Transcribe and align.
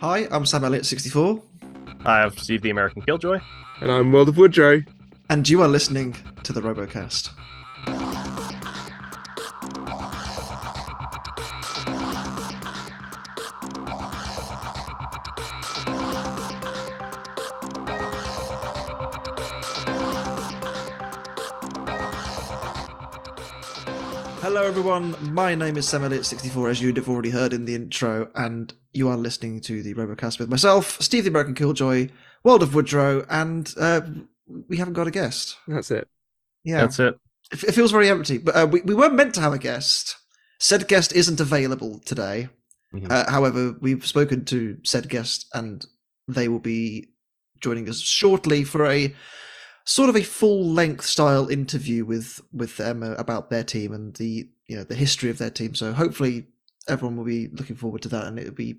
Hi, 0.00 0.26
I'm 0.30 0.46
Sam 0.46 0.62
Elliott64, 0.62 1.42
I 2.06 2.20
have 2.20 2.38
Steve 2.38 2.62
the 2.62 2.70
American 2.70 3.02
Killjoy. 3.02 3.38
And 3.80 3.90
I'm 3.90 4.12
World 4.12 4.28
of 4.28 4.38
Woodrow. 4.38 4.82
and 5.28 5.48
you 5.48 5.62
are 5.62 5.68
listening 5.68 6.16
to 6.42 6.52
the 6.52 6.60
Robocast. 6.60 7.30
Everyone. 24.70 25.16
My 25.34 25.56
name 25.56 25.76
is 25.76 25.88
Sam 25.88 26.02
Elliott64, 26.02 26.70
as 26.70 26.80
you'd 26.80 26.96
have 26.96 27.08
already 27.08 27.30
heard 27.30 27.52
in 27.52 27.64
the 27.64 27.74
intro, 27.74 28.30
and 28.36 28.72
you 28.92 29.08
are 29.08 29.16
listening 29.16 29.60
to 29.62 29.82
the 29.82 29.94
Robocast 29.94 30.38
with 30.38 30.48
myself, 30.48 30.96
Steve 31.02 31.24
the 31.24 31.30
American 31.30 31.56
Killjoy, 31.56 32.08
World 32.44 32.62
of 32.62 32.72
Woodrow, 32.72 33.26
and 33.28 33.74
uh, 33.76 34.00
we 34.68 34.76
haven't 34.76 34.94
got 34.94 35.08
a 35.08 35.10
guest. 35.10 35.56
That's 35.66 35.90
it. 35.90 36.06
Yeah, 36.62 36.82
That's 36.82 37.00
it. 37.00 37.16
it 37.50 37.64
it 37.64 37.72
feels 37.72 37.90
very 37.90 38.08
empty. 38.08 38.38
But 38.38 38.54
uh, 38.54 38.68
we, 38.70 38.80
we 38.82 38.94
were 38.94 39.10
meant 39.10 39.34
to 39.34 39.40
have 39.40 39.52
a 39.52 39.58
guest. 39.58 40.14
Said 40.60 40.86
guest 40.86 41.12
isn't 41.14 41.40
available 41.40 41.98
today. 42.04 42.48
Mhm. 42.94 43.10
Uh, 43.10 43.28
however, 43.28 43.74
we've 43.80 44.06
spoken 44.06 44.44
to 44.46 44.78
said 44.84 45.08
guest, 45.08 45.46
and 45.52 45.84
they 46.28 46.46
will 46.46 46.60
be 46.60 47.08
joining 47.60 47.88
us 47.88 47.98
shortly 47.98 48.62
for 48.62 48.86
a 48.86 49.12
sort 49.84 50.08
of 50.08 50.14
a 50.16 50.22
full 50.22 50.64
length 50.64 51.06
style 51.06 51.48
interview 51.48 52.04
with 52.04 52.40
with 52.52 52.76
them 52.76 53.02
uh, 53.02 53.14
about 53.14 53.50
their 53.50 53.64
team 53.64 53.92
and 53.92 54.14
the 54.14 54.48
you 54.70 54.76
know 54.76 54.84
the 54.84 54.94
history 54.94 55.30
of 55.30 55.38
their 55.38 55.50
team. 55.50 55.74
So 55.74 55.92
hopefully 55.92 56.46
everyone 56.88 57.16
will 57.16 57.24
be 57.24 57.48
looking 57.48 57.74
forward 57.74 58.02
to 58.02 58.08
that, 58.10 58.26
and 58.26 58.38
it'll 58.38 58.54
be 58.54 58.76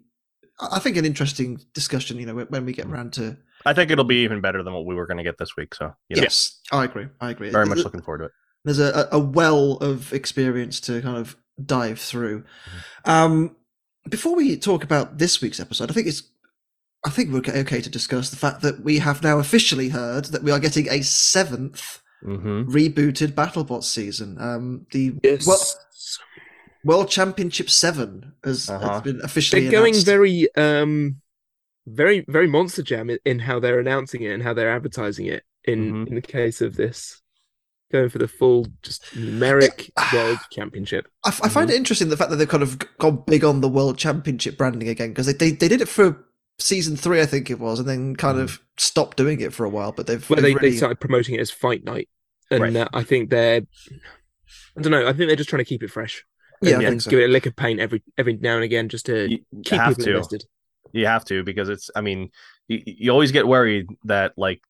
I 0.60 0.80
think 0.80 0.96
an 0.96 1.06
interesting 1.06 1.60
discussion. 1.74 2.18
You 2.18 2.28
know 2.28 2.36
when, 2.36 2.66
we 2.66 2.72
get 2.72 2.86
around 2.86 3.12
to 3.14 3.38
I 3.66 3.74
think 3.74 3.92
it'll 3.92 4.06
be 4.06 4.24
even 4.24 4.40
better 4.40 4.64
than 4.64 4.74
what 4.74 4.86
we 4.86 4.96
were 4.96 5.06
going 5.06 5.18
to 5.18 5.24
get 5.24 5.38
this 5.38 5.58
week. 5.58 5.76
So, 5.76 5.94
you 6.08 6.16
know, 6.16 6.24
yes, 6.24 6.62
I 6.72 6.86
agree. 6.86 7.08
I 7.20 7.32
agree. 7.32 7.50
very 7.50 7.66
much 7.66 7.76
There's- 7.76 7.84
looking 7.84 8.02
forward 8.02 8.20
to 8.20 8.26
it. 8.26 8.32
there's 8.64 8.80
a, 8.80 9.10
a 9.12 9.20
well 9.20 9.74
of 9.74 10.14
experience 10.14 10.80
to 10.82 11.02
kind 11.02 11.18
of 11.18 11.36
dive 11.64 12.00
through. 12.00 12.42
Mm-hmm. 12.42 13.12
Um, 13.12 13.56
before 14.10 14.36
we 14.36 14.58
talk 14.58 14.84
about 14.86 15.18
this 15.18 15.42
week's 15.42 15.60
episode, 15.60 15.92
I 15.92 15.94
think 15.94 16.08
it's 16.08 16.24
I 17.06 17.10
think 17.10 17.32
we're 17.32 17.62
okay 17.62 17.82
to 17.82 17.90
discuss 17.90 18.30
the 18.30 18.38
fact 18.38 18.62
that 18.62 18.82
we 18.82 19.00
have 19.00 19.22
now 19.22 19.40
officially 19.40 19.90
heard 19.90 20.26
that 20.26 20.44
we 20.44 20.52
are 20.52 20.60
getting 20.60 20.88
a 20.88 21.02
seventh 21.02 22.02
hmm 22.24 22.62
rebooted 22.64 23.34
BattleBots 23.34 23.86
season. 23.86 24.38
Um, 24.40 24.86
the 24.92 25.14
Yes. 25.24 25.46
Well, 25.48 25.60
World 26.84 27.10
Championship 27.10 27.70
Seven 27.70 28.34
has, 28.44 28.68
has 28.68 28.82
Uh-huh. 28.82 29.02
been 29.02 29.22
officially 29.24 29.64
they're 29.64 29.72
going 29.72 29.94
announced. 29.94 30.06
very, 30.06 30.56
um, 30.56 31.18
very, 31.86 32.26
very 32.28 32.48
Monster 32.48 32.82
Jam 32.84 33.10
in, 33.10 33.20
in 33.26 33.40
how 33.40 33.60
they're 33.60 33.80
announcing 33.80 34.22
it 34.24 34.32
and 34.32 34.42
how 34.44 34.54
they're 34.54 34.72
advertising 34.72 35.28
it. 35.28 35.44
In 35.66 35.94
Mhm. 35.94 36.08
in 36.10 36.16
the 36.16 36.22
case 36.22 36.60
of 36.62 36.76
this, 36.76 37.22
going 37.92 38.10
for 38.10 38.18
the 38.18 38.28
full 38.28 38.66
just 38.82 39.04
numeric 39.16 39.92
world 40.14 40.40
championship. 40.52 41.08
I 41.24 41.30
find 41.32 41.70
it 41.70 41.76
interesting 41.76 42.10
the 42.10 42.18
fact 42.18 42.32
that 42.32 42.38
they've 42.38 42.48
kind 42.50 42.64
of 42.64 42.80
gone 42.98 43.24
big 43.28 43.44
on 43.44 43.62
the 43.62 43.70
World 43.70 43.98
Championship 44.00 44.58
branding 44.58 44.88
again 44.90 45.10
because 45.10 45.28
they, 45.28 45.34
they 45.34 45.52
they 45.52 45.68
did 45.68 45.82
it 45.82 45.88
for 45.88 46.26
season 46.62 46.96
three, 46.96 47.22
I 47.22 47.26
think 47.26 47.50
it 47.50 47.60
was, 47.60 47.80
and 47.80 47.88
then 47.88 48.16
kind 48.16 48.40
of 48.40 48.62
stopped 48.78 49.18
doing 49.18 49.42
it 49.42 49.54
for 49.54 49.66
a 49.66 49.70
while. 49.70 49.92
But 49.92 50.08
they've, 50.08 50.28
Where 50.30 50.38
they, 50.38 50.50
they've 50.54 50.60
they 50.60 50.68
really- 50.68 50.78
started 50.78 51.00
promoting 51.00 51.36
it 51.36 51.42
as 51.42 51.52
Fight 51.52 51.84
Night, 51.84 52.10
and 52.50 52.62
Right. 52.62 52.76
uh, 52.76 52.88
I 52.94 53.04
think 53.04 53.30
they're, 53.30 53.62
I 54.78 54.82
don't 54.82 54.92
know, 54.92 55.04
I 55.08 55.14
think 55.14 55.28
they're 55.28 55.36
just 55.36 55.50
trying 55.50 55.64
to 55.64 55.70
keep 55.70 55.84
it 55.84 55.90
fresh. 55.92 56.24
yeah, 56.62 56.76
and, 56.76 56.86
I 56.86 56.90
and 56.90 57.04
so. 57.04 57.10
give 57.10 57.20
it 57.20 57.26
a 57.30 57.32
lick 57.34 57.46
of 57.46 57.56
paint 57.56 57.80
every 57.80 58.04
every 58.18 58.38
now 58.38 58.56
and 58.56 58.64
again 58.64 58.88
just 58.90 59.06
to 59.08 59.30
You, 59.30 59.40
keep 59.64 59.80
have 59.80 59.90
people 59.98 60.04
to. 60.06 60.12
invested. 60.12 60.44
You 60.94 61.06
have 61.08 61.26
to 61.26 61.44
because 61.44 61.70
it's. 61.70 61.90
I 61.96 62.02
mean, 62.02 62.30
you, 62.68 62.82
you 62.86 63.12
always 63.12 63.32
get 63.32 63.48
worried 63.48 63.88
that 64.06 64.34
like 64.38 64.62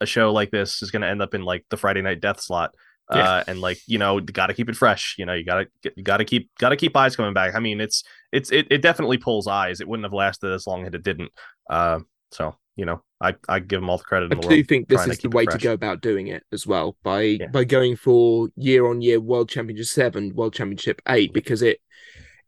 a 0.00 0.06
show 0.06 0.32
like 0.32 0.50
this 0.50 0.82
is 0.82 0.90
going 0.90 1.02
to 1.02 1.08
end 1.08 1.20
up 1.22 1.34
in 1.34 1.42
like 1.42 1.64
the 1.70 1.76
Friday 1.76 2.02
Night 2.02 2.20
Death 2.20 2.40
slot. 2.40 2.74
Yeah. 3.10 3.18
Uh, 3.30 3.44
and 3.46 3.60
like 3.60 3.78
you 3.86 3.98
know, 3.98 4.20
got 4.20 4.48
to 4.48 4.54
keep 4.54 4.68
it 4.68 4.76
fresh. 4.76 5.14
You 5.18 5.24
know, 5.26 5.32
you 5.32 5.44
gotta 5.44 5.66
you 5.96 6.02
gotta 6.02 6.24
keep 6.24 6.50
gotta 6.58 6.76
keep 6.76 6.94
eyes 6.96 7.16
coming 7.16 7.32
back. 7.32 7.54
I 7.54 7.58
mean, 7.60 7.80
it's 7.80 8.04
it's 8.32 8.52
it, 8.52 8.66
it 8.70 8.82
definitely 8.82 9.16
pulls 9.16 9.46
eyes. 9.46 9.80
It 9.80 9.88
wouldn't 9.88 10.04
have 10.04 10.12
lasted 10.12 10.52
as 10.52 10.66
long 10.66 10.84
if 10.86 10.94
it 10.94 11.02
didn't. 11.02 11.32
Uh, 11.70 12.00
so 12.32 12.54
you 12.76 12.84
know, 12.84 13.02
I 13.20 13.34
I 13.48 13.60
give 13.60 13.80
them 13.80 13.88
all 13.88 13.96
the 13.98 14.04
credit 14.04 14.30
I 14.30 14.34
in 14.36 14.40
the 14.40 14.48
do 14.48 14.54
world. 14.56 14.66
think 14.68 14.88
this 14.88 15.06
is 15.06 15.18
the 15.18 15.30
way 15.30 15.46
to 15.46 15.56
go 15.58 15.72
about 15.72 16.02
doing 16.02 16.26
it 16.28 16.44
as 16.52 16.66
well 16.66 16.96
by 17.02 17.22
Yeah. 17.22 17.46
by 17.46 17.64
going 17.64 17.96
for 17.96 18.48
year 18.56 18.86
on 18.86 19.00
year 19.00 19.20
World 19.20 19.48
Championship 19.48 19.86
seven, 19.86 20.34
World 20.34 20.52
Championship 20.54 21.00
eight, 21.08 21.32
because 21.32 21.62
it, 21.62 21.80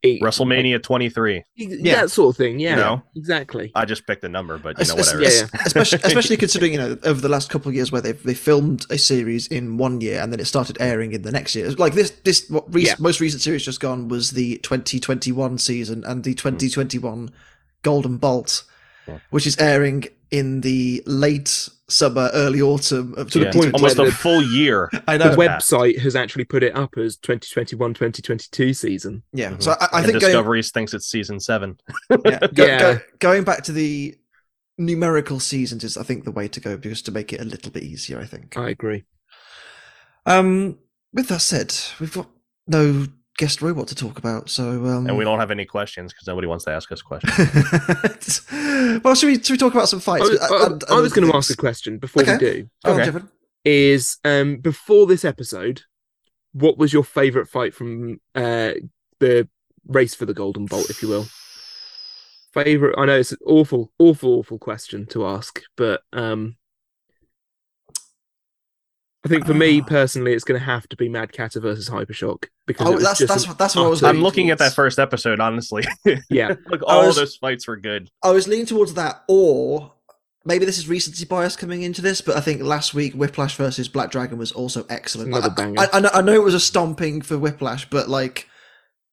it 0.03 0.21
WrestleMania 0.23 0.83
23. 0.83 1.45
Yeah. 1.57 2.03
that 2.03 2.11
sort 2.11 2.35
of 2.35 2.37
thing. 2.39 2.59
Yeah, 2.59 2.77
know? 2.77 3.03
exactly. 3.17 3.71
I 3.75 3.85
just 3.85 4.07
picked 4.07 4.25
a 4.25 4.29
number, 4.29 4.59
but 4.59 4.79
you 4.79 4.83
Es- 4.83 4.89
know 4.89 4.95
es- 4.97 5.07
whatever. 5.15 5.23
Yeah, 5.23 5.29
es- 5.29 5.67
especially 5.67 5.99
especially 6.05 6.37
considering 6.37 6.73
you 6.73 6.79
know 6.79 6.99
over 7.05 7.21
the 7.21 7.29
last 7.29 7.51
couple 7.51 7.69
of 7.69 7.75
years 7.75 7.93
where 7.93 8.01
they've 8.01 8.23
they 8.23 8.35
filmed 8.35 8.87
a 8.91 8.99
series 8.99 9.47
in 9.47 9.77
one 9.77 10.01
year 10.01 10.21
and 10.21 10.33
then 10.33 10.41
it 10.41 10.47
started 10.47 10.77
airing 10.81 11.13
in 11.13 11.23
the 11.23 11.33
next 11.33 11.55
year. 11.55 11.71
Like 11.73 11.95
this 11.95 12.11
this 12.25 12.49
what 12.49 12.73
rec- 12.75 12.87
Yeah. 12.87 12.95
most 12.99 13.21
recent 13.21 13.43
series 13.43 13.65
just 13.65 13.81
gone 13.81 14.09
was 14.09 14.31
the 14.31 14.57
2021 14.59 15.59
season 15.59 16.05
and 16.05 16.25
the 16.25 16.31
hmm. 16.33 16.37
2021 16.37 17.31
Golden 17.83 18.17
Bolt, 18.17 18.65
Yeah. 19.07 19.19
which 19.31 19.47
is 19.47 19.57
airing 19.59 20.05
in 20.31 20.61
the 20.63 21.03
late 21.07 21.69
summer, 21.91 22.31
early 22.33 22.61
autumn 22.63 23.15
of 23.17 23.31
To 23.33 23.41
the 23.41 23.51
point 23.53 23.75
almost 23.75 23.99
where 23.99 24.07
a 24.07 24.11
the- 24.11 24.17
full 24.17 24.43
year. 24.43 24.89
I 25.09 25.17
know. 25.17 25.31
the 25.31 25.37
website 25.37 25.99
has 26.01 26.15
actually 26.17 26.45
put 26.45 26.63
it 26.63 26.75
up 26.77 26.97
as 26.97 27.17
2021-2022 27.19 28.75
season. 28.77 29.23
yeah. 29.33 29.51
Mhm. 29.53 29.63
So 29.63 29.73
I, 29.73 29.89
I 29.93 29.99
and 29.99 30.07
think 30.07 30.21
going, 30.21 30.31
Discoveries 30.33 30.71
thinks 30.71 30.95
it's 30.95 31.07
season 31.07 31.41
seven. 31.41 31.79
yeah, 32.25 32.39
go- 32.55 32.65
Yeah. 32.67 32.79
go- 32.79 33.01
going 33.19 33.45
back 33.45 33.63
to 33.65 33.73
the 33.73 34.15
numerical 34.79 35.41
seasons 35.41 35.85
is 35.85 35.97
I 35.99 36.03
think 36.03 36.25
the 36.25 36.31
way 36.31 36.49
to 36.49 36.61
go 36.61 36.77
because 36.77 37.03
to 37.03 37.13
make 37.13 37.33
it 37.33 37.41
a 37.41 37.45
little 37.45 37.71
bit 37.71 37.83
easier. 37.83 38.19
I 38.21 38.25
think. 38.25 38.57
I 38.57 38.71
agree. 38.71 39.05
Um, 40.27 40.79
with 41.13 41.29
that 41.29 41.41
said, 41.41 41.75
we've 41.99 42.13
got 42.13 42.29
no 42.67 43.07
guest 43.41 43.63
robot 43.63 43.89
to 43.89 43.95
talk 43.95 44.19
about, 44.19 44.49
so 44.51 44.65
um, 44.87 45.07
And 45.09 45.17
we 45.17 45.25
don't 45.25 45.41
have 45.41 45.51
any 45.51 45.65
questions 45.65 46.13
because 46.13 46.27
nobody 46.27 46.47
wants 46.47 46.65
to 46.67 46.71
ask 46.73 46.93
us 46.93 47.01
questions. 47.03 48.43
well, 49.05 49.15
should 49.15 49.27
we 49.29 49.35
should 49.43 49.51
we 49.55 49.57
talk 49.59 49.73
about 49.75 49.89
some 49.89 49.99
I 50.01 50.03
fights? 50.03 50.29
was, 50.31 50.39
Uh, 50.41 50.79
I- 50.91 50.95
I 50.97 51.01
was 51.01 51.13
going 51.13 51.29
to 51.31 51.37
ask 51.37 51.51
a 51.51 51.57
question 51.57 51.99
before 51.99 52.23
Okay. 52.23 52.33
we 52.35 52.39
do. 52.39 52.71
Go 52.85 52.93
on, 52.95 53.01
Okay. 53.01 53.19
Is 53.65 54.19
um 54.25 54.57
before 54.59 55.07
this 55.07 55.25
episode, 55.25 55.83
what 56.53 56.79
was 56.79 56.93
your 56.93 57.05
favorite 57.05 57.47
fight 57.49 57.75
from 57.75 58.21
uh 58.35 58.73
the 59.19 59.49
race 59.87 60.15
for 60.15 60.27
the 60.27 60.35
Golden 60.35 60.67
Bolt, 60.67 60.89
if 60.91 61.03
you 61.03 61.09
will? 61.09 61.27
Favorite? 62.53 62.95
I 62.99 63.07
know 63.07 63.19
it's 63.19 63.33
an 63.33 63.39
awful, 63.47 63.93
awful, 63.99 64.35
awful 64.39 64.59
question 64.59 65.07
to 65.07 65.27
ask, 65.27 65.61
but 65.77 66.03
um, 66.13 66.57
I 69.25 69.29
think 69.29 69.47
for 69.47 69.53
me 69.55 69.81
Ah. 69.83 69.85
personally, 69.85 70.33
it's 70.33 70.45
going 70.45 70.59
to 70.59 70.65
have 70.65 70.89
to 70.89 70.97
be 70.97 71.09
Mad 71.09 71.33
Catter 71.33 71.61
versus 71.61 71.91
Hypershock 71.91 72.47
because 72.67 72.89
Oh, 72.89 72.99
that's 72.99 73.19
just 73.19 73.29
that's 73.29 73.43
an 73.45 73.51
what 73.51 73.59
that's 73.59 73.77
what 73.77 73.85
I 73.85 73.89
was. 73.89 74.03
I'm 74.03 74.09
leaning 74.17 74.23
looking 74.25 74.51
at 74.51 74.59
that 74.59 74.75
first 74.75 74.99
episode, 74.99 75.41
honestly. 75.41 75.85
yeah. 76.31 76.55
Look, 76.69 76.83
I 76.89 76.95
all 76.95 77.07
was- 77.07 77.17
those 77.17 77.37
fights 77.37 77.67
were 77.69 77.77
good. 77.77 78.09
I 78.23 78.31
was 78.31 78.49
leaning 78.49 78.67
towards 78.67 78.95
that, 78.95 79.23
or 79.29 79.93
maybe 80.47 80.65
this 80.65 80.79
is 80.79 80.89
recency 80.89 81.27
bias 81.27 81.55
coming 81.55 81.83
into 81.83 82.01
this, 82.01 82.23
but 82.23 82.35
I 82.37 82.41
think 82.41 82.63
last 82.63 82.95
week 82.95 83.13
Whiplash 83.13 83.57
versus 83.57 83.89
Black 83.89 84.11
Dragon 84.11 84.39
was 84.39 84.53
also 84.53 84.87
excellent. 84.89 85.29
Another 85.29 85.51
I- 85.51 85.55
banger. 85.55 85.81
I, 85.81 85.89
I, 85.93 86.01
know, 86.01 86.11
I 86.15 86.23
know 86.23 86.33
it 86.35 86.43
was 86.43 86.55
a 86.55 86.61
stomping 86.61 87.21
for 87.21 87.37
Whiplash, 87.39 87.91
but 87.91 88.09
like 88.09 88.49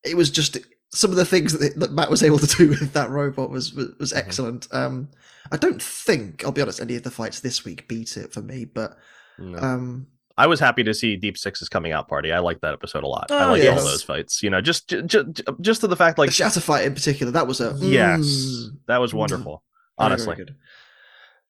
it 0.06 0.16
was 0.16 0.30
just 0.30 0.58
some 0.94 1.12
of 1.12 1.18
the 1.18 1.26
things 1.26 1.52
that, 1.52 1.78
that 1.78 1.92
Matt 1.92 2.10
was 2.10 2.24
able 2.24 2.40
to 2.40 2.48
do 2.48 2.70
with 2.70 2.94
that 2.94 3.10
robot 3.10 3.50
was 3.50 3.74
was, 3.74 3.90
was 4.00 4.14
Mm-hmm. 4.14 4.20
excellent. 4.26 4.68
Um, 4.72 5.10
I 5.52 5.58
don't 5.58 5.82
think 5.84 6.46
I'll 6.46 6.54
be 6.54 6.62
honest, 6.62 6.80
any 6.80 6.96
of 6.96 7.04
the 7.04 7.12
fights 7.12 7.42
this 7.42 7.66
week 7.66 7.90
beat 7.90 8.16
it 8.16 8.32
for 8.32 8.42
me, 8.42 8.64
but 8.64 8.98
No. 9.40 9.58
um, 9.60 10.08
I 10.40 10.46
was 10.48 10.60
happy 10.60 10.84
to 10.84 10.94
see 10.94 11.16
Deep 11.16 11.38
Six's 11.38 11.68
coming 11.68 11.92
out 11.94 12.08
party. 12.08 12.32
I 12.32 12.40
liked 12.40 12.62
that 12.62 12.74
episode 12.74 13.04
a 13.04 13.08
lot. 13.08 13.32
I 13.32 13.46
Oh, 13.46 13.52
like 13.54 13.64
yes. 13.64 13.80
all 13.80 13.86
those 13.86 14.04
fights. 14.04 14.44
You 14.44 14.50
know, 14.52 14.62
just 14.62 14.88
just 15.06 15.42
just 15.62 15.82
to 15.82 15.88
the 15.88 15.96
fact 15.96 16.18
like 16.20 16.30
the 16.30 16.34
Shatter 16.36 16.60
fight 16.60 16.86
in 16.86 16.94
particular, 16.94 17.32
that 17.32 17.48
was 17.48 17.60
a 17.60 17.76
yes, 17.82 18.22
mm, 18.22 18.78
that 18.88 19.00
was 19.00 19.14
Mm. 19.14 19.18
wonderful. 19.18 19.64
very, 19.98 20.10
very 20.10 20.12
Honestly, 20.12 20.36
good. 20.36 20.56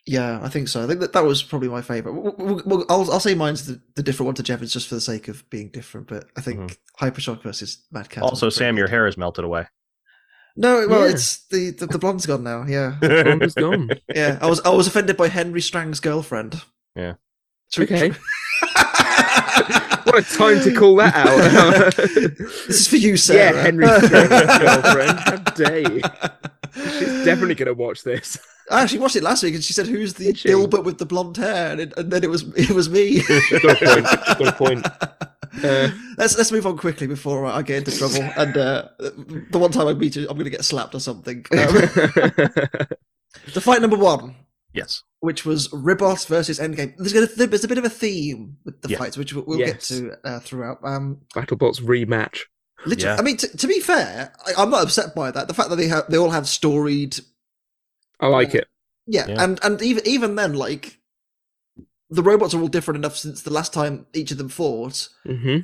Yeah, 0.06 0.40
I 0.42 0.48
think 0.48 0.70
so. 0.70 0.82
I 0.82 0.88
think 0.88 1.02
that, 1.02 1.12
that 1.12 1.26
was 1.26 1.44
probably 1.44 1.68
my 1.68 1.82
favorite. 1.82 2.14
Well, 2.14 2.34
well, 2.38 2.62
well, 2.66 2.86
I'll 2.90 3.12
I'll 3.12 3.20
say 3.20 3.36
mine's 3.36 3.66
the, 3.68 3.82
the 3.96 4.04
different 4.04 4.28
one 4.28 4.36
to 4.36 4.44
Jevan's 4.44 4.72
just 4.72 4.88
for 4.88 4.96
the 4.96 5.02
sake 5.02 5.28
of 5.28 5.48
being 5.50 5.68
different. 5.70 6.08
But 6.08 6.28
I 6.38 6.42
think 6.42 6.78
Hypershock 7.02 7.44
versus 7.44 7.86
Mad 7.92 8.10
Cat. 8.10 8.24
Mm-hmm. 8.24 8.30
also 8.30 8.46
was 8.48 8.56
pretty 8.56 8.70
Sam, 8.70 8.78
your 8.78 8.88
hair 8.88 9.06
is 9.08 9.18
melted 9.18 9.44
away. 9.44 9.66
No, 10.56 10.88
well, 10.88 11.04
Yeah. 11.06 11.12
it's 11.12 11.46
the, 11.50 11.72
the 11.72 11.88
the 11.88 12.00
blonde's 12.00 12.26
gone 12.26 12.44
now. 12.44 12.64
Yeah, 12.66 12.96
Blonde 13.02 13.44
is 13.44 13.54
gone. 13.54 13.90
yeah. 14.16 14.40
I 14.42 14.48
was 14.48 14.62
I 14.62 14.70
was 14.70 14.88
offended 14.88 15.18
by 15.18 15.28
Henry 15.28 15.60
Strang's 15.62 16.00
girlfriend. 16.00 16.62
Yeah. 16.96 17.16
Okay. 17.78 18.12
What 20.08 20.20
a 20.20 20.38
time 20.38 20.64
to 20.64 20.74
call 20.74 20.96
that 20.96 21.14
out. 21.16 21.94
this 22.68 22.70
is 22.70 22.88
for 22.88 22.96
you, 22.96 23.18
Sarah. 23.18 23.54
Yeah, 23.54 23.62
Henry 23.62 23.86
girlfriend. 24.58 25.20
How 25.20 25.36
dare 25.54 25.80
you? 25.80 26.02
She's 26.74 27.26
definitely 27.26 27.56
going 27.56 27.68
to 27.68 27.74
watch 27.74 28.04
this. 28.04 28.38
I 28.72 28.84
actually 28.84 29.00
watched 29.00 29.18
it 29.18 29.24
last 29.24 29.44
week, 29.44 29.56
and 29.56 29.64
she 29.64 29.74
said, 29.74 29.86
"Who's 29.86 30.14
the? 30.14 30.32
Gilbert 30.32 30.84
with 30.84 30.98
the 30.98 31.06
blonde 31.06 31.36
hair?" 31.36 31.74
And, 31.74 31.82
it, 31.82 31.94
and 31.98 32.10
then 32.10 32.24
it 32.24 32.30
was 32.30 32.44
it 32.56 32.72
was 32.72 32.90
me. 32.90 33.22
Got 33.62 33.82
a 33.82 33.86
point. 33.86 34.06
Got 34.06 34.48
a 34.48 34.52
point. 34.54 34.86
Uh, 35.64 35.90
let's 36.18 36.38
let's 36.38 36.54
move 36.54 36.66
on 36.66 36.78
quickly 36.78 37.08
before 37.08 37.46
I 37.46 37.62
get 37.62 37.80
into 37.80 37.98
trouble. 37.98 38.24
And 38.38 38.56
uh, 38.56 38.88
the 39.00 39.60
one 39.60 39.72
time 39.72 39.88
I 39.88 39.94
meet 39.94 40.16
you, 40.16 40.22
I'm 40.30 40.36
going 40.36 40.46
to 40.46 40.50
get 40.50 40.64
slapped 40.64 40.96
or 40.96 41.02
something. 41.02 41.46
Um, 41.52 41.58
the 43.54 43.62
fight 43.62 43.82
number 43.82 43.98
one, 43.98 44.36
Yes. 44.78 45.04
which 45.20 45.46
was 45.46 45.72
Ribbot 45.74 46.26
versus 46.26 46.60
Endgame. 46.60 46.96
There's, 46.98 47.14
gonna, 47.14 47.26
there's 47.26 47.64
a 47.64 47.68
bit 47.68 47.78
of 47.78 47.86
a 47.86 47.90
theme 47.90 48.58
with 48.66 48.82
the 48.82 48.90
Yeah. 48.90 48.98
fights, 49.00 49.18
which 49.18 49.34
we'll, 49.34 49.46
we'll 49.46 49.60
Yes. 49.60 49.72
get 49.90 49.98
to 49.98 50.18
uh, 50.24 50.40
throughout. 50.40 50.78
Um, 50.84 51.22
BattleBots 51.34 51.82
rematch. 51.82 52.42
literally, 52.86 53.16
Yeah. 53.16 53.20
I 53.20 53.24
mean, 53.24 53.38
t- 53.38 53.48
to 53.48 53.68
be 53.68 53.80
fair, 53.80 54.32
I, 54.46 54.54
I'm 54.62 54.70
not 54.70 54.84
upset 54.84 55.16
by 55.16 55.32
that. 55.32 55.48
The 55.48 55.54
fact 55.54 55.70
that 55.70 55.76
they 55.78 55.88
have 55.88 56.06
they 56.10 56.18
all 56.18 56.30
have 56.30 56.48
storied 56.48 57.20
I 58.20 58.28
like 58.28 58.54
it. 58.56 58.68
Yeah, 59.08 59.28
Yeah. 59.28 59.44
and 59.44 59.60
and 59.64 59.82
even 59.82 60.06
even 60.08 60.36
then, 60.36 60.54
like 60.54 61.00
the 62.10 62.24
robots 62.24 62.54
are 62.54 62.62
all 62.62 62.68
different 62.68 62.98
enough 63.00 63.18
since 63.18 63.42
the 63.42 63.52
last 63.54 63.74
time 63.74 64.06
each 64.14 64.32
of 64.32 64.38
them 64.38 64.50
fought 64.50 65.10
hmm 65.26 65.60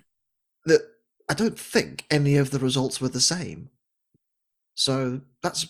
that 0.65 0.81
I 1.29 1.33
don't 1.33 1.57
think 1.57 2.05
any 2.11 2.35
of 2.37 2.51
the 2.51 2.59
results 2.59 2.99
were 2.99 3.09
the 3.09 3.21
same. 3.21 3.69
So 4.75 5.21
that's 5.41 5.67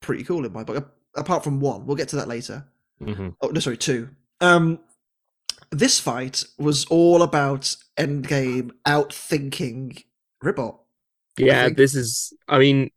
pretty 0.00 0.22
cool 0.24 0.44
in 0.44 0.52
my 0.52 0.64
book. 0.64 0.76
a- 0.76 1.20
Apart 1.20 1.44
from 1.44 1.60
one, 1.60 1.86
we'll 1.86 1.96
get 1.96 2.08
to 2.08 2.16
that 2.16 2.26
later. 2.28 2.66
Hmm 2.98 3.30
Oh 3.40 3.48
no, 3.48 3.60
sorry, 3.60 3.76
two. 3.76 4.10
Um, 4.40 4.80
this 5.70 5.98
fight 6.00 6.44
was 6.58 6.84
all 6.86 7.22
about 7.22 7.74
Endgame 7.98 8.72
outthinking 8.86 10.04
Ribbot. 10.42 10.74
Yeah, 11.36 11.68
this 11.68 11.94
is. 11.94 12.32
I 12.48 12.58
mean, 12.58 12.90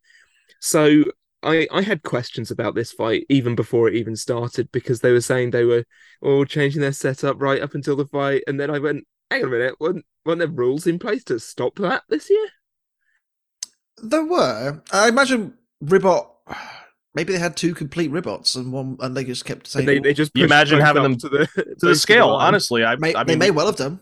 so 0.60 1.04
I 1.44 1.68
I 1.72 1.82
had 1.82 2.04
questions 2.04 2.52
about 2.52 2.76
this 2.76 2.92
fight 2.92 3.26
even 3.30 3.56
before 3.56 3.88
it 3.88 3.96
even 3.96 4.16
started 4.16 4.72
because 4.72 5.02
they 5.02 5.12
were 5.12 5.22
saying 5.22 5.52
they 5.52 5.66
were 5.66 5.86
all 6.22 6.46
changing 6.46 6.82
their 6.82 6.92
setup 6.92 7.42
right 7.42 7.62
up 7.62 7.74
until 7.74 7.96
the 7.96 8.06
fight, 8.06 8.44
and 8.48 8.60
then 8.60 8.70
I 8.70 8.80
went, 8.80 9.06
hang 9.32 9.44
on 9.44 9.50
a 9.50 9.52
minute, 9.52 9.76
weren't, 9.80 10.06
weren't 10.26 10.40
there 10.40 10.48
rules 10.48 10.88
in 10.88 11.00
place 11.00 11.24
to 11.26 11.40
stop 11.40 11.76
that 11.78 12.04
this 12.10 12.30
year? 12.30 12.48
There 14.02 14.26
were. 14.26 14.82
I 14.92 15.08
imagine 15.10 15.54
Ribbot. 15.82 16.26
Maybe 17.18 17.34
they 17.34 17.40
had 17.40 17.58
two 17.58 17.74
complete 17.74 18.12
Ribbots 18.12 18.56
and 18.56 18.72
one, 18.72 18.96
and 19.00 19.18
they 19.18 19.24
just 19.24 19.44
kept 19.44 19.66
saying 19.68 19.90
And 19.90 19.98
they 19.98 20.00
they 20.10 20.14
just 20.14 20.31
You 20.36 20.46
imagine 20.46 20.80
having 20.80 21.02
them 21.04 21.18
to 21.18 21.28
the 21.30 21.48
To 21.80 21.86
the 21.88 21.96
scale, 21.96 22.30
honestly, 22.30 22.86
I, 22.86 22.96
may, 22.96 23.14
I 23.16 23.24
they 23.24 23.36
may 23.36 23.50
well 23.52 23.66
have 23.66 23.75
done. 23.75 24.00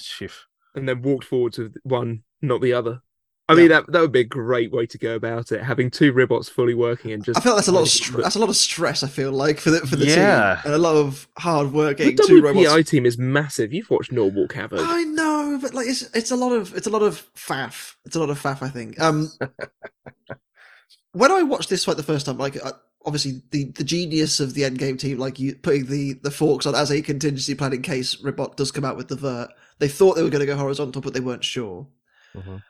Phew. 0.00 0.28
and 0.74 0.88
then 0.88 1.02
walked 1.02 1.24
forward 1.26 1.52
to 1.52 1.70
one, 1.82 2.22
not 2.42 2.60
the 2.62 2.72
other. 2.72 3.00
I 3.46 3.52
Yeah. 3.52 3.58
mean 3.58 3.68
that 3.68 3.92
that 3.92 4.00
would 4.00 4.12
be 4.12 4.20
a 4.20 4.24
great 4.24 4.72
way 4.72 4.86
to 4.86 4.96
go 4.96 5.14
about 5.14 5.52
it. 5.52 5.62
Having 5.62 5.90
two 5.90 6.14
ribbots 6.14 6.48
fully 6.48 6.72
working 6.72 7.12
and 7.12 7.22
just 7.22 7.38
I 7.38 7.42
feel 7.42 7.54
that's 7.54 7.68
a 7.68 7.72
lot 7.72 7.80
of 7.82 7.88
making 7.88 8.06
str- 8.06 8.22
that's 8.22 8.36
a 8.36 8.38
lot 8.38 8.48
of 8.48 8.56
stress. 8.56 9.02
I 9.02 9.08
feel 9.08 9.30
like 9.32 9.60
for 9.60 9.70
the 9.70 9.80
for 9.86 9.96
the 9.96 10.06
Yeah. 10.06 10.54
team 10.62 10.72
and 10.72 10.74
a 10.74 10.78
lot 10.78 10.96
of 10.96 11.28
hard 11.36 11.70
work 11.74 11.98
the 11.98 12.12
getting 12.12 12.26
two 12.26 12.40
WPI 12.40 12.64
robots. 12.72 12.90
team 12.90 13.04
is 13.04 13.18
massive. 13.18 13.74
You've 13.74 13.90
watched 13.90 14.10
Norwalk 14.12 14.54
Havoc. 14.54 14.80
I 14.82 15.02
know, 15.04 15.58
but 15.60 15.74
like 15.74 15.86
it's 15.86 16.02
it's 16.14 16.30
a 16.30 16.36
lot 16.36 16.52
of 16.52 16.74
it's 16.74 16.86
a 16.86 16.90
lot 16.90 17.02
of 17.02 17.22
faff. 17.36 17.96
It's 18.06 18.16
a 18.16 18.20
lot 18.20 18.30
of 18.30 18.40
faff. 18.42 18.62
I 18.62 18.70
think. 18.70 18.98
Um, 18.98 19.28
when 21.14 21.32
I 21.32 21.42
watched 21.42 21.70
this 21.70 21.84
fight 21.84 21.96
the 21.96 22.02
first 22.02 22.26
time, 22.26 22.36
like 22.38 22.56
uh, 22.64 22.72
obviously 23.06 23.42
the 23.50 23.64
the 23.72 23.84
genius 23.84 24.38
of 24.40 24.54
the 24.54 24.62
endgame 24.62 24.98
team, 24.98 25.18
like 25.18 25.38
you 25.40 25.54
putting 25.54 25.86
the 25.86 26.14
the 26.22 26.30
forks 26.30 26.66
on 26.66 26.74
as 26.74 26.90
a 26.90 27.00
contingency 27.00 27.54
plan 27.54 27.72
in 27.72 27.82
case 27.82 28.20
Ribbot 28.22 28.56
does 28.56 28.70
come 28.70 28.84
out 28.84 28.96
with 28.96 29.08
the 29.08 29.16
vert. 29.16 29.50
They 29.78 29.88
thought 29.88 30.14
they 30.14 30.22
were 30.22 30.30
going 30.30 30.40
to 30.40 30.46
go 30.46 30.56
horizontal, 30.56 31.00
but 31.02 31.14
they 31.14 31.20
weren't 31.20 31.44
sure. 31.44 31.86
Mhm. 32.36 32.62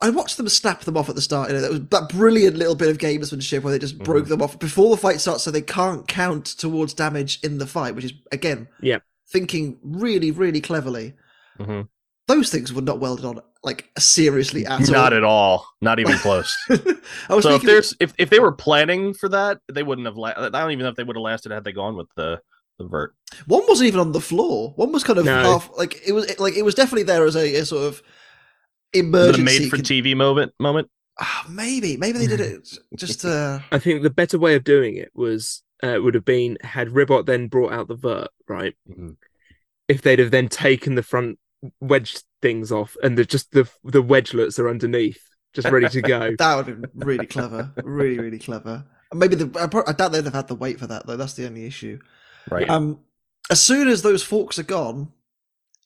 I 0.00 0.10
watched 0.10 0.36
them 0.36 0.48
snap 0.48 0.80
them 0.80 0.96
off 0.96 1.08
at 1.08 1.14
the 1.14 1.20
start. 1.20 1.48
You 1.50 1.54
know, 1.54 1.60
that 1.62 1.70
was 1.70 1.80
that 1.90 2.08
brilliant 2.08 2.56
little 2.56 2.74
bit 2.74 2.88
of 2.88 2.98
gamesmanship 2.98 3.62
where 3.62 3.72
they 3.72 3.78
just 3.78 3.98
broke 3.98 4.26
Mhm. 4.26 4.30
them 4.30 4.42
off 4.42 4.58
before 4.58 4.90
the 4.90 5.00
fight 5.00 5.20
starts, 5.20 5.44
so 5.44 5.50
they 5.52 5.62
can't 5.62 6.08
count 6.08 6.44
towards 6.46 6.92
damage 6.92 7.38
in 7.44 7.58
the 7.58 7.66
fight, 7.68 7.94
which 7.94 8.06
is 8.06 8.12
again, 8.32 8.66
Yeah. 8.80 8.98
thinking 9.30 9.78
really, 9.82 10.32
really 10.32 10.60
cleverly. 10.60 11.14
Mhm. 11.60 11.86
Those 12.26 12.50
things 12.50 12.72
were 12.72 12.82
not 12.82 12.98
welded 12.98 13.24
on 13.24 13.40
like 13.64 13.88
seriously 13.98 14.66
at 14.66 14.80
all. 14.80 14.86
Not 14.92 15.12
at 15.12 15.24
all. 15.24 15.66
Not 15.80 15.98
even 16.00 16.16
close. 16.18 16.54
I 17.28 17.34
was 17.34 17.44
so 17.44 17.54
if 17.54 17.62
there's 17.62 17.94
if, 18.00 18.12
if 18.18 18.30
they 18.30 18.40
were 18.40 18.52
planning 18.52 19.14
for 19.14 19.28
that, 19.28 19.58
they 19.72 19.82
wouldn't 19.82 20.06
have. 20.06 20.16
La- 20.16 20.34
I 20.36 20.48
don't 20.48 20.70
even 20.72 20.84
know 20.84 20.88
if 20.90 20.96
they 20.96 21.04
would 21.04 21.16
have 21.16 21.22
lasted 21.22 21.52
had 21.52 21.64
they 21.64 21.72
gone 21.72 21.96
with 21.96 22.08
the 22.16 22.40
the 22.78 22.86
vert. 22.88 23.14
one 23.46 23.62
wasn't 23.68 23.88
even 23.88 24.00
on 24.00 24.12
the 24.12 24.20
floor. 24.20 24.72
One 24.76 24.92
was 24.92 25.04
kind 25.04 25.18
of 25.18 25.24
No. 25.26 25.42
half 25.42 25.70
like 25.76 26.00
it 26.06 26.12
was 26.12 26.38
like 26.40 26.56
it 26.56 26.64
was 26.64 26.74
definitely 26.74 27.02
there 27.04 27.24
as 27.24 27.36
a, 27.36 27.54
a 27.56 27.64
sort 27.66 27.84
of 27.86 28.02
The 28.92 29.00
emergency. 29.00 29.42
made 29.42 29.70
for 29.70 29.76
con- 29.76 29.84
TV 29.84 30.16
moment 30.16 30.52
moment. 30.58 30.88
Ah, 31.20 31.44
maybe 31.48 31.98
maybe 31.98 32.18
they 32.18 32.26
did 32.26 32.40
it 32.40 32.66
just 32.96 33.24
uh 33.24 33.58
I 33.70 33.78
think 33.78 34.02
the 34.02 34.08
better 34.10 34.38
way 34.38 34.54
of 34.54 34.64
doing 34.64 34.96
it 34.96 35.10
was 35.14 35.62
uh, 35.82 35.98
would 36.00 36.14
have 36.14 36.24
been 36.24 36.56
had 36.62 36.90
Ribbot 36.90 37.26
then 37.26 37.48
brought 37.48 37.72
out 37.72 37.88
the 37.88 37.94
vert, 37.96 38.28
right? 38.48 38.74
Mhm. 38.90 39.16
If 39.88 40.00
they'd 40.00 40.18
have 40.20 40.30
then 40.30 40.48
taken 40.48 40.94
the 40.94 41.02
front 41.02 41.38
wedge 41.80 42.16
things 42.40 42.72
off 42.72 42.96
and 43.02 43.16
the 43.16 43.24
just 43.24 43.52
the 43.52 43.68
the 43.84 44.02
wedgelets 44.02 44.58
are 44.58 44.68
underneath, 44.68 45.20
just 45.52 45.68
ready 45.68 45.88
to 45.88 46.02
go. 46.02 46.34
that 46.38 46.56
would 46.56 46.66
have 46.66 46.80
been 46.80 46.90
really 46.94 47.26
clever, 47.26 47.72
really 47.82 48.18
really 48.18 48.38
clever. 48.38 48.84
Maybe 49.14 49.36
the 49.36 49.60
I, 49.60 49.66
pro- 49.66 49.84
I 49.86 49.92
doubt 49.92 50.12
they'd 50.12 50.24
have 50.24 50.34
had 50.34 50.48
the 50.48 50.54
weight 50.54 50.78
for 50.78 50.86
that 50.86 51.06
though. 51.06 51.16
That's 51.16 51.34
the 51.34 51.46
only 51.46 51.66
issue. 51.66 51.98
Right. 52.50 52.68
Um, 52.68 53.00
as 53.50 53.60
soon 53.60 53.88
as 53.88 54.02
those 54.02 54.22
forks 54.22 54.58
are 54.58 54.62
gone, 54.64 55.12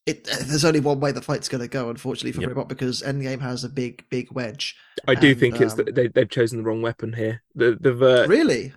it 0.06 0.24
there's 0.24 0.64
only 0.64 0.80
one 0.80 1.00
way 1.00 1.12
the 1.12 1.20
fight's 1.22 1.48
going 1.48 1.62
to 1.62 1.68
go. 1.68 1.90
Unfortunately 1.90 2.32
for 2.32 2.40
Yep. 2.42 2.48
Ribbot, 2.50 2.68
because 2.68 3.02
Endgame 3.02 3.40
has 3.40 3.64
a 3.64 3.68
big 3.68 4.04
big 4.10 4.30
wedge. 4.32 4.76
I 5.08 5.14
do 5.14 5.30
And, 5.30 5.40
think 5.40 5.60
it's 5.60 5.72
um, 5.72 5.84
that 5.84 5.94
they, 5.94 6.08
they've 6.08 6.30
chosen 6.30 6.58
the 6.58 6.64
wrong 6.64 6.82
weapon 6.82 7.12
here. 7.12 7.42
The 7.54 7.76
the 7.80 7.92
vert. 7.92 8.28
Really? 8.28 8.72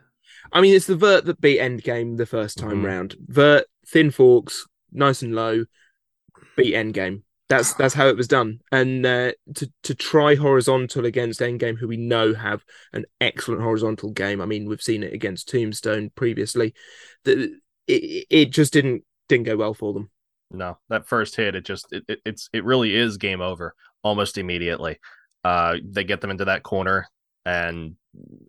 I 0.51 0.61
mean, 0.61 0.73
it's 0.75 0.87
the 0.87 0.95
vert 0.95 1.25
that 1.25 1.39
beat 1.39 1.59
Endgame 1.59 2.17
the 2.17 2.25
first 2.25 2.57
time 2.57 2.81
Mhm. 2.81 2.85
round. 2.85 3.15
Vert, 3.27 3.65
thin 3.85 4.09
forks, 4.09 4.65
nice 4.91 5.21
and 5.21 5.35
low, 5.35 5.65
beat 6.63 6.73
Endgame. 6.75 7.23
That's 7.49 7.73
that's 7.73 7.95
how 7.95 8.07
it 8.07 8.15
was 8.15 8.27
done. 8.27 8.59
And 8.71 9.05
uh, 9.05 9.31
to 9.55 9.71
to 9.83 9.95
try 9.95 10.35
horizontal 10.35 11.05
against 11.05 11.39
Endgame, 11.39 11.77
who 11.77 11.87
we 11.87 11.97
know 11.97 12.35
have 12.35 12.63
an 12.93 13.05
excellent 13.19 13.61
horizontal 13.61 14.11
game. 14.11 14.39
I 14.39 14.45
mean, 14.45 14.67
we've 14.69 14.81
seen 14.81 15.01
it 15.01 15.13
against 15.13 15.49
Tombstone 15.49 16.11
previously. 16.15 16.75
The, 17.23 17.55
it 17.87 18.27
it 18.29 18.49
just 18.51 18.71
didn't 18.71 19.03
didn't 19.27 19.45
go 19.45 19.57
well 19.57 19.73
for 19.73 19.93
them. 19.93 20.11
No, 20.51 20.77
that 20.89 21.07
first 21.07 21.35
hit, 21.35 21.55
it 21.55 21.65
just 21.65 21.91
it, 21.91 22.03
it 22.07 22.19
it's 22.23 22.49
it 22.53 22.63
really 22.65 22.95
is 22.95 23.17
game 23.17 23.41
over 23.41 23.73
almost 24.03 24.37
immediately. 24.37 24.99
Uh, 25.43 25.77
they 25.83 26.03
get 26.03 26.21
them 26.21 26.31
into 26.31 26.45
that 26.45 26.61
corner, 26.63 27.07
and 27.45 27.95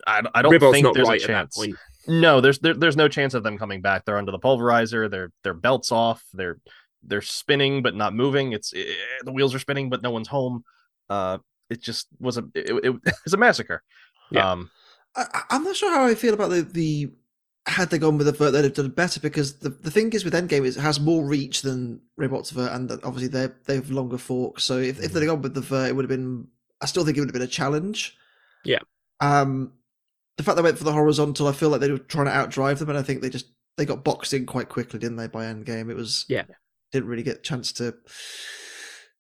I 0.07 0.23
I 0.35 0.43
don't 0.43 0.53
Ribbot's 0.53 0.73
think 0.73 0.95
there's 0.95 1.09
right 1.09 1.23
a 1.23 1.27
chance. 1.27 1.59
No, 2.07 2.41
there's 2.41 2.59
there, 2.59 2.75
there's 2.75 2.97
no 2.97 3.09
chance 3.09 3.35
of 3.35 3.43
them 3.43 3.59
coming 3.59 3.81
back. 3.81 4.05
They're 4.05 4.19
under 4.19 4.33
the 4.33 4.39
pulverizer. 4.39 5.11
Their 5.11 5.31
their 5.45 5.55
belts 5.55 5.93
off. 5.93 6.23
They're 6.33 6.59
they're 7.03 7.23
spinning 7.23 7.83
but 7.83 7.95
not 7.95 8.15
moving. 8.15 8.53
It's 8.53 8.73
eh, 8.75 8.95
the 9.25 9.33
wheels 9.33 9.55
are 9.55 9.59
spinning 9.59 9.91
but 9.91 10.03
no 10.03 10.11
one's 10.11 10.29
home. 10.29 10.65
Uh, 11.09 11.39
it 11.69 11.83
just 11.83 12.09
was 12.19 12.37
a 12.39 12.45
it, 12.55 12.71
it, 12.85 12.95
it 13.05 13.15
was 13.25 13.35
a 13.35 13.39
massacre. 13.39 13.83
Yeah. 14.31 14.51
Um, 14.51 14.71
I, 15.17 15.27
I- 15.33 15.43
I'm 15.51 15.65
not 15.65 15.77
sure 15.77 15.93
how 15.93 16.07
I 16.07 16.15
feel 16.15 16.35
about 16.35 16.51
the 16.51 16.63
the 16.63 17.13
had 17.67 17.91
they 17.91 17.99
gone 17.99 18.17
with 18.17 18.27
the 18.27 18.33
vert, 18.33 18.53
they'd 18.53 18.65
have 18.65 18.75
done 18.75 18.89
better 18.89 19.21
because 19.21 19.59
the, 19.59 19.69
the 19.69 19.91
thing 19.91 20.11
is 20.15 20.25
with 20.25 20.33
Endgame 20.33 20.65
is 20.65 20.77
it 20.79 20.81
has 20.81 20.99
more 20.99 21.25
reach 21.25 21.61
than 21.63 22.01
Ribbot's 22.17 22.51
vert, 22.51 22.73
and 22.73 22.91
obviously 23.05 23.29
they 23.29 23.49
they 23.67 23.75
have 23.77 23.91
longer 23.91 24.19
forks. 24.19 24.65
So 24.65 24.79
if, 24.79 24.99
if 25.03 25.13
they'd 25.13 25.27
gone 25.27 25.43
with 25.43 25.55
the 25.55 25.61
vert, 25.61 25.91
it 25.91 25.93
would 25.97 26.05
have 26.05 26.09
been. 26.09 26.49
I 26.81 26.87
still 26.87 27.05
think 27.05 27.17
it 27.17 27.21
would 27.21 27.29
have 27.29 27.35
been 27.35 27.43
a 27.43 27.47
challenge. 27.47 28.17
Yeah. 28.65 28.79
Um, 29.21 29.73
the 30.39 30.43
fact 30.43 30.57
they 30.57 30.63
went 30.63 30.79
for 30.79 30.85
the 30.85 30.93
horizontal, 30.93 31.47
I 31.49 31.53
feel 31.53 31.69
like 31.69 31.81
they 31.83 31.91
were 31.91 31.99
trying 31.99 32.25
to 32.27 32.33
outdrive 32.33 32.79
them, 32.79 32.89
and 32.89 32.99
I 32.99 33.03
think 33.03 33.21
they 33.21 33.29
just 33.29 33.47
they 33.77 33.85
got 33.85 34.05
boxed 34.05 34.33
in 34.33 34.47
quite 34.47 34.71
quickly, 34.71 34.99
didn't 34.99 35.19
they? 35.19 35.27
By 35.29 35.45
Endgame, 35.45 35.91
it 35.91 35.97
was 35.97 36.25
Yeah. 36.29 36.45
Didn't 36.93 37.09
really 37.09 37.23
get 37.23 37.39
a 37.39 37.43
chance 37.43 37.73
to 37.75 37.95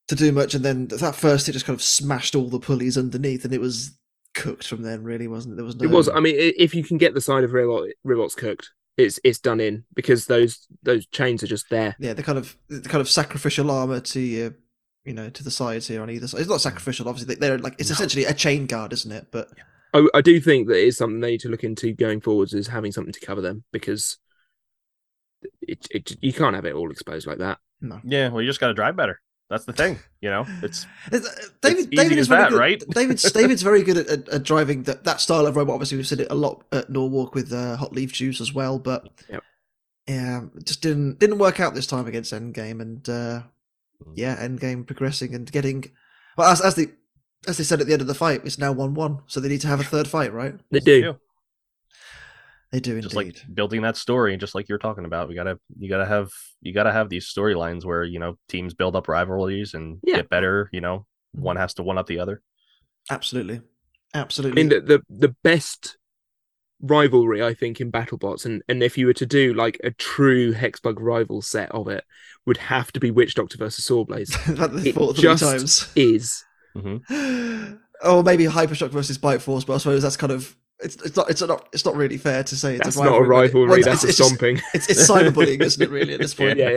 to 0.08 0.14
do 0.16 0.32
much, 0.32 0.54
and 0.54 0.64
then 0.64 0.88
that 0.88 1.14
first 1.14 1.48
it 1.48 1.52
just 1.52 1.64
kind 1.66 1.76
of 1.76 1.82
smashed 1.82 2.34
all 2.34 2.48
the 2.48 2.58
pulleys 2.58 2.98
underneath, 2.98 3.44
and 3.44 3.54
it 3.54 3.60
was 3.60 3.96
cooked 4.34 4.66
from 4.66 4.82
then. 4.82 5.04
Really, 5.04 5.28
wasn't 5.28 5.54
it? 5.54 5.56
There 5.56 5.64
was 5.64 5.76
no. 5.76 5.84
It 5.88 5.90
was. 5.92 6.08
I 6.08 6.20
mean, 6.20 6.34
if 6.36 6.74
you 6.74 6.82
can 6.82 6.98
get 6.98 7.14
the 7.14 7.20
side 7.20 7.44
of 7.44 7.52
Ribbot, 7.52 7.94
Ribbot's 8.04 8.34
cooked, 8.34 8.70
it's 8.96 9.20
it's 9.22 9.38
done 9.38 9.60
in 9.60 9.84
because 9.94 10.26
those 10.26 10.66
those 10.82 11.06
chains 11.06 11.42
are 11.42 11.46
just 11.48 11.66
there. 11.70 11.94
yeah, 12.00 12.12
the 12.12 12.22
kind 12.22 12.38
of 12.38 12.56
the 12.68 12.80
kind 12.88 13.00
of 13.00 13.08
sacrificial 13.08 13.70
armor 13.70 14.00
to 14.00 14.20
your, 14.20 14.54
you 15.04 15.14
know, 15.14 15.30
to 15.30 15.44
the 15.44 15.50
sides 15.50 15.86
here 15.86 16.02
on 16.02 16.10
either 16.10 16.26
side. 16.26 16.40
It's 16.40 16.50
not 16.50 16.60
sacrificial, 16.60 17.08
obviously. 17.08 17.34
they- 17.36 17.40
They're 17.48 17.58
like 17.58 17.76
it's 17.78 17.90
No. 17.90 17.94
essentially 17.94 18.24
a 18.24 18.34
chain 18.34 18.66
guard, 18.66 18.92
isn't 18.92 19.12
it? 19.12 19.28
But 19.30 19.48
I, 19.94 20.08
I 20.14 20.20
do 20.20 20.40
think 20.40 20.66
that 20.68 20.76
is 20.84 20.96
something 20.96 21.20
they 21.20 21.32
need 21.32 21.40
to 21.40 21.48
look 21.48 21.64
into 21.64 21.92
going 21.92 22.20
forwards 22.20 22.52
is 22.54 22.66
having 22.68 22.90
something 22.92 23.12
to 23.12 23.20
cover 23.26 23.40
them 23.40 23.62
because 23.72 24.18
it, 25.62 25.86
it 25.90 26.16
you 26.20 26.32
can't 26.32 26.54
have 26.54 26.64
it 26.64 26.74
all 26.74 26.90
exposed 26.90 27.26
like 27.26 27.38
that. 27.38 27.58
no. 27.80 28.00
yeah, 28.04 28.28
well, 28.28 28.42
you 28.42 28.48
just 28.48 28.60
got 28.60 28.68
to 28.68 28.74
drive 28.74 28.96
better. 28.96 29.20
That's 29.48 29.64
the 29.64 29.72
thing. 29.72 29.98
You 30.20 30.30
know, 30.30 30.44
it's 30.62 30.86
It's- 31.12 31.26
uh, 31.26 31.48
David, 31.60 31.86
easy 31.86 31.96
David 31.96 32.18
is 32.18 32.28
very 32.28 32.42
that, 32.42 32.50
good. 32.50 32.58
right? 32.58 32.82
David's 32.90 33.32
David's 33.32 33.62
very 33.62 33.82
good 33.82 33.96
at, 33.98 34.06
at, 34.08 34.28
at 34.28 34.42
driving 34.44 34.84
that, 34.84 35.04
that 35.04 35.20
style 35.20 35.46
of 35.46 35.56
robot. 35.56 35.74
Obviously, 35.74 35.96
we've 35.96 36.06
seen 36.06 36.20
it 36.20 36.30
a 36.30 36.34
lot 36.34 36.64
at 36.72 36.88
Norwalk 36.90 37.34
with 37.34 37.52
uh, 37.52 37.76
Hot 37.76 37.92
Leaf 37.92 38.12
Juice 38.12 38.40
as 38.40 38.52
well. 38.54 38.78
But 38.78 39.08
Yep. 39.28 39.42
yeah, 40.06 40.40
just 40.64 40.82
didn't 40.82 41.18
didn't 41.18 41.38
work 41.38 41.58
out 41.60 41.74
this 41.74 41.86
time 41.88 42.06
against 42.06 42.32
Endgame, 42.32 42.80
and 42.80 43.08
uh, 43.08 43.42
Mm. 44.02 44.12
yeah, 44.16 44.36
Endgame 44.36 44.86
progressing 44.86 45.34
and 45.34 45.50
getting 45.52 45.84
well 46.38 46.50
as 46.50 46.62
as 46.62 46.74
they 46.74 46.86
as 47.48 47.58
they 47.58 47.64
said 47.64 47.80
at 47.82 47.86
the 47.86 47.92
end 47.92 48.00
of 48.02 48.08
the 48.08 48.14
fight, 48.14 48.40
it's 48.46 48.58
now 48.58 48.72
one 48.72 48.94
one, 48.94 49.18
so 49.26 49.40
they 49.40 49.48
need 49.48 49.60
to 49.62 49.66
have 49.68 49.80
a 49.80 49.84
third 49.84 50.08
fight, 50.08 50.32
right? 50.32 50.54
They 50.70 50.80
do. 50.80 51.18
Yeah. 52.72 52.76
They 52.76 52.80
do 52.80 53.00
just 53.00 53.14
indeed. 53.14 53.36
like 53.36 53.54
building 53.54 53.82
that 53.82 53.96
story, 53.96 54.36
just 54.36 54.54
like 54.54 54.68
you're 54.68 54.78
talking 54.78 55.04
about. 55.04 55.28
We 55.28 55.34
gotta 55.34 55.58
you 55.78 55.88
gotta 55.88 56.06
have 56.06 56.30
you 56.60 56.72
gotta 56.72 56.92
have 56.92 57.08
these 57.08 57.32
storylines 57.32 57.84
where 57.84 58.04
you 58.04 58.18
know 58.18 58.36
teams 58.48 58.74
build 58.74 58.94
up 58.96 59.08
rivalries 59.08 59.74
and 59.74 59.98
Yeah. 60.04 60.16
get 60.16 60.28
better. 60.28 60.68
You 60.72 60.80
know, 60.80 61.06
mm-hmm. 61.36 61.42
one 61.42 61.56
has 61.56 61.74
to 61.74 61.82
one 61.82 61.98
up 61.98 62.06
the 62.06 62.20
other. 62.20 62.42
Absolutely, 63.10 63.60
absolutely. 64.14 64.52
I 64.52 64.62
mean, 64.62 64.68
the, 64.68 64.80
the 64.80 65.02
the 65.28 65.34
best 65.42 65.96
rivalry 66.82 67.42
I 67.44 67.54
think 67.54 67.80
in 67.80 67.90
BattleBots, 67.90 68.46
and 68.46 68.62
and 68.68 68.82
if 68.82 68.96
you 68.96 69.06
were 69.06 69.14
to 69.14 69.26
do 69.26 69.52
like 69.52 69.80
a 69.82 69.90
true 69.90 70.54
Hexbug 70.54 70.96
rival 70.98 71.42
set 71.42 71.70
of 71.72 71.88
it, 71.88 72.04
would 72.46 72.56
have 72.58 72.92
to 72.92 73.00
be 73.00 73.10
Witch 73.10 73.34
Doctor 73.34 73.58
versus 73.58 73.84
Sawblaze. 73.86 74.32
that 74.56 74.72
they 74.74 74.90
it 74.90 74.94
fought 74.94 75.16
three 75.16 75.22
just- 75.22 75.42
times. 75.42 75.92
Is 75.96 76.44
oh, 78.02 78.22
maybe 78.22 78.44
Hypershock 78.44 78.90
versus 78.90 79.18
Bite 79.18 79.42
Force, 79.42 79.64
but 79.64 79.74
I 79.74 79.78
suppose 79.78 80.02
that's 80.02 80.16
kind 80.16 80.32
of 80.32 80.56
it's 80.82 80.96
it's 81.02 81.16
not 81.16 81.30
it's 81.30 81.40
not 81.42 81.68
it's 81.72 81.84
not 81.84 81.96
really 81.96 82.16
fair 82.18 82.42
to 82.44 82.56
say 82.56 82.74
it's 82.76 82.84
that's 82.84 82.96
a 82.96 83.04
not 83.04 83.16
a 83.16 83.22
rivalry. 83.22 83.28
but 83.28 83.34
it- 83.34 83.54
rivalry. 83.54 83.68
well, 83.68 83.82
that's 83.82 84.04
it's, 84.04 84.04
a 84.04 84.08
it's 84.08 84.18
just- 84.18 84.28
stomping. 84.30 84.60
it's 84.74 84.88
it's 84.88 85.10
cyberbullying, 85.10 85.60
isn't 85.62 85.82
it? 85.82 85.90
Really, 85.90 86.14
at 86.14 86.20
this 86.20 86.34
point. 86.40 86.58
yeah, 86.58 86.70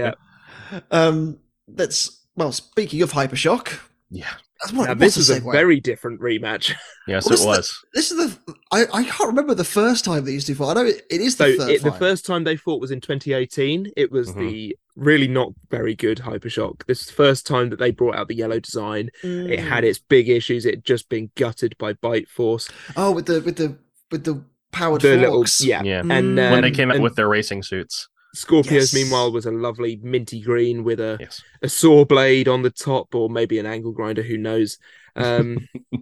yeah. 0.71 0.79
Um, 0.91 1.39
that's 1.67 2.21
well. 2.35 2.51
Speaking 2.51 3.01
of 3.01 3.11
Hypershock, 3.11 3.79
Yeah. 4.09 4.27
what, 4.73 4.87
Now, 4.87 4.93
this 4.95 5.17
is 5.17 5.29
a 5.29 5.39
segue. 5.41 5.51
very 5.51 5.79
different 5.79 6.19
rematch. 6.21 6.73
Yes, 7.05 7.25
Well, 7.25 7.33
it 7.33 7.35
this 7.35 7.39
is 7.39 7.43
the- 7.43 7.47
was. 7.49 7.85
This 7.93 8.11
is 8.11 8.17
the 8.45 8.55
I, 8.71 8.85
I 8.93 9.03
can't 9.03 9.27
remember 9.27 9.53
the 9.53 9.65
first 9.65 10.05
time 10.05 10.23
these 10.23 10.45
two 10.45 10.55
fought. 10.55 10.77
I 10.77 10.81
know 10.81 10.87
it, 10.87 11.01
it 11.11 11.19
is 11.19 11.35
So 11.35 11.51
the 11.51 11.57
third 11.57 11.69
it, 11.71 11.83
the 11.83 11.91
first 11.91 12.25
time 12.25 12.45
they 12.45 12.55
fought 12.55 12.79
was 12.79 12.91
in 12.91 13.01
2018. 13.01 13.91
It 13.97 14.09
was 14.09 14.31
Mhm. 14.31 14.39
the 14.39 14.77
really 14.95 15.27
not 15.27 15.51
very 15.69 15.95
good 15.95 16.19
Hypershock. 16.19 16.85
This 16.85 17.01
is 17.01 17.07
the 17.07 17.11
first 17.13 17.45
time 17.45 17.69
that 17.71 17.79
they 17.79 17.91
brought 17.91 18.15
out 18.15 18.29
the 18.29 18.35
yellow 18.35 18.61
design. 18.61 19.09
It 19.21 19.27
Mm. 19.59 19.67
had 19.67 19.83
its 19.83 19.99
big 19.99 20.29
issues. 20.29 20.65
It 20.65 20.75
had 20.75 20.85
just 20.85 21.09
been 21.09 21.29
gutted 21.35 21.75
by 21.77 21.91
Bite 21.91 22.29
Force. 22.29 22.69
oh 22.95 23.11
with 23.11 23.25
the 23.25 23.41
with 23.41 23.57
the 23.57 23.75
with 24.13 24.23
the 24.23 24.41
powered 24.71 25.01
The 25.01 25.17
little 25.17 25.35
forks. 25.39 25.61
yeah. 25.63 25.83
Yeah. 25.83 25.99
And 25.99 26.37
Mm. 26.37 26.51
when 26.51 26.61
they 26.61 26.69
um, 26.69 26.73
came 26.73 26.91
out 26.91 27.01
with 27.01 27.15
their 27.17 27.27
racing 27.27 27.63
suits. 27.63 28.07
Skorpios, 28.35 28.71
Yes. 28.71 28.93
meanwhile, 28.93 29.31
was 29.31 29.45
a 29.45 29.51
lovely 29.51 29.99
minty 30.01 30.39
green 30.41 30.83
with 30.83 30.99
a, 30.99 31.17
Yes. 31.19 31.41
a 31.61 31.69
saw 31.69 32.03
blade 32.05 32.47
on 32.47 32.61
the 32.63 32.71
top, 32.71 33.13
or 33.13 33.29
maybe 33.29 33.59
an 33.59 33.65
angle 33.67 33.91
grinder. 33.91 34.23
Who 34.23 34.37
knows? 34.37 34.77
Um, 35.15 35.67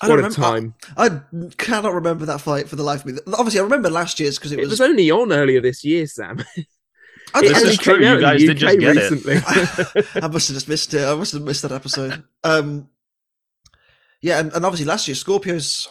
I 0.00 0.08
what 0.08 0.16
don't 0.16 0.18
a 0.18 0.28
remember- 0.28 0.34
time! 0.34 0.74
I, 0.96 1.06
I 1.06 1.54
cannot 1.58 1.94
remember 1.94 2.26
that 2.26 2.40
fight 2.40 2.68
for 2.68 2.74
the 2.74 2.82
life 2.82 3.00
of 3.04 3.06
me. 3.06 3.18
Obviously, 3.34 3.60
I 3.60 3.62
remember 3.62 3.90
last 3.90 4.18
year's 4.18 4.36
because 4.38 4.50
it, 4.50 4.58
It 4.58 4.62
was. 4.62 4.70
was 4.70 4.80
only 4.80 5.08
on 5.12 5.32
earlier 5.32 5.60
this 5.60 5.84
year, 5.84 6.06
Sam. 6.08 6.38
I, 7.34 7.38
It 7.38 7.42
This 7.54 7.62
is 7.62 7.78
true, 7.78 8.00
you 8.00 8.06
out 8.08 8.14
in 8.16 8.16
the 8.16 8.22
guys 8.22 8.40
did 8.40 8.56
just 8.56 8.78
get 8.80 8.96
it. 8.96 9.10
recently. 9.10 9.36
I 10.20 10.26
must 10.26 10.48
have 10.48 10.56
just 10.56 10.68
missed 10.68 10.92
it. 10.94 11.04
I 11.06 11.14
must 11.14 11.32
have 11.32 11.42
missed 11.42 11.62
that 11.62 11.70
episode. 11.72 12.24
Um, 12.42 12.88
yeah, 14.20 14.40
and, 14.40 14.52
and 14.52 14.64
obviously 14.66 14.86
last 14.86 15.06
year 15.06 15.14
Skorpios 15.14 15.86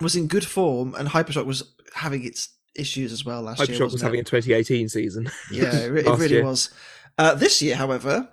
was 0.00 0.16
in 0.16 0.26
good 0.28 0.44
form, 0.44 0.94
and 0.94 1.08
Hypershock 1.08 1.46
was 1.46 1.74
having 1.94 2.24
its 2.24 2.50
issues 2.74 3.12
as 3.12 3.24
well 3.24 3.42
last 3.42 3.58
year. 3.58 3.66
Hypershock 3.68 3.80
was 3.84 3.92
wasn't 3.94 4.02
having 4.02 4.20
it? 4.20 4.28
a 4.28 4.40
2018 4.40 4.88
season. 4.88 5.30
yeah, 5.52 5.74
it, 5.76 6.06
it 6.06 6.18
really 6.18 6.28
year. 6.28 6.44
was. 6.44 6.70
Uh, 7.18 7.34
this 7.34 7.60
year, 7.60 7.74
however, 7.76 8.28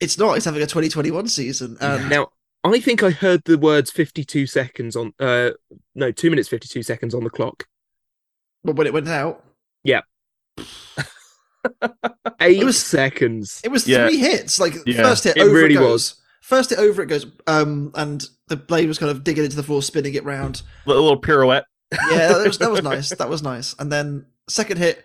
it's 0.00 0.18
not. 0.18 0.36
It's 0.36 0.46
having 0.46 0.62
a 0.62 0.66
2021 0.66 1.28
season, 1.28 1.76
and 1.80 2.08
Now, 2.08 2.28
I 2.64 2.80
think 2.80 3.02
I 3.02 3.10
heard 3.10 3.44
the 3.44 3.58
words 3.58 3.90
52 3.90 4.46
seconds 4.46 4.96
on, 4.96 5.12
uh, 5.20 5.50
no, 5.94 6.10
two 6.12 6.30
minutes 6.30 6.48
52 6.48 6.82
seconds 6.82 7.14
on 7.14 7.24
the 7.24 7.30
clock. 7.30 7.66
but 8.64 8.76
when 8.76 8.86
it 8.86 8.92
went 8.92 9.08
out, 9.08 9.44
yeah. 9.84 10.00
Eight 12.40 12.64
was- 12.64 12.82
seconds. 12.82 13.60
it 13.64 13.70
was 13.70 13.86
Yeah. 13.86 14.06
three 14.08 14.18
hits. 14.18 14.58
Like 14.58 14.74
Yeah, 14.86 15.02
first 15.02 15.24
hit, 15.24 15.36
it 15.36 15.42
over 15.42 15.54
really 15.54 15.74
it 15.74 15.78
goes. 15.78 15.90
was. 15.92 16.14
First 16.40 16.70
hit 16.70 16.78
over 16.78 17.02
it 17.02 17.06
goes, 17.06 17.26
um, 17.46 17.92
and 17.94 18.24
the 18.52 18.56
blade 18.56 18.86
was 18.86 18.98
kind 18.98 19.10
of 19.10 19.24
digging 19.24 19.44
into 19.44 19.56
the 19.56 19.62
floor, 19.62 19.82
spinning 19.82 20.14
it 20.14 20.24
round. 20.24 20.62
A 20.86 20.90
little 20.90 21.18
pirouette. 21.20 21.64
yeah, 22.10 22.28
that 22.28 22.46
was 22.46 22.58
that 22.58 22.70
was 22.70 22.82
nice. 22.92 23.10
That 23.10 23.28
was 23.28 23.42
nice. 23.42 23.74
And 23.78 23.90
then 23.90 24.26
second 24.48 24.76
hit, 24.78 25.04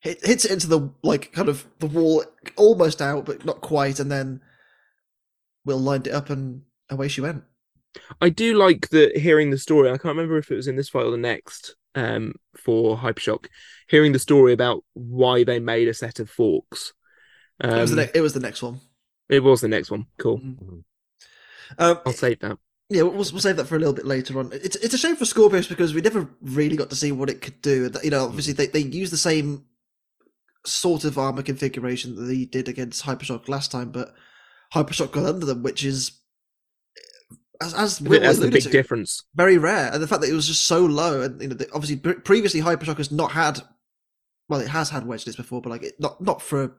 hit 0.00 0.24
hits 0.24 0.44
it 0.44 0.50
into 0.50 0.66
the 0.66 0.90
like 1.02 1.32
kind 1.32 1.48
of 1.48 1.66
the 1.78 1.86
wall, 1.86 2.24
almost 2.56 3.02
out, 3.02 3.26
but 3.26 3.44
not 3.44 3.60
quite. 3.60 4.00
And 4.00 4.10
then 4.10 4.40
Will 5.64 5.78
lined 5.78 6.06
it 6.06 6.14
up, 6.14 6.30
and 6.30 6.62
away 6.90 7.08
she 7.08 7.20
went. 7.20 7.44
I 8.20 8.28
do 8.28 8.56
like 8.56 8.88
the 8.90 9.12
hearing 9.14 9.50
the 9.50 9.58
story. 9.58 9.88
I 9.88 9.92
can't 9.92 10.16
remember 10.16 10.38
if 10.38 10.50
it 10.50 10.56
was 10.56 10.68
in 10.68 10.76
this 10.76 10.88
file 10.88 11.08
or 11.08 11.10
the 11.12 11.16
next 11.16 11.76
um, 11.94 12.34
for 12.56 12.96
Hypershock. 12.98 13.46
Hearing 13.88 14.12
the 14.12 14.18
story 14.18 14.52
about 14.52 14.84
why 14.94 15.44
they 15.44 15.58
made 15.60 15.88
a 15.88 15.94
set 15.94 16.18
of 16.20 16.28
forks. 16.28 16.92
Um, 17.60 17.70
it 17.72 17.80
was 17.80 17.90
the 17.90 17.96
ne- 17.96 18.10
it 18.14 18.20
was 18.20 18.32
the 18.34 18.40
next 18.40 18.62
one. 18.62 18.80
it 19.28 19.42
was 19.42 19.60
the 19.60 19.68
next 19.68 19.90
one. 19.90 20.06
Cool. 20.18 20.40
Um, 21.78 21.98
I'll 22.06 22.12
save 22.12 22.40
that. 22.40 22.58
Yeah, 22.88 23.02
we'll, 23.02 23.12
we'll 23.14 23.24
save 23.24 23.56
that 23.56 23.66
for 23.66 23.74
a 23.76 23.80
little 23.80 23.94
bit 23.94 24.06
later 24.06 24.38
on. 24.38 24.50
It's 24.52 24.76
it's 24.76 24.94
a 24.94 24.98
shame 24.98 25.16
for 25.16 25.24
Skorpios 25.24 25.68
because 25.68 25.92
we 25.92 26.00
never 26.00 26.28
really 26.40 26.76
got 26.76 26.90
to 26.90 26.96
see 26.96 27.10
what 27.10 27.30
it 27.30 27.42
could 27.42 27.60
do. 27.60 27.90
You 28.04 28.10
know, 28.10 28.20
hmm. 28.20 28.28
obviously 28.28 28.52
they 28.52 28.66
they 28.66 28.80
use 28.80 29.10
the 29.10 29.16
same 29.16 29.64
sort 30.64 31.04
of 31.04 31.18
armor 31.18 31.42
configuration 31.42 32.14
that 32.16 32.22
they 32.22 32.44
did 32.44 32.68
against 32.68 33.04
Hypershock 33.04 33.48
last 33.48 33.70
time, 33.72 33.90
but 33.90 34.14
Hypershock 34.74 35.12
got 35.12 35.26
under 35.26 35.46
them, 35.46 35.62
which 35.62 35.84
is 35.84 36.12
eh, 36.96 37.34
as 37.60 37.74
as 37.74 38.00
I 38.00 38.04
think 38.04 38.10
Will 38.10 38.20
that's 38.20 38.38
the 38.38 38.50
big 38.50 38.62
to, 38.62 38.68
difference. 38.70 39.22
very 39.34 39.58
rare, 39.58 39.92
and 39.92 40.02
the 40.02 40.08
fact 40.08 40.20
that 40.22 40.30
it 40.30 40.34
was 40.34 40.46
just 40.46 40.66
so 40.66 40.84
low, 40.84 41.22
and 41.22 41.40
you 41.40 41.48
know, 41.48 41.54
the, 41.54 41.68
obviously 41.72 41.96
pre- 41.96 42.14
previously 42.14 42.60
Hypershock 42.60 42.98
has 42.98 43.10
not 43.10 43.32
had, 43.32 43.60
well, 44.48 44.60
it 44.60 44.68
has 44.68 44.90
had 44.90 45.06
wedge 45.06 45.24
disc 45.24 45.36
before, 45.36 45.60
but 45.60 45.70
like 45.70 45.82
it, 45.82 45.94
not 45.98 46.20
not 46.20 46.40
for 46.42 46.62
a, 46.64 46.70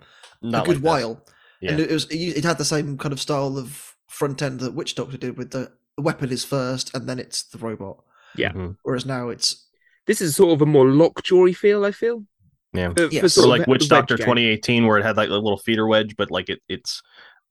Not 0.41 0.65
good 0.65 0.77
like 0.81 0.83
while, 0.83 1.25
Yeah. 1.61 1.71
and 1.71 1.79
it 1.81 1.91
was 1.91 2.05
it, 2.05 2.15
it 2.37 2.43
had 2.45 2.57
the 2.57 2.65
same 2.65 2.97
kind 2.97 3.11
of 3.13 3.19
style 3.19 3.57
of 3.57 3.95
front 4.07 4.41
end 4.41 4.59
that 4.61 4.73
Witch 4.73 4.95
Doctor 4.95 5.17
did, 5.17 5.37
with 5.37 5.51
the, 5.51 5.71
the 5.97 6.03
weapon 6.03 6.31
is 6.31 6.45
first, 6.45 6.95
and 6.95 7.07
then 7.09 7.19
it's 7.19 7.43
the 7.43 7.57
robot. 7.57 8.03
Yeah. 8.35 8.51
Mhm. 8.53 8.77
Whereas 8.83 9.05
now 9.05 9.29
it's 9.29 9.63
This 10.05 10.21
is 10.21 10.37
sort 10.37 10.53
of 10.53 10.61
a 10.61 10.65
more 10.65 10.87
lockjaw 10.87 11.47
feel. 11.51 11.83
I 11.83 11.91
feel. 11.91 12.23
Yeah. 12.71 12.89
For- 12.95 13.07
for 13.09 13.13
Yes. 13.13 13.23
Or 13.25 13.29
sort 13.29 13.45
of 13.45 13.49
like 13.49 13.65
the 13.65 13.71
Witch 13.71 13.89
Doctor 13.89 14.15
2018, 14.15 14.85
where 14.87 14.97
it 14.97 15.03
had 15.03 15.17
like 15.17 15.27
a 15.27 15.33
little 15.33 15.57
feeder 15.57 15.85
wedge, 15.85 16.15
but 16.15 16.31
like 16.31 16.47
it, 16.47 16.61
it's, 16.69 17.01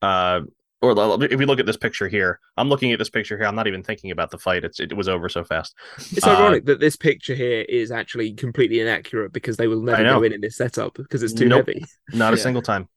uh, 0.00 0.40
or 0.80 0.92
if 1.24 1.38
we 1.38 1.44
look 1.44 1.58
at 1.60 1.66
this 1.66 1.76
picture 1.76 2.08
here, 2.08 2.40
I'm 2.56 2.70
looking 2.70 2.92
at 2.92 2.98
this 2.98 3.10
picture 3.10 3.36
here. 3.36 3.46
I'm 3.46 3.56
not 3.56 3.66
even 3.66 3.82
thinking 3.82 4.10
about 4.10 4.30
the 4.30 4.38
fight. 4.38 4.64
It's 4.64 4.80
it 4.80 4.94
was 4.96 5.06
over 5.08 5.28
so 5.28 5.44
fast. 5.44 5.74
It's 5.98 6.26
Uh, 6.26 6.30
ironic 6.30 6.64
that 6.66 6.80
this 6.80 6.96
picture 6.96 7.34
here 7.34 7.62
is 7.68 7.90
actually 7.90 8.32
completely 8.32 8.80
inaccurate 8.80 9.32
because 9.34 9.58
they 9.58 9.66
will 9.68 9.82
never 9.82 10.02
go 10.02 10.22
in 10.22 10.32
in 10.32 10.40
this 10.40 10.56
setup 10.56 10.94
because 10.94 11.22
it's 11.22 11.34
too 11.34 11.48
Nope. 11.48 11.66
heavy. 11.66 11.84
Not 12.14 12.32
a 12.32 12.36
Yeah. 12.38 12.42
single 12.42 12.62
time. 12.62 12.88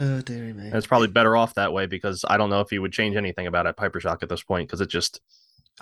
Oh 0.00 0.20
dearie 0.22 0.52
me. 0.52 0.66
And 0.66 0.74
it's 0.74 0.86
probably 0.86 1.08
better 1.08 1.36
off 1.36 1.54
that 1.54 1.72
way 1.72 1.86
because 1.86 2.24
I 2.28 2.36
don't 2.36 2.50
know 2.50 2.60
if 2.60 2.72
you 2.72 2.80
would 2.82 2.92
change 2.92 3.16
anything 3.16 3.46
about 3.46 3.66
it 3.66 3.76
Hypershock 3.76 4.22
at 4.22 4.28
this 4.28 4.42
point 4.42 4.68
because 4.68 4.80
it 4.80 4.88
just 4.88 5.20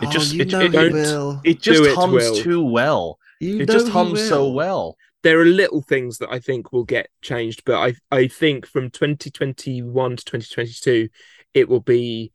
it 0.01 0.07
oh, 0.07 0.11
just 0.11 0.33
you 0.33 0.41
it, 0.41 0.53
know 0.53 0.61
it, 0.61 0.75
he 0.75 0.85
it, 0.87 0.87
will. 0.87 1.43
it 1.45 1.61
just 1.63 1.79
Do 1.79 1.85
it, 1.85 1.95
hums 1.95 2.13
Will. 2.13 2.35
too 2.35 2.65
well. 2.65 3.19
You 3.41 3.59
It 3.59 3.69
just 3.69 3.89
hums 3.89 4.23
so 4.23 4.49
well. 4.49 4.97
There 5.23 5.41
are 5.41 5.45
little 5.45 5.83
things 5.83 6.19
that 6.19 6.31
I 6.31 6.39
think 6.39 6.73
will 6.73 6.85
get 6.85 7.09
changed, 7.23 7.65
but 7.65 7.77
I 7.77 7.95
I 8.17 8.29
think 8.29 8.67
from 8.67 8.91
2021 8.91 10.17
to 10.17 10.25
2022, 10.25 11.09
it 11.55 11.69
will 11.69 11.81
be 11.81 12.33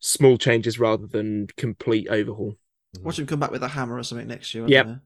small 0.00 0.36
changes 0.38 0.78
rather 0.78 1.06
than 1.06 1.48
complete 1.56 2.08
overhaul. 2.08 2.54
Watch 3.02 3.18
him 3.18 3.26
come 3.26 3.40
back 3.40 3.50
with 3.50 3.62
a 3.62 3.68
hammer 3.68 3.98
or 3.98 4.02
something 4.02 4.26
next 4.26 4.54
year. 4.54 4.66
I 4.66 4.70
Yep. 4.70 4.86
don't. 4.86 5.00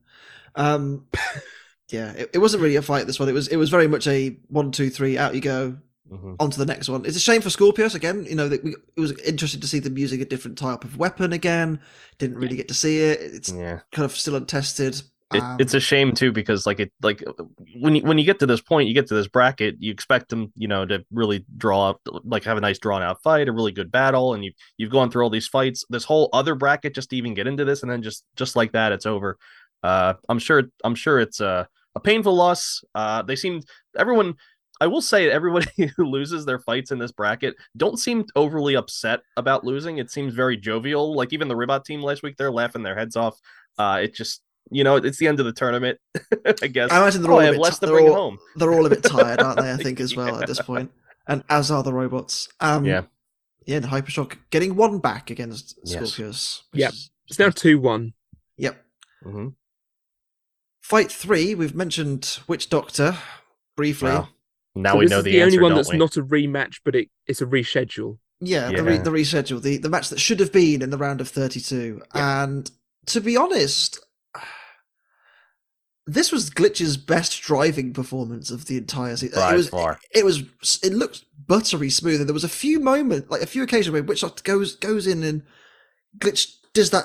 Um, 0.55 1.07
yeah, 1.91 2.13
it, 2.13 2.31
it 2.35 2.39
wasn't 2.39 2.63
really 2.63 2.77
a 2.77 2.83
fight. 2.83 3.07
This 3.07 3.19
one, 3.21 3.29
it 3.29 3.33
was 3.33 3.49
it 3.49 3.57
was 3.57 3.71
very 3.71 3.89
much 3.89 4.07
a 4.07 4.39
one, 4.49 4.73
two, 4.73 4.91
three, 4.91 5.19
out 5.19 5.35
you 5.35 5.41
go, 5.41 5.79
Mhm. 6.11 6.37
on 6.41 6.51
to 6.51 6.59
the 6.59 6.67
next 6.67 6.89
one. 6.89 7.05
It's 7.05 7.17
a 7.17 7.21
shame 7.21 7.41
for 7.41 7.51
Skorpios 7.51 7.95
again. 7.95 8.25
You 8.29 8.35
know, 8.35 8.49
that 8.49 8.65
we, 8.65 8.73
it 8.97 9.01
was 9.01 9.13
interesting 9.21 9.61
to 9.61 9.67
see 9.69 9.79
them 9.79 9.97
using 9.97 10.21
a 10.21 10.25
different 10.25 10.59
type 10.59 10.85
of 10.85 10.97
weapon 10.97 11.33
again. 11.33 11.81
Didn't 12.19 12.37
really 12.39 12.57
get 12.57 12.69
to 12.69 12.75
see 12.75 12.99
it. 12.99 13.21
It's 13.21 13.53
Yeah. 13.53 13.81
kind 13.93 14.05
of 14.05 14.17
still 14.17 14.35
untested. 14.37 15.01
It, 15.33 15.41
Um, 15.41 15.59
it's 15.61 15.75
a 15.75 15.79
shame 15.79 16.11
too 16.13 16.33
because 16.33 16.67
like 16.67 16.81
it 16.81 16.93
like 17.01 17.23
when 17.79 17.95
you 17.95 18.03
when 18.03 18.19
you 18.19 18.25
get 18.25 18.41
to 18.41 18.47
this 18.47 18.61
point 18.61 18.89
you 18.89 18.95
get 18.95 19.07
to 19.07 19.15
this 19.15 19.29
bracket 19.29 19.77
you 19.79 19.93
expect 19.93 20.29
them 20.29 20.53
you 20.57 20.67
know 20.67 20.85
to 20.85 21.05
really 21.13 21.45
draw 21.57 21.91
up 21.91 22.01
like 22.25 22.43
have 22.43 22.57
a 22.59 22.61
nice 22.61 22.81
drawn 22.81 23.01
out 23.01 23.23
fight 23.23 23.49
a 23.49 23.53
really 23.53 23.71
good 23.71 23.93
battle 23.93 24.35
and 24.35 24.45
you 24.45 24.51
you've 24.77 24.91
gone 24.91 25.09
through 25.09 25.23
all 25.23 25.31
these 25.31 25.47
fights 25.47 25.85
this 25.89 26.03
whole 26.03 26.31
other 26.33 26.57
bracket 26.57 26.97
just 26.97 27.11
to 27.11 27.17
even 27.17 27.33
get 27.33 27.47
into 27.47 27.65
this 27.65 27.83
and 27.83 27.93
then 27.93 28.03
just 28.03 28.25
just 28.35 28.57
like 28.57 28.73
that 28.73 28.91
it's 28.91 29.07
over 29.07 29.39
uh 29.85 30.15
i'm 30.29 30.41
sure 30.41 30.65
i'm 30.83 30.97
sure 30.97 31.21
it's 31.21 31.39
a, 31.39 31.69
a 31.95 32.01
painful 32.01 32.35
loss 32.35 32.83
uh 32.97 33.23
they 33.23 33.37
seem 33.37 33.61
everyone 33.97 34.35
i 34.81 34.87
will 34.87 35.03
say 35.03 35.31
everybody 35.31 35.87
who 35.97 36.05
loses 36.05 36.45
their 36.47 36.59
fights 36.59 36.91
in 36.91 36.99
this 36.99 37.13
bracket 37.13 37.55
don't 37.77 37.99
seem 37.99 38.25
overly 38.37 38.75
upset 38.75 39.21
about 39.37 39.65
losing 39.65 39.99
it 39.99 40.11
seems 40.11 40.35
very 40.35 40.57
jovial 40.57 41.15
like 41.15 41.33
even 41.33 41.49
the 41.49 41.57
ribbot 41.57 41.85
team 41.85 42.01
last 42.03 42.23
week 42.23 42.37
they're 42.37 42.51
laughing 42.53 42.83
their 42.83 42.97
heads 42.97 43.17
off 43.17 43.39
uh 43.79 44.01
it 44.03 44.15
just 44.15 44.43
you 44.73 44.85
know, 44.85 44.97
it's 44.97 45.19
the 45.19 45.27
end 45.27 45.41
of 45.41 45.47
the 45.47 45.53
tournament, 45.53 45.99
I 46.63 46.69
guess. 46.69 46.93
I 46.93 46.99
imagine 47.01 47.23
they're 47.23 47.31
oh, 47.33 47.37
all 47.37 47.41
I 47.41 47.45
a 47.45 47.47
have 47.47 47.57
less 47.57 47.81
ti- 47.81 47.87
to 47.87 47.87
they're 47.87 47.95
bring 47.97 48.07
it 48.07 48.11
all- 48.11 48.15
home. 48.31 48.39
they're 48.55 48.73
all 48.73 48.87
a 48.87 48.91
bit 48.91 49.03
tired, 49.03 49.41
aren't 49.41 49.59
they? 49.59 49.73
I 49.73 49.77
think 49.83 49.99
as 49.99 50.15
well 50.15 50.41
at 50.41 50.47
this 50.47 50.59
Yeah. 50.59 50.65
point, 50.65 50.93
and 51.27 51.43
as 51.49 51.73
are 51.73 51.83
the 51.83 51.93
robots. 51.93 52.49
Um, 52.61 52.85
Yeah. 52.85 53.03
yeah. 53.67 53.79
And 53.79 53.87
Hypershock 53.87 54.37
getting 54.51 54.77
one 54.77 54.99
back 55.01 55.29
against 55.31 55.77
Skorpios. 55.85 56.61
which 56.71 56.81
Yep. 56.83 56.93
is- 56.93 57.11
It's 57.27 57.39
now 57.41 57.49
two 57.49 57.81
one. 57.81 58.13
Yep. 58.59 58.85
hmm 59.25 59.49
Fight 60.83 61.11
three. 61.11 61.55
We've 61.55 61.75
mentioned 61.75 62.39
Witch 62.47 62.69
Doctor 62.69 63.17
briefly. 63.77 64.11
Well, 64.11 64.29
now 64.75 64.93
So 64.93 64.99
we 64.99 65.05
this 65.07 65.11
know 65.11 65.19
is 65.19 65.25
the, 65.25 65.31
the, 65.33 65.41
answer, 65.43 65.47
only 65.47 65.59
one 65.63 65.71
don't 65.71 65.77
that's 65.79 65.93
we? 65.93 65.99
not 65.99 66.17
a 66.17 66.23
rematch, 66.23 66.77
but 66.85 66.95
it, 66.95 67.09
it's 67.27 67.41
a 67.41 67.47
reschedule. 67.47 68.19
Yeah, 68.41 68.71
The, 68.71 68.83
re- 68.83 68.97
the 68.99 69.11
reschedule, 69.11 69.61
the, 69.61 69.77
the 69.77 69.91
match 69.91 70.09
that 70.09 70.19
should 70.21 70.41
have 70.41 70.53
been 70.53 70.81
in 70.81 70.89
the 70.91 70.97
round 70.97 71.21
of 71.21 71.29
32. 71.29 72.01
And 72.15 72.71
to 73.07 73.21
be 73.21 73.37
honest, 73.37 73.99
this 76.07 76.33
was 76.33 76.51
Glitch's 76.51 76.97
best 76.97 77.41
driving 77.43 77.93
performance 77.93 78.51
of 78.51 78.67
the 78.67 78.77
entire 78.79 79.17
season. 79.17 79.39
By 79.39 79.53
it 79.53 79.57
was 79.57 79.69
far. 79.69 79.99
it 80.15 80.25
was 80.25 80.43
it 80.83 80.93
looked 80.93 81.25
buttery 81.47 81.91
smooth 81.91 82.21
and 82.21 82.29
there 82.29 82.35
was 82.35 82.45
a 82.45 82.49
few 82.49 82.81
moments 82.81 83.29
like 83.31 83.43
a 83.43 83.47
few 83.47 83.63
occasions 83.63 83.93
where 83.93 84.03
Witch 84.03 84.21
Doctor 84.23 84.43
goes 84.43 84.77
goes 84.77 85.07
in 85.07 85.23
and 85.23 85.43
Glitch 86.19 86.55
does 86.75 86.91
that 86.91 87.05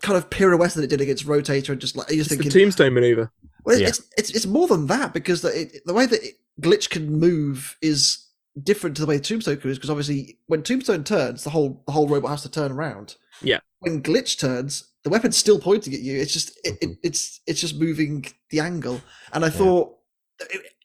kind 0.00 0.16
of 0.18 0.28
pirouette 0.30 0.74
that 0.74 0.84
it 0.84 0.90
did 0.90 1.00
against 1.00 1.26
Rotator 1.26 1.70
and 1.70 1.80
just 1.80 1.96
like 1.96 2.10
you're 2.10 2.20
It's 2.20 2.28
the 2.28 2.36
thinking 2.36 2.50
tombstone 2.50 2.92
maneuver. 2.94 3.30
well, 3.64 3.78
Yeah. 3.78 3.88
it's, 3.88 4.02
it's 4.18 4.30
it's 4.30 4.46
more 4.46 4.66
than 4.66 4.86
that 4.88 5.14
because 5.14 5.42
the, 5.42 5.60
it, 5.62 5.82
the 5.86 5.94
way 5.94 6.06
that 6.06 6.22
it, 6.22 6.34
Glitch 6.60 6.90
can 6.90 7.18
move 7.18 7.76
is 7.82 8.26
different 8.62 8.94
to 8.96 9.02
the 9.02 9.06
way 9.06 9.18
Tombstone 9.18 9.56
is 9.56 9.78
because 9.78 9.90
obviously 9.90 10.38
when 10.46 10.62
Tombstone 10.62 11.04
turns, 11.04 11.44
the 11.44 11.50
whole 11.50 11.82
the 11.86 11.92
whole 11.92 12.08
robot 12.08 12.30
has 12.30 12.42
to 12.42 12.50
turn 12.50 12.70
around. 12.72 13.16
Yeah. 13.42 13.58
When 13.80 14.02
Glitch 14.02 14.38
turns, 14.38 14.92
the 15.02 15.10
weapon's 15.10 15.36
still 15.36 15.58
pointing 15.58 15.92
at 15.94 16.00
you. 16.00 16.18
It's 16.20 16.32
just 16.32 16.58
it, 16.64 16.74
Mm-hmm. 16.80 16.90
it, 16.92 16.98
it's 17.02 17.40
it's 17.46 17.60
just 17.60 17.78
moving 17.78 18.26
the 18.50 18.60
angle. 18.60 19.00
And 19.32 19.44
I 19.44 19.48
Yeah. 19.48 19.54
thought 19.54 19.96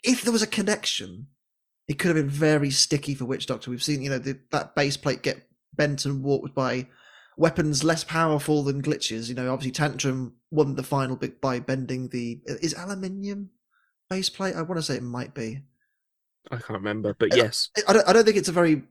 if 0.04 0.24
there 0.24 0.34
was 0.34 0.42
a 0.42 0.48
connection, 0.48 1.28
it 1.88 2.00
could 2.00 2.16
have 2.16 2.24
been 2.26 2.30
very 2.30 2.72
sticky 2.72 3.16
for 3.16 3.26
Witch 3.26 3.46
Doctor. 3.46 3.70
We've 3.70 3.84
seen 3.84 4.02
you 4.02 4.10
know 4.10 4.20
the, 4.20 4.40
that 4.52 4.76
base 4.76 4.98
plate 4.98 5.22
get 5.22 5.48
bent 5.76 6.06
and 6.06 6.24
warped 6.24 6.56
by 6.56 6.88
weapons 7.38 7.84
less 7.84 8.04
powerful 8.04 8.64
than 8.64 8.82
glitches. 8.82 9.30
You 9.30 9.36
know, 9.36 9.54
obviously 9.54 9.72
Tantrum 9.72 10.34
won 10.52 10.76
the 10.76 10.84
final 10.84 11.16
bit 11.16 11.40
by 11.40 11.60
bending 11.60 12.10
the 12.10 12.42
is 12.46 12.74
aluminium 12.74 13.52
base 14.10 14.30
plate. 14.30 14.56
I 14.56 14.62
want 14.62 14.78
to 14.80 14.84
say 14.84 14.96
it 14.96 15.04
might 15.04 15.34
be. 15.34 15.62
I 16.52 16.56
can't 16.56 16.70
remember, 16.72 17.16
but 17.18 17.36
yes, 17.36 17.70
I 17.88 17.94
don't. 17.94 18.08
I 18.08 18.14
don't 18.14 18.26
think 18.26 18.38
it's 18.38 18.50
a 18.50 18.54
very 18.54 18.82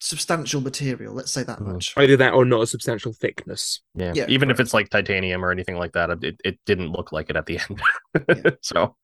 substantial 0.00 0.60
material. 0.60 1.14
Let's 1.14 1.30
say 1.30 1.42
that 1.44 1.58
Mhm. 1.60 1.74
much. 1.74 1.94
either 1.96 2.16
that 2.16 2.32
or 2.32 2.44
not 2.44 2.62
a 2.62 2.66
substantial 2.66 3.12
thickness. 3.12 3.80
Yeah. 3.94 4.12
Yeah, 4.16 4.26
Even 4.28 4.50
if 4.50 4.58
it's 4.58 4.74
like 4.74 4.88
titanium 4.90 5.44
or 5.44 5.52
anything 5.52 5.76
like 5.76 5.92
that, 5.92 6.10
it, 6.24 6.40
it 6.44 6.58
didn't 6.66 6.90
look 6.90 7.12
like 7.12 7.30
it 7.30 7.36
at 7.36 7.46
the 7.46 7.58
end. 7.60 7.82
Yeah. 8.28 8.50
so, 8.62 8.96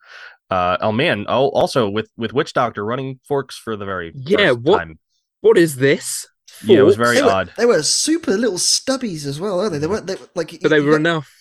uh, 0.51 0.77
oh 0.81 0.91
man. 0.93 1.27
Oh, 1.29 1.49
also 1.51 1.89
with 1.89 2.11
with 2.17 2.33
Witch 2.33 2.53
Doctor 2.53 2.85
running 2.85 3.21
forks 3.29 3.57
for 3.57 3.77
the 3.77 3.85
very 3.85 4.13
Yeah, 4.15 4.49
first 4.49 4.61
what- 4.61 4.79
time. 4.79 4.99
What 5.41 5.57
is 5.59 5.77
this? 5.77 6.27
Yeah, 6.65 6.79
it 6.79 6.83
was 6.83 6.97
very 6.97 7.17
they 7.17 7.23
were, 7.23 7.31
odd. 7.31 7.53
They 7.57 7.67
were 7.67 7.83
super 7.85 8.37
little 8.37 8.59
stubbies 8.59 9.25
as 9.25 9.39
well, 9.39 9.59
weren't 9.59 9.73
they? 9.73 9.79
They 9.79 9.87
weren't 9.87 10.07
they, 10.09 10.17
were- 10.17 10.29
like. 10.35 10.59
But 10.61 10.71
they 10.71 10.81
were 10.81 10.93
got- 10.93 10.97
enough. 11.01 11.38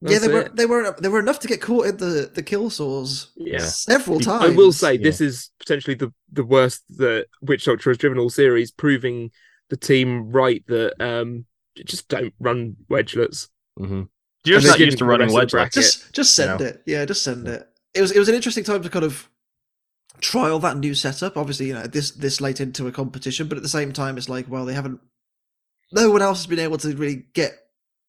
Yeah, 0.00 0.18
That's 0.18 0.26
they 0.26 0.32
were. 0.32 0.48
They 0.50 0.66
were. 0.66 0.96
They 1.00 1.08
were 1.08 1.18
enough 1.18 1.40
to 1.40 1.48
get 1.48 1.60
caught 1.60 1.86
in 1.86 1.96
the 1.96 2.30
the 2.32 2.42
kill 2.42 2.70
saws 2.70 3.32
Yeah. 3.36 3.58
several 3.58 4.20
times. 4.20 4.44
I 4.44 4.56
will 4.56 4.72
say 4.72 4.96
this 4.96 5.20
is 5.20 5.50
potentially 5.58 5.94
the 5.94 6.12
the 6.32 6.44
worst 6.44 6.84
that 6.98 7.26
Witch 7.42 7.64
Doctor 7.64 7.90
has 7.90 7.98
driven 7.98 8.18
all 8.18 8.30
series, 8.30 8.70
proving 8.70 9.30
the 9.70 9.76
team 9.76 10.30
right 10.30 10.64
that 10.68 10.94
um 11.00 11.46
just 11.84 12.08
don't 12.08 12.34
run 12.40 12.76
wedgelets. 12.90 13.48
hmm 13.76 14.02
You're 14.44 14.60
just 14.60 14.64
they 14.64 14.68
not 14.70 14.78
didn't 14.78 14.86
used 14.86 14.98
to 14.98 15.04
running 15.04 15.26
rest 15.26 15.34
of 15.34 15.34
the 15.34 15.40
wedge 15.40 15.50
bracket. 15.50 15.72
just 15.74 16.12
just 16.12 16.38
you 16.38 16.44
send 16.44 16.60
know? 16.60 16.66
it. 16.66 16.82
Yeah, 16.86 17.04
just 17.04 17.22
send 17.22 17.48
it. 17.48 17.68
It 17.94 18.00
was 18.00 18.12
it 18.12 18.18
was 18.18 18.28
an 18.28 18.34
interesting 18.36 18.64
time 18.64 18.82
to 18.82 18.88
kind 18.90 19.04
of 19.04 19.28
trial 20.20 20.58
that 20.60 20.76
new 20.78 20.94
setup. 20.94 21.36
Obviously, 21.36 21.66
you 21.66 21.74
know 21.74 21.86
this 21.86 22.12
this 22.12 22.40
late 22.40 22.60
into 22.60 22.86
a 22.86 22.92
competition, 22.92 23.48
but 23.48 23.56
at 23.56 23.62
the 23.62 23.68
same 23.68 23.92
time, 23.92 24.16
it's 24.16 24.28
like 24.28 24.46
well, 24.48 24.64
they 24.64 24.74
haven't. 24.74 25.00
No 25.92 26.10
one 26.10 26.22
else 26.22 26.38
has 26.38 26.46
been 26.46 26.58
able 26.58 26.78
to 26.78 26.94
really 26.96 27.24
get 27.34 27.67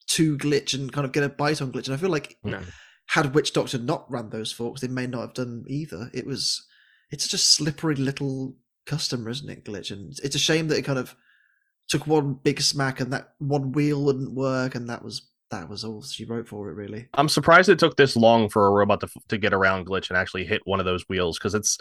to 0.09 0.37
glitch 0.37 0.73
and 0.73 0.91
kind 0.91 1.05
of 1.05 1.11
get 1.11 1.23
a 1.23 1.29
bite 1.29 1.61
on 1.61 1.71
glitch, 1.71 1.85
and 1.85 1.93
I 1.93 1.97
feel 1.97 2.09
like 2.09 2.37
No. 2.43 2.61
had 3.07 3.33
Witch 3.33 3.53
Doctor 3.53 3.77
not 3.77 4.09
run 4.11 4.29
those 4.29 4.51
forks, 4.51 4.81
they 4.81 4.87
may 4.87 5.07
not 5.07 5.21
have 5.21 5.33
done 5.33 5.65
either. 5.67 6.09
It 6.13 6.25
was 6.25 6.65
it's 7.11 7.27
just 7.27 7.51
slippery 7.51 7.95
little 7.95 8.55
customer, 8.85 9.29
isn't 9.29 9.49
it, 9.49 9.65
glitch? 9.65 9.91
And 9.91 10.17
it's 10.23 10.35
a 10.35 10.39
shame 10.39 10.67
that 10.67 10.77
it 10.77 10.83
kind 10.85 10.99
of 10.99 11.15
took 11.87 12.05
one 12.05 12.33
big 12.43 12.61
smack 12.61 12.99
and 12.99 13.11
that 13.13 13.33
one 13.39 13.71
wheel 13.71 14.03
wouldn't 14.03 14.33
work, 14.33 14.75
and 14.75 14.89
that 14.89 15.03
was 15.03 15.27
that 15.51 15.67
was 15.67 15.83
all 15.83 16.01
she 16.03 16.25
wrote 16.25 16.47
for 16.47 16.69
it, 16.69 16.75
really. 16.75 17.07
I'm 17.15 17.29
surprised 17.29 17.69
it 17.69 17.79
took 17.79 17.97
this 17.97 18.15
long 18.15 18.49
for 18.49 18.67
a 18.67 18.71
robot 18.71 19.01
to 19.01 19.09
to 19.29 19.37
get 19.37 19.53
around 19.53 19.87
glitch 19.87 20.09
and 20.09 20.17
actually 20.17 20.45
hit 20.45 20.61
one 20.65 20.79
of 20.79 20.85
those 20.85 21.07
wheels 21.09 21.37
because 21.37 21.55
it's 21.55 21.77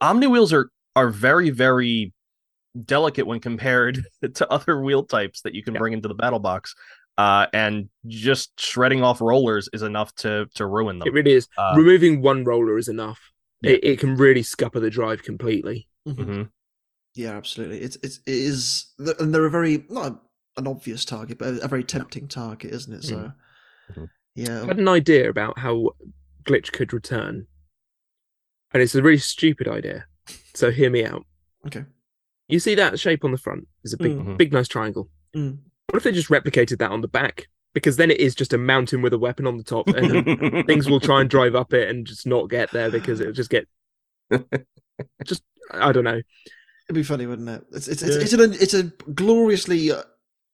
Omni 0.00 0.26
wheels 0.26 0.52
are 0.52 0.70
are 0.96 1.10
very 1.10 1.50
very 1.50 2.12
delicate 2.84 3.26
when 3.26 3.40
compared 3.40 4.04
to 4.34 4.50
other 4.50 4.80
wheel 4.80 5.04
types 5.04 5.42
that 5.42 5.54
you 5.54 5.62
can 5.62 5.74
Yeah. 5.74 5.78
bring 5.80 5.92
into 5.92 6.08
the 6.08 6.14
battle 6.14 6.38
box. 6.40 6.74
Uh, 7.16 7.46
and 7.52 7.88
just 8.08 8.58
shredding 8.60 9.02
off 9.04 9.20
rollers 9.20 9.68
is 9.72 9.82
enough 9.82 10.12
to 10.16 10.46
to 10.54 10.66
ruin 10.66 10.98
them. 10.98 11.06
It 11.06 11.12
really 11.14 11.32
is. 11.34 11.46
Uh, 11.56 11.74
Removing 11.76 12.20
one 12.22 12.42
roller 12.44 12.76
is 12.76 12.88
enough. 12.88 13.20
Yeah. 13.60 13.72
It, 13.72 13.84
it 13.84 13.98
can 14.00 14.16
really 14.16 14.42
scupper 14.42 14.80
the 14.80 14.90
drive 14.90 15.22
completely. 15.22 15.86
Mhm. 16.08 16.50
Yeah, 17.14 17.36
absolutely. 17.36 17.80
It's 17.82 17.96
it's 18.02 18.16
it 18.26 18.34
is, 18.34 18.86
and 18.98 19.32
they're 19.32 19.44
a 19.46 19.50
very 19.50 19.84
not 19.88 20.20
an 20.56 20.66
obvious 20.66 21.04
target, 21.04 21.38
but 21.38 21.54
a, 21.54 21.64
a 21.64 21.68
very 21.68 21.84
tempting 21.84 22.26
target, 22.26 22.72
isn't 22.72 22.92
it? 22.92 23.04
So, 23.04 23.32
Mhm. 23.96 24.04
I 24.06 24.08
yeah, 24.34 24.66
had 24.66 24.78
an 24.80 24.88
idea 24.88 25.30
about 25.30 25.56
how 25.56 25.90
Glitch 26.42 26.72
could 26.72 26.92
return. 26.92 27.46
And 28.72 28.82
it's 28.82 28.96
a 28.96 29.02
really 29.02 29.18
stupid 29.18 29.68
idea. 29.68 30.06
So 30.54 30.72
hear 30.72 30.90
me 30.90 31.04
out. 31.04 31.24
okay. 31.68 31.84
You 32.48 32.58
see 32.58 32.74
that 32.74 32.98
shape 33.00 33.24
on 33.24 33.32
the 33.32 33.38
front? 33.38 33.66
is 33.84 33.92
a 33.92 33.96
big, 33.96 34.12
Mhm. 34.18 34.36
big, 34.36 34.52
nice 34.52 34.68
triangle. 34.68 35.08
Mm. 35.34 35.58
What 35.90 35.96
if 35.98 36.02
they 36.04 36.12
just 36.12 36.28
replicated 36.28 36.78
that 36.78 36.90
on 36.90 37.00
the 37.00 37.08
back? 37.08 37.48
Because 37.72 37.96
then 37.96 38.10
it 38.10 38.20
is 38.20 38.34
just 38.34 38.52
a 38.52 38.58
mountain 38.58 39.02
with 39.02 39.12
a 39.12 39.18
weapon 39.18 39.46
on 39.46 39.56
the 39.56 39.64
top, 39.64 39.88
and 39.88 40.66
things 40.66 40.88
will 40.88 41.00
try 41.00 41.20
and 41.20 41.28
drive 41.30 41.54
up 41.54 41.72
it 41.74 41.88
and 41.88 42.06
just 42.06 42.26
not 42.26 42.48
get 42.50 42.70
there 42.70 42.90
because 42.90 43.20
it'll 43.20 43.32
just 43.32 43.50
get. 43.50 43.66
just 45.24 45.42
I 45.70 45.92
don't 45.92 46.04
know. 46.04 46.20
It'd 46.88 46.94
be 46.94 47.02
funny, 47.02 47.26
wouldn't 47.26 47.48
it? 47.48 47.64
It's 47.72 47.88
it's 47.88 48.02
it's, 48.02 48.16
Yeah. 48.16 48.22
it's 48.22 48.32
an 48.34 48.52
it's 48.54 48.74
a 48.74 48.82
gloriously 49.12 49.90
uh, 49.90 50.02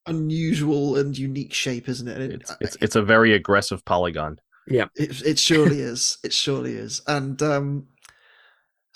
unusual 0.07 0.96
and 0.96 1.16
unique 1.16 1.53
shape, 1.53 1.88
isn't 1.88 2.07
it? 2.09 2.16
And 2.20 2.33
it- 2.33 2.40
it's, 2.40 2.57
it's 2.61 2.76
it's 2.81 2.96
a 2.96 3.03
very 3.03 3.33
aggressive 3.35 3.85
polygon. 3.85 4.40
Yeah, 4.66 4.87
it, 4.96 5.22
it 5.26 5.38
surely 5.38 5.81
is. 5.81 6.18
It 6.22 6.33
surely 6.33 6.74
is. 6.74 7.03
And 7.09 7.42
um, 7.42 7.88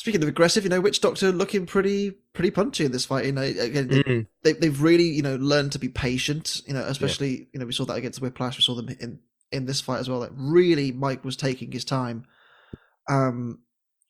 speaking 0.05 0.23
of 0.23 0.29
aggressive, 0.29 0.65
you 0.65 0.69
know, 0.69 0.83
Witch 0.83 1.01
Doctor 1.01 1.33
looking 1.33 1.65
pretty 1.65 2.11
pretty 2.35 2.51
punchy 2.51 2.85
in 2.85 2.93
this 2.93 3.07
fight. 3.07 3.25
You 3.25 3.33
know, 3.33 3.41
again, 3.41 3.89
they- 3.89 4.03
Mm. 4.03 4.27
they, 4.43 4.53
they've 4.53 4.83
really 4.83 5.05
you 5.09 5.23
know 5.23 5.37
learned 5.37 5.73
to 5.73 5.79
be 5.79 5.89
patient. 5.89 6.61
You 6.67 6.75
know, 6.75 6.85
especially 6.85 7.49
you 7.55 7.59
know 7.59 7.65
we 7.65 7.73
saw 7.73 7.87
that 7.87 7.97
against 7.97 8.21
the 8.21 8.25
Whiplash. 8.27 8.59
We 8.59 8.63
saw 8.63 8.75
them 8.75 8.91
in 9.01 9.21
in 9.51 9.65
this 9.65 9.81
fight 9.81 10.01
as 10.01 10.09
well. 10.11 10.21
That 10.21 10.33
really 10.37 10.93
Mike 10.93 11.25
was 11.25 11.37
taking 11.37 11.73
his 11.73 11.87
time, 11.87 12.27
um, 13.09 13.61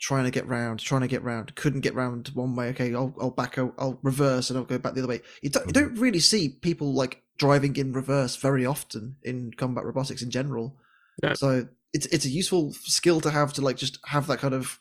trying 0.01 0.25
to 0.25 0.31
get 0.33 0.49
round, 0.49 0.81
trying 0.81 1.03
to 1.03 1.07
get 1.07 1.23
round. 1.23 1.55
Couldn't 1.55 1.83
get 1.83 1.95
round 1.95 2.29
one 2.35 2.57
way. 2.57 2.69
Okay, 2.71 2.93
I'll 2.93 3.15
I'll 3.21 3.31
back. 3.31 3.57
I'll, 3.57 3.73
I'll 3.79 4.01
reverse 4.03 4.51
and 4.51 4.59
I'll 4.59 4.65
go 4.65 4.79
back 4.79 4.95
the 4.95 5.01
other 5.01 5.09
way. 5.09 5.21
You 5.43 5.51
don't 5.51 5.67
you 5.69 5.73
don't 5.73 5.95
really 5.97 6.19
see 6.21 6.49
people 6.49 6.93
like 6.93 7.23
driving 7.39 7.77
in 7.77 7.93
reverse 7.93 8.35
very 8.35 8.67
often 8.67 9.17
in 9.23 9.53
combat 9.57 9.85
robotics 9.85 10.23
in 10.23 10.31
general. 10.31 10.77
No. 11.23 11.35
So 11.35 11.69
it's 11.93 12.07
it's 12.07 12.25
a 12.25 12.31
useful 12.31 12.73
skill 12.73 13.21
to 13.21 13.31
have 13.31 13.53
to 13.53 13.61
like 13.63 13.77
just 13.77 14.01
have 14.07 14.27
that 14.27 14.41
kind 14.41 14.55
of 14.55 14.81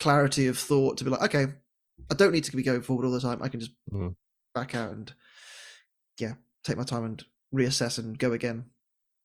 clarity 0.00 0.46
of 0.48 0.58
thought 0.58 0.96
to 0.98 1.04
be 1.04 1.10
like, 1.10 1.22
okay, 1.22 1.46
I 2.10 2.14
don't 2.14 2.32
need 2.32 2.44
to 2.44 2.56
be 2.56 2.62
going 2.62 2.82
forward 2.82 3.04
all 3.06 3.12
the 3.12 3.20
time. 3.20 3.42
I 3.42 3.48
can 3.48 3.60
just 3.60 3.72
Mhm. 3.92 4.16
back 4.54 4.74
out 4.74 4.90
and 4.90 5.12
yeah, 6.18 6.34
take 6.64 6.76
my 6.76 6.84
time 6.84 7.04
and 7.04 7.24
reassess 7.54 7.98
and 7.98 8.18
go 8.18 8.32
again. 8.32 8.64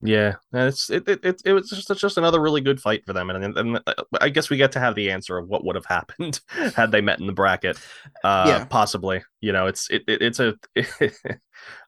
Yeah, 0.01 0.35
and 0.51 0.67
it's 0.67 0.89
it 0.89 1.07
it, 1.07 1.23
it, 1.23 1.41
it 1.45 1.53
was 1.53 1.69
just 1.69 1.89
it's 1.89 2.01
just 2.01 2.17
another 2.17 2.41
really 2.41 2.61
good 2.61 2.79
fight 2.81 3.05
for 3.05 3.13
them, 3.13 3.29
and, 3.29 3.43
and, 3.43 3.57
and 3.57 3.79
uh, 3.87 3.93
I 4.19 4.29
guess 4.29 4.49
we 4.49 4.57
get 4.57 4.73
to 4.73 4.79
have 4.79 4.93
the 4.93 5.09
answer 5.09 5.37
of 5.37 5.47
what 5.47 5.63
would 5.65 5.75
have 5.75 5.85
happened 5.89 6.41
had 6.75 6.91
they 6.91 7.01
met 7.01 7.19
in 7.19 7.27
the 7.27 7.33
bracket. 7.33 7.77
Uh, 8.23 8.43
Yeah. 8.47 8.65
possibly. 8.65 9.23
You 9.41 9.53
know, 9.53 9.67
it's 9.67 9.89
it, 9.89 10.03
it 10.07 10.21
it's 10.21 10.39
a. 10.39 10.55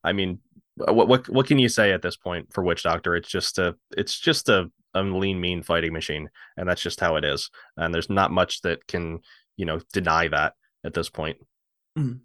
I 0.03 0.13
mean, 0.13 0.39
what 0.77 1.07
what 1.07 1.29
what 1.29 1.47
can 1.47 1.59
you 1.59 1.69
say 1.69 1.91
at 1.91 2.01
this 2.01 2.15
point 2.15 2.51
for 2.53 2.63
Witch 2.63 2.83
Doctor? 2.83 3.15
It's 3.15 3.29
just 3.29 3.57
a 3.57 3.75
it's 3.95 4.19
just 4.19 4.49
a, 4.49 4.69
a 4.93 5.01
lean, 5.01 5.39
mean 5.39 5.63
fighting 5.63 5.93
machine, 5.93 6.29
and 6.55 6.67
that's 6.69 6.81
just 6.81 6.99
how 6.99 7.15
it 7.15 7.25
is. 7.25 7.49
And 7.75 7.93
there's 7.93 8.09
not 8.09 8.31
much 8.31 8.61
that 8.61 8.85
can 8.87 9.19
you 9.55 9.65
know 9.65 9.79
deny 9.93 10.27
that 10.27 10.53
at 10.83 10.93
this 10.93 11.09
point. 11.09 11.37
Mhm. 11.97 12.19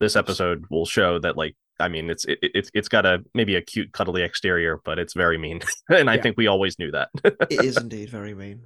This 0.00 0.16
episode 0.16 0.64
will 0.70 0.86
show 0.86 1.18
that 1.18 1.36
like. 1.36 1.56
I 1.80 1.86
mean, 1.88 2.10
it's 2.10 2.24
it, 2.24 2.38
it's 2.42 2.70
it's 2.74 2.88
got 2.88 3.06
a 3.06 3.22
maybe 3.34 3.54
a 3.54 3.62
cute, 3.62 3.92
cuddly 3.92 4.22
exterior, 4.22 4.80
but 4.84 4.98
it's 4.98 5.14
very 5.14 5.38
mean, 5.38 5.60
and 5.88 6.10
I 6.10 6.18
think 6.18 6.36
we 6.36 6.48
always 6.48 6.76
knew 6.78 6.90
that. 6.90 7.08
It 7.50 7.64
is 7.64 7.76
indeed 7.80 8.10
very 8.10 8.34
mean. 8.34 8.62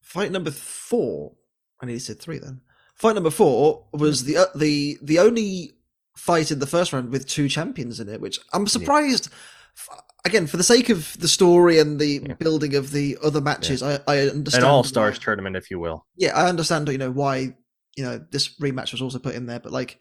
Fight 0.00 0.30
number 0.30 0.52
four. 0.52 1.32
I 1.80 1.86
nearly 1.86 1.98
said 1.98 2.20
three 2.20 2.38
then. 2.38 2.60
Fight 2.94 3.14
number 3.14 3.30
four 3.30 3.86
was 3.92 4.24
the 4.24 4.36
uh, 4.36 4.46
the 4.54 4.98
the 5.02 5.18
only 5.18 5.72
fight 6.16 6.50
in 6.50 6.58
the 6.58 6.66
first 6.66 6.92
round 6.92 7.10
with 7.10 7.26
two 7.26 7.48
champions 7.48 8.00
in 8.00 8.08
it, 8.08 8.20
which 8.20 8.38
I'm 8.52 8.66
surprised. 8.66 9.28
f- 9.76 10.00
Again, 10.24 10.46
for 10.46 10.56
the 10.56 10.62
sake 10.62 10.88
of 10.88 11.18
the 11.18 11.26
story 11.26 11.80
and 11.80 11.98
the 11.98 12.22
Yeah. 12.24 12.34
building 12.34 12.76
of 12.76 12.92
the 12.92 13.18
other 13.24 13.40
matches, 13.40 13.82
I, 13.82 13.98
I 14.06 14.16
An 14.16 14.30
understand. 14.30 14.64
all 14.64 14.84
stars 14.84 15.18
tournament, 15.18 15.56
if 15.56 15.68
you 15.68 15.80
will. 15.80 16.06
yeah, 16.16 16.36
I 16.36 16.48
understand. 16.48 16.88
You 16.88 16.98
know 16.98 17.10
why 17.10 17.56
you 17.96 18.04
know 18.04 18.24
this 18.30 18.56
rematch 18.60 18.92
was 18.92 19.02
also 19.02 19.18
put 19.18 19.34
in 19.34 19.46
there, 19.46 19.58
but 19.58 19.72
like, 19.72 19.98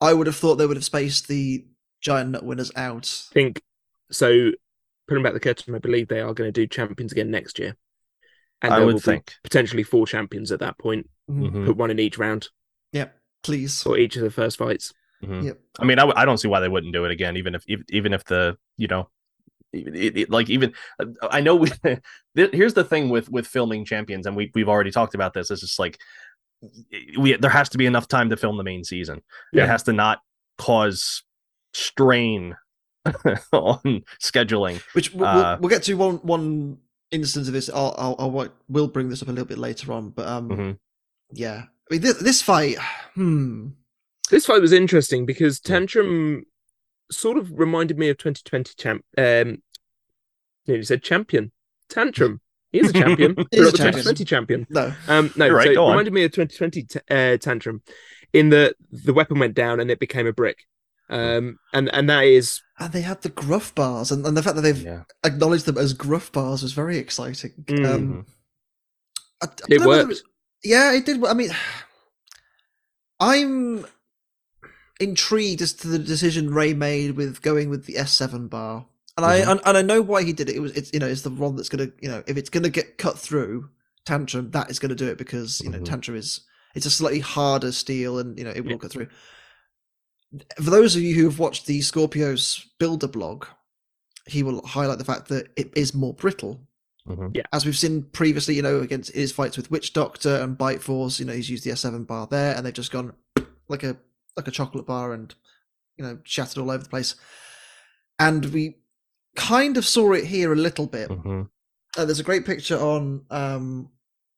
I 0.00 0.14
would 0.14 0.26
have 0.26 0.36
thought 0.36 0.54
they 0.56 0.66
would 0.66 0.76
have 0.78 0.84
spaced 0.84 1.28
the 1.28 1.66
giant 2.00 2.30
nut 2.30 2.44
winners 2.44 2.72
out. 2.76 3.24
I 3.30 3.34
think 3.34 3.62
so. 4.10 4.52
Putting 5.06 5.22
back 5.22 5.34
the 5.34 5.40
curtain, 5.40 5.74
I 5.74 5.78
believe 5.78 6.08
they 6.08 6.20
are 6.20 6.32
going 6.34 6.48
to 6.48 6.52
do 6.52 6.66
champions 6.66 7.12
again 7.12 7.30
next 7.30 7.58
year, 7.58 7.76
and 8.62 8.72
I 8.72 8.80
would 8.84 9.02
think. 9.02 9.34
potentially 9.44 9.82
four 9.82 10.06
champions 10.06 10.50
at 10.50 10.60
that 10.60 10.78
point. 10.78 11.10
Mhm. 11.30 11.66
Put 11.66 11.76
one 11.76 11.90
in 11.90 11.98
each 11.98 12.16
round 12.16 12.48
Yeah, 12.92 13.08
please. 13.42 13.82
for 13.82 13.98
each 13.98 14.16
of 14.16 14.22
the 14.22 14.30
first 14.30 14.56
fights. 14.56 14.94
Mhm. 15.22 15.44
Yep. 15.44 15.58
I 15.80 15.84
mean, 15.84 15.98
I, 15.98 16.02
w- 16.02 16.14
I 16.16 16.24
don't 16.24 16.38
see 16.38 16.48
why 16.48 16.60
they 16.60 16.68
wouldn't 16.68 16.92
do 16.92 17.04
it 17.04 17.10
again, 17.10 17.36
even 17.36 17.54
if 17.54 17.64
ev- 17.68 17.84
even 17.88 18.12
if 18.12 18.24
the 18.24 18.56
you 18.76 18.86
know 18.86 19.08
it, 19.72 20.16
it, 20.16 20.30
like 20.30 20.48
even 20.48 20.72
uh, 21.00 21.06
I 21.30 21.40
know 21.40 21.56
we. 21.56 21.70
here's 22.34 22.74
the 22.74 22.84
thing 22.84 23.08
with 23.08 23.28
with 23.30 23.46
filming 23.46 23.84
champions, 23.84 24.26
and 24.26 24.36
we 24.36 24.50
we've 24.54 24.68
already 24.68 24.90
talked 24.90 25.14
about 25.14 25.34
this. 25.34 25.50
It's 25.50 25.60
just 25.62 25.78
like 25.78 25.98
we 27.18 27.34
there 27.36 27.50
has 27.50 27.68
to 27.70 27.78
be 27.78 27.86
enough 27.86 28.08
time 28.08 28.30
to 28.30 28.36
film 28.36 28.56
the 28.56 28.64
main 28.64 28.84
season. 28.84 29.22
Yeah. 29.52 29.64
It 29.64 29.68
has 29.68 29.82
to 29.84 29.92
not 29.92 30.20
cause 30.56 31.22
strain 31.74 32.56
on 33.52 34.04
scheduling. 34.22 34.80
Which 34.92 35.12
we'll, 35.14 35.26
Uh, 35.28 35.58
we'll, 35.60 35.68
get 35.68 35.82
to 35.84 35.94
one 35.94 36.16
one 36.18 36.78
instance 37.10 37.46
of 37.48 37.54
this. 37.54 37.68
I'll, 37.68 37.94
I'll, 37.98 38.16
I'll 38.18 38.48
will 38.68 38.88
bring 38.88 39.08
this 39.08 39.22
up 39.22 39.28
a 39.28 39.32
little 39.32 39.46
bit 39.46 39.58
later 39.58 39.92
on, 39.92 40.10
but 40.10 40.26
um, 40.26 40.48
Mhm. 40.48 40.78
yeah. 41.32 41.64
I 41.90 41.94
mean, 41.94 42.02
this, 42.02 42.18
this 42.18 42.42
fight, 42.42 42.76
hmm. 43.14 43.68
This 44.30 44.46
fight 44.46 44.60
was 44.60 44.72
interesting 44.72 45.24
because 45.26 45.60
Tantrum 45.60 46.44
sort 47.10 47.38
of 47.38 47.50
reminded 47.58 47.98
me 47.98 48.08
of 48.10 48.18
2020 48.18 48.72
champ. 48.76 49.04
Um, 49.16 49.62
nearly 50.66 50.84
said 50.84 51.02
champion. 51.02 51.52
Tantrum. 51.88 52.40
He 52.70 52.80
is 52.80 52.90
a 52.90 52.92
champion. 52.92 53.34
but 53.36 53.46
He 53.50 53.58
is 53.60 53.64
not 53.64 53.68
a 53.68 53.72
the 53.72 53.78
champion. 53.78 54.04
2020 54.04 54.24
champion. 54.24 54.66
No, 54.68 54.92
Um, 55.08 55.32
no, 55.36 55.48
right, 55.48 55.64
so 55.64 55.70
it 55.70 55.74
go 55.76 55.84
on. 55.86 55.90
reminded 55.92 56.12
me 56.12 56.24
of 56.24 56.32
2020 56.32 56.82
t- 56.82 57.00
uh, 57.10 57.36
Tantrum 57.38 57.82
in 58.34 58.50
that 58.50 58.74
the 58.92 59.14
weapon 59.14 59.38
went 59.38 59.54
down 59.54 59.80
and 59.80 59.90
it 59.90 59.98
became 59.98 60.26
a 60.26 60.32
brick. 60.34 60.58
Um, 61.10 61.58
and 61.72 61.88
and 61.94 62.10
that 62.10 62.24
is 62.24 62.60
and 62.78 62.92
they 62.92 63.00
had 63.00 63.22
the 63.22 63.30
gruff 63.30 63.74
bars, 63.74 64.12
and, 64.12 64.26
and 64.26 64.36
the 64.36 64.42
fact 64.42 64.56
that 64.56 64.60
they've 64.62 64.82
Yeah. 64.82 65.04
acknowledged 65.24 65.64
them 65.64 65.78
as 65.78 65.94
gruff 65.94 66.30
bars 66.30 66.62
was 66.62 66.74
very 66.74 66.98
exciting. 66.98 67.52
Mm. 67.64 67.86
Um, 67.94 68.26
I- 69.40 69.46
I 69.46 69.48
It 69.48 69.56
don't 69.68 69.80
know 69.80 69.88
whether 69.88 70.08
worked. 70.08 70.22
yeah, 70.62 70.92
it 70.92 71.06
did. 71.06 71.24
I 71.24 71.32
mean, 71.32 71.48
I'm 73.20 73.86
intrigued 75.00 75.62
as 75.62 75.72
to 75.74 75.88
the 75.88 75.98
decision 75.98 76.52
Ray 76.52 76.74
made 76.74 77.12
with 77.16 77.40
going 77.42 77.70
with 77.70 77.86
the 77.86 77.94
S7 77.94 78.48
bar, 78.48 78.86
and 79.16 79.24
I 79.26 79.40
Mhm. 79.40 79.50
and, 79.52 79.60
and 79.64 79.76
I 79.76 79.82
know 79.82 80.02
why 80.02 80.22
he 80.24 80.32
did 80.32 80.48
it. 80.48 80.56
It 80.56 80.60
was 80.60 80.72
it's 80.72 80.90
you 80.92 80.98
know 80.98 81.06
it's 81.06 81.22
the 81.22 81.30
one 81.30 81.56
that's 81.56 81.68
gonna 81.68 81.90
you 82.00 82.08
know 82.08 82.22
if 82.26 82.36
it's 82.36 82.50
gonna 82.50 82.68
get 82.70 82.98
cut 82.98 83.18
through 83.18 83.68
Tantrum, 84.04 84.50
that 84.52 84.70
is 84.70 84.78
gonna 84.78 84.94
do 84.94 85.08
it 85.08 85.18
because 85.18 85.60
you 85.60 85.70
know 85.70 85.78
Mhm. 85.78 85.84
Tantrum 85.84 86.16
is 86.16 86.40
it's 86.74 86.86
a 86.86 86.90
slightly 86.90 87.20
harder 87.20 87.72
steel 87.72 88.18
and 88.18 88.38
you 88.38 88.44
know 88.44 88.50
it 88.54 88.62
will 88.64 88.72
Yeah. 88.72 88.78
cut 88.78 88.90
through. 88.92 89.08
For 90.56 90.70
those 90.70 90.94
of 90.94 91.02
you 91.02 91.14
who 91.14 91.24
have 91.24 91.38
watched 91.38 91.66
the 91.66 91.80
Skorpios 91.80 92.64
builder 92.78 93.08
blog, 93.08 93.46
he 94.26 94.42
will 94.42 94.64
highlight 94.66 94.98
the 94.98 95.04
fact 95.04 95.28
that 95.28 95.48
it 95.56 95.72
is 95.74 95.94
more 95.94 96.12
brittle 96.12 96.60
Mhm. 97.08 97.40
as 97.52 97.64
we've 97.64 97.78
seen 97.78 98.02
previously, 98.02 98.54
you 98.54 98.60
know, 98.62 98.80
against 98.80 99.12
his 99.12 99.32
fights 99.32 99.56
with 99.56 99.70
Witch 99.70 99.94
Doctor 99.94 100.36
and 100.36 100.58
Bite 100.58 100.82
Force, 100.82 101.18
you 101.18 101.24
know, 101.24 101.32
he's 101.32 101.48
used 101.48 101.64
the 101.64 101.70
S7 101.70 102.04
bar 102.04 102.26
there, 102.30 102.54
and 102.54 102.66
they've 102.66 102.74
just 102.74 102.92
gone 102.92 103.14
like 103.68 103.82
a 103.82 103.96
like 104.38 104.48
a 104.48 104.52
chocolate 104.52 104.86
bar 104.86 105.12
and 105.12 105.34
you 105.98 106.04
know 106.04 106.18
shattered 106.24 106.58
all 106.62 106.70
over 106.70 106.82
the 106.84 106.88
place. 106.88 107.16
And 108.18 108.46
we 108.46 108.76
kind 109.36 109.76
of 109.76 109.84
saw 109.84 110.12
it 110.12 110.24
here 110.24 110.52
a 110.52 110.56
little 110.56 110.86
bit. 110.86 111.10
Mhm. 111.10 111.48
Uh, 111.96 112.04
there's 112.04 112.20
a 112.20 112.24
great 112.24 112.46
picture 112.46 112.78
on 112.78 113.24
um 113.30 113.90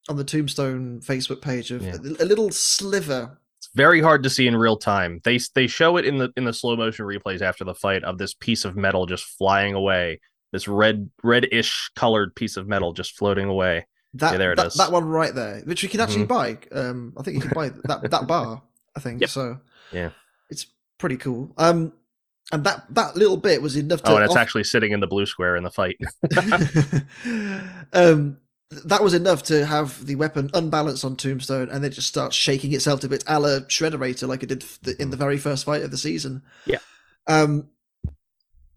on 0.08 0.16
the 0.16 0.24
Tombstone 0.24 1.00
Facebook 1.00 1.40
page 1.42 1.70
of 1.70 1.82
Yeah. 1.82 1.96
a, 1.96 2.24
a 2.24 2.26
little 2.26 2.50
sliver. 2.50 3.38
It's 3.58 3.68
very 3.74 4.00
hard 4.00 4.22
to 4.22 4.30
see 4.30 4.46
in 4.46 4.56
real 4.56 4.76
time. 4.78 5.20
They 5.24 5.38
they 5.54 5.66
show 5.66 5.96
it 5.98 6.04
in 6.06 6.16
the 6.18 6.32
in 6.36 6.44
the 6.44 6.52
slow 6.52 6.76
motion 6.76 7.04
replays 7.04 7.42
after 7.42 7.62
the 7.64 7.74
fight 7.74 8.02
of 8.04 8.16
this 8.18 8.34
piece 8.34 8.64
of 8.64 8.74
metal 8.76 9.06
just 9.06 9.24
flying 9.24 9.74
away. 9.74 10.20
This 10.52 10.66
red 10.66 11.10
reddish 11.22 11.90
colored 11.94 12.34
piece 12.34 12.56
of 12.56 12.66
metal 12.66 12.92
just 12.92 13.16
floating 13.16 13.46
away. 13.46 13.86
That 14.14 14.32
Yeah, 14.32 14.38
there 14.38 14.52
it 14.52 14.56
that, 14.56 14.66
is. 14.68 14.74
that 14.74 14.90
one 14.90 15.04
right 15.04 15.32
there, 15.32 15.60
which 15.60 15.84
you 15.84 15.88
can 15.88 16.00
actually 16.00 16.24
Mhm. 16.24 16.28
buy. 16.28 16.58
Um, 16.72 17.12
I 17.16 17.22
think 17.22 17.36
you 17.36 17.42
can 17.42 17.52
buy 17.54 17.68
that 17.84 18.10
that 18.10 18.26
bar. 18.26 18.62
I 18.96 19.00
think 19.00 19.20
Yep. 19.20 19.30
so. 19.30 19.60
Yeah. 19.92 20.10
it's 20.48 20.66
pretty 20.98 21.16
cool. 21.16 21.52
Um, 21.56 21.92
and 22.52 22.64
that 22.64 22.84
that 22.94 23.16
little 23.16 23.36
bit 23.36 23.62
was 23.62 23.76
enough 23.76 24.02
to 24.02 24.10
Oh, 24.10 24.16
and 24.16 24.24
it's 24.24 24.32
off- 24.32 24.38
actually 24.38 24.64
sitting 24.64 24.92
in 24.92 25.00
the 25.00 25.06
blue 25.06 25.26
square 25.26 25.56
in 25.56 25.62
the 25.62 25.70
fight. 25.70 25.96
um, 27.92 28.38
that 28.86 29.02
was 29.02 29.14
enough 29.14 29.42
to 29.44 29.66
have 29.66 30.04
the 30.06 30.14
weapon 30.14 30.50
unbalanced 30.54 31.04
on 31.04 31.16
Tombstone, 31.16 31.68
and 31.70 31.82
then 31.82 31.90
just 31.90 32.08
start 32.08 32.32
shaking 32.32 32.72
itself 32.72 33.00
to 33.00 33.08
bits, 33.08 33.24
a 33.26 33.38
la 33.38 33.60
Shredderator, 33.60 34.28
like 34.28 34.42
it 34.42 34.48
did 34.48 34.64
in 35.00 35.10
the 35.10 35.16
very 35.16 35.38
first 35.38 35.64
fight 35.64 35.82
of 35.82 35.90
the 35.90 35.98
season. 35.98 36.42
Yeah. 36.66 36.78
Um, 37.26 37.68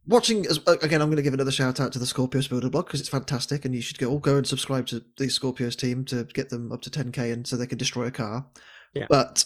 watching 0.07 0.45
as 0.47 0.59
uh, 0.67 0.77
again, 0.81 1.01
I'm 1.01 1.09
going 1.09 1.17
to 1.17 1.23
give 1.23 1.33
another 1.33 1.51
shout 1.51 1.79
out 1.79 1.93
to 1.93 1.99
the 1.99 2.05
Skorpios 2.05 2.49
Builder 2.49 2.69
blog 2.69 2.85
because 2.85 2.99
it's 2.99 3.09
fantastic, 3.09 3.65
and 3.65 3.75
you 3.75 3.81
should 3.81 3.99
go 3.99 4.09
all 4.09 4.19
go 4.19 4.37
and 4.37 4.47
subscribe 4.47 4.87
to 4.87 5.03
the 5.17 5.25
Skorpios 5.25 5.75
team 5.75 6.05
to 6.05 6.23
get 6.25 6.49
them 6.49 6.71
up 6.71 6.81
to 6.81 6.89
10k, 6.89 7.31
and 7.31 7.47
so 7.47 7.55
they 7.55 7.67
can 7.67 7.77
destroy 7.77 8.05
a 8.05 8.11
car. 8.11 8.45
Yeah. 8.93 9.05
But 9.09 9.45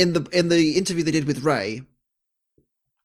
in 0.00 0.14
the 0.14 0.26
in 0.32 0.48
the 0.48 0.76
interview 0.78 1.04
they 1.04 1.10
did 1.10 1.26
with 1.26 1.44
Ray, 1.44 1.82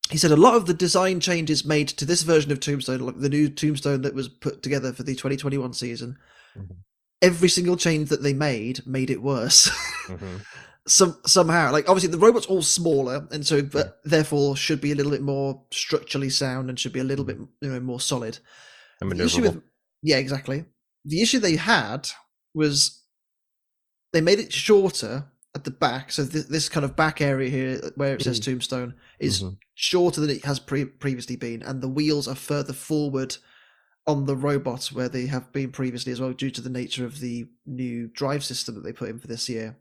he 0.09 0.17
said 0.17 0.31
a 0.31 0.37
lot 0.37 0.55
of 0.55 0.65
the 0.65 0.73
design 0.73 1.19
changes 1.19 1.65
made 1.65 1.89
to 1.89 2.05
this 2.05 2.21
version 2.21 2.51
of 2.51 2.59
Tombstone, 2.61 2.99
like 3.01 3.19
the 3.19 3.29
new 3.29 3.49
Tombstone 3.49 4.01
that 4.03 4.15
was 4.15 4.29
put 4.29 4.63
together 4.63 4.93
for 4.93 5.03
the 5.03 5.13
2021 5.13 5.73
season, 5.73 6.17
Mhm. 6.57 6.77
every 7.21 7.49
single 7.49 7.75
change 7.75 8.09
that 8.09 8.23
they 8.23 8.33
made 8.33 8.87
made 8.87 9.09
it 9.09 9.21
worse. 9.21 9.69
Mhm. 10.07 10.45
Some 10.87 11.17
somehow, 11.25 11.71
like 11.71 11.89
obviously 11.89 12.11
the 12.11 12.19
robot's 12.19 12.45
all 12.45 12.61
smaller, 12.61 13.27
and 13.31 13.45
so 13.45 13.63
but 13.63 13.99
therefore 14.03 14.55
should 14.55 14.79
be 14.79 14.91
a 14.91 14.95
little 14.95 15.11
bit 15.11 15.23
more 15.23 15.65
structurally 15.71 16.29
sound 16.29 16.69
and 16.69 16.79
should 16.79 16.93
be 16.93 16.99
a 16.99 17.03
little 17.11 17.25
bit 17.25 17.37
you 17.37 17.69
know 17.69 17.79
more 17.79 17.99
solid. 17.99 18.37
And 19.01 19.11
The 19.11 19.25
issue 19.25 19.41
with 19.41 19.61
yeah, 20.03 20.17
exactly. 20.17 20.65
The 21.03 21.21
issue 21.23 21.39
they 21.39 21.55
had 21.55 22.09
was 22.53 23.01
they 24.13 24.21
made 24.21 24.39
it 24.39 24.53
shorter 24.53 25.25
at 25.55 25.63
the 25.63 25.71
back, 25.71 26.11
so 26.11 26.25
th- 26.25 26.47
this 26.47 26.67
kind 26.69 26.83
of 26.83 26.95
back 26.95 27.21
area 27.21 27.49
here 27.49 27.91
where 27.95 28.13
it 28.15 28.21
says 28.21 28.39
Mm. 28.39 28.43
Tombstone 28.43 28.93
is 29.19 29.41
Mhm. 29.41 29.57
shorter 29.73 30.19
than 30.21 30.29
it 30.29 30.43
has 30.45 30.59
pre- 30.59 30.85
previously 30.85 31.37
been, 31.37 31.63
and 31.63 31.81
the 31.81 31.87
wheels 31.87 32.27
are 32.27 32.35
further 32.35 32.73
forward 32.73 33.37
on 34.05 34.25
the 34.25 34.35
robot 34.35 34.87
where 34.87 35.09
they 35.09 35.25
have 35.27 35.51
been 35.53 35.71
previously 35.71 36.11
as 36.11 36.19
well, 36.19 36.33
due 36.33 36.51
to 36.51 36.61
the 36.61 36.69
nature 36.69 37.05
of 37.05 37.21
the 37.21 37.47
new 37.65 38.07
drive 38.07 38.43
system 38.43 38.75
that 38.75 38.81
they 38.83 38.91
put 38.93 39.09
in 39.09 39.17
for 39.17 39.27
this 39.27 39.47
year. 39.49 39.77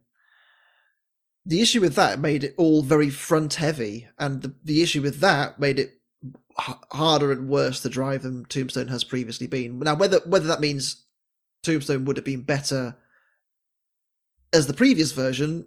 The 1.45 1.61
issue 1.61 1.81
with 1.81 1.95
that 1.97 2.19
made 2.21 2.43
it 2.45 2.55
all 2.57 2.83
very 2.83 3.11
front 3.11 3.55
heavy, 3.55 4.09
and 4.19 4.41
the, 4.43 4.55
the 4.65 4.81
issue 4.81 5.03
with 5.03 5.19
that 5.21 5.59
made 5.59 5.79
it 5.79 6.01
h- 6.59 6.77
harder 6.93 7.33
and 7.33 7.49
worse 7.49 7.81
to 7.81 7.91
drive 7.91 8.23
than 8.23 8.45
Tombstone 8.47 8.89
has 8.89 9.05
previously 9.05 9.47
been. 9.49 9.79
Now, 9.81 9.95
whether 9.97 10.21
whether 10.25 10.47
that 10.47 10.61
means 10.61 11.05
Tombstone 11.65 12.05
would 12.07 12.17
have 12.17 12.25
been 12.25 12.43
better 12.43 12.97
as 14.55 14.67
the 14.67 14.75
previous 14.75 15.13
version, 15.13 15.67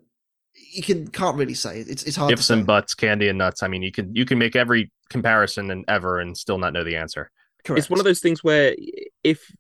you 0.74 0.82
can 0.82 1.08
can't 1.08 1.38
really 1.38 1.54
say. 1.54 1.82
It's 1.82 2.04
it's 2.04 2.16
hard. 2.16 2.30
to 2.30 2.34
ifs 2.34 2.50
and 2.50 2.66
buts, 2.66 2.96
candy 2.96 3.28
and 3.28 3.38
nuts. 3.38 3.62
I 3.62 3.68
mean, 3.68 3.84
you 3.84 3.92
can 3.92 4.16
you 4.16 4.26
can 4.26 4.40
make 4.40 4.56
every 4.56 4.92
comparison 5.10 5.70
and 5.70 5.86
ever 5.88 6.20
and 6.20 6.36
still 6.36 6.58
not 6.58 6.74
know 6.74 6.84
the 6.84 6.96
answer. 6.96 7.30
Correct. 7.64 7.80
it's 7.80 7.90
one 7.90 8.00
of 8.00 8.06
those 8.06 8.22
things 8.22 8.44
where 8.44 8.76
if 9.24 9.52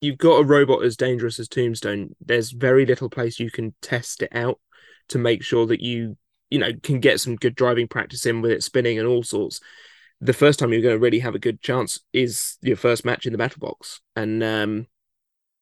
you've 0.00 0.18
got 0.18 0.40
a 0.40 0.44
robot 0.44 0.84
as 0.84 0.96
dangerous 0.96 1.38
as 1.38 1.48
Tombstone, 1.48 2.14
there's 2.24 2.52
very 2.52 2.86
little 2.86 3.10
place 3.10 3.40
you 3.40 3.50
can 3.50 3.74
test 3.82 4.22
it 4.22 4.30
out 4.32 4.60
to 5.08 5.18
make 5.18 5.42
sure 5.42 5.66
that 5.66 5.80
you 5.80 6.16
you 6.50 6.58
know 6.58 6.70
can 6.82 7.00
get 7.00 7.20
some 7.20 7.36
good 7.36 7.54
driving 7.54 7.88
practice 7.88 8.26
in 8.26 8.40
with 8.40 8.52
it 8.52 8.62
spinning 8.62 8.98
and 8.98 9.08
all 9.08 9.22
sorts. 9.22 9.60
The 10.20 10.32
first 10.32 10.58
time 10.58 10.72
you're 10.72 10.82
going 10.82 10.94
to 10.94 11.02
really 11.02 11.18
have 11.18 11.34
a 11.34 11.40
good 11.40 11.60
chance 11.60 12.00
is 12.12 12.56
your 12.62 12.76
first 12.76 13.04
match 13.04 13.26
in 13.26 13.32
the 13.32 13.38
battle 13.38 13.60
box, 13.60 14.00
and 14.14 14.42
um, 14.42 14.86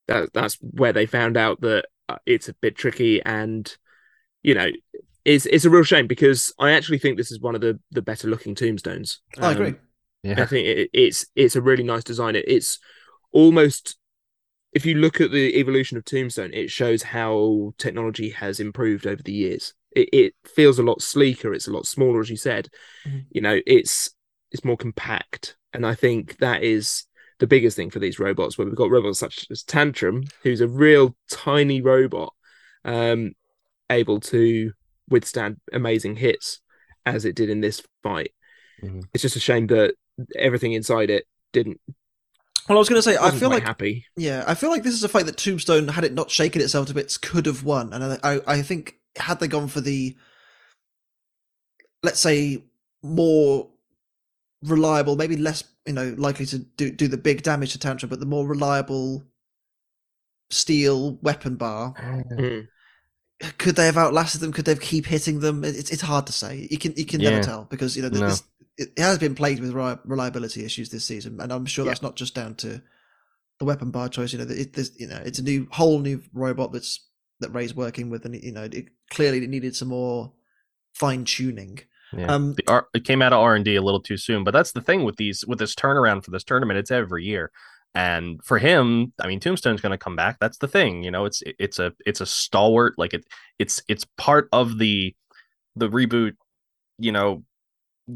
that 0.06 0.32
that's 0.32 0.58
where 0.60 0.92
they 0.92 1.06
found 1.06 1.36
out 1.36 1.60
that 1.62 1.86
it's 2.26 2.48
a 2.48 2.54
bit 2.54 2.76
tricky, 2.76 3.22
and 3.22 3.74
you 4.42 4.54
know. 4.54 4.68
It's, 5.26 5.46
it's 5.46 5.64
a 5.64 5.70
real 5.70 5.84
shame 5.84 6.06
because 6.06 6.52
I 6.58 6.72
actually 6.72 6.98
think 6.98 7.16
this 7.16 7.32
is 7.32 7.40
one 7.40 7.54
of 7.54 7.62
the, 7.62 7.80
the 7.92 8.02
better 8.02 8.28
looking 8.28 8.54
tombstones. 8.54 9.22
I 9.40 9.52
agree. 9.52 9.68
Um, 9.68 9.78
I 10.36 10.44
think 10.44 10.66
it, 10.66 10.90
it's 10.92 11.24
it's 11.34 11.56
a 11.56 11.62
really 11.62 11.82
nice 11.82 12.04
design. 12.04 12.36
It, 12.36 12.44
it's 12.46 12.78
almost 13.32 13.96
if 14.74 14.84
you 14.84 14.96
look 14.96 15.20
at 15.20 15.30
the 15.30 15.56
evolution 15.58 15.96
of 15.96 16.04
Tombstone, 16.04 16.52
it 16.52 16.70
shows 16.70 17.02
how 17.02 17.72
technology 17.78 18.30
has 18.30 18.58
improved 18.58 19.06
over 19.06 19.22
the 19.22 19.32
years. 19.32 19.72
It, 19.92 20.08
it 20.12 20.34
feels 20.44 20.78
a 20.78 20.82
lot 20.82 21.00
sleeker. 21.00 21.54
It's 21.54 21.68
a 21.68 21.72
lot 21.72 21.86
smaller, 21.86 22.20
as 22.20 22.28
you 22.28 22.36
said. 22.36 22.68
Mhm. 23.06 23.24
You 23.30 23.40
know, 23.40 23.60
it's 23.66 24.10
it's 24.50 24.64
more 24.64 24.76
compact, 24.76 25.56
and 25.72 25.86
I 25.86 25.94
think 25.94 26.38
that 26.38 26.62
is 26.62 27.04
the 27.38 27.46
biggest 27.46 27.76
thing 27.76 27.90
for 27.90 27.98
these 27.98 28.18
robots. 28.18 28.56
Where 28.56 28.66
we've 28.66 28.76
got 28.76 28.90
robots 28.90 29.18
such 29.18 29.46
as 29.50 29.62
Tantrum, 29.62 30.24
who's 30.42 30.60
a 30.60 30.68
real 30.68 31.16
tiny 31.30 31.80
robot, 31.80 32.32
um, 32.84 33.32
able 33.90 34.20
to 34.20 34.72
withstand 35.08 35.60
amazing 35.72 36.16
hits 36.16 36.60
as 37.06 37.24
it 37.24 37.34
did 37.34 37.50
in 37.50 37.60
this 37.60 37.82
fight. 38.02 38.32
Mhm. 38.82 39.04
It's 39.12 39.22
just 39.22 39.36
a 39.36 39.40
shame 39.40 39.66
that 39.68 39.94
everything 40.36 40.72
inside 40.72 41.10
it 41.10 41.26
didn't. 41.52 41.80
Well, 42.68 42.78
I 42.78 42.80
was 42.80 42.88
going 42.88 42.98
to 42.98 43.02
say, 43.02 43.18
I 43.18 43.30
feel 43.30 43.50
like 43.50 43.62
happy. 43.62 44.06
Yeah, 44.16 44.42
I 44.46 44.54
feel 44.54 44.70
like 44.70 44.82
this 44.82 44.94
is 44.94 45.04
a 45.04 45.08
fight 45.08 45.26
that 45.26 45.36
Tombstone, 45.36 45.88
had 45.88 46.04
it 46.04 46.14
not 46.14 46.30
shaken 46.30 46.62
itself 46.62 46.86
to 46.86 46.94
bits, 46.94 47.18
could 47.18 47.44
have 47.44 47.62
won. 47.62 47.92
And 47.92 48.02
I, 48.02 48.18
I, 48.22 48.40
I 48.46 48.62
think 48.62 48.98
had 49.16 49.38
they 49.38 49.48
gone 49.48 49.68
for 49.68 49.82
the, 49.82 50.16
let's 52.02 52.20
say, 52.20 52.64
more 53.02 53.68
reliable, 54.64 55.16
maybe 55.16 55.36
less, 55.36 55.64
you 55.86 55.92
know, 55.92 56.14
likely 56.18 56.46
to 56.46 56.58
do 56.58 56.90
do 56.90 57.08
the 57.08 57.16
big 57.16 57.42
damage 57.42 57.72
to 57.72 57.78
Tantrum, 57.78 58.10
but 58.10 58.20
the 58.20 58.26
more 58.26 58.46
reliable 58.46 59.24
steel 60.50 61.18
weapon 61.22 61.56
bar, 61.56 61.94
Mm. 62.30 62.68
could 63.58 63.76
they 63.76 63.86
have 63.86 63.96
outlasted 63.96 64.40
them? 64.40 64.52
Could 64.52 64.64
they 64.64 64.72
have 64.72 64.80
keep 64.80 65.06
hitting 65.06 65.40
them? 65.40 65.64
It's 65.64 65.90
it's 65.90 66.02
hard 66.02 66.26
to 66.26 66.32
say. 66.32 66.68
You 66.70 66.78
can 66.78 66.94
you 66.96 67.04
can 67.04 67.20
Yeah. 67.20 67.30
never 67.30 67.42
tell 67.42 67.64
because 67.64 67.96
you 67.96 68.02
know 68.02 68.10
th- 68.10 68.20
No. 68.20 68.28
this 68.28 68.42
it 68.76 68.98
has 68.98 69.18
been 69.18 69.34
plagued 69.36 69.60
with 69.60 69.72
reliability 70.04 70.64
issues 70.64 70.90
this 70.90 71.04
season, 71.04 71.40
and 71.40 71.52
I'm 71.52 71.66
sure 71.66 71.84
Yeah. 71.84 71.90
that's 71.92 72.02
not 72.02 72.16
just 72.16 72.34
down 72.34 72.56
to 72.56 72.82
the 73.60 73.64
weapon 73.64 73.90
bar 73.92 74.08
choice. 74.08 74.32
You 74.32 74.40
know, 74.40 74.44
that 74.46 74.58
it, 74.58 74.72
there's, 74.72 74.98
you 74.98 75.06
know, 75.06 75.22
it's 75.24 75.38
a 75.38 75.42
new 75.44 75.68
whole 75.70 76.00
new 76.00 76.22
robot 76.32 76.72
that's 76.72 77.00
that 77.40 77.52
Ray's 77.54 77.74
working 77.74 78.10
with, 78.10 78.24
and 78.24 78.34
you 78.34 78.52
know, 78.52 78.64
it 78.64 78.88
clearly 79.10 79.42
it 79.42 79.50
needed 79.50 79.76
some 79.76 79.88
more 79.88 80.32
fine 80.92 81.24
tuning. 81.24 81.80
Yeah. 82.18 82.26
Um, 82.34 82.54
the 82.54 82.64
R- 82.68 82.86
it 82.94 83.04
came 83.04 83.22
out 83.22 83.32
of 83.32 83.40
R 83.40 83.54
and 83.54 83.64
D 83.64 83.76
a 83.76 83.82
little 83.82 84.00
too 84.00 84.16
soon, 84.16 84.44
but 84.44 84.52
that's 84.52 84.72
the 84.72 84.80
thing 84.80 85.04
with 85.04 85.16
these 85.16 85.44
with 85.46 85.58
this 85.58 85.74
turnaround 85.74 86.24
for 86.24 86.30
this 86.30 86.44
tournament. 86.44 86.78
It's 86.78 86.90
every 86.90 87.24
year, 87.24 87.50
and 87.94 88.42
for 88.44 88.58
him, 88.58 89.12
I 89.20 89.26
mean, 89.26 89.40
Tombstone's 89.40 89.80
going 89.80 89.92
to 89.92 89.98
come 89.98 90.16
back. 90.16 90.38
That's 90.40 90.58
the 90.58 90.68
thing, 90.68 91.02
you 91.02 91.10
know. 91.10 91.24
It's 91.24 91.42
it's 91.58 91.78
a 91.78 91.92
it's 92.06 92.20
a 92.20 92.26
stalwart. 92.26 92.94
Like 92.98 93.14
it 93.14 93.24
it's 93.58 93.82
it's 93.88 94.06
part 94.18 94.48
of 94.52 94.78
the 94.78 95.14
the 95.76 95.88
reboot, 95.88 96.36
you 96.98 97.12
know, 97.12 97.44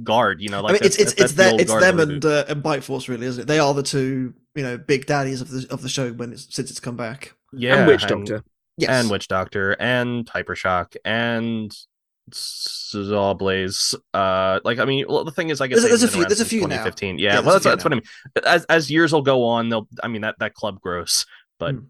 guard. 0.02 0.40
You 0.40 0.48
know, 0.48 0.60
like 0.62 0.70
I 0.70 0.72
mean, 0.74 0.80
it's 0.84 0.96
that's- 0.96 1.12
it's 1.12 1.20
it's, 1.20 1.32
that's 1.34 1.50
the 1.50 1.56
them, 1.56 1.60
it's 1.60 1.72
them 1.74 1.96
the 1.96 2.02
and 2.14 2.24
uh, 2.24 2.44
and 2.48 2.62
Bite 2.62 2.84
Force 2.84 3.08
really, 3.08 3.26
isn't 3.26 3.42
it? 3.42 3.46
They 3.46 3.58
are 3.58 3.74
the 3.74 3.82
two 3.82 4.34
you 4.54 4.62
know 4.62 4.76
big 4.78 5.06
daddies 5.06 5.40
of 5.40 5.50
the 5.50 5.66
of 5.70 5.82
the 5.82 5.88
show 5.88 6.10
when 6.12 6.32
it's 6.32 6.54
since 6.54 6.70
it's 6.70 6.80
come 6.80 6.96
back. 6.96 7.34
yeah, 7.52 7.76
and 7.78 7.86
Witch 7.86 8.06
Doctor. 8.06 8.42
Yes, 8.76 8.90
and 8.90 9.10
Witch 9.10 9.26
Doctor 9.26 9.72
and 9.80 10.24
Hypershock 10.26 10.94
and 11.04 11.76
Sawblaze. 12.32 13.94
Uh, 14.14 14.60
like 14.64 14.78
I 14.78 14.84
mean, 14.84 15.04
well, 15.08 15.24
the 15.24 15.30
thing 15.30 15.50
is, 15.50 15.60
I 15.60 15.66
guess 15.66 15.82
There's- 15.82 16.02
a 16.02 16.08
few- 16.08 16.24
there's 16.24 16.40
a 16.40 16.44
few 16.44 16.60
now. 16.62 16.84
2015. 16.84 17.18
Yeah, 17.18 17.34
Yeah, 17.34 17.40
well, 17.40 17.52
that's, 17.54 17.64
that's 17.64 17.84
what 17.84 17.92
I 17.92 17.96
mean. 17.96 18.04
As 18.44 18.64
as 18.66 18.90
years 18.90 19.12
will 19.12 19.22
go 19.22 19.44
on, 19.44 19.68
they'll. 19.68 19.88
I 20.02 20.08
mean, 20.08 20.22
that 20.22 20.36
that 20.40 20.54
club 20.54 20.80
grows, 20.80 21.26
but 21.58 21.74
Hmm. 21.74 21.80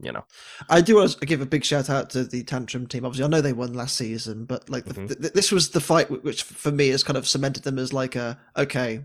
you 0.00 0.12
know, 0.12 0.24
I 0.68 0.80
do 0.80 0.96
want 0.96 1.12
to 1.12 1.26
give 1.26 1.40
a 1.40 1.46
big 1.46 1.64
shout 1.64 1.88
out 1.90 2.10
to 2.10 2.24
the 2.24 2.42
Tantrum 2.42 2.86
team. 2.86 3.04
Obviously, 3.04 3.24
I 3.24 3.28
know 3.28 3.40
they 3.40 3.52
won 3.52 3.72
last 3.74 3.96
season, 3.96 4.44
but 4.44 4.68
like 4.68 4.84
the, 4.84 4.94
Mhm. 4.94 5.20
th- 5.20 5.32
this 5.32 5.50
was 5.52 5.70
the 5.70 5.80
fight 5.80 6.10
which 6.24 6.42
for 6.42 6.70
me 6.72 6.88
has 6.88 7.02
kind 7.02 7.16
of 7.16 7.26
cemented 7.28 7.62
them 7.64 7.78
as 7.78 7.92
like 7.92 8.16
a 8.16 8.38
okay. 8.56 9.04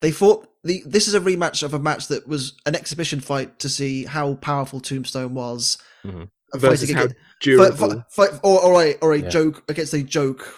They 0.00 0.10
fought 0.10 0.48
the. 0.64 0.82
This 0.84 1.06
is 1.06 1.14
a 1.14 1.20
rematch 1.20 1.62
of 1.62 1.74
a 1.74 1.78
match 1.78 2.08
that 2.08 2.26
was 2.26 2.54
an 2.66 2.74
exhibition 2.74 3.20
fight 3.20 3.60
to 3.60 3.68
see 3.68 4.04
how 4.04 4.34
powerful 4.34 4.80
Tombstone 4.80 5.34
was. 5.34 5.78
Mhm. 6.04 6.28
Versus 6.54 6.80
fighting 6.90 6.96
how 6.96 7.02
against, 7.04 7.16
durable. 7.40 7.76
fight, 7.76 7.90
fight, 8.10 8.30
fight, 8.30 8.40
or 8.42 8.60
or 8.62 8.82
a, 8.82 8.94
or 9.00 9.12
a 9.14 9.18
Yeah. 9.18 9.28
joke 9.28 9.64
against 9.68 9.94
a 9.94 10.02
joke 10.02 10.54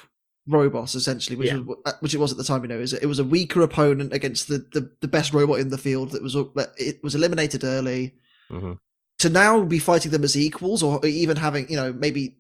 robot 0.46 0.94
essentially, 0.94 1.36
which 1.36 1.48
Yeah. 1.48 1.58
was 1.58 1.78
which 2.00 2.14
it 2.14 2.18
was 2.18 2.32
at 2.32 2.38
the 2.38 2.44
time. 2.44 2.62
You 2.62 2.68
know, 2.68 2.78
is 2.80 2.92
it 2.92 3.06
was 3.06 3.18
a 3.18 3.24
weaker 3.24 3.62
opponent 3.62 4.12
against 4.12 4.48
the, 4.48 4.58
the 4.72 4.90
the 5.00 5.08
best 5.08 5.32
robot 5.32 5.60
in 5.60 5.68
the 5.70 5.78
field 5.78 6.10
that 6.12 6.22
was 6.22 6.34
that 6.34 6.72
it 6.76 7.02
was 7.02 7.14
eliminated 7.14 7.64
early 7.64 8.14
mhm. 8.50 8.78
to 9.20 9.28
now 9.30 9.62
be 9.64 9.78
fighting 9.78 10.10
them 10.10 10.24
as 10.24 10.36
equals 10.36 10.82
or 10.82 11.04
even 11.06 11.36
having 11.36 11.68
you 11.70 11.76
know 11.76 11.92
maybe 11.92 12.38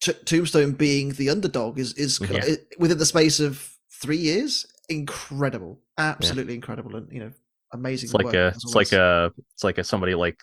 T- 0.00 0.12
tombstone 0.24 0.72
being 0.72 1.10
the 1.12 1.30
underdog 1.30 1.78
is 1.78 1.92
is 1.94 2.18
Yeah. 2.20 2.40
i- 2.44 2.58
within 2.76 2.98
the 2.98 3.06
space 3.06 3.38
of 3.38 3.76
three 4.00 4.16
years 4.16 4.66
incredible 4.88 5.80
absolutely 5.96 6.54
incredible 6.54 6.96
and 6.96 7.06
you 7.12 7.20
know 7.20 7.30
amazing 7.72 8.08
it's 8.08 8.14
like 8.14 8.24
work 8.24 8.34
a 8.34 8.46
as 8.48 8.56
it's 8.56 8.74
like 8.74 8.90
a 8.92 9.32
it's 9.54 9.62
like 9.62 9.78
a 9.78 9.84
somebody 9.84 10.14
like 10.16 10.38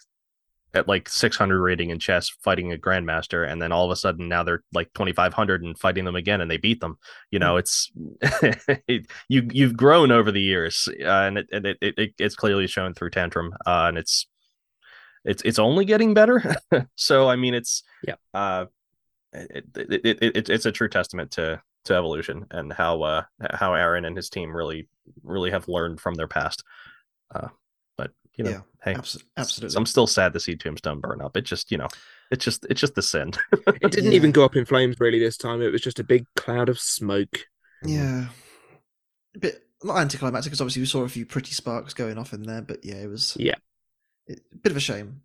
at 0.74 0.88
like 0.88 1.10
600 1.10 1.60
rating 1.62 1.90
in 1.90 2.00
chess 2.00 2.30
fighting 2.44 2.72
a 2.72 2.78
grandmaster 2.78 3.50
and 3.50 3.62
then 3.62 3.72
all 3.72 3.86
of 3.86 3.92
a 3.92 3.96
sudden 3.96 4.28
now 4.28 4.44
they're 4.44 4.64
like 4.74 4.92
2500 4.94 5.64
and 5.64 5.78
fighting 5.80 6.06
them 6.06 6.16
again 6.16 6.42
and 6.42 6.50
they 6.52 6.58
beat 6.58 6.80
them. 6.80 6.98
You 7.32 7.40
know 7.40 7.58
it's 7.58 7.92
it, 8.88 9.08
you 9.28 9.48
you've 9.52 9.76
grown 9.78 10.12
over 10.12 10.32
the 10.32 10.42
years 10.42 10.88
uh, 11.04 11.08
and 11.08 11.38
it, 11.40 11.50
and 11.52 11.66
it, 11.66 11.78
it, 11.82 11.94
it 11.98 12.14
it's 12.20 12.36
clearly 12.36 12.68
shown 12.68 12.94
through 12.94 13.10
tantrum 13.12 13.54
uh, 13.66 13.86
and 13.88 13.98
it's 13.98 14.28
it's 15.26 15.42
it's 15.44 15.60
only 15.60 15.86
getting 15.86 16.14
better. 16.14 16.56
So 16.96 17.30
i 17.30 17.36
mean 17.36 17.54
it's 17.54 17.84
Yeah. 18.08 18.16
uh 18.34 18.66
it, 19.34 19.66
it, 19.76 20.02
it, 20.06 20.36
it, 20.38 20.50
it's 20.50 20.66
a 20.66 20.72
true 20.72 20.90
testament 20.90 21.32
to 21.32 21.62
to 21.86 21.94
evolution 21.96 22.46
and 22.52 22.72
how 22.74 23.02
uh 23.04 23.24
how 23.54 23.74
aaron 23.74 24.06
and 24.06 24.16
his 24.16 24.30
team 24.30 24.56
really 24.56 24.88
really 25.24 25.52
have 25.52 25.68
learned 25.68 26.00
from 26.00 26.16
their 26.16 26.28
past. 26.28 26.64
Uh 27.34 27.50
you 28.40 28.46
know 28.46 28.52
Yeah, 28.52 28.62
hey 28.86 28.94
Abs- 28.96 29.24
absolutely 29.38 29.78
i'm 29.78 29.86
still 29.86 30.08
sad 30.08 30.32
to 30.34 30.40
see 30.40 30.56
tombstone 30.56 31.00
burn 31.02 31.22
up 31.22 31.36
it 31.36 31.42
just 31.42 31.72
you 31.72 31.78
know 31.78 31.88
it's 32.32 32.46
just 32.46 32.66
it's 32.70 32.80
just 32.80 32.96
the 32.96 33.02
sin 33.02 33.34
It 33.52 33.92
didn't 33.92 34.06
Yeah. 34.12 34.16
even 34.18 34.32
go 34.32 34.46
up 34.46 34.56
in 34.56 34.64
flames 34.66 34.96
really 35.00 35.20
this 35.20 35.36
time. 35.36 35.62
It 35.62 35.72
was 35.72 35.82
just 35.82 36.00
a 36.00 36.04
big 36.04 36.26
cloud 36.38 36.70
of 36.70 36.80
smoke. 36.80 37.40
yeah 37.84 38.28
a 39.36 39.40
bit 39.40 39.64
not 39.84 39.98
anticlimactic 39.98 40.52
because 40.52 40.62
obviously 40.62 40.82
we 40.82 40.86
saw 40.86 41.02
a 41.04 41.10
few 41.10 41.26
pretty 41.26 41.52
sparks 41.52 41.94
going 41.94 42.18
off 42.18 42.34
in 42.34 42.44
there 42.44 42.62
but 42.62 42.84
yeah 42.86 42.96
it 42.96 43.08
was 43.10 43.36
Yeah. 43.40 43.56
a 44.30 44.36
bit 44.62 44.72
of 44.72 44.78
a 44.78 44.80
shame 44.80 45.22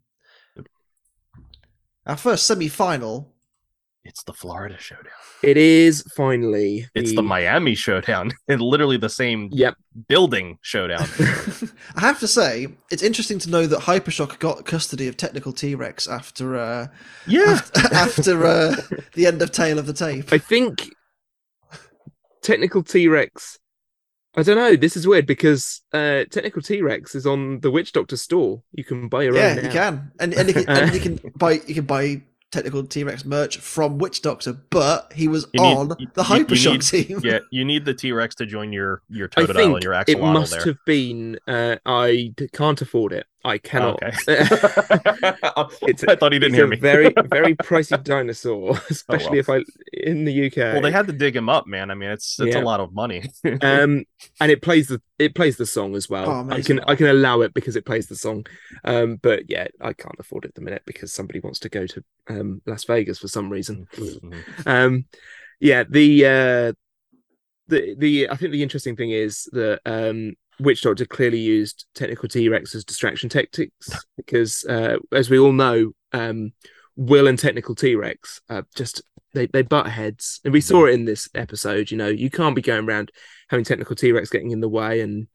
our 2.06 2.16
first 2.16 2.46
semi-final 2.46 3.33
it's 4.04 4.22
the 4.24 4.32
florida 4.32 4.76
showdown 4.78 5.12
It 5.42 5.56
is 5.56 6.02
finally. 6.16 6.86
it's 6.94 7.14
the 7.14 7.22
miami 7.22 7.74
showdown 7.74 8.32
and 8.48 8.60
literally 8.60 8.96
the 8.98 9.08
same 9.08 9.48
Yep. 9.52 9.74
building 10.08 10.58
showdown 10.62 11.06
I 11.96 12.00
have 12.00 12.20
to 12.20 12.28
say, 12.28 12.68
it's 12.90 13.02
interesting 13.02 13.38
to 13.40 13.50
know 13.50 13.66
that 13.66 13.80
Hypershock 13.80 14.38
got 14.38 14.64
custody 14.66 15.06
of 15.08 15.16
Technical 15.16 15.52
T 15.52 15.74
Rex 15.74 16.06
after 16.08 16.56
uh, 16.56 16.86
yeah 17.26 17.60
after, 17.60 17.80
after 17.94 18.46
uh, 18.46 18.76
the 19.14 19.26
end 19.26 19.40
of 19.42 19.52
Tale 19.52 19.78
of 19.78 19.86
the 19.86 19.92
Tape. 19.92 20.32
I 20.32 20.38
think 20.38 20.88
technical 22.42 22.82
T 22.82 23.08
Rex. 23.08 23.58
I 24.36 24.42
don't 24.42 24.56
know. 24.56 24.74
This 24.76 24.96
is 24.96 25.06
weird 25.06 25.26
because 25.26 25.82
uh, 25.92 26.24
technical 26.30 26.60
T 26.60 26.82
Rex 26.82 27.14
is 27.14 27.26
on 27.26 27.60
the 27.60 27.70
Witch 27.70 27.92
Doctor 27.92 28.16
store. 28.16 28.62
You 28.72 28.82
can 28.84 29.08
buy 29.08 29.22
your 29.22 29.36
yeah, 29.36 29.54
own. 29.58 29.64
you 29.64 29.70
can, 29.70 30.10
and 30.18 30.34
and 30.34 30.48
you 30.48 30.54
can, 30.54 30.68
and 30.68 30.94
you 30.94 31.00
can 31.00 31.32
buy 31.36 31.52
you 31.66 31.74
can 31.74 31.84
buy 31.84 32.22
Technical 32.54 32.84
T 32.84 33.02
Rex 33.02 33.24
merch 33.24 33.58
from 33.58 33.98
Witch 33.98 34.22
Doctor, 34.22 34.52
but 34.70 35.12
he 35.14 35.26
was 35.26 35.46
need- 35.52 35.60
on 35.60 35.88
the 35.88 35.96
you- 35.98 36.06
you 36.16 36.22
Hypershock 36.22 36.88
team. 36.88 37.20
yeah 37.24 37.40
you 37.50 37.64
need 37.64 37.84
the 37.84 37.92
t-rex 37.94 38.36
to 38.36 38.46
join 38.46 38.72
your 38.72 39.02
your 39.08 39.28
I 39.36 39.42
totodile 39.42 39.54
think 39.54 39.74
and 39.74 39.82
your 39.82 39.92
it 40.06 40.20
must 40.20 40.52
there 40.52 40.64
have 40.64 40.78
been. 40.86 41.38
Uh, 41.48 41.76
I 41.84 42.32
d- 42.36 42.48
can't 42.52 42.80
afford 42.80 43.12
it. 43.12 43.26
I 43.46 43.58
cannot. 43.58 44.02
okay 44.02 44.12
It's 45.86 46.02
a- 46.02 46.10
i 46.12 46.16
thought 46.16 46.32
he 46.32 46.38
didn't 46.38 46.54
hear 46.54 46.64
a 46.64 46.68
me 46.68 46.76
very, 46.76 47.12
very 47.26 47.54
pricey 47.56 48.02
dinosaur, 48.02 48.70
especially 48.90 49.40
well. 49.42 49.58
if 49.58 49.64
I 49.64 49.64
in 49.92 50.24
the 50.24 50.46
UK. 50.46 50.56
well 50.56 50.80
they 50.80 50.90
had 50.90 51.06
to 51.06 51.12
dig 51.12 51.36
him 51.36 51.48
up 51.48 51.66
man 51.66 51.90
i 51.90 51.94
mean 51.94 52.10
it's 52.10 52.38
it's 52.40 52.54
Yeah. 52.54 52.62
a 52.62 52.64
lot 52.64 52.80
of 52.80 52.92
money 52.94 53.20
um 53.62 54.04
and 54.40 54.50
it 54.50 54.62
plays 54.62 54.86
the 54.88 55.00
it 55.18 55.34
plays 55.34 55.56
the 55.56 55.66
song 55.66 55.94
as 55.94 56.08
well 56.08 56.28
Oh, 56.30 56.54
i 56.54 56.60
can 56.62 56.80
i 56.80 56.94
can 56.94 57.06
allow 57.06 57.40
it 57.42 57.54
because 57.54 57.76
it 57.76 57.84
plays 57.86 58.06
the 58.08 58.16
song 58.16 58.46
um 58.84 59.16
but 59.22 59.50
yeah 59.50 59.66
i 59.80 59.92
can't 59.92 60.16
afford 60.18 60.44
it 60.44 60.48
at 60.48 60.54
the 60.54 60.60
minute 60.62 60.82
because 60.86 61.12
somebody 61.12 61.40
wants 61.40 61.58
to 61.60 61.68
go 61.68 61.86
to 61.86 62.02
um 62.28 62.62
las 62.66 62.84
vegas 62.84 63.18
for 63.18 63.28
some 63.28 63.50
reason 63.50 63.86
Mhm. 63.96 64.42
um 64.66 65.04
yeah 65.60 65.84
the 65.88 66.26
uh 66.26 66.72
the 67.68 67.94
the 67.98 68.28
i 68.30 68.36
think 68.36 68.52
the 68.52 68.62
interesting 68.62 68.96
thing 68.96 69.10
is 69.10 69.48
that 69.52 69.80
um 69.86 70.34
witch 70.60 70.82
doctor 70.82 71.04
clearly 71.04 71.38
used 71.38 71.86
technical 71.94 72.28
t-rex 72.28 72.74
as 72.74 72.84
distraction 72.84 73.28
tactics 73.28 73.90
because 74.16 74.64
uh 74.66 74.96
as 75.12 75.28
we 75.28 75.38
all 75.38 75.52
know 75.52 75.90
um 76.12 76.52
will 76.96 77.26
and 77.26 77.38
technical 77.38 77.74
t-rex 77.74 78.40
uh, 78.48 78.62
just 78.76 79.02
they, 79.32 79.46
they 79.46 79.62
butt 79.62 79.88
heads. 79.88 80.40
And 80.44 80.52
we 80.52 80.60
saw 80.60 80.86
it 80.86 80.94
in 80.94 81.06
this 81.06 81.28
episode 81.34 81.90
you 81.90 81.96
know 81.96 82.06
you 82.08 82.30
can't 82.30 82.54
be 82.54 82.62
going 82.62 82.88
around 82.88 83.10
having 83.48 83.64
technical 83.64 83.96
t-rex 83.96 84.30
getting 84.30 84.52
in 84.52 84.60
the 84.60 84.68
way. 84.68 85.00
And 85.00 85.26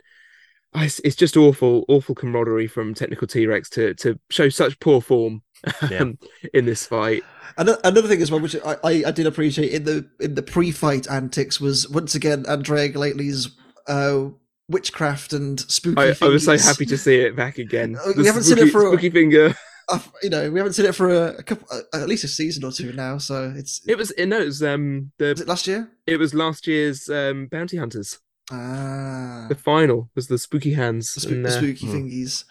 I- 0.73 0.85
it's, 0.85 0.99
it's 0.99 1.15
just 1.17 1.35
awful 1.35 1.83
awful 1.89 2.15
camaraderie 2.15 2.67
from 2.67 2.93
technical 2.93 3.27
t-rex 3.27 3.69
to 3.71 3.93
to 3.95 4.17
show 4.29 4.47
such 4.47 4.79
poor 4.79 5.01
form 5.01 5.41
Yeah. 5.89 5.99
um, 5.99 6.17
in 6.53 6.63
this 6.65 6.85
fight. 6.85 7.23
Another, 7.57 7.81
another 7.83 8.07
thing 8.07 8.21
as 8.21 8.31
well, 8.31 8.39
which 8.39 8.55
I, 8.63 8.77
I, 8.83 9.03
I 9.07 9.11
did 9.11 9.27
appreciate 9.27 9.73
in 9.73 9.83
the 9.83 10.09
in 10.21 10.35
the 10.35 10.43
pre-fight 10.43 11.09
antics, 11.09 11.59
was 11.59 11.89
once 11.89 12.15
again 12.15 12.45
Andrea 12.47 12.87
Galately's 12.89 13.49
uh, 13.87 14.29
witchcraft 14.69 15.33
and 15.33 15.59
spooky. 15.59 15.99
I, 15.99 16.15
I 16.21 16.27
was 16.29 16.45
so 16.45 16.57
happy 16.57 16.85
to 16.85 16.97
see 16.97 17.15
it 17.19 17.35
back 17.35 17.57
again. 17.57 17.97
We 18.07 18.13
The 18.13 18.23
haven't 18.25 18.43
seen 18.43 18.59
it 18.59 18.69
for 18.71 18.85
a- 18.85 18.91
spooky 18.91 19.09
finger. 19.09 19.55
Uh, 19.91 19.99
you 20.21 20.29
know, 20.29 20.51
we 20.51 20.59
haven't 20.59 20.73
seen 20.73 20.85
it 20.85 20.93
for 20.93 21.09
a, 21.09 21.37
a 21.39 21.43
couple, 21.43 21.67
uh, 21.71 21.81
at 21.99 22.07
least 22.07 22.23
a 22.23 22.27
season 22.27 22.63
or 22.63 22.71
two 22.71 22.93
now. 22.93 23.17
So 23.17 23.51
it's 23.55 23.81
It 23.87 23.97
was 23.97 24.13
no, 24.17 24.39
it 24.39 24.45
was 24.45 24.61
um 24.61 25.11
was 25.19 25.41
it 25.41 25.47
last 25.47 25.65
year? 25.67 25.89
it 26.05 26.17
was 26.17 26.33
last 26.35 26.67
year's 26.67 27.09
um 27.09 27.47
bounty 27.47 27.77
hunters. 27.77 28.19
Ah, 28.51 29.45
The 29.49 29.55
final 29.55 30.09
was 30.15 30.27
the 30.27 30.37
spooky 30.37 30.73
hands. 30.73 31.13
the, 31.15 31.21
spoo- 31.21 31.31
and, 31.31 31.45
the 31.45 31.49
uh, 31.49 31.51
spooky 31.53 31.85
hmm. 31.87 31.93
thingies. 31.95 32.43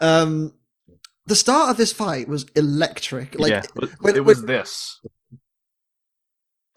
Um, 0.00 0.52
the 1.26 1.34
start 1.36 1.70
of 1.70 1.76
this 1.76 1.92
fight 1.92 2.28
was 2.28 2.46
electric. 2.54 3.36
Like 3.38 3.50
yeah 3.50 3.62
when- 4.00 4.16
it 4.16 4.24
was 4.24 4.38
when- 4.38 4.46
this 4.46 5.00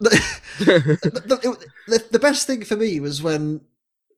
the, 0.00 0.10
the, 0.58 1.40
it- 1.44 1.66
the, 1.86 2.04
the 2.10 2.18
best 2.18 2.46
thing 2.48 2.64
for 2.64 2.74
me 2.76 2.98
was 2.98 3.22
when 3.22 3.60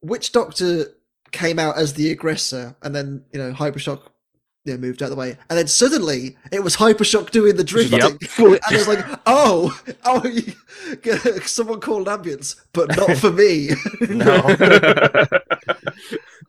Witch 0.05 0.33
Doctor 0.33 0.87
came 1.33 1.59
out 1.59 1.77
as 1.77 1.95
the 1.95 2.11
aggressor, 2.11 2.77
and 2.83 2.95
then 2.95 3.25
you 3.33 3.39
know 3.39 3.53
Hypershock 3.53 4.03
you 4.65 4.73
know, 4.73 4.79
moved 4.79 5.03
out 5.03 5.07
of 5.07 5.11
the 5.11 5.17
way, 5.17 5.37
and 5.51 5.59
then 5.59 5.67
suddenly 5.67 6.37
it 6.53 6.63
was 6.63 6.77
Hypershock 6.77 7.31
doing 7.31 7.57
the 7.57 7.65
drifting, 7.65 7.99
Yep. 8.01 8.13
and 8.39 8.59
it's 8.71 8.89
like, 8.89 9.05
oh, 9.27 9.79
oh, 10.05 10.27
you- 10.27 11.41
someone 11.47 11.81
called 11.81 12.07
an 12.09 12.15
ambulance, 12.15 12.57
but 12.73 12.97
not 12.97 13.17
for 13.17 13.31
me. 13.33 13.71
no 14.09 14.57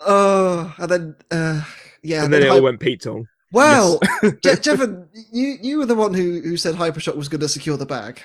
oh, 0.02 0.76
and 0.78 0.92
then 0.92 1.16
uh, 1.32 1.64
yeah, 2.04 2.24
and 2.24 2.34
then 2.34 2.44
it 2.44 2.50
all 2.50 2.62
went 2.62 2.80
Pete 2.80 3.02
Tong. 3.02 3.28
Well, 3.52 4.00
Je- 4.22 4.56
Jevan, 4.62 5.08
you 5.32 5.58
you 5.62 5.78
were 5.78 5.86
the 5.86 5.96
one 5.96 6.14
who 6.14 6.42
who 6.42 6.58
said 6.58 6.76
Hypershock 6.76 7.16
was 7.16 7.30
going 7.30 7.42
to 7.42 7.50
secure 7.50 7.78
the 7.78 7.86
bag. 7.86 8.22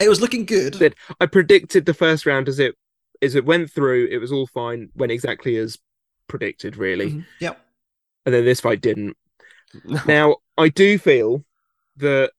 It 0.00 0.08
was 0.08 0.20
looking 0.20 0.46
good. 0.46 0.94
I 1.20 1.26
predicted 1.26 1.84
the 1.84 1.94
first 1.94 2.24
round 2.24 2.48
as 2.48 2.58
it 2.58 2.74
as 3.22 3.34
it 3.34 3.44
went 3.44 3.70
through, 3.70 4.08
it 4.10 4.18
was 4.18 4.32
all 4.32 4.46
fine, 4.46 4.88
went 4.94 5.12
exactly 5.12 5.56
as 5.56 5.78
predicted, 6.28 6.76
really. 6.76 7.10
Mhm. 7.12 7.26
Yep. 7.40 7.60
And 8.26 8.34
then 8.34 8.44
this 8.44 8.60
fight 8.60 8.80
didn't. 8.80 9.16
Now, 10.06 10.36
I 10.58 10.68
do 10.68 10.98
feel 10.98 11.44
that 11.96 12.32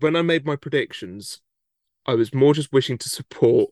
when 0.00 0.14
I 0.16 0.22
made 0.22 0.44
my 0.44 0.54
predictions, 0.56 1.40
I 2.04 2.14
was 2.14 2.34
more 2.34 2.52
just 2.52 2.72
wishing 2.72 2.98
to 2.98 3.08
support 3.08 3.70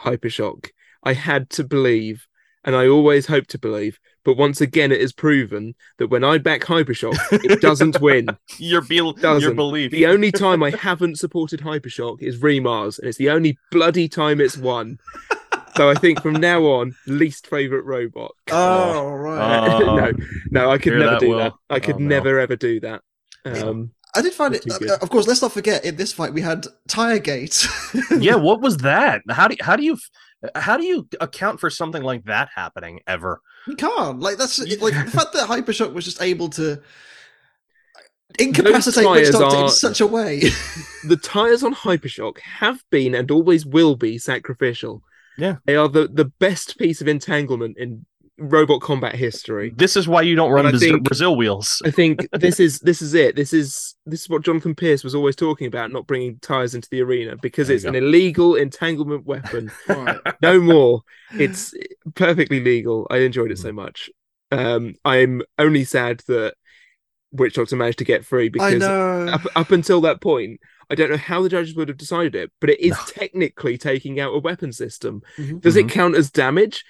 Hypershock. 0.00 0.70
I 1.04 1.12
had 1.12 1.50
to 1.50 1.64
believe, 1.64 2.26
and 2.64 2.74
I 2.74 2.88
always 2.88 3.26
hope 3.26 3.46
to 3.48 3.58
believe, 3.58 3.98
but 4.24 4.36
once 4.38 4.60
again, 4.62 4.90
it 4.90 5.00
is 5.00 5.12
proven 5.12 5.74
that 5.98 6.08
when 6.08 6.24
I 6.24 6.38
back 6.38 6.62
Hypershock, 6.62 7.16
it 7.44 7.60
doesn't 7.68 8.00
win. 8.00 8.28
your 8.58 8.80
be- 8.82 8.96
your 8.96 9.12
Doesn't. 9.12 9.54
belief. 9.56 9.90
The 9.90 10.06
only 10.06 10.32
time 10.32 10.62
I 10.62 10.70
haven't 10.70 11.18
supported 11.18 11.60
Hypershock 11.60 12.22
is 12.22 12.38
Remars, 12.40 12.98
and 12.98 13.06
it's 13.06 13.18
the 13.18 13.30
only 13.30 13.58
bloody 13.70 14.08
time 14.08 14.40
it's 14.40 14.56
won. 14.56 14.98
So 15.78 15.88
I 15.88 15.94
think 15.94 16.20
from 16.20 16.34
now 16.34 16.62
on, 16.64 16.94
least 17.06 17.46
favorite 17.46 17.84
robot. 17.84 18.32
Oh, 18.50 19.12
right. 19.12 19.80
Oh. 19.82 19.94
no, 19.96 20.12
no, 20.50 20.70
I 20.70 20.76
could 20.78 20.92
Hear 20.94 20.98
never 20.98 21.12
that, 21.12 21.20
do 21.20 21.28
Will? 21.30 21.38
that. 21.38 21.52
I 21.70 21.78
could 21.80 21.94
Oh, 21.94 21.98
no. 21.98 22.06
never 22.08 22.38
ever 22.40 22.56
do 22.56 22.80
that. 22.80 23.02
Um, 23.44 23.92
I 24.14 24.20
did 24.22 24.32
find 24.34 24.54
it. 24.54 24.64
uh. 24.70 24.98
Of 25.00 25.08
course, 25.10 25.26
let's 25.28 25.40
not 25.40 25.52
forget 25.52 25.84
in 25.84 25.94
this 25.96 26.12
fight 26.12 26.34
we 26.34 26.40
had 26.40 26.66
Tiregate. 26.88 27.66
yeah, 28.22 28.34
what 28.34 28.60
was 28.60 28.78
that? 28.78 29.22
How 29.30 29.48
do 29.48 29.56
how 29.60 29.76
do 29.76 29.84
you 29.84 29.96
how 30.54 30.76
do 30.76 30.84
you 30.84 31.08
account 31.20 31.60
for 31.60 31.70
something 31.70 32.02
like 32.02 32.24
that 32.24 32.48
happening 32.54 33.00
ever? 33.06 33.40
you 33.68 33.76
can't. 33.76 34.18
Like 34.20 34.36
that's 34.36 34.58
like 34.58 34.94
the 35.04 35.10
fact 35.10 35.32
that 35.34 35.48
Hypershock 35.48 35.92
was 35.92 36.04
just 36.04 36.20
able 36.20 36.48
to 36.50 36.82
incapacitate 38.38 39.04
Those 39.04 39.16
Witch 39.16 39.30
tyres 39.30 39.38
Doctor 39.38 39.62
in 39.64 39.68
such 39.70 40.00
a 40.00 40.06
way. 40.06 40.40
the 41.04 41.16
tires 41.22 41.62
on 41.62 41.74
Hypershock 41.74 42.38
have 42.40 42.82
been 42.90 43.14
and 43.14 43.30
always 43.30 43.64
will 43.64 43.94
be 43.94 44.18
sacrificial. 44.18 45.02
Yeah. 45.38 45.56
they 45.66 45.76
are 45.76 45.88
the 45.88 46.08
the 46.08 46.26
best 46.26 46.76
piece 46.78 47.00
of 47.00 47.08
entanglement 47.08 47.78
in 47.78 48.04
robot 48.38 48.80
combat 48.80 49.14
history. 49.16 49.72
This 49.76 49.96
is 49.96 50.06
why 50.06 50.22
you 50.22 50.36
don't 50.36 50.52
run 50.52 50.70
Brazil, 50.70 50.94
think- 50.94 51.08
Brazil 51.08 51.36
wheels. 51.36 51.82
I 51.84 51.90
think 51.90 52.26
this 52.32 52.60
is 52.60 52.78
this 52.80 53.02
is 53.02 53.14
it. 53.14 53.34
This 53.36 53.52
is 53.52 53.96
this 54.06 54.22
is 54.22 54.28
what 54.28 54.44
Jonathan 54.44 54.74
Pearce 54.74 55.02
was 55.02 55.14
always 55.14 55.36
talking 55.36 55.66
about, 55.66 55.90
not 55.92 56.06
bringing 56.06 56.38
tires 56.38 56.74
into 56.74 56.88
the 56.90 57.02
arena 57.02 57.36
because 57.40 57.68
There 57.68 57.76
it's 57.76 57.84
an 57.84 57.94
illegal 57.96 58.54
entanglement 58.54 59.26
weapon. 59.26 59.70
right. 59.88 60.18
No 60.42 60.60
more. 60.60 61.02
It's 61.32 61.74
perfectly 62.14 62.60
legal. 62.60 63.06
I 63.10 63.18
enjoyed 63.18 63.50
it 63.50 63.58
so 63.58 63.72
much. 63.72 64.10
Um, 64.50 64.94
I'm 65.04 65.42
only 65.58 65.84
sad 65.84 66.22
that 66.28 66.54
Witch 67.32 67.54
Doctor 67.54 67.76
managed 67.76 67.98
to 67.98 68.04
get 68.04 68.24
free 68.24 68.48
because 68.48 68.82
up, 68.82 69.44
up 69.54 69.70
until 69.70 70.00
that 70.02 70.20
point, 70.20 70.60
I 70.90 70.94
don't 70.94 71.10
know 71.10 71.16
how 71.16 71.42
the 71.42 71.48
judges 71.48 71.74
would 71.74 71.88
have 71.88 71.98
decided 71.98 72.34
it, 72.34 72.50
but 72.60 72.70
it 72.70 72.80
is 72.80 72.92
No. 72.92 72.98
technically 73.08 73.76
taking 73.78 74.18
out 74.20 74.34
a 74.34 74.38
weapon 74.38 74.72
system. 74.72 75.22
Mhm. 75.36 75.60
Does 75.60 75.76
it 75.76 75.88
count 75.88 76.16
as 76.16 76.30
damage? 76.30 76.84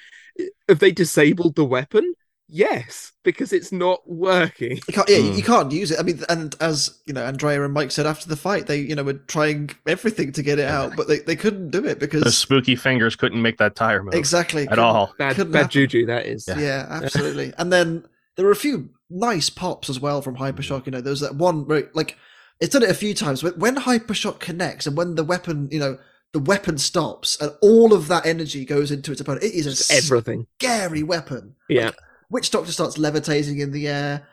Have 0.68 0.78
they 0.78 0.92
disabled 0.92 1.56
the 1.56 1.64
weapon? 1.64 2.14
Yes, 2.50 3.12
because 3.24 3.52
it's 3.52 3.72
not 3.72 4.00
working. 4.08 4.76
You 4.88 4.94
can't, 4.94 5.08
yeah, 5.08 5.16
you- 5.18 5.30
Hmm. 5.32 5.36
you 5.36 5.42
can't 5.42 5.70
use 5.72 5.90
it. 5.90 5.98
I 6.00 6.02
mean, 6.02 6.22
and 6.30 6.54
as 6.60 6.98
you 7.06 7.12
know, 7.12 7.22
Andrea 7.24 7.62
and 7.62 7.74
Mike 7.74 7.90
said 7.90 8.06
after 8.06 8.26
the 8.26 8.36
fight, 8.36 8.66
they 8.66 8.78
you 8.80 8.94
know 8.94 9.02
were 9.02 9.14
trying 9.14 9.70
everything 9.86 10.32
to 10.32 10.42
get 10.42 10.58
it 10.58 10.64
out, 10.66 10.96
but 10.96 11.08
they, 11.08 11.18
they 11.18 11.36
couldn't 11.36 11.70
do 11.70 11.84
it 11.84 11.98
because 11.98 12.22
The 12.22 12.32
spooky 12.32 12.74
fingers 12.74 13.16
couldn't 13.16 13.42
make 13.42 13.58
that 13.58 13.74
tire 13.76 14.02
move. 14.02 14.14
exactly 14.14 14.62
At 14.62 14.70
couldn't- 14.70 14.84
all. 14.84 15.14
Bad, 15.18 15.36
couldn't 15.36 15.52
bad 15.52 15.58
happen. 15.58 15.70
juju, 15.72 16.06
that 16.06 16.24
is. 16.24 16.46
Yeah. 16.48 16.58
Yeah, 16.58 16.86
absolutely. 16.88 17.52
and 17.58 17.70
then 17.70 18.04
there 18.36 18.46
were 18.46 18.52
a 18.52 18.56
few 18.56 18.88
nice 19.10 19.50
pops 19.50 19.90
as 19.90 20.00
well 20.00 20.22
from 20.22 20.36
Hypershock. 20.36 20.86
You 20.86 20.92
know, 20.92 21.00
there 21.02 21.10
was 21.10 21.20
that 21.20 21.34
one 21.34 21.66
where 21.66 21.90
like 21.92 22.16
it's 22.60 22.72
done 22.72 22.82
it 22.82 22.90
a 22.90 22.94
few 22.94 23.14
times. 23.14 23.42
But 23.42 23.58
when 23.58 23.76
Hypershock 23.76 24.40
connects 24.40 24.86
and 24.86 24.96
when 24.96 25.14
the 25.14 25.24
weapon, 25.24 25.68
you 25.70 25.78
know, 25.78 25.98
the 26.32 26.40
weapon 26.40 26.76
stops 26.78 27.40
and 27.40 27.52
all 27.62 27.92
of 27.92 28.08
that 28.08 28.26
energy 28.26 28.64
goes 28.64 28.90
into 28.90 29.12
its 29.12 29.20
opponent, 29.20 29.44
it 29.44 29.54
is 29.54 29.64
Just 29.64 29.92
everything. 29.92 30.46
scary 30.60 31.02
weapon. 31.02 31.54
Yeah. 31.68 31.92
Witch 32.30 32.50
Doctor 32.50 32.72
starts 32.72 32.98
levitating 32.98 33.58
in 33.58 33.72
the 33.72 33.88
air, 33.88 34.26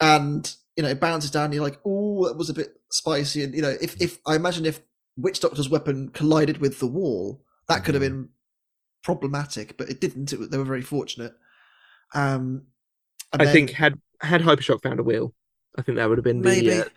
and 0.00 0.54
you 0.76 0.82
know 0.84 0.88
it 0.88 1.00
bounces 1.00 1.30
down. 1.32 1.46
And 1.46 1.54
you're 1.54 1.64
like, 1.64 1.80
"Oh, 1.84 2.28
that 2.28 2.36
was 2.36 2.48
a 2.50 2.54
bit 2.54 2.80
spicy." 2.90 3.42
And 3.42 3.54
you 3.54 3.62
know, 3.62 3.74
if 3.80 4.00
if 4.00 4.18
I 4.26 4.36
imagine 4.36 4.66
if 4.66 4.80
Witch 5.16 5.40
Doctor's 5.40 5.68
weapon 5.68 6.10
collided 6.10 6.58
with 6.58 6.78
the 6.78 6.86
wall, 6.86 7.42
that 7.68 7.84
could 7.84 7.94
have 7.94 8.02
Mm-hmm. 8.02 8.12
been 8.22 8.28
problematic, 9.02 9.76
but 9.76 9.90
it 9.90 10.00
didn't. 10.00 10.32
It, 10.32 10.50
they 10.50 10.58
were 10.58 10.64
very 10.64 10.82
fortunate. 10.82 11.32
Um, 12.14 12.66
I 13.32 13.44
then 13.44 13.52
think 13.52 13.70
had 13.70 13.98
had 14.20 14.42
Hypershock 14.42 14.82
found 14.82 15.00
a 15.00 15.02
wheel, 15.02 15.34
I 15.76 15.82
think 15.82 15.96
that 15.96 16.08
would 16.08 16.18
have 16.18 16.24
been 16.24 16.40
maybe, 16.40 16.68
the 16.68 16.86
uh, 16.86 16.88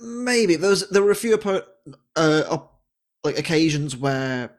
maybe 0.00 0.56
there 0.56 0.70
was 0.70 0.88
there 0.90 1.02
were 1.02 1.10
a 1.10 1.16
few 1.16 1.36
oppo- 1.36 1.64
uh, 2.16 2.42
op- 2.48 2.80
like 3.24 3.38
occasions 3.38 3.96
where 3.96 4.50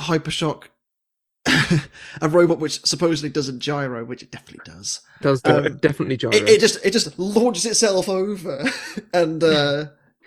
Hypershock. 0.00 0.64
a 2.20 2.28
robot 2.28 2.58
which 2.58 2.84
supposedly 2.84 3.30
doesn't 3.30 3.60
gyro, 3.60 4.04
which 4.04 4.20
it 4.22 4.32
definitely 4.32 4.60
does. 4.64 5.00
does 5.22 5.40
de- 5.42 5.66
um, 5.66 5.76
definitely 5.76 6.16
gyro. 6.16 6.34
it, 6.34 6.48
it 6.48 6.60
just 6.60 6.84
it 6.84 6.90
just 6.92 7.16
launches 7.20 7.64
itself 7.64 8.08
over 8.08 8.64
and 9.14 9.44
uh 9.44 9.84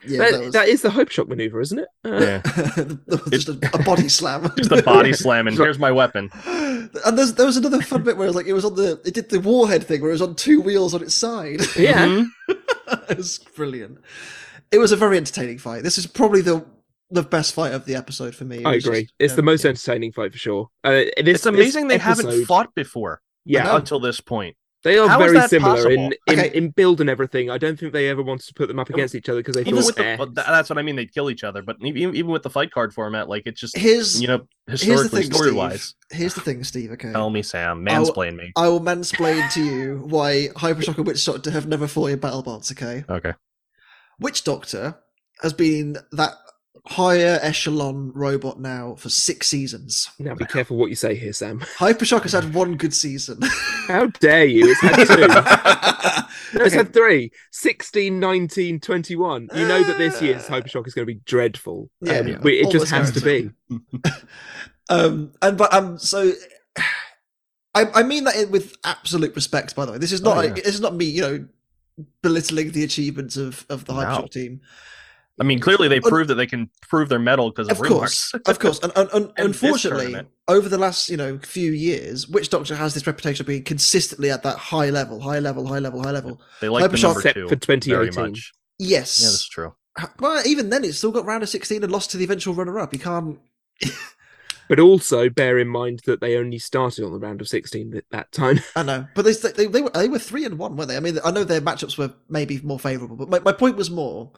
yeah 0.08 0.18
that, 0.20 0.32
that 0.32 0.40
was 0.40 0.54
that 0.54 0.68
is 0.70 0.82
the 0.82 0.88
Hypershock 0.90 1.28
maneuver, 1.28 1.60
isn't 1.60 1.80
it? 1.80 1.90
Uh, 2.06 2.10
Yeah. 2.14 2.38
that 2.44 3.22
was 3.30 3.44
just 3.44 3.50
a, 3.50 3.70
a 3.74 3.84
body 3.84 4.08
slam 4.08 4.50
Just 4.56 4.70
the 4.70 4.82
body 4.82 5.12
slamming. 5.12 5.58
Here's 5.58 5.78
my 5.78 5.92
weapon. 5.92 6.30
and 6.46 7.18
there's, 7.18 7.34
there 7.34 7.46
was 7.46 7.58
another 7.58 7.82
fun 7.82 8.04
bit 8.04 8.16
where 8.16 8.26
it 8.26 8.30
was 8.30 8.36
like 8.38 8.48
it 8.48 8.54
was 8.54 8.64
on 8.64 8.76
the 8.76 9.02
it 9.04 9.14
did 9.14 9.28
the 9.30 9.42
warhead 9.42 9.84
thing 9.86 10.00
where 10.00 10.12
it 10.12 10.14
was 10.14 10.22
on 10.22 10.36
two 10.36 10.62
wheels 10.62 10.94
on 10.94 11.04
its 11.04 11.16
side 11.16 11.60
Yeah. 11.76 12.08
Mhm. 12.08 12.28
it 13.10 13.18
was 13.18 13.40
brilliant 13.56 14.00
it 14.72 14.78
was 14.78 14.92
a 14.92 14.96
very 14.96 15.18
entertaining 15.18 15.58
fight 15.58 15.84
this 15.84 15.98
is 15.98 16.06
probably 16.08 16.42
the 16.42 16.66
the 17.12 17.24
best 17.24 17.56
fight 17.56 17.74
of 17.74 17.86
the 17.86 17.96
episode 17.96 18.36
for 18.36 18.46
me 18.46 18.64
I 18.64 18.76
was 18.76 18.86
agree. 18.86 19.02
just, 19.04 19.14
it's 19.18 19.32
yeah. 19.32 19.36
the 19.38 19.42
most 19.42 19.66
entertaining 19.66 20.12
fight 20.12 20.32
for 20.32 20.38
sure. 20.38 20.70
Uh, 20.84 20.92
this- 21.18 21.38
It's 21.38 21.46
amazing 21.48 21.88
this 21.88 21.98
they 21.98 22.04
haven't 22.04 22.46
fought 22.46 22.76
before 22.76 23.20
Yeah, 23.46 23.76
until 23.76 24.00
this 24.00 24.22
point. 24.22 24.56
They 24.84 24.98
are 24.98 25.10
How 25.10 25.22
is 25.24 25.34
very 25.34 25.48
similar 25.50 25.76
in, 25.92 26.10
possible? 26.10 26.10
in, 26.28 26.40
Okay. 26.40 26.58
in 26.58 26.70
build 26.70 27.02
and 27.02 27.10
everything. 27.10 27.50
I 27.50 27.58
don't 27.58 27.78
think 27.78 27.92
they 27.92 28.08
ever 28.08 28.24
wanted 28.24 28.48
to 28.48 28.54
put 28.54 28.70
them 28.70 28.80
up 28.80 28.90
against 28.90 29.14
each 29.14 29.28
other 29.28 29.40
because 29.42 29.56
they 29.56 29.62
Even 29.62 29.76
thought, 29.76 29.86
with 29.88 29.96
the, 29.98 30.06
eh, 30.06 30.16
well, 30.18 30.32
that's 30.34 30.70
what 30.70 30.78
I 30.80 30.84
mean. 30.84 30.96
They'd 30.96 31.14
kill 31.14 31.30
each 31.30 31.44
other, 31.44 31.62
but 31.62 31.76
even 31.84 32.16
even 32.16 32.32
with 32.32 32.44
the 32.44 32.50
fight 32.50 32.72
card 32.72 32.94
format, 32.94 33.28
like 33.28 33.44
it's 33.46 33.60
just 33.60 33.78
here's 33.78 34.22
you 34.22 34.28
know 34.30 34.48
here's 34.68 34.80
the 34.82 34.86
historically 34.88 35.22
thing 35.24 35.34
story 35.34 35.52
wise. 35.52 35.96
here's 36.12 36.34
the 36.34 36.40
thing 36.42 36.64
Steve 36.64 36.92
okay 36.92 37.12
Tell 37.12 37.30
me, 37.30 37.42
Sam. 37.42 37.86
I'll- 37.90 38.06
Mansplain 38.06 38.38
me. 38.38 38.54
I 38.56 38.70
will 38.70 38.80
mansplain 38.80 39.52
to 39.54 39.62
you 39.64 40.02
why 40.06 40.48
Hypershock 40.56 40.98
and 40.98 41.06
Witch 41.06 41.26
Doctor 41.26 41.52
have 41.52 41.68
never 41.68 41.86
fought 41.88 42.12
in 42.12 42.20
BattleBots, 42.20 42.72
okay? 42.72 43.04
Okay. 43.10 43.34
Witch 44.20 44.44
Doctor 44.46 44.96
has 45.42 45.52
been 45.54 45.98
that 46.14 46.34
higher 46.88 47.40
echelon 47.42 48.12
robot 48.14 48.60
now 48.60 48.96
for 48.96 49.10
six 49.10 49.48
seasons. 49.48 50.10
now 50.20 50.34
be 50.36 50.46
careful 50.46 50.78
what 50.78 50.90
you 50.90 50.96
say 50.96 51.16
here, 51.16 51.34
Sam. 51.34 51.60
Hypershock 51.78 52.24
has 52.24 52.32
had 52.34 52.54
one 52.54 52.76
good 52.78 52.94
season. 52.94 53.40
How 53.88 54.08
dare 54.08 54.46
you? 54.46 54.72
It's 54.72 54.82
had 54.82 55.06
two. 55.08 55.28
No, 55.28 56.66
It's 56.66 56.74
Okay. 56.74 56.78
had 56.78 56.94
three. 56.94 57.32
16, 57.52 58.20
19, 58.20 58.80
21. 58.80 59.50
You 59.56 59.68
know 59.68 59.84
that 59.84 59.98
this 60.00 60.20
year's 60.22 60.48
Hypershock 60.48 60.88
is 60.88 60.94
going 60.96 61.08
to 61.08 61.14
be 61.14 61.20
dreadful. 61.26 61.90
Yeah, 62.02 62.20
um, 62.20 62.28
yeah. 62.28 62.40
we- 62.42 62.60
It 62.60 62.72
just 62.72 62.92
Almost 62.92 63.14
has 63.14 63.22
to 63.22 63.22
be. 63.22 63.52
um, 64.90 65.32
and 65.42 65.58
but 65.58 65.74
um, 65.74 65.98
so 66.00 66.32
I, 67.76 67.86
I 67.94 68.04
mean 68.04 68.24
that 68.24 68.50
with 68.50 68.76
absolute 68.84 69.36
respect. 69.36 69.76
By 69.76 69.86
the 69.86 69.92
way, 69.94 69.98
this 70.00 70.12
is 70.12 70.22
not 70.22 70.38
Oh, 70.38 70.42
yeah. 70.42 70.54
this 70.54 70.74
is 70.74 70.82
not 70.82 70.96
me, 70.96 71.06
you 71.06 71.22
know, 71.22 71.46
belittling 72.24 72.72
the 72.72 72.84
achievements 72.84 73.38
of 73.38 73.66
of 73.70 73.86
the 73.86 73.94
No. 73.94 74.00
Hypershock 74.00 74.32
team. 74.32 74.62
I 75.40 75.44
mean, 75.44 75.60
clearly 75.60 75.88
they 75.88 75.98
Un- 75.98 76.10
proved 76.10 76.30
that 76.30 76.36
they 76.36 76.48
can 76.48 76.70
prove 76.82 77.10
their 77.10 77.20
metal 77.20 77.50
because 77.50 77.68
of, 77.70 77.80
Of 77.80 77.88
course, 77.88 78.34
of 78.34 78.60
course, 78.60 78.80
and, 78.80 78.92
and, 78.96 79.10
and 79.14 79.26
And 79.38 79.48
unfortunately, 79.48 80.16
over 80.48 80.68
the 80.68 80.78
last 80.78 81.10
you 81.10 81.18
know 81.18 81.40
few 81.40 81.72
years, 81.72 82.28
Witch 82.28 82.50
Doctor 82.50 82.76
has 82.76 82.94
this 82.94 83.08
reputation 83.08 83.44
of 83.44 83.48
being 83.48 83.64
consistently 83.64 84.32
at 84.32 84.44
that 84.44 84.58
high 84.58 84.90
level, 84.90 85.22
high 85.22 85.40
level, 85.40 85.66
high 85.66 85.80
level, 85.80 86.04
high 86.04 86.12
level. 86.12 86.42
They 86.62 86.70
like 86.70 86.92
the 86.92 86.98
number 86.98 87.22
two 87.22 87.48
for 87.48 87.56
very 87.56 87.80
2018. 88.10 88.36
Yes, 88.80 89.22
Yeah, 89.22 89.28
that's 89.28 89.48
true. 89.48 89.76
well, 90.20 90.46
even 90.46 90.70
then, 90.70 90.84
it's 90.84 90.98
still 90.98 91.12
got 91.12 91.26
round 91.26 91.44
of 91.44 91.50
sixteen 91.50 91.84
and 91.84 91.92
lost 91.92 92.12
to 92.12 92.18
the 92.18 92.24
eventual 92.24 92.54
runner-up. 92.54 92.94
You 92.94 93.00
can't. 93.00 93.40
But 94.70 94.80
also 94.80 95.30
bear 95.30 95.58
in 95.58 95.68
mind 95.68 96.02
that 96.06 96.22
they 96.22 96.38
only 96.38 96.60
started 96.60 97.04
on 97.04 97.12
the 97.12 97.18
round 97.18 97.42
of 97.42 97.48
16 97.48 97.96
at 97.98 98.04
that 98.12 98.32
time. 98.32 98.60
I 98.76 98.84
know, 98.84 99.08
but 99.16 99.26
they 99.26 99.34
they, 99.34 99.66
they 99.66 99.82
were 99.82 99.90
they 99.90 100.08
were 100.08 100.20
three 100.20 100.46
and 100.46 100.60
one, 100.60 100.78
weren't 100.78 100.90
they? 100.90 100.96
I 100.96 101.00
mean, 101.00 101.18
I 101.26 101.32
know 101.32 101.44
their 101.44 101.60
matchups 101.60 101.98
were 101.98 102.14
maybe 102.30 102.62
more 102.62 102.78
favourable, 102.78 103.16
but 103.16 103.30
my, 103.30 103.40
my 103.40 103.52
point 103.52 103.78
was 103.78 103.90
more, 103.90 104.32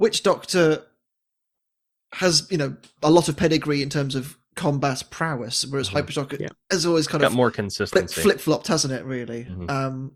Witch 0.00 0.22
Doctor 0.22 0.82
has 2.14 2.48
you 2.50 2.58
know 2.58 2.76
a 3.02 3.10
lot 3.10 3.28
of 3.28 3.36
pedigree 3.36 3.82
in 3.82 3.90
terms 3.90 4.14
of 4.16 4.36
combat 4.56 5.04
prowess, 5.10 5.64
whereas 5.66 5.90
Mhm. 5.90 6.02
Hypershock 6.02 6.40
Yeah. 6.40 6.48
has 6.70 6.84
always 6.84 7.06
kind 7.06 7.20
Got 7.20 7.28
of 7.28 7.34
more 7.34 7.50
flip 7.50 7.54
consistency. 7.56 8.20
flip 8.20 8.40
flopped, 8.40 8.66
hasn't 8.66 8.92
it? 8.92 9.04
Really. 9.04 9.44
Mhm. 9.44 9.70
Um, 9.70 10.12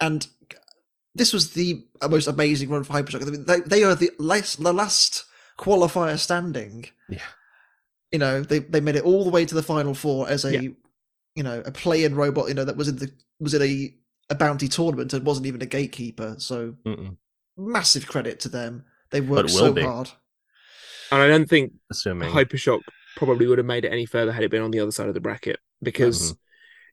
and 0.00 0.26
this 1.14 1.32
was 1.32 1.50
the 1.52 1.86
most 2.08 2.26
amazing 2.26 2.70
run 2.70 2.82
for 2.84 2.92
Hypershock. 2.94 3.22
I 3.26 3.30
mean, 3.30 3.44
they 3.44 3.60
they 3.60 3.84
are 3.84 3.94
the 3.94 4.10
last 4.18 4.62
the 4.62 4.72
last 4.74 5.24
qualifier 5.58 6.18
standing. 6.18 6.86
Yeah. 7.08 7.22
You 8.10 8.18
know, 8.18 8.42
they 8.42 8.60
they 8.60 8.80
made 8.80 8.96
it 8.96 9.04
all 9.04 9.24
the 9.24 9.30
way 9.30 9.44
to 9.44 9.54
the 9.54 9.62
final 9.62 9.94
four 9.94 10.28
as 10.28 10.44
a 10.44 10.52
Yeah. 10.54 10.70
you 11.36 11.42
know 11.42 11.62
a 11.64 11.70
play-in 11.70 12.14
robot. 12.16 12.48
You 12.48 12.54
know 12.54 12.64
that 12.64 12.76
was 12.76 12.88
in 12.88 12.96
the 12.96 13.12
was 13.38 13.54
in 13.54 13.62
a 13.62 13.94
a 14.30 14.34
bounty 14.34 14.68
tournament 14.68 15.12
and 15.12 15.24
wasn't 15.24 15.46
even 15.46 15.62
a 15.62 15.66
gatekeeper. 15.66 16.34
So 16.38 16.74
Mm-mm. 16.84 17.16
massive 17.56 18.06
credit 18.08 18.40
to 18.40 18.48
them. 18.48 18.84
They 19.10 19.20
But 19.20 19.28
worked 19.30 19.50
so 19.50 19.72
be. 19.72 19.82
hard. 19.82 20.10
And 21.10 21.22
I 21.22 21.28
don't 21.28 21.48
think 21.48 21.72
Assuming 21.90 22.30
Hypershock 22.30 22.80
probably 23.16 23.46
would 23.46 23.58
have 23.58 23.66
made 23.66 23.84
it 23.84 23.92
any 23.92 24.06
further 24.06 24.32
had 24.32 24.42
it 24.44 24.50
been 24.50 24.62
on 24.62 24.70
the 24.70 24.80
other 24.80 24.90
side 24.92 25.08
of 25.08 25.14
the 25.14 25.20
bracket 25.20 25.58
because 25.82 26.32
Mhm. 26.32 26.38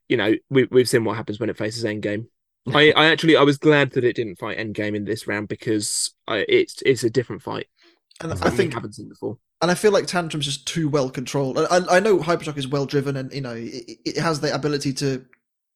you 0.08 0.16
know 0.16 0.34
we 0.50 0.64
we've 0.70 0.88
seen 0.88 1.04
what 1.04 1.16
happens 1.16 1.38
when 1.38 1.50
it 1.50 1.56
faces 1.58 1.84
Endgame. 1.84 2.26
I, 2.74 2.90
I 2.96 3.06
actually 3.06 3.36
I 3.36 3.42
was 3.42 3.58
glad 3.58 3.92
that 3.92 4.02
it 4.04 4.16
didn't 4.16 4.38
fight 4.38 4.58
Endgame 4.58 4.96
in 4.96 5.04
this 5.04 5.26
round 5.28 5.48
because 5.48 6.14
I, 6.26 6.44
it's 6.48 6.82
it's 6.82 7.04
a 7.04 7.10
different 7.10 7.42
fight. 7.42 7.68
And 8.20 8.32
I 8.32 8.50
think 8.50 8.70
we 8.70 8.74
haven't 8.74 8.94
seen 8.94 9.08
before. 9.08 9.38
and 9.62 9.70
I 9.70 9.74
feel 9.74 9.92
like 9.92 10.06
Tantrum's 10.06 10.46
just 10.46 10.66
too 10.66 10.88
well 10.88 11.10
controlled. 11.10 11.58
I, 11.58 11.64
I, 11.64 11.96
I 11.96 12.00
know 12.00 12.18
Hypershock 12.18 12.56
is 12.56 12.66
well 12.66 12.86
driven, 12.86 13.16
and 13.18 13.32
you 13.32 13.42
know 13.42 13.54
it, 13.54 13.98
it 14.04 14.16
has 14.16 14.40
the 14.40 14.52
ability 14.54 14.94
to 14.94 15.24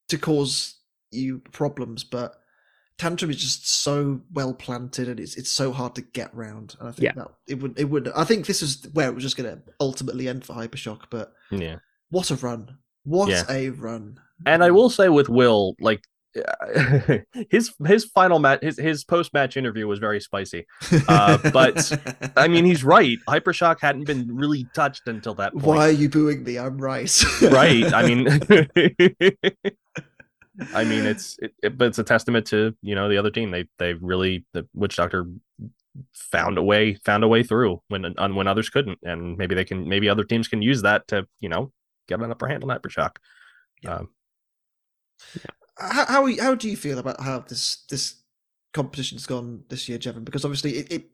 to 0.09 0.19
cause 0.19 0.79
you 1.13 1.41
problems, 1.53 2.03
but 2.03 2.40
Tantrum 3.01 3.31
is 3.31 3.39
just 3.39 3.67
so 3.83 4.21
well 4.35 4.53
planted, 4.53 5.09
and 5.09 5.19
it's 5.19 5.35
it's 5.37 5.49
so 5.51 5.73
hard 5.73 5.95
to 5.95 6.03
get 6.03 6.35
round. 6.35 6.77
And 6.79 6.89
I 6.91 6.93
think 6.93 7.05
Yeah. 7.05 7.13
that 7.17 7.29
it 7.49 7.63
would 7.63 7.79
it 7.79 7.85
would. 7.87 8.09
I 8.15 8.25
think 8.25 8.45
this 8.45 8.61
is 8.61 8.87
where 8.93 9.09
it 9.09 9.15
was 9.15 9.25
just 9.25 9.39
going 9.39 9.51
to 9.51 9.63
ultimately 9.81 10.29
end 10.29 10.45
for 10.45 10.53
Hypershock. 10.55 11.05
But 11.11 11.33
Yeah. 11.51 11.77
what 12.11 12.31
a 12.31 12.35
run! 12.37 12.77
What 13.05 13.31
Yeah. 13.31 13.45
a 13.49 13.71
run! 13.71 14.21
And 14.45 14.63
I 14.63 14.71
will 14.71 14.91
say 14.91 15.09
with 15.09 15.31
Will, 15.31 15.77
like 15.81 16.03
his 17.51 17.73
his 17.87 18.05
final 18.05 18.39
match, 18.39 18.61
his 18.63 18.77
his 18.79 19.03
post 19.03 19.33
match 19.33 19.57
interview 19.57 19.87
was 19.87 19.99
very 19.99 20.21
spicy. 20.21 20.67
Uh, 21.09 21.39
but, 21.53 21.91
I 22.37 22.49
mean, 22.49 22.65
he's 22.67 22.85
right. 22.85 23.19
Hypershock 23.29 23.81
hadn't 23.81 24.05
been 24.07 24.29
really 24.37 24.67
touched 24.75 25.09
until 25.09 25.35
that 25.37 25.53
point. 25.55 25.65
why 25.65 25.89
are 25.89 25.91
you 25.91 26.09
booing 26.11 26.45
me? 26.45 26.59
I'm 26.59 26.77
right. 26.79 27.11
right? 27.43 27.93
I 27.93 28.03
mean, 28.07 28.27
I 30.75 30.85
mean, 30.85 31.05
it's 31.07 31.39
it, 31.41 31.53
it- 31.63 31.79
but 31.79 31.89
it's 31.89 31.99
a 31.99 32.05
testament 32.05 32.47
to 32.49 32.75
you 32.83 32.95
know 32.95 33.09
the 33.09 33.17
other 33.19 33.31
team. 33.31 33.51
They 33.51 33.67
they 33.79 33.95
really 33.95 34.45
the 34.53 34.67
Witch 34.75 34.97
Doctor 34.97 35.27
found 36.15 36.57
a 36.59 36.63
way 36.63 36.95
found 37.05 37.25
a 37.25 37.29
way 37.29 37.43
through 37.43 37.83
when 37.89 38.05
on 38.19 38.35
when 38.35 38.47
others 38.47 38.69
couldn't, 38.71 38.99
and 39.03 39.37
maybe 39.37 39.55
they 39.55 39.65
can 39.65 39.89
maybe 39.89 40.09
other 40.09 40.25
teams 40.25 40.49
can 40.49 40.63
use 40.63 40.83
that 40.83 41.07
to 41.09 41.27
you 41.41 41.49
know 41.49 41.73
get 42.09 42.21
an 42.21 42.31
upper 42.31 42.47
hand 42.49 42.63
on 42.65 42.71
Hypershock. 42.71 43.17
Yeah. 43.83 43.95
Um, 43.97 44.09
how 45.79 46.07
how, 46.07 46.27
you- 46.27 46.43
how 46.43 46.55
do 46.55 46.69
you 46.69 46.77
feel 46.77 46.99
about 46.99 47.21
how 47.21 47.41
this 47.41 47.85
this 47.89 48.17
competition's 48.73 49.27
gone 49.27 49.65
this 49.69 49.89
year, 49.89 49.99
Jevan? 49.99 50.25
Because 50.25 50.45
obviously 50.45 50.73
it, 50.79 50.93
it 50.93 51.05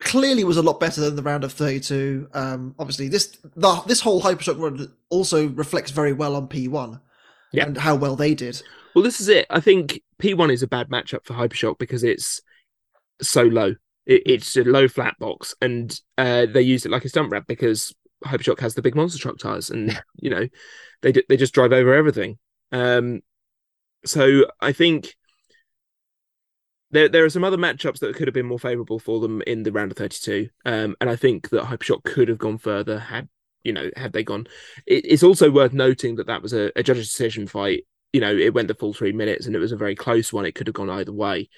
clearly 0.00 0.44
was 0.44 0.56
a 0.56 0.62
lot 0.62 0.78
better 0.78 1.00
than 1.00 1.16
the 1.16 1.22
round 1.22 1.42
of 1.42 1.52
32. 1.52 2.28
Um, 2.34 2.74
obviously 2.78 3.08
this 3.08 3.36
the, 3.56 3.82
this 3.86 4.00
whole 4.00 4.22
Hypershock 4.22 4.58
run 4.60 4.92
also 5.10 5.48
reflects 5.48 5.90
very 5.90 6.12
well 6.12 6.36
on 6.36 6.46
P1 6.48 7.00
Yeah. 7.52 7.66
and 7.66 7.76
how 7.76 7.94
well 7.94 8.16
they 8.16 8.34
did. 8.34 8.62
Well, 8.94 9.04
this 9.04 9.20
is 9.20 9.28
it. 9.28 9.46
I 9.50 9.60
think 9.60 10.00
P1 10.20 10.52
is 10.52 10.62
a 10.62 10.66
bad 10.66 10.88
matchup 10.88 11.24
for 11.24 11.34
Hypershock 11.34 11.78
because 11.78 12.04
it's 12.04 12.40
so 13.22 13.42
low. 13.42 13.74
It, 14.06 14.22
it's 14.26 14.56
a 14.56 14.64
low 14.64 14.88
flat 14.88 15.14
box, 15.18 15.54
and 15.60 15.98
uh, 16.16 16.46
they 16.46 16.62
use 16.62 16.84
it 16.84 16.90
like 16.90 17.04
a 17.04 17.08
stunt 17.08 17.30
wrap 17.30 17.46
because 17.46 17.94
Hypershock 18.24 18.60
has 18.60 18.74
the 18.74 18.82
big 18.82 18.94
monster 18.96 19.18
truck 19.18 19.38
tires, 19.38 19.70
and 19.70 20.00
you 20.16 20.30
know 20.30 20.46
they 21.02 21.12
they 21.28 21.36
just 21.36 21.54
drive 21.54 21.72
over 21.72 21.94
everything. 21.94 22.38
Um, 22.72 23.20
so 24.04 24.46
I 24.60 24.72
think 24.72 25.14
there 26.90 27.08
there 27.08 27.24
are 27.24 27.30
some 27.30 27.44
other 27.44 27.56
matchups 27.56 27.98
that 28.00 28.16
could 28.16 28.26
have 28.26 28.34
been 28.34 28.46
more 28.46 28.58
favourable 28.58 28.98
for 28.98 29.20
them 29.20 29.42
in 29.42 29.62
the 29.62 29.72
round 29.72 29.92
of 29.92 29.98
32, 29.98 30.48
um, 30.64 30.96
and 31.00 31.10
I 31.10 31.16
think 31.16 31.50
that 31.50 31.64
Hypershock 31.64 32.04
could 32.04 32.28
have 32.28 32.38
gone 32.38 32.58
further 32.58 32.98
had 32.98 33.28
you 33.64 33.72
know 33.72 33.90
had 33.96 34.12
they 34.12 34.24
gone. 34.24 34.46
It, 34.86 35.04
it's 35.06 35.22
also 35.22 35.50
worth 35.50 35.72
noting 35.72 36.16
that 36.16 36.26
that 36.26 36.42
was 36.42 36.52
a, 36.52 36.72
a 36.76 36.82
judge's 36.82 37.08
decision 37.08 37.46
fight 37.46 37.84
you 38.12 38.20
know, 38.20 38.34
it 38.34 38.54
went 38.54 38.68
the 38.68 38.74
full 38.74 38.94
three 38.94 39.12
minutes 39.12 39.46
and 39.46 39.54
it 39.54 39.58
was 39.58 39.72
a 39.72 39.76
very 39.76 39.94
close 39.94 40.32
one. 40.32 40.46
It 40.46 40.54
could 40.54 40.66
have 40.66 40.74
gone 40.74 40.90
either 40.90 41.12
way. 41.12 41.48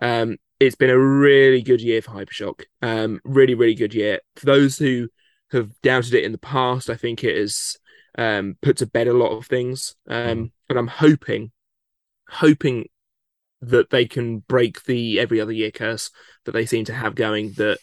Um, 0.00 0.36
it's 0.58 0.76
been 0.76 0.90
a 0.90 0.98
really 0.98 1.62
good 1.62 1.80
year 1.80 2.02
for 2.02 2.12
Hypershock. 2.12 2.64
Um, 2.80 3.20
really, 3.24 3.54
really 3.54 3.74
good 3.74 3.94
year. 3.94 4.20
For 4.36 4.46
those 4.46 4.78
who 4.78 5.08
have 5.50 5.70
doubted 5.82 6.14
it 6.14 6.24
in 6.24 6.32
the 6.32 6.38
past, 6.38 6.88
I 6.90 6.96
think 6.96 7.22
it 7.22 7.36
has 7.36 7.76
um, 8.18 8.56
put 8.62 8.78
to 8.78 8.86
bed 8.86 9.08
a 9.08 9.12
lot 9.12 9.36
of 9.36 9.46
things. 9.46 9.94
Um, 10.08 10.52
And 10.68 10.78
I'm 10.78 10.88
hoping, 10.88 11.52
hoping 12.28 12.88
that 13.60 13.90
they 13.90 14.06
can 14.06 14.38
break 14.40 14.84
the 14.84 15.20
every 15.20 15.40
other 15.40 15.52
year 15.52 15.70
curse 15.70 16.10
that 16.44 16.52
they 16.52 16.66
seem 16.66 16.84
to 16.86 16.94
have 16.94 17.14
going, 17.14 17.52
that 17.58 17.78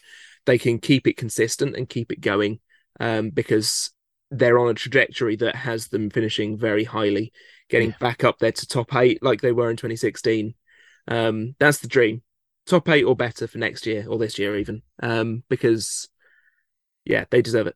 they 0.46 0.58
can 0.58 0.80
keep 0.80 1.08
it 1.08 1.16
consistent 1.16 1.76
and 1.76 1.88
keep 1.88 2.12
it 2.12 2.22
going 2.22 2.60
um, 3.00 3.30
because 3.30 3.91
they're 4.32 4.60
on 4.60 4.70
a 4.70 4.74
trajectory 4.74 5.36
that 5.38 5.56
has 5.56 5.88
them 5.88 6.10
finishing 6.10 6.58
very 6.58 6.84
highly 6.84 7.32
getting 7.70 7.93
back 8.00 8.24
up 8.24 8.39
there 8.39 8.52
to 8.52 8.68
top 8.68 8.95
eight 8.95 9.22
like 9.24 9.41
they 9.41 9.52
were 9.52 9.70
in 9.70 9.78
2016. 9.78 10.54
Um, 11.08 11.56
that's 11.60 11.80
the 11.80 11.88
dream. 11.88 12.22
Top 12.66 12.88
eight 12.89 13.04
or 13.04 13.16
better 13.16 13.47
for 13.47 13.58
next 13.58 13.86
year 13.86 14.06
or 14.08 14.18
this 14.18 14.38
year 14.38 14.58
even. 14.58 14.82
Um, 15.02 15.43
because 15.50 16.10
yeah, 17.06 17.26
they 17.32 17.41
deserve 17.41 17.68
it. 17.68 17.76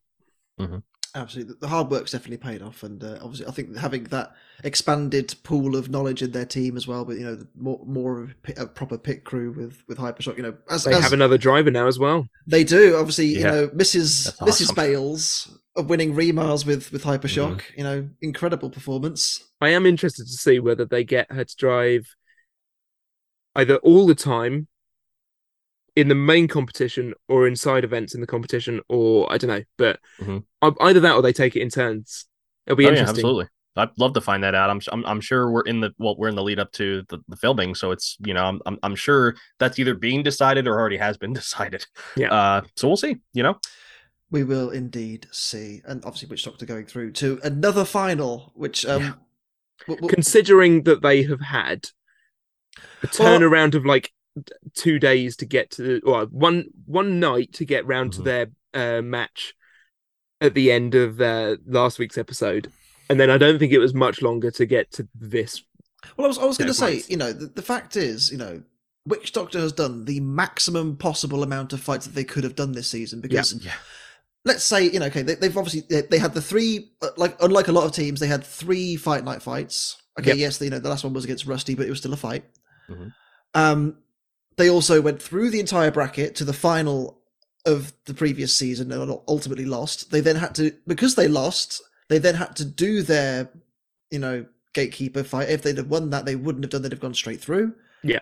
Absolutely, 1.15 1.55
the 1.61 1.67
hard 1.67 1.91
work's 1.91 2.11
definitely 2.11 2.37
paid 2.37 2.63
off, 2.63 2.81
and 2.81 3.03
uh, 3.03 3.19
obviously, 3.21 3.45
I 3.45 3.51
think 3.51 3.77
having 3.77 4.05
that 4.05 4.35
expanded 4.63 5.35
pool 5.43 5.75
of 5.75 5.91
knowledge 5.91 6.23
in 6.23 6.31
their 6.31 6.45
team 6.45 6.75
as 6.75 6.87
well, 6.87 7.05
with 7.05 7.19
you 7.19 7.25
know 7.25 7.37
more 7.55 7.79
more 7.85 8.21
of 8.23 8.35
a, 8.57 8.63
a 8.63 8.65
proper 8.67 8.97
pit 8.97 9.23
crew 9.23 9.51
with 9.51 9.83
with 9.87 9.99
Hypershock, 9.99 10.37
you 10.37 10.43
know, 10.43 10.55
as, 10.71 10.85
They 10.85 10.93
as 10.93 11.03
have 11.03 11.13
another 11.13 11.37
driver 11.37 11.69
now 11.69 11.85
as 11.85 11.99
well. 11.99 12.25
they 12.47 12.63
do. 12.63 12.95
Obviously, 12.97 13.27
you 13.27 13.43
know, 13.43 13.67
Mrs. 13.67 14.35
That's 14.39 14.59
Mrs. 14.59 14.63
awesome. 14.63 14.75
Bales 14.75 15.59
of 15.75 15.87
winning 15.87 16.15
remars 16.15 16.65
with 16.65 16.91
with 16.91 17.03
Hypershock, 17.03 17.57
Mm-hmm. 17.57 17.77
you 17.77 17.83
know, 17.83 18.09
incredible 18.23 18.71
performance. 18.71 19.43
I 19.61 19.69
am 19.69 19.85
interested 19.85 20.25
to 20.25 20.33
see 20.33 20.59
whether 20.59 20.83
they 20.85 21.03
get 21.03 21.31
her 21.31 21.43
to 21.43 21.55
drive 21.55 22.07
either 23.55 23.75
all 23.77 24.07
the 24.07 24.15
time 24.15 24.67
in 25.95 26.07
the 26.07 26.15
main 26.15 26.47
competition 26.47 27.13
or 27.27 27.47
in 27.47 27.55
side 27.55 27.83
events 27.83 28.15
in 28.15 28.21
the 28.21 28.27
competition, 28.27 28.81
or 28.89 29.31
I 29.31 29.37
don't 29.37 29.49
know. 29.49 29.63
But 29.77 29.99
Mhm. 30.19 30.43
e- 30.65 30.77
either 30.81 30.99
that 31.01 31.15
or 31.15 31.21
they 31.21 31.33
take 31.33 31.55
it 31.55 31.61
in 31.61 31.69
turns. 31.69 32.25
It'll 32.65 32.77
be 32.77 32.85
oh, 32.85 32.87
yeah, 32.89 32.99
interesting. 32.99 33.17
absolutely. 33.17 33.47
I'd 33.75 33.89
love 33.97 34.13
to 34.13 34.21
find 34.21 34.43
that 34.43 34.53
out. 34.55 34.69
I'm, 34.69 34.79
I'm 34.91 35.03
I'm 35.05 35.21
sure 35.21 35.49
we're 35.51 35.61
in 35.63 35.79
the 35.81 35.91
well, 35.97 36.15
we're 36.17 36.27
in 36.29 36.35
the 36.35 36.43
lead 36.43 36.59
up 36.59 36.71
to 36.73 37.03
the, 37.09 37.19
the 37.27 37.35
filming, 37.35 37.73
so 37.75 37.91
it's 37.91 38.17
you 38.25 38.33
know 38.33 38.45
I'm, 38.45 38.61
I'm 38.67 38.77
I'm 38.83 38.95
sure 38.95 39.35
that's 39.59 39.79
either 39.79 39.95
being 39.95 40.21
decided 40.23 40.67
or 40.67 40.79
already 40.79 40.97
has 40.97 41.17
been 41.17 41.33
decided. 41.41 41.85
Yeah. 42.15 42.31
Uh, 42.31 42.61
so 42.75 42.87
we'll 42.87 42.97
see. 42.97 43.17
You 43.33 43.43
know. 43.43 43.59
We 44.31 44.43
will 44.43 44.71
indeed 44.71 45.27
see, 45.31 45.81
and 45.85 46.03
obviously, 46.05 46.27
Witch 46.27 46.43
Doctor 46.45 46.65
going 46.65 46.85
through 46.87 47.11
to 47.13 47.39
another 47.43 47.85
final, 47.85 48.51
which 48.55 48.83
um, 48.85 49.01
Yeah. 49.01 49.13
w- 49.87 49.97
w- 50.01 50.09
considering 50.13 50.83
that 50.83 51.03
they 51.03 51.21
have 51.23 51.41
had 51.41 51.85
a 53.03 53.07
Well- 53.19 53.39
turnaround 53.39 53.75
of 53.75 53.85
like 53.85 54.05
t- 54.05 54.11
two 54.75 54.99
days 54.99 55.35
to 55.37 55.45
get 55.45 55.69
to 55.71 56.01
or 56.05 56.25
one 56.25 56.65
one 56.85 57.19
night 57.19 57.53
to 57.53 57.65
get 57.65 57.85
round 57.85 58.11
Mhm. 58.11 58.15
to 58.15 58.21
their 58.23 58.47
uh, 58.73 59.01
match 59.01 59.53
at 60.41 60.53
the 60.55 60.71
end 60.71 60.95
of 60.95 61.21
uh, 61.21 61.57
last 61.67 61.99
week's 61.99 62.17
episode 62.17 62.71
and 63.09 63.19
then 63.19 63.29
i 63.29 63.37
don't 63.37 63.59
think 63.59 63.71
it 63.71 63.77
was 63.79 63.93
much 63.93 64.21
longer 64.21 64.49
to 64.49 64.65
get 64.65 64.91
to 64.91 65.07
this 65.13 65.61
Well, 66.17 66.25
I 66.25 66.27
was, 66.29 66.39
I 66.39 66.45
was 66.45 66.57
going 66.57 66.67
to 66.67 66.73
say, 66.73 67.01
you 67.07 67.15
know, 67.17 67.31
the, 67.31 67.45
the 67.45 67.61
fact 67.61 67.95
is, 67.95 68.29
you 68.31 68.37
know, 68.37 68.61
Witch 69.05 69.31
Doctor 69.31 69.59
has 69.59 69.71
done 69.71 70.03
the 70.05 70.19
maximum 70.19 70.97
possible 70.97 71.43
amount 71.43 71.71
of 71.73 71.79
fights 71.79 72.05
that 72.07 72.13
they 72.15 72.25
could 72.25 72.43
have 72.43 72.55
done 72.55 72.71
this 72.73 72.89
season 72.89 73.21
because 73.21 73.53
Yeah. 73.63 73.71
let's 74.43 74.63
say, 74.65 74.89
you 74.89 74.99
know, 74.99 75.05
okay, 75.05 75.21
they, 75.21 75.35
they've 75.35 75.55
obviously 75.57 75.83
they, 75.89 76.01
they 76.01 76.17
had 76.17 76.33
the 76.33 76.41
three, 76.41 76.91
uh, 77.01 77.09
like 77.15 77.41
unlike 77.41 77.67
a 77.69 77.71
lot 77.71 77.85
of 77.85 77.91
teams, 77.93 78.19
they 78.19 78.27
had 78.27 78.43
three 78.43 78.95
fight 78.97 79.23
night 79.23 79.41
fights. 79.41 79.95
Okay, 80.19 80.31
Yep. 80.31 80.37
yes, 80.37 80.61
you 80.61 80.69
know, 80.69 80.79
the 80.79 80.89
last 80.89 81.03
one 81.05 81.13
was 81.13 81.23
against 81.23 81.45
Rusty, 81.45 81.73
but 81.75 81.85
it 81.87 81.89
was 81.89 81.99
still 81.99 82.13
a 82.13 82.17
fight. 82.17 82.43
Mhm. 82.89 83.13
Um, 83.53 83.97
they 84.57 84.69
also 84.69 85.01
went 85.01 85.21
through 85.21 85.49
the 85.49 85.59
entire 85.59 85.91
bracket 85.91 86.35
to 86.35 86.45
the 86.45 86.53
final 86.53 87.19
of 87.65 87.93
the 88.05 88.13
previous 88.13 88.53
season 88.53 88.91
and 88.91 89.19
ultimately 89.27 89.65
lost. 89.65 90.11
They 90.11 90.21
then 90.21 90.35
had 90.35 90.55
to 90.55 90.71
because 90.87 91.15
they 91.15 91.27
lost, 91.27 91.81
they 92.09 92.17
then 92.17 92.35
had 92.35 92.55
to 92.57 92.65
do 92.65 93.01
their, 93.01 93.49
you 94.11 94.19
know, 94.19 94.45
gatekeeper 94.73 95.23
fight. 95.23 95.49
If 95.49 95.61
they'd 95.61 95.77
have 95.77 95.89
won 95.89 96.09
that, 96.09 96.25
they 96.25 96.35
wouldn't 96.35 96.63
have 96.63 96.71
done. 96.71 96.81
They'd 96.81 96.91
have 96.91 96.99
gone 96.99 97.13
straight 97.13 97.41
through. 97.41 97.73
Yeah. 98.03 98.19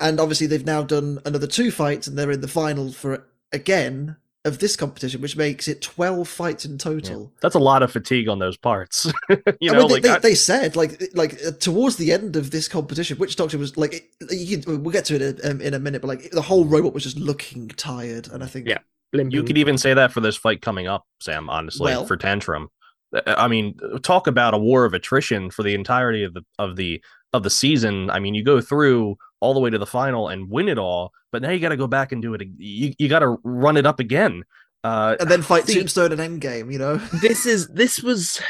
And 0.00 0.20
obviously, 0.20 0.46
they've 0.46 0.64
now 0.64 0.82
done 0.82 1.20
another 1.24 1.46
two 1.46 1.70
fights, 1.70 2.06
and 2.06 2.18
they're 2.18 2.30
in 2.30 2.40
the 2.40 2.48
final 2.48 2.92
for 2.92 3.26
again 3.52 4.16
of 4.44 4.58
this 4.58 4.76
competition, 4.76 5.20
which 5.22 5.36
makes 5.36 5.68
it 5.68 5.80
twelve 5.80 6.28
fights 6.28 6.64
in 6.64 6.76
total. 6.78 7.32
That's 7.40 7.54
a 7.54 7.58
lot 7.60 7.82
of 7.82 7.90
fatigue 7.92 8.28
on 8.28 8.38
those 8.38 8.56
parts. 8.56 9.06
you 9.28 9.70
I 9.70 9.74
know, 9.74 9.78
mean, 9.80 9.88
they, 9.88 9.94
like 9.94 10.02
they, 10.02 10.10
I- 10.10 10.18
they 10.18 10.34
said 10.34 10.76
like 10.76 11.02
like 11.14 11.38
uh, 11.46 11.52
towards 11.52 11.96
the 11.96 12.12
end 12.12 12.36
of 12.36 12.50
this 12.50 12.68
competition, 12.68 13.18
Witch 13.18 13.36
Doctor 13.36 13.58
was 13.58 13.76
like 13.76 13.94
it- 14.20 14.32
you 14.32 14.62
we'll 14.66 14.92
get 14.92 15.04
to 15.06 15.14
it 15.16 15.40
in, 15.40 15.50
um, 15.50 15.60
in 15.60 15.74
a 15.74 15.78
minute, 15.78 16.02
but 16.02 16.08
like 16.08 16.30
the 16.30 16.42
whole 16.42 16.64
robot 16.64 16.92
was 16.94 17.02
just 17.04 17.18
looking 17.18 17.68
tired, 17.68 18.28
and 18.32 18.42
I 18.42 18.46
think 18.46 18.68
Yeah. 18.68 18.78
limping. 19.12 19.32
you 19.32 19.42
could 19.44 19.58
even 19.58 19.78
say 19.78 19.94
that 19.94 20.12
for 20.12 20.20
this 20.20 20.36
fight 20.36 20.60
coming 20.62 20.86
up, 20.86 21.04
Sam. 21.20 21.48
Honestly, 21.48 21.84
Well- 21.86 22.06
for 22.06 22.16
Tantrum, 22.16 22.68
Uh, 23.14 23.20
I 23.38 23.48
mean, 23.48 23.76
talk 24.02 24.26
about 24.26 24.54
a 24.54 24.58
war 24.58 24.84
of 24.84 24.92
attrition 24.92 25.50
for 25.50 25.62
the 25.62 25.74
entirety 25.74 26.22
of 26.24 26.34
the 26.34 26.42
of 26.58 26.76
the 26.76 27.00
of 27.32 27.42
the 27.44 27.50
season. 27.50 28.10
I 28.10 28.18
mean, 28.20 28.34
you 28.34 28.44
go 28.44 28.60
through 28.60 29.16
all 29.44 29.52
the 29.52 29.60
way 29.60 29.68
to 29.68 29.78
the 29.78 29.86
final 29.86 30.28
and 30.28 30.50
win 30.50 30.68
it 30.68 30.78
all, 30.78 31.12
but 31.30 31.42
now 31.42 31.50
you 31.50 31.60
got 31.60 31.68
to 31.68 31.76
go 31.76 31.86
back 31.86 32.12
and 32.12 32.22
do 32.22 32.32
it. 32.32 32.42
You 32.56 32.94
you 32.98 33.08
got 33.10 33.18
to 33.18 33.36
run 33.44 33.76
it 33.76 33.84
up 33.84 34.00
again. 34.00 34.42
Uh, 34.82 35.16
and 35.20 35.30
then 35.30 35.42
fight 35.42 35.66
See- 35.66 35.74
Tombstone 35.74 36.18
and 36.18 36.40
Endgame. 36.40 36.72
You 36.72 36.78
know, 36.78 36.96
this 37.20 37.44
is 37.44 37.68
this 37.68 38.02
was 38.02 38.40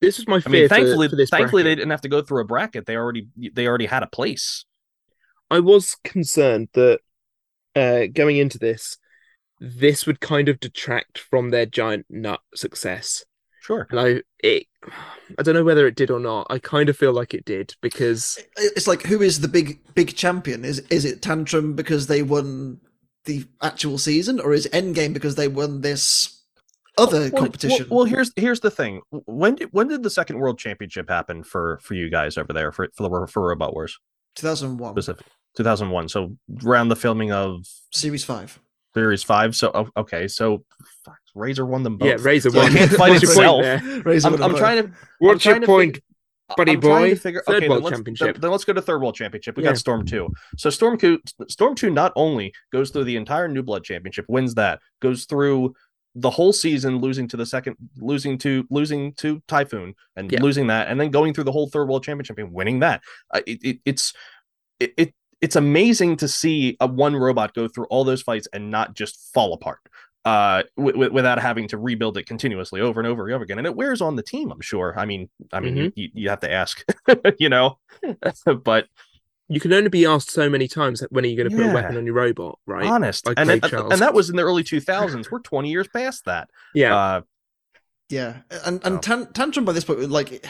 this 0.00 0.18
was 0.18 0.26
my 0.26 0.42
I 0.44 0.48
mean, 0.48 0.68
thankfully, 0.68 1.08
for, 1.08 1.14
this 1.14 1.30
thankfully 1.30 1.62
they 1.62 1.76
didn't 1.76 1.92
have 1.92 2.00
to 2.00 2.08
go 2.08 2.20
through 2.20 2.40
a 2.40 2.46
bracket. 2.46 2.86
They 2.86 2.96
already 2.96 3.28
they 3.52 3.68
already 3.68 3.86
had 3.86 4.02
a 4.02 4.08
place. 4.08 4.64
I 5.50 5.60
was 5.60 5.96
concerned 6.02 6.68
that 6.74 7.00
uh, 7.76 8.06
going 8.12 8.38
into 8.38 8.58
this, 8.58 8.98
this 9.60 10.06
would 10.06 10.20
kind 10.20 10.48
of 10.48 10.58
detract 10.58 11.18
from 11.18 11.50
their 11.50 11.66
giant 11.66 12.06
nut 12.10 12.40
success. 12.56 13.24
Sure. 13.60 13.86
And 13.90 14.00
I 14.00 14.22
it 14.40 14.66
I 15.38 15.42
don't 15.42 15.54
know 15.54 15.64
whether 15.64 15.86
it 15.86 15.94
did 15.94 16.10
or 16.10 16.20
not. 16.20 16.46
I 16.50 16.58
kind 16.58 16.88
of 16.88 16.96
feel 16.96 17.12
like 17.12 17.34
it 17.34 17.44
did 17.44 17.74
because 17.80 18.38
It's 18.56 18.86
like 18.86 19.02
who 19.02 19.20
is 19.22 19.40
the 19.40 19.48
big 19.48 19.80
big 19.94 20.16
champion? 20.16 20.64
Is 20.64 20.80
is 20.90 21.04
it 21.04 21.22
Tantrum 21.22 21.74
because 21.74 22.06
they 22.06 22.22
won 22.22 22.80
the 23.24 23.44
actual 23.62 23.98
season, 23.98 24.40
or 24.40 24.52
is 24.52 24.66
it 24.66 24.72
Endgame 24.72 25.12
because 25.12 25.34
they 25.34 25.48
won 25.48 25.82
this 25.82 26.42
other 26.98 27.30
Well, 27.32 27.42
competition? 27.42 27.86
Well, 27.90 27.98
well, 27.98 28.06
here's 28.06 28.32
here's 28.36 28.60
the 28.60 28.70
thing. 28.70 29.02
When 29.10 29.56
did 29.56 29.68
when 29.72 29.88
did 29.88 30.02
the 30.02 30.10
second 30.10 30.38
world 30.38 30.58
championship 30.58 31.08
happen 31.08 31.42
for 31.44 31.78
for 31.82 31.94
you 31.94 32.08
guys 32.10 32.38
over 32.38 32.52
there 32.52 32.72
for 32.72 32.88
for 32.94 33.08
the 33.08 33.26
for 33.26 33.48
Robot 33.48 33.74
Wars 33.74 33.98
Two 34.34 34.46
thousand 34.46 34.78
one. 34.78 34.94
Two 34.94 35.64
thousand 35.64 35.90
one. 35.90 36.08
So 36.08 36.36
around 36.64 36.88
the 36.88 36.96
filming 36.96 37.32
of 37.32 37.66
Series 37.92 38.24
Five. 38.24 38.58
Series 38.94 39.22
Five. 39.22 39.54
So 39.56 39.70
oh, 39.74 39.88
okay, 39.96 40.26
so 40.28 40.64
fuck, 41.04 41.18
Razor 41.34 41.66
won 41.66 41.82
them 41.82 41.96
both. 41.96 42.08
yeah, 42.08 42.16
Razor 42.20 42.50
So 42.50 42.58
one. 42.58 42.72
can't 42.72 42.90
fight 42.92 43.22
itself. 43.22 43.64
Razor 44.04 44.28
I'm, 44.28 44.42
I'm 44.42 44.56
trying 44.56 44.82
to. 44.86 44.92
What's 45.18 45.42
trying 45.42 45.56
your 45.56 45.60
to 45.60 45.66
point, 45.66 45.94
fig- 45.96 46.04
buddy 46.56 46.72
I'm 46.72 46.80
trying 46.80 47.02
boy? 47.02 47.10
to 47.10 47.16
figure, 47.16 47.42
Third 47.46 47.56
okay, 47.56 47.68
World 47.68 47.78
then 47.78 47.84
let's, 47.84 47.96
Championship. 47.96 48.34
Then, 48.34 48.40
then 48.40 48.50
let's 48.50 48.64
go 48.64 48.72
to 48.72 48.82
third 48.82 49.00
world 49.00 49.14
championship. 49.14 49.56
We 49.56 49.62
Yeah. 49.62 49.70
got 49.70 49.78
Storm 49.78 50.04
two. 50.04 50.28
So 50.56 50.70
Storm 50.70 50.98
two, 50.98 51.20
Storm 51.48 51.74
two 51.74 51.90
not 51.90 52.12
only 52.16 52.52
goes 52.72 52.90
through 52.90 53.04
the 53.04 53.16
entire 53.16 53.48
New 53.48 53.62
Blood 53.62 53.84
championship, 53.84 54.24
wins 54.28 54.54
that, 54.54 54.80
goes 55.00 55.24
through 55.26 55.74
the 56.16 56.30
whole 56.30 56.52
season, 56.52 56.98
losing 56.98 57.28
to 57.28 57.36
the 57.36 57.46
second, 57.46 57.76
losing 57.98 58.36
to 58.38 58.66
losing 58.68 59.12
to 59.14 59.40
Typhoon, 59.46 59.94
and 60.16 60.32
Yeah. 60.32 60.42
losing 60.42 60.66
that, 60.66 60.88
and 60.88 61.00
then 61.00 61.10
going 61.12 61.32
through 61.34 61.44
the 61.44 61.52
whole 61.52 61.68
third 61.68 61.88
world 61.88 62.02
championship 62.02 62.36
and 62.38 62.52
winning 62.52 62.80
that. 62.80 63.00
Uh, 63.32 63.40
it, 63.46 63.62
it, 63.62 63.78
it's 63.84 64.12
it, 64.80 64.92
it 64.96 65.14
it's 65.40 65.56
amazing 65.56 66.16
to 66.18 66.28
see 66.28 66.76
a 66.80 66.86
one 66.86 67.16
robot 67.16 67.54
go 67.54 67.66
through 67.68 67.86
all 67.86 68.04
those 68.04 68.22
fights 68.22 68.46
and 68.52 68.70
not 68.70 68.94
just 68.94 69.32
fall 69.32 69.52
apart 69.52 69.78
uh 70.26 70.62
w- 70.76 70.92
w- 70.92 71.12
without 71.12 71.38
having 71.38 71.66
to 71.66 71.78
rebuild 71.78 72.18
it 72.18 72.26
continuously 72.26 72.78
over 72.80 73.00
and 73.00 73.06
over 73.06 73.24
and 73.26 73.34
over 73.34 73.42
again 73.44 73.56
and 73.58 73.66
it 73.66 73.74
wears 73.74 74.02
on 74.02 74.16
the 74.16 74.22
team 74.22 74.50
i'm 74.52 74.60
sure. 74.60 74.94
I 74.98 75.06
mean 75.06 75.30
i 75.52 75.60
mean 75.60 75.76
you, 75.76 75.92
you, 75.96 76.08
you 76.12 76.28
have 76.28 76.40
to 76.40 76.52
ask 76.52 76.84
you 77.38 77.48
know? 77.48 77.78
But 78.64 78.86
You 79.48 79.60
can 79.60 79.72
only 79.72 79.88
be 79.88 80.04
asked 80.06 80.30
so 80.30 80.50
many 80.50 80.68
times 80.68 81.02
when 81.10 81.24
are 81.24 81.28
you 81.28 81.36
going 81.36 81.48
to 81.50 81.56
put 81.56 81.64
Yeah. 81.64 81.72
a 81.72 81.74
weapon 81.74 81.96
on 81.96 82.04
your 82.06 82.14
robot, 82.14 82.58
right? 82.66 82.86
honest. 82.86 83.26
Like 83.26 83.38
and, 83.38 83.48
Craig 83.48 83.64
and, 83.72 83.92
and 83.94 84.02
that 84.02 84.12
was 84.14 84.28
in 84.30 84.36
the 84.36 84.42
early 84.44 84.62
2000s 84.62 85.28
we're 85.32 85.40
20 85.40 85.70
years 85.70 85.88
past 85.88 86.26
that. 86.26 86.50
Yeah, 86.74 86.94
uh 86.94 87.20
Yeah, 88.10 88.42
and 88.66 88.80
and 88.84 88.96
Oh. 88.96 89.00
Tan- 89.00 89.32
Tantrum 89.32 89.64
by 89.64 89.72
this 89.72 89.84
point, 89.84 90.00
like 90.10 90.46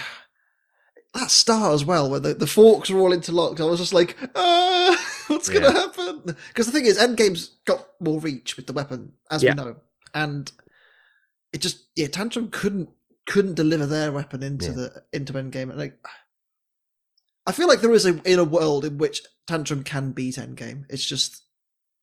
that 1.15 1.31
star 1.31 1.73
as 1.73 1.85
well, 1.85 2.09
where 2.11 2.21
the, 2.21 2.35
the 2.35 2.47
forks 2.47 2.91
were 2.91 3.01
all 3.01 3.13
interlocked. 3.13 3.61
I 3.61 3.65
was 3.65 3.81
just 3.81 3.93
like, 3.95 4.17
uh, 4.35 4.97
what's 5.29 5.49
Yeah. 5.49 5.61
gonna 5.61 5.73
happen? 5.73 6.23
Because 6.49 6.67
the 6.67 6.73
thing 6.73 6.87
is, 6.87 6.99
Endgame's 6.99 7.57
got 7.65 7.87
more 8.01 8.21
reach 8.21 8.57
with 8.57 8.67
the 8.67 8.73
weapon, 8.73 9.13
as 9.31 9.43
Yeah. 9.43 9.53
we 9.53 9.57
know, 9.57 9.77
and 10.15 10.51
it 11.53 11.61
just 11.61 11.87
yeah, 11.97 12.07
Tantrum 12.07 12.49
couldn't 12.51 12.91
couldn't 13.27 13.55
deliver 13.55 13.87
their 13.87 14.13
weapon 14.13 14.43
into 14.43 14.67
Yeah. 14.67 14.73
the 14.73 15.03
into 15.13 15.33
Endgame, 15.35 15.71
and 15.71 15.79
like. 15.79 15.99
I 17.47 17.53
feel 17.53 17.67
like 17.69 17.81
there 17.81 17.93
is 17.93 18.07
a 18.07 18.21
in 18.31 18.39
a 18.39 18.45
world 18.45 18.85
in 18.85 18.99
which 18.99 19.23
Tantrum 19.49 19.83
can 19.83 20.13
beat 20.13 20.37
Endgame. 20.37 20.85
It's 20.89 21.05
just 21.05 21.43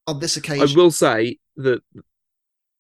on 0.05 0.20
this 0.20 0.36
occasion. 0.36 0.68
I 0.68 0.82
will 0.82 0.91
say 0.91 1.38
that 1.58 1.82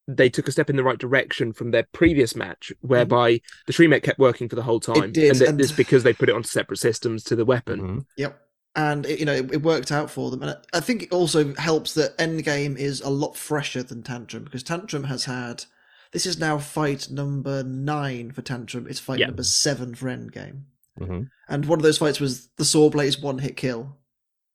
they 0.07 0.29
took 0.29 0.47
a 0.47 0.51
step 0.51 0.69
in 0.69 0.75
the 0.77 0.83
right 0.83 0.97
direction 0.97 1.51
from 1.51 1.71
their 1.71 1.83
previous 1.91 2.35
match, 2.35 2.71
whereby 2.81 3.41
the 3.65 3.73
srimech 3.73 4.03
kept 4.03 4.19
working 4.19 4.47
for 4.47 4.55
the 4.55 4.63
whole 4.63 4.79
time, 4.79 5.11
did, 5.11 5.31
and 5.31 5.39
that- 5.39 5.47
and- 5.49 5.61
it's 5.61 5.71
because 5.71 6.03
they 6.03 6.13
put 6.13 6.29
it 6.29 6.35
on 6.35 6.43
separate 6.43 6.77
systems 6.77 7.23
to 7.25 7.35
the 7.35 7.45
weapon. 7.45 7.81
mhm. 7.81 8.05
Yep. 8.15 8.41
And 8.75 9.05
it, 9.07 9.19
you 9.19 9.25
know 9.25 9.33
it, 9.33 9.51
it 9.53 9.63
worked 9.63 9.91
out 9.91 10.09
for 10.11 10.29
them, 10.31 10.41
and 10.43 10.51
I- 10.51 10.77
I 10.77 10.79
think 10.79 11.03
it 11.03 11.11
also 11.11 11.53
helps 11.55 11.93
that 11.95 12.17
Endgame 12.17 12.77
is 12.77 13.01
a 13.01 13.09
lot 13.09 13.35
fresher 13.35 13.81
than 13.83 14.03
Tantrum 14.03 14.43
because 14.43 14.63
Tantrum 14.63 15.05
has 15.05 15.25
had 15.25 15.65
this 16.13 16.25
is 16.25 16.39
now 16.39 16.57
fight 16.57 17.09
number 17.11 17.63
nine 17.63 18.31
for 18.31 18.41
Tantrum. 18.41 18.87
It's 18.87 18.99
fight 18.99 19.19
Yeah. 19.19 19.25
number 19.27 19.43
seven 19.43 19.93
for 19.93 20.07
Endgame, 20.07 20.61
Mhm. 20.99 21.27
and 21.49 21.65
one 21.65 21.79
of 21.79 21.83
those 21.83 21.97
fights 21.97 22.19
was 22.21 22.47
the 22.57 22.63
Sawblaze 22.63 23.21
one 23.21 23.39
hit 23.39 23.57
kill. 23.57 23.97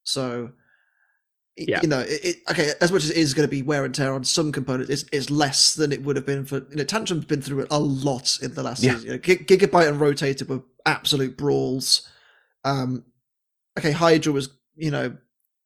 So, 0.05 0.45
y- 0.45 0.53
Yeah. 1.57 1.81
you 1.83 1.89
know, 1.89 2.01
it, 2.01 2.25
it, 2.25 2.37
okay, 2.51 2.71
as 2.81 2.91
much 2.91 3.05
as 3.05 3.11
it 3.11 3.17
is 3.19 3.35
going 3.35 3.47
to 3.47 3.51
be 3.51 3.61
wear 3.61 3.85
and 3.85 3.95
tear 3.95 4.15
on 4.15 4.25
some 4.25 4.53
components, 4.53 4.91
it's, 4.91 5.05
it's 5.13 5.31
less 5.31 5.75
than 5.75 5.93
it 5.93 6.03
would 6.03 6.17
have 6.17 6.25
been 6.25 6.47
for 6.47 6.57
you 6.71 6.77
know. 6.77 6.85
Tantrum's 6.85 7.27
been 7.27 7.43
through 7.43 7.61
it 7.61 7.69
a 7.71 7.79
lot 7.79 8.39
in 8.41 8.55
the 8.55 8.63
last 8.63 8.83
Yeah. 8.83 8.93
season. 8.93 9.07
You 9.07 9.13
know, 9.13 9.19
Gig- 9.19 9.47
Gigabyte 9.47 9.89
and 9.89 10.01
Rotator 10.01 10.49
were 10.49 10.63
absolute 10.87 11.37
brawls. 11.37 12.09
Um, 12.65 13.05
okay, 13.79 13.93
Hydra 13.93 14.33
was 14.33 14.49
you 14.77 14.91
know 14.91 15.15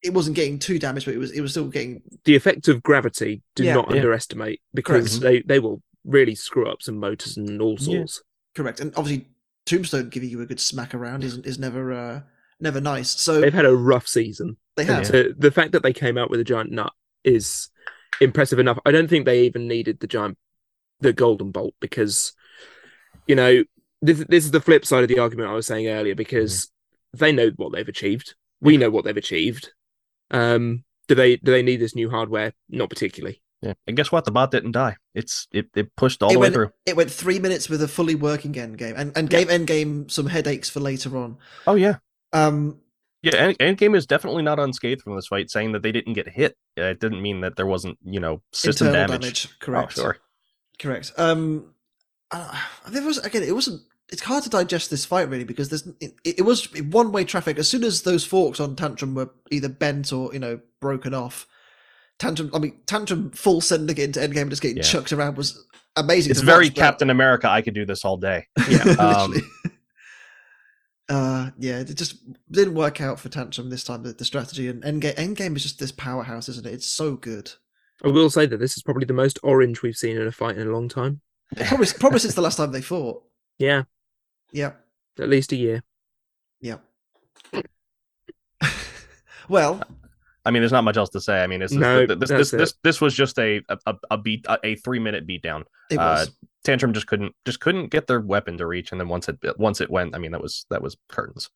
it 0.02 0.12
wasn't 0.12 0.34
getting 0.36 0.58
too 0.58 0.78
damaged, 0.78 1.06
but 1.06 1.14
it 1.14 1.18
was 1.18 1.30
it 1.30 1.40
was 1.40 1.52
still 1.52 1.68
getting 1.68 2.02
The 2.24 2.34
effect 2.34 2.66
of 2.68 2.82
gravity 2.82 3.42
do 3.54 3.64
Yeah. 3.64 3.74
not 3.74 3.88
Yeah. 3.90 3.96
underestimate 3.98 4.60
because 4.74 5.20
they, 5.20 5.42
they 5.42 5.58
will 5.60 5.82
really 6.04 6.34
screw 6.34 6.68
up 6.68 6.82
some 6.82 6.98
motors 6.98 7.36
and 7.36 7.60
all 7.62 7.76
sorts. 7.78 8.22
correct. 8.56 8.80
And 8.80 8.92
obviously, 8.96 9.28
Tombstone 9.66 10.08
giving 10.08 10.30
you 10.30 10.40
a 10.40 10.46
good 10.46 10.60
smack 10.60 10.94
around 10.94 11.22
is 11.22 11.38
is 11.38 11.58
never 11.60 11.92
uh, 11.92 12.20
never 12.60 12.80
nice. 12.80 13.10
So 13.10 13.40
They've 13.40 13.52
had 13.52 13.66
a 13.66 13.74
rough 13.76 14.06
season. 14.06 14.56
they 14.76 14.84
have. 14.84 15.04
to- 15.10 15.34
the 15.36 15.50
fact 15.50 15.72
that 15.72 15.82
they 15.82 15.92
came 15.92 16.16
out 16.18 16.30
with 16.30 16.40
a 16.40 16.44
giant 16.44 16.70
nut 16.70 16.92
is 17.24 17.70
impressive 18.20 18.58
enough. 18.58 18.78
I 18.86 18.92
don't 18.92 19.08
think 19.08 19.24
they 19.26 19.42
even 19.44 19.68
needed 19.68 20.00
the 20.00 20.06
giant, 20.06 20.38
the 21.00 21.12
golden 21.12 21.50
bolt 21.50 21.74
because, 21.80 22.32
you 23.26 23.34
know, 23.34 23.64
this, 24.02 24.24
this 24.28 24.44
is 24.44 24.50
the 24.50 24.60
flip 24.60 24.84
side 24.86 25.02
of 25.02 25.08
the 25.08 25.18
argument 25.18 25.50
I 25.50 25.54
was 25.54 25.66
saying 25.66 25.88
earlier 25.88 26.14
because 26.14 26.70
they 27.12 27.32
know 27.32 27.50
what 27.56 27.72
they've 27.72 27.88
achieved. 27.88 28.34
We 28.60 28.76
know 28.76 28.90
what 28.90 29.04
they've 29.04 29.16
achieved. 29.16 29.70
Um, 30.30 30.84
do 31.08 31.14
they 31.14 31.36
do 31.36 31.52
they 31.52 31.62
need 31.62 31.76
this 31.76 31.94
new 31.94 32.10
hardware? 32.10 32.52
Not 32.68 32.90
particularly. 32.90 33.40
yeah 33.62 33.74
and 33.86 33.96
guess 33.96 34.10
what 34.12 34.24
the 34.24 34.30
bot 34.32 34.50
didn't 34.50 34.72
die 34.72 34.96
it's 35.14 35.46
it, 35.52 35.66
it 35.74 35.94
pushed 35.96 36.22
all 36.22 36.30
It 36.30 36.34
the 36.34 36.38
way 36.40 36.50
through 36.50 36.70
It 36.84 36.96
went 36.96 37.10
three 37.10 37.38
minutes 37.38 37.68
with 37.70 37.80
a 37.80 37.88
fully 37.88 38.14
working 38.14 38.58
end 38.58 38.76
game 38.76 38.94
and 38.96 39.16
and 39.16 39.30
gave 39.30 39.48
end 39.48 39.66
game 39.66 40.08
some 40.08 40.26
headaches 40.26 40.68
for 40.68 40.80
later 40.80 41.16
on. 41.16 41.38
oh 41.66 41.74
yeah 41.76 41.96
Um, 42.36 42.80
Yeah, 43.22 43.34
End- 43.36 43.58
Endgame 43.58 43.96
is 43.96 44.06
definitely 44.06 44.42
not 44.42 44.58
unscathed 44.58 45.02
from 45.02 45.16
this 45.16 45.26
fight, 45.26 45.50
saying 45.50 45.72
that 45.72 45.82
they 45.82 45.90
didn't 45.92 46.12
get 46.12 46.28
hit. 46.28 46.56
It 46.76 47.00
didn't 47.00 47.22
mean 47.22 47.40
that 47.40 47.56
there 47.56 47.66
wasn't, 47.66 47.98
you 48.04 48.20
know, 48.20 48.42
system 48.52 48.92
damage. 48.92 49.20
damage. 49.22 49.58
Correct. 49.58 49.92
Oh, 49.98 50.02
sure. 50.02 50.16
Correct. 50.78 51.12
Um, 51.16 51.74
uh, 52.30 52.56
there 52.88 53.02
was 53.02 53.18
again. 53.18 53.42
It 53.42 53.54
wasn't. 53.54 53.82
It's 54.10 54.22
hard 54.22 54.44
to 54.44 54.50
digest 54.50 54.90
this 54.90 55.04
fight 55.04 55.28
really 55.28 55.44
because 55.44 55.68
there's. 55.70 55.86
It, 56.00 56.14
it 56.24 56.42
was 56.44 56.66
one 56.90 57.10
way 57.10 57.24
traffic. 57.24 57.58
As 57.58 57.68
soon 57.68 57.82
as 57.82 58.02
those 58.02 58.24
forks 58.24 58.60
on 58.60 58.76
Tantrum 58.76 59.14
were 59.14 59.30
either 59.50 59.68
bent 59.68 60.12
or 60.12 60.32
you 60.32 60.38
know 60.38 60.60
broken 60.80 61.14
off, 61.14 61.46
Tantrum. 62.18 62.50
I 62.54 62.58
mean, 62.58 62.78
Tantrum 62.86 63.30
full 63.32 63.60
sending 63.60 63.96
it 63.96 64.02
into 64.02 64.20
Endgame 64.20 64.42
and 64.42 64.50
just 64.50 64.62
getting 64.62 64.76
Yeah. 64.76 64.82
chucked 64.84 65.12
around 65.12 65.36
was 65.36 65.64
amazing. 65.96 66.30
It's 66.30 66.40
very 66.40 66.66
watch, 66.66 66.74
but- 66.74 66.80
Captain 66.80 67.10
America. 67.10 67.48
I 67.48 67.62
could 67.62 67.74
do 67.74 67.86
this 67.86 68.04
all 68.04 68.18
day. 68.18 68.46
Yeah. 68.68 68.82
Um. 68.82 69.34
Uh, 71.08 71.50
yeah, 71.58 71.78
it 71.80 71.94
just 71.96 72.16
didn't 72.50 72.74
work 72.74 73.00
out 73.00 73.18
for 73.20 73.28
Tantrum 73.28 73.70
this 73.70 73.84
time. 73.84 74.02
The, 74.02 74.12
the 74.12 74.24
strategy 74.24 74.68
and 74.68 74.82
Endgame. 74.82 75.14
Endgame 75.14 75.56
is 75.56 75.62
just 75.62 75.78
this 75.78 75.92
powerhouse, 75.92 76.48
isn't 76.48 76.66
it? 76.66 76.74
It's 76.74 76.86
so 76.86 77.14
good. 77.16 77.50
I 78.04 78.08
will 78.08 78.28
say 78.30 78.46
that 78.46 78.58
this 78.58 78.76
is 78.76 78.82
probably 78.82 79.06
the 79.06 79.12
most 79.14 79.38
orange 79.42 79.82
we've 79.82 79.96
seen 79.96 80.16
in 80.16 80.26
a 80.26 80.32
fight 80.32 80.58
in 80.58 80.66
a 80.68 80.72
long 80.72 80.88
time. 80.88 81.20
Probably, 81.56 81.86
probably 81.98 82.18
since 82.18 82.34
the 82.34 82.42
last 82.42 82.56
time 82.56 82.72
they 82.72 82.82
fought. 82.82 83.22
Yeah, 83.58 83.84
Yeah. 84.52 84.72
at 85.18 85.28
least 85.28 85.52
a 85.52 85.56
year. 85.56 85.82
Yeah. 86.60 86.78
well, 89.48 89.80
I 90.44 90.50
mean, 90.50 90.62
there's 90.62 90.72
not 90.72 90.84
much 90.84 90.96
else 90.96 91.10
to 91.10 91.20
say. 91.20 91.42
I 91.42 91.46
mean, 91.46 91.60
this 91.60 91.72
is, 91.72 91.76
No, 91.78 92.06
this, 92.06 92.28
that's 92.28 92.30
this, 92.30 92.50
this 92.50 92.74
this 92.82 93.00
was 93.00 93.14
just 93.14 93.38
a 93.38 93.60
a, 93.68 93.94
a 94.10 94.18
beat 94.18 94.44
a, 94.48 94.58
a 94.64 94.74
three 94.76 94.98
minute 94.98 95.26
beatdown. 95.26 95.62
it 95.90 95.98
Uh, 95.98 96.24
was. 96.26 96.30
Tantrum 96.66 96.92
just 96.92 97.06
couldn't 97.06 97.34
just 97.44 97.60
couldn't 97.60 97.88
get 97.88 98.06
their 98.08 98.20
weapon 98.20 98.58
to 98.58 98.66
reach, 98.66 98.90
and 98.92 99.00
then 99.00 99.08
once 99.08 99.28
it 99.28 99.38
once 99.58 99.80
it 99.80 99.88
went, 99.90 100.14
I 100.14 100.18
mean, 100.18 100.32
that 100.32 100.42
was 100.42 100.66
that 100.70 100.82
was 100.82 100.96
curtains. 101.08 101.48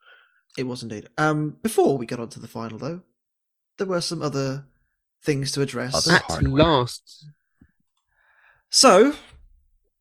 It 0.56 0.64
was 0.64 0.82
indeed. 0.82 1.08
Um, 1.18 1.56
before 1.62 1.98
we 1.98 2.06
get 2.06 2.18
on 2.20 2.28
to 2.30 2.40
the 2.40 2.48
final, 2.48 2.78
though, 2.78 3.02
there 3.78 3.86
were 3.86 4.00
some 4.00 4.22
other 4.22 4.64
things 5.22 5.52
to 5.52 5.62
address. 5.62 5.94
Other- 6.08 6.16
At 6.16 6.22
hardware. 6.22 6.64
last, 6.64 7.26
So, 8.70 9.14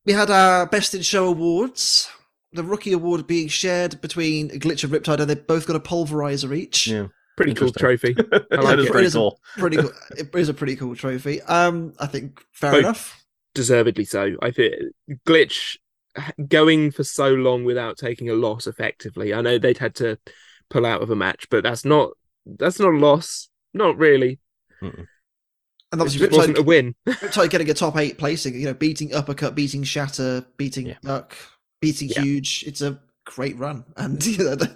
we 0.06 0.14
had 0.14 0.30
our 0.30 0.66
Best 0.66 0.94
in 0.94 1.02
Show 1.02 1.28
awards. 1.28 2.10
The 2.54 2.64
rookie 2.64 2.94
award 2.94 3.28
being 3.28 3.48
shared 3.48 4.02
between 4.02 4.50
Glitch 4.50 4.84
and 4.84 4.92
Riptide, 4.92 5.20
and 5.20 5.30
they 5.30 5.36
both 5.36 5.68
got 5.68 5.76
a 5.76 5.80
pulverizer 5.80 6.56
each. 6.58 6.88
Yeah, 6.88 7.08
pretty 7.38 7.54
cool 7.54 7.72
trophy. 7.72 8.14
that 8.14 8.48
like 8.64 8.80
is 8.80 8.86
it. 8.86 8.92
pretty 8.92 9.06
It 9.06 9.08
is 9.08 9.16
a- 9.16 9.18
cool. 9.20 9.40
Pretty 9.58 9.78
cool. 9.78 9.92
it 10.18 10.34
is 10.34 10.50
a 10.50 10.54
pretty 10.56 10.76
cool 10.76 10.96
trophy. 10.96 11.42
Um, 11.44 11.94
I 12.00 12.08
think 12.08 12.44
fair 12.54 12.72
Both- 12.72 12.80
enough. 12.80 13.24
Deservedly 13.54 14.06
so. 14.06 14.36
I 14.42 14.52
feel 14.52 14.72
glitch 15.28 15.78
going 16.48 16.92
for 16.92 17.04
so 17.04 17.30
long 17.30 17.64
without 17.64 17.98
taking 17.98 18.30
a 18.30 18.34
loss 18.34 18.68
effectively. 18.68 19.34
I 19.34 19.42
know 19.42 19.58
they'd 19.58 19.78
had 19.78 19.96
to 19.96 20.18
pull 20.70 20.86
out 20.86 21.02
of 21.02 21.10
a 21.10 21.16
match, 21.16 21.48
but 21.50 21.64
that's 21.64 21.86
not 21.86 22.12
that's 22.46 22.80
not 22.80 22.94
a 22.94 22.98
loss. 22.98 23.50
Not 23.74 23.98
really. 23.98 24.40
And 24.82 24.94
It 24.94 25.08
obviously, 25.94 26.28
just 26.28 26.38
wasn't 26.38 26.58
a 26.58 26.62
Riptide, 26.64 26.66
win. 26.66 26.96
Riptide 27.08 27.50
getting 27.50 27.70
a 27.70 27.74
top 27.74 27.98
eight 27.98 28.18
placing. 28.18 28.56
You 28.56 28.68
know, 28.68 28.74
beating 28.74 29.14
Uppercut, 29.14 29.56
beating 29.56 29.84
Shatter, 29.84 30.46
beating 30.58 30.88
Yeah. 30.88 30.98
Duck, 31.02 31.36
beating 31.82 32.10
Yeah. 32.10 32.22
Huge. 32.22 32.64
It's 32.68 32.82
a 32.82 33.00
great 33.26 33.58
run, 33.58 33.86
and 33.98 34.24
you 34.26 34.44
know, 34.44 34.56
the, 34.56 34.68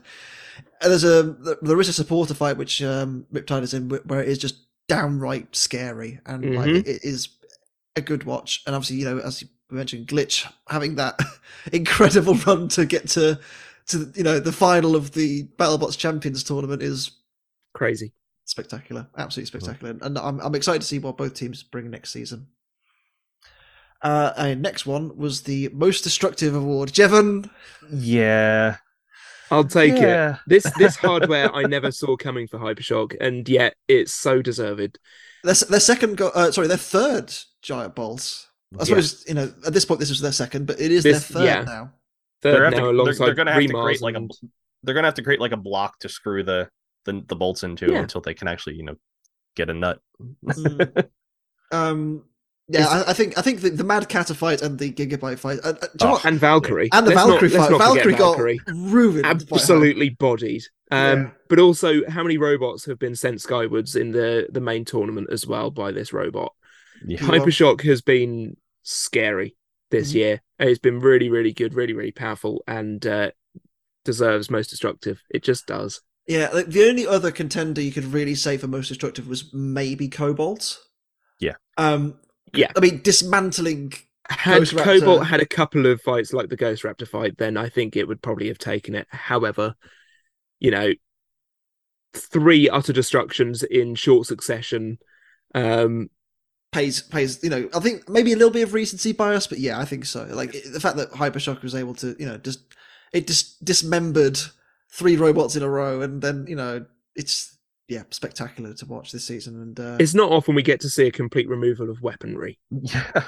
and 0.82 0.92
there's 0.92 1.04
a 1.04 1.36
there 1.62 1.80
is 1.80 1.90
a 1.90 1.94
supporter 1.94 2.34
fight 2.34 2.58
which 2.58 2.82
um, 2.84 3.26
Riptide 3.34 3.64
is 3.64 3.74
in 3.74 3.90
where 3.90 4.22
it 4.22 4.28
is 4.30 4.38
just 4.38 4.68
downright 4.88 5.56
scary, 5.56 6.20
and 6.26 6.56
like 6.56 6.68
Mhm. 6.68 6.88
it 6.88 7.04
is 7.04 7.30
a 7.96 8.02
good 8.02 8.24
watch. 8.24 8.64
And 8.66 8.76
obviously, 8.76 8.98
you 8.98 9.06
know, 9.06 9.20
as 9.20 9.42
you 9.42 9.48
mentioned, 9.70 10.08
Glitch 10.08 10.52
having 10.70 10.96
that 10.96 11.20
incredible 11.74 12.36
run 12.36 12.68
to 12.70 12.86
get 12.86 13.08
to 13.10 13.40
to 13.88 14.12
you 14.16 14.24
know 14.24 14.40
the 14.40 14.52
final 14.52 14.96
of 14.96 15.12
the 15.12 15.44
BattleBots 15.58 15.98
Champions 15.98 16.44
tournament 16.44 16.82
is 16.82 17.12
Crazy. 17.74 18.14
spectacular, 18.46 19.08
absolutely 19.18 19.48
spectacular, 19.48 19.98
and 20.02 20.18
I'm 20.18 20.40
I'm 20.40 20.56
excited 20.56 20.82
to 20.82 20.88
see 20.88 21.00
what 21.00 21.18
both 21.18 21.34
teams 21.34 21.64
bring 21.64 21.90
next 21.90 22.12
season. 22.12 22.48
Uh, 24.02 24.34
and 24.38 24.62
next 24.62 24.86
one 24.86 25.16
was 25.16 25.42
the 25.44 25.70
most 25.74 26.04
destructive 26.04 26.54
award. 26.56 26.90
Jevan, 26.92 27.50
Yeah. 27.92 28.78
I'll 29.50 29.64
take 29.64 29.94
it. 29.94 30.36
This 30.48 30.64
this 30.78 30.96
hardware 30.96 31.54
I 31.56 31.64
never 31.64 31.92
saw 31.92 32.18
coming 32.18 32.48
for 32.48 32.58
Hypershock, 32.60 33.16
and 33.22 33.48
yet 33.48 33.76
it's 33.88 34.14
so 34.14 34.42
deserved. 34.42 34.98
their, 35.44 35.54
their 35.54 35.80
second, 35.80 36.18
go- 36.18 36.32
uh, 36.34 36.52
sorry, 36.52 36.68
their 36.68 36.78
third 36.78 37.34
giant 37.64 37.96
bolt. 37.96 38.48
I 38.74 38.78
Yeah. 38.80 38.84
suppose 38.86 39.26
you 39.28 39.34
know 39.34 39.52
at 39.66 39.74
this 39.74 39.86
point 39.86 40.00
this 40.00 40.10
was 40.10 40.20
their 40.22 40.32
second, 40.32 40.68
but 40.68 40.80
it 40.80 40.92
is 40.92 41.04
This- 41.04 41.28
their 41.28 41.40
third 41.42 41.46
yeah. 41.46 41.64
now. 41.64 41.94
Third 42.42 42.54
They're, 42.56 42.60
now 42.60 42.64
have 42.66 42.74
to, 42.74 42.82
they're, 42.82 42.90
alongside 42.90 43.26
they're 43.26 43.34
gonna 43.36 43.54
have 43.54 43.62
to 43.64 43.68
Remars 43.70 43.84
create 43.84 44.02
like 44.02 44.16
a 44.16 44.28
they're 44.84 44.96
gonna 44.96 45.08
have 45.08 45.14
to 45.16 45.24
create 45.24 45.40
like 45.40 45.52
a 45.54 45.58
block 45.58 45.98
to 46.00 46.10
screw 46.10 46.44
the 46.44 46.70
the, 47.06 47.24
the 47.28 47.36
bolts 47.36 47.64
into 47.64 47.92
Yeah. 47.92 48.00
until 48.00 48.22
they 48.22 48.34
can 48.34 48.48
actually 48.48 48.76
you 48.76 48.84
know 48.84 48.96
get 49.56 49.70
a 49.70 49.74
nut. 49.74 50.00
Mm. 50.46 51.08
Um, 51.72 52.26
yeah, 52.70 52.86
I, 52.88 53.10
I 53.10 53.14
think 53.14 53.38
I 53.38 53.42
think 53.42 53.62
the, 53.62 53.70
the 53.72 53.84
Mad 53.84 54.08
Catter 54.08 54.36
fight 54.36 54.62
and 54.62 54.78
the 54.80 54.92
Gigabyte 54.92 55.40
fight, 55.40 55.60
uh, 55.64 55.70
uh, 55.70 55.72
do 55.74 55.80
you 55.82 55.90
Oh, 56.08 56.12
what? 56.12 56.26
and 56.26 56.40
Valkyrie 56.40 56.90
and 56.94 57.06
the 57.06 57.12
Let's 57.12 57.18
not- 57.28 57.30
Valkyrie 57.32 57.50
let's 57.50 57.64
fight. 57.68 57.72
not 57.72 57.90
forget 57.90 58.18
Valkyrie 58.18 58.58
got 58.58 58.74
ruined. 58.92 59.26
absolutely 59.26 60.10
bodied. 60.10 60.64
Um, 60.92 61.00
Yeah. 61.24 61.30
but 61.50 61.60
also 61.60 62.08
how 62.10 62.22
many 62.24 62.38
robots 62.38 62.86
have 62.86 63.00
been 63.00 63.16
sent 63.16 63.42
skywards 63.42 63.96
in 63.96 64.12
the 64.12 64.48
the 64.52 64.62
main 64.62 64.86
tournament 64.86 65.30
as 65.32 65.48
well 65.48 65.72
by 65.72 65.92
this 65.92 66.14
robot? 66.14 66.54
Yeah. 67.06 67.26
Well- 67.28 67.40
Hypershock 67.40 67.82
has 67.82 68.02
been 68.02 68.58
scary 68.84 69.56
this 69.92 70.12
Mhm. 70.12 70.16
year. 70.16 70.42
It's 70.60 70.80
been 70.80 71.00
really, 71.00 71.30
really 71.30 71.54
good, 71.54 71.74
really, 71.74 71.94
really 71.94 72.12
powerful, 72.12 72.64
and 72.68 73.06
uh, 73.06 73.32
deserves 74.06 74.50
most 74.50 74.70
destructive. 74.70 75.22
It 75.30 75.44
just 75.44 75.66
does. 75.66 76.02
Yeah, 76.28 76.50
like, 76.54 76.68
the 76.68 76.88
only 76.88 77.06
other 77.06 77.32
contender 77.32 77.82
you 77.82 77.92
could 77.92 78.06
really 78.06 78.36
say 78.36 78.58
for 78.58 78.68
most 78.68 78.88
destructive 78.88 79.28
was 79.28 79.54
maybe 79.54 80.08
Cobalt. 80.08 80.80
Yeah. 81.40 81.56
Um. 81.78 82.20
Yeah. 82.54 82.72
I 82.78 82.80
mean, 82.80 83.02
dismantling. 83.04 83.94
Had 84.30 84.60
Ghost 84.60 84.74
Raptor. 84.74 84.84
Cobalt 84.84 85.28
had 85.28 85.42
a 85.42 85.46
couple 85.46 85.86
of 85.86 86.02
fights 86.02 86.32
like 86.32 86.48
the 86.48 86.56
Ghost 86.56 86.84
Raptor 86.84 87.06
fight, 87.08 87.38
then 87.38 87.58
I 87.58 87.68
think 87.68 87.98
it 87.98 88.08
would 88.08 88.22
probably 88.22 88.48
have 88.48 88.58
taken 88.58 88.96
it. 88.96 89.06
However, 89.10 89.76
you 90.62 90.72
know, 90.72 90.94
three 92.14 92.70
utter 92.70 92.94
destructions 92.94 93.64
in 93.64 93.96
short 93.96 94.28
succession. 94.28 94.98
Um, 95.54 96.10
Pays 96.74 97.02
pays. 97.04 97.42
You 97.44 97.50
know, 97.50 97.70
I 97.74 97.80
think 97.80 98.10
maybe 98.10 98.34
a 98.34 98.36
little 98.36 98.52
bit 98.52 98.64
of 98.64 98.74
recency 98.74 99.12
bias, 99.14 99.48
but 99.48 99.60
yeah, 99.60 99.80
I 99.80 99.86
think 99.86 100.06
so. 100.06 100.24
Like 100.26 100.54
it- 100.56 100.74
the 100.74 100.80
fact 100.80 100.98
that 100.98 101.12
Hypershock 101.12 101.62
was 101.62 101.76
able 101.76 101.94
to, 101.96 102.16
you 102.20 102.26
know, 102.26 102.38
just 102.38 102.60
it 103.14 103.28
just 103.28 103.64
dismembered 103.64 104.40
three 104.92 105.16
robots 105.16 105.56
in 105.56 105.64
a 105.64 105.70
row, 105.70 106.02
and 106.02 106.22
then 106.22 106.46
you 106.48 106.56
know 106.56 106.86
it's 107.16 107.58
yeah 107.88 108.04
spectacular 108.10 108.74
to 108.74 108.86
watch 108.88 109.12
this 109.12 109.24
season, 109.26 109.62
and 109.62 109.80
uh, 109.80 109.98
it's 110.00 110.16
not 110.16 110.32
often 110.32 110.56
we 110.56 110.64
get 110.64 110.80
to 110.82 110.90
see 110.90 111.06
a 111.08 111.12
complete 111.12 111.48
removal 111.48 111.90
of 111.92 112.02
weaponry, 112.02 112.58
Yeah. 112.72 113.24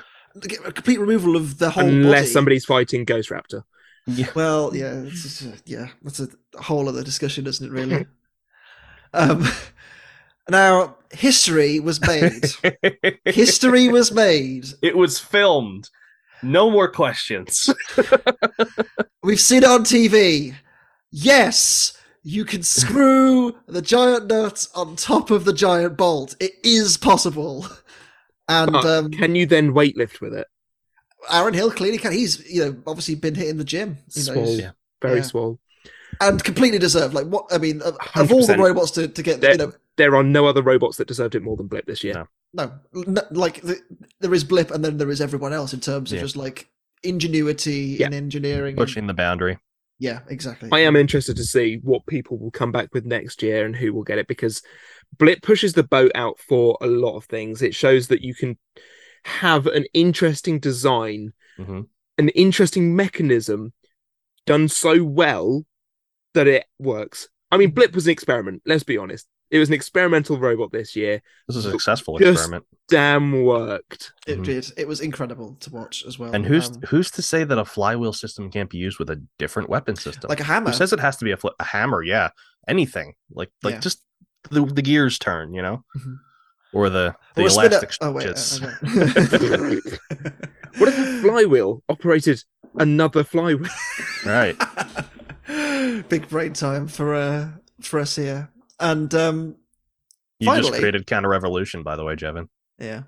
a 0.65 0.71
complete 0.71 0.99
removal 0.99 1.35
of 1.35 1.59
the 1.59 1.69
whole 1.69 1.85
unless 1.87 2.23
body. 2.23 2.31
somebody's 2.33 2.65
fighting 2.65 3.05
Ghost 3.05 3.29
Raptor. 3.29 3.63
Yeah. 4.07 4.27
Well, 4.35 4.75
yeah, 4.75 5.01
it's 5.01 5.23
just, 5.23 5.43
uh, 5.45 5.57
yeah, 5.65 5.87
that's 6.03 6.19
a 6.19 6.27
whole 6.61 6.87
other 6.89 7.03
discussion, 7.03 7.47
isn't 7.47 7.65
it? 7.65 7.71
Really. 7.71 8.05
um, 9.13 9.45
now 10.49 10.95
history 11.11 11.79
was 11.79 11.99
made. 12.01 12.45
history 13.25 13.87
was 13.89 14.11
made. 14.11 14.65
It 14.81 14.95
was 14.97 15.19
filmed. 15.19 15.89
No 16.43 16.69
more 16.69 16.89
questions. 16.91 17.69
We've 19.23 19.39
seen 19.39 19.63
it 19.63 19.69
on 19.69 19.83
TV. 19.83 20.53
Yes, 21.11 21.97
you 22.23 22.45
can 22.45 22.61
screw 22.63 23.55
the 23.67 23.81
giant 23.81 24.27
nut 24.27 24.67
on 24.75 24.95
top 24.95 25.31
of 25.31 25.45
the 25.45 25.53
giant 25.53 25.97
bolt. 25.97 26.35
It 26.39 26.51
is 26.63 26.97
possible. 26.97 27.65
And 28.47 28.71
But 28.71 28.85
um, 28.85 29.11
can 29.11 29.33
you 29.33 29.45
then 29.47 29.73
weightlift 29.73 30.21
with 30.21 30.33
it? 30.33 30.45
Aaron 31.31 31.55
Hill 31.55 31.71
clearly 31.71 31.97
can. 31.97 32.11
He's 32.11 32.47
you 32.47 32.63
know 32.65 32.77
obviously 32.85 33.15
been 33.15 33.33
hitting 33.33 33.57
the 33.57 33.63
gym. 33.63 33.97
You 34.13 34.25
know, 34.25 34.33
Swole, 34.33 34.45
he's- 34.45 34.59
Yeah. 34.59 34.71
very 35.01 35.17
Yeah. 35.17 35.23
swole. 35.23 35.59
and 36.21 36.43
completely 36.43 36.77
deserved. 36.77 37.13
Like 37.15 37.25
what 37.27 37.45
I 37.51 37.57
mean, 37.57 37.81
of, 37.81 37.97
of 38.15 38.31
all 38.31 38.45
the 38.45 38.53
100%. 38.53 38.57
robots 38.59 38.91
to, 38.91 39.07
to 39.07 39.23
get 39.23 39.41
There- 39.41 39.51
you 39.53 39.57
know 39.57 39.73
There 39.97 40.15
are 40.15 40.23
no 40.23 40.45
other 40.45 40.61
robots 40.61 40.97
that 40.97 41.07
deserved 41.07 41.35
it 41.35 41.43
more 41.43 41.55
than 41.57 41.67
Blip 41.67 41.85
this 41.85 42.03
year. 42.03 42.13
No. 42.13 42.71
no, 42.93 43.03
n 43.07 43.17
like 43.31 43.61
the, 43.61 43.79
there 44.21 44.33
is 44.33 44.43
blip 44.43 44.71
and 44.71 44.83
then 44.83 44.97
there 44.97 45.09
is 45.11 45.21
everyone 45.21 45.53
else 45.53 45.73
in 45.73 45.79
terms 45.79 46.11
of 46.11 46.17
Yeah. 46.17 46.21
just 46.23 46.35
like 46.35 46.69
ingenuity 47.03 47.97
Yeah. 47.99 48.07
in 48.07 48.13
engineering 48.13 48.73
and- 48.73 48.77
Pushing 48.77 49.07
the 49.07 49.13
boundary. 49.13 49.57
yeah 49.99 50.19
exactly 50.29 50.69
I 50.71 50.79
am 50.79 50.95
interested 50.95 51.35
to 51.37 51.43
see 51.45 51.79
what 51.83 52.05
people 52.05 52.37
will 52.37 52.51
come 52.51 52.71
back 52.71 52.89
with 52.93 53.05
next 53.05 53.41
year 53.43 53.65
and 53.65 53.75
who 53.75 53.93
will 53.93 54.03
get 54.03 54.17
it 54.17 54.27
because 54.27 54.61
Blip 55.17 55.41
pushes 55.41 55.73
the 55.73 55.83
boat 55.83 56.11
out 56.15 56.39
for 56.39 56.77
a 56.81 56.87
lot 56.87 57.15
of 57.15 57.25
things. 57.25 57.61
It 57.61 57.75
shows 57.75 58.07
that 58.07 58.21
you 58.21 58.33
can 58.35 58.57
have 59.23 59.67
an 59.67 59.85
interesting 59.93 60.59
design, 60.59 61.33
hmm 61.57 61.81
an 62.17 62.29
interesting 62.29 62.95
mechanism 62.95 63.73
done 64.45 64.69
so 64.69 65.03
well 65.03 65.65
that 66.33 66.47
it 66.47 66.63
works. 66.79 67.27
I 67.51 67.57
mean, 67.57 67.71
Blip 67.71 67.93
was 67.93 68.05
an 68.07 68.11
experiment, 68.13 68.61
let's 68.65 68.83
be 68.83 68.97
honest. 68.97 69.27
It 69.51 69.59
was 69.59 69.69
an 69.69 69.75
experimental 69.75 70.37
robot 70.39 70.71
this 70.71 70.95
year. 70.95 71.21
This 71.47 71.55
is 71.57 71.65
a 71.65 71.71
successful 71.71 72.17
Just- 72.17 72.31
experiment. 72.33 72.65
Damn 72.87 73.43
worked. 73.43 74.13
it 74.27 74.39
Mhm. 74.39 74.43
did 74.45 74.71
it 74.77 74.87
was 74.87 74.99
incredible 75.01 75.55
to 75.61 75.69
watch 75.71 76.03
as 76.07 76.19
well 76.19 76.33
And 76.35 76.45
who's 76.45 76.67
Um, 76.69 76.81
who's 76.89 77.09
to 77.11 77.21
say 77.23 77.43
that 77.43 77.57
a 77.57 77.65
flywheel 77.65 78.13
system 78.13 78.51
can't 78.51 78.69
be 78.69 78.77
used 78.77 78.99
with 78.99 79.09
a 79.09 79.21
different 79.39 79.69
weapon 79.69 79.95
system? 79.95 80.27
like 80.29 80.39
a 80.39 80.43
hammer 80.43 80.69
Who 80.69 80.75
says 80.77 80.93
it 80.93 80.99
has 80.99 81.17
to 81.17 81.25
be 81.25 81.31
a, 81.31 81.37
fl- 81.37 81.47
a 81.59 81.63
hammer? 81.63 82.03
Yeah, 82.03 82.29
anything 82.67 83.13
like 83.31 83.49
like 83.63 83.75
Yeah. 83.75 83.79
just 83.79 84.03
the, 84.51 84.63
the 84.65 84.81
gears 84.83 85.17
turn, 85.17 85.53
you 85.55 85.61
know, 85.63 85.83
Mhm. 85.97 86.17
or 86.73 86.89
the 86.91 87.15
the 87.35 87.41
Or 87.43 87.47
a 87.47 87.49
spinner- 87.49 87.67
elastic 87.77 87.91
oh 88.01 88.11
wait 88.11 88.27
uh, 88.27 88.31
okay. 88.31 88.71
What 90.77 90.89
if 90.89 90.95
the 90.97 91.19
flywheel 91.23 91.81
operated 91.89 92.43
another 92.77 93.23
flywheel? 93.23 93.69
right. 94.25 94.55
big 96.09 96.27
brain 96.29 96.53
time 96.53 96.87
for 96.87 97.15
uh 97.15 97.47
for 97.81 97.99
us 97.99 98.15
here 98.17 98.49
and 98.79 99.13
um 99.15 99.55
You 100.39 100.55
just 100.55 100.73
created 100.73 101.05
counter 101.07 101.29
revolution, 101.29 101.83
by 101.83 101.95
the 101.95 102.03
way, 102.03 102.15
Jevan. 102.15 102.47
yeah 102.79 103.03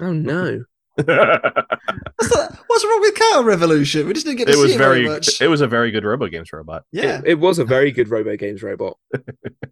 Oh 0.00 0.12
no. 0.12 0.64
what's, 0.96 1.06
that, 1.06 2.58
what's 2.66 2.84
wrong 2.84 3.00
with 3.00 3.14
counter 3.14 3.46
revolution 3.48 4.06
we 4.06 4.12
just 4.12 4.26
didn't 4.26 4.38
get 4.38 4.46
to 4.46 4.52
it 4.52 4.56
see 4.56 4.62
was 4.62 4.74
it 4.74 4.78
very, 4.78 5.02
very 5.04 5.14
much 5.14 5.40
it 5.40 5.48
was 5.48 5.60
a 5.62 5.66
very 5.66 5.90
good 5.90 6.04
Robo 6.04 6.26
Games 6.26 6.52
robot. 6.52 6.84
yeah 6.92 7.20
It, 7.20 7.28
it 7.30 7.34
was 7.38 7.58
a 7.58 7.64
very 7.64 7.90
good 7.90 8.08
Robo 8.10 8.36
Games 8.36 8.62
robot. 8.62 8.98
and 9.12 9.22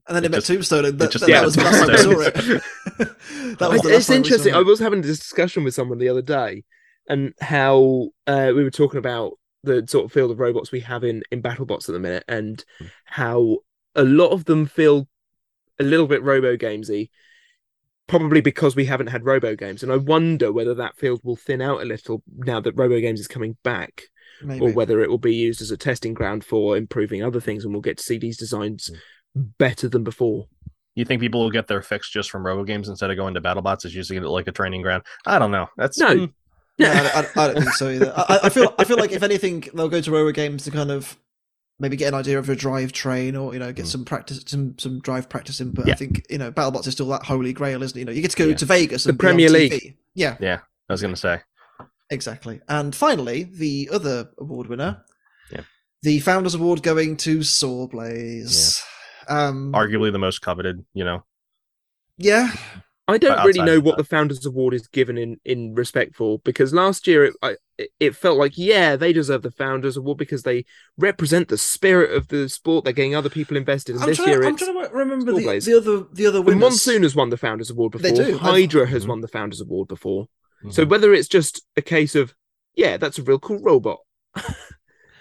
then 0.09 0.25
it 0.25 0.27
it 0.27 0.31
met 0.31 0.37
just- 0.39 0.47
Tombstone, 0.47 0.85
and 0.87 0.99
that, 0.99 1.11
just 1.11 1.27
that, 1.27 1.31
yeah, 1.31 1.43
was 1.45 1.55
the 1.57 1.65
last 1.65 1.79
time 1.81 1.89
we 1.91 1.97
saw 1.99 2.21
it. 2.21 3.59
that 3.59 3.71
was 3.71 3.83
the 3.83 3.89
it's 3.95 4.07
time 4.07 4.23
we 4.23 4.29
saw 4.29 4.35
interesting. 4.35 4.55
I 4.55 4.63
was 4.63 4.79
having 4.81 5.01
a 5.01 5.03
discussion 5.03 5.65
with 5.65 5.75
someone 5.75 5.99
the 5.99 6.09
other 6.09 6.23
day, 6.23 6.65
and 7.09 7.35
how 7.41 8.09
uh, 8.27 8.53
we 8.55 8.63
were 8.65 8.71
talking 8.71 8.99
about 8.99 9.33
the 9.65 9.85
sort 9.89 10.07
of 10.07 10.13
field 10.13 10.31
of 10.31 10.39
robots 10.39 10.73
we 10.73 10.81
have 10.81 11.05
in 11.05 11.23
in 11.31 11.43
BattleBots 11.43 11.89
at 11.89 11.93
the 11.93 12.01
minute, 12.01 12.25
and 12.29 12.65
Hmm. 12.79 12.87
how 13.05 13.59
a 13.95 14.05
lot 14.05 14.29
of 14.29 14.45
them 14.47 14.65
feel 14.67 15.09
a 15.79 15.85
little 15.85 16.07
bit 16.07 16.23
Robo 16.23 16.57
Gamesy, 16.57 17.11
probably 18.07 18.41
because 18.41 18.75
we 18.75 18.87
haven't 18.87 19.09
had 19.09 19.25
Robo 19.25 19.55
Games, 19.55 19.83
and 19.83 19.93
I 19.93 19.97
wonder 19.97 20.53
whether 20.53 20.75
that 20.75 20.97
field 20.97 21.21
will 21.23 21.37
thin 21.37 21.61
out 21.61 21.83
a 21.83 21.85
little 21.85 22.23
now 22.37 22.61
that 22.61 22.73
Robo 22.77 23.01
Games 23.01 23.21
is 23.21 23.29
coming 23.29 23.57
back, 23.65 24.03
Maybe. 24.43 24.65
or 24.65 24.73
whether 24.73 25.01
it 25.03 25.11
will 25.11 25.19
be 25.19 25.35
used 25.35 25.61
as 25.61 25.71
a 25.71 25.77
testing 25.77 26.15
ground 26.15 26.45
for 26.45 26.77
improving 26.77 27.23
other 27.23 27.41
things, 27.41 27.65
and 27.65 27.73
we'll 27.73 27.83
get 27.83 27.99
to 27.99 28.03
see 28.05 28.19
these 28.19 28.39
designs 28.39 28.91
better 29.35 29.89
than 29.89 30.05
before. 30.05 30.47
You 30.95 31.05
think 31.05 31.21
people 31.21 31.41
will 31.41 31.51
get 31.51 31.69
their 31.69 31.83
fix 31.83 32.11
just 32.11 32.29
from 32.31 32.45
Robo 32.45 32.65
Games 32.65 32.89
instead 32.89 33.11
of 33.11 33.17
going 33.17 33.35
to 33.35 33.41
BattleBots 33.41 33.85
as 33.85 33.95
using 33.95 34.17
it 34.17 34.23
like 34.25 34.49
a 34.49 34.53
training 34.53 34.83
ground? 34.83 35.05
I 35.27 35.39
don't 35.39 35.53
know. 35.53 35.69
That's 35.77 35.97
No. 35.99 36.09
mm, 36.09 36.33
No, 36.79 36.91
I, 36.91 37.03
don't- 37.23 37.37
I, 37.37 37.45
I 37.45 37.47
don't 37.53 37.63
think 37.63 37.75
so 37.75 37.89
either. 37.89 38.13
I, 38.17 38.41
I 38.45 38.49
feel 38.49 38.75
I 38.79 38.85
feel 38.85 38.97
like 38.97 39.13
if 39.13 39.23
anything, 39.23 39.65
they'll 39.75 39.89
go 39.89 40.01
to 40.01 40.11
Robo 40.11 40.33
Games 40.33 40.65
to 40.65 40.71
kind 40.73 40.91
of 40.91 41.17
maybe 41.81 41.97
get 41.97 42.09
an 42.09 42.15
idea 42.15 42.39
of 42.39 42.49
a 42.49 42.57
drive 42.57 42.93
train 42.93 43.37
or 43.37 43.53
you 43.53 43.59
know 43.59 43.73
get 43.73 43.85
Mm. 43.87 43.89
some 43.89 44.05
practice, 44.05 44.43
some 44.47 44.79
some 44.79 45.01
drive 45.01 45.29
practice 45.29 45.61
in. 45.61 45.71
But 45.73 45.87
Yeah. 45.87 45.95
I 45.95 45.97
think 45.97 46.27
you 46.31 46.39
know 46.39 46.51
BattleBots 46.53 46.87
is 46.87 46.95
still 46.95 47.09
that 47.09 47.25
holy 47.25 47.53
grail, 47.53 47.83
isn't 47.83 47.97
it? 47.97 48.01
You 48.01 48.05
know, 48.07 48.13
you 48.13 48.23
get 48.23 48.33
to 48.33 48.37
go 48.37 48.47
Yeah. 48.47 48.57
to 48.57 48.65
Vegas 48.67 49.05
The 49.05 49.11
and 49.11 49.19
be 49.19 49.27
on 49.27 49.31
Premier 49.35 49.49
TV. 49.49 49.71
League. 49.71 49.97
Yeah, 50.15 50.37
Yeah. 50.41 50.61
I 50.89 50.93
was 50.93 51.03
gonna 51.03 51.17
say. 51.17 51.41
exactly. 52.11 52.61
And 52.69 52.95
finally, 52.95 53.45
the 53.45 53.91
other 53.93 54.31
award 54.39 54.67
winner, 54.69 55.05
Yeah. 55.53 55.63
the 56.03 56.21
Founders 56.21 56.55
Award 56.55 56.83
going 56.83 57.17
to 57.19 57.39
Sawblaze. 57.41 58.83
Um, 59.29 59.73
Arguably 59.73 60.11
the 60.11 60.19
most 60.19 60.41
coveted, 60.41 60.85
you 60.95 61.05
know. 61.05 61.25
yeah, 62.17 62.51
I 63.07 63.19
don't 63.19 63.45
really 63.47 63.61
know 63.63 63.79
what 63.81 63.97
the 63.99 64.05
Founders 64.05 64.45
Award 64.47 64.75
is 64.75 64.87
given 64.89 65.17
in 65.19 65.39
in 65.45 65.75
respect 65.75 66.17
for 66.17 66.39
because 66.41 66.73
last 66.75 67.07
year 67.07 67.25
it 67.27 67.35
I, 67.43 67.57
it- 67.79 67.91
it 68.01 68.17
felt 68.17 68.39
like 68.39 68.59
yeah 68.59 68.97
they 68.97 69.13
deserve 69.13 69.43
the 69.43 69.51
Founders 69.53 69.97
Award 69.97 70.19
because 70.19 70.43
they 70.43 70.65
represent 70.99 71.49
the 71.49 71.57
spirit 71.59 72.13
of 72.13 72.29
the 72.29 72.49
sport. 72.49 72.85
They're 72.85 72.93
getting 72.93 73.15
other 73.15 73.31
people 73.31 73.57
invested, 73.57 73.95
and 73.95 74.03
I'm 74.03 74.09
this 74.11 74.19
trying, 74.19 74.31
year 74.31 74.45
I'm 74.45 74.57
trying 74.57 74.75
to 74.75 74.91
remember 74.93 75.33
the, 75.33 75.61
the 75.61 75.77
other 75.77 76.05
the 76.13 76.27
other 76.27 76.39
the 76.39 76.43
winners. 76.43 76.61
Monsoon 76.61 77.03
has 77.05 77.15
won 77.15 77.31
the 77.31 77.37
Founders 77.37 77.71
Award 77.71 77.93
They 77.95 78.11
before. 78.11 78.25
do. 78.27 78.31
I've- 78.35 78.39
Hydra 78.39 78.87
has 78.89 79.05
Mhm. 79.05 79.09
won 79.09 79.21
the 79.21 79.29
Founders 79.29 79.61
Award 79.61 79.89
before. 79.89 80.27
So 80.71 80.85
Mhm. 80.85 80.89
whether 80.91 81.15
it's 81.15 81.29
just 81.29 81.63
a 81.77 81.83
case 81.83 82.15
of, 82.17 82.35
yeah, 82.75 82.97
that's 82.97 83.19
a 83.19 83.23
real 83.23 83.39
cool 83.39 83.61
robot. 83.61 83.99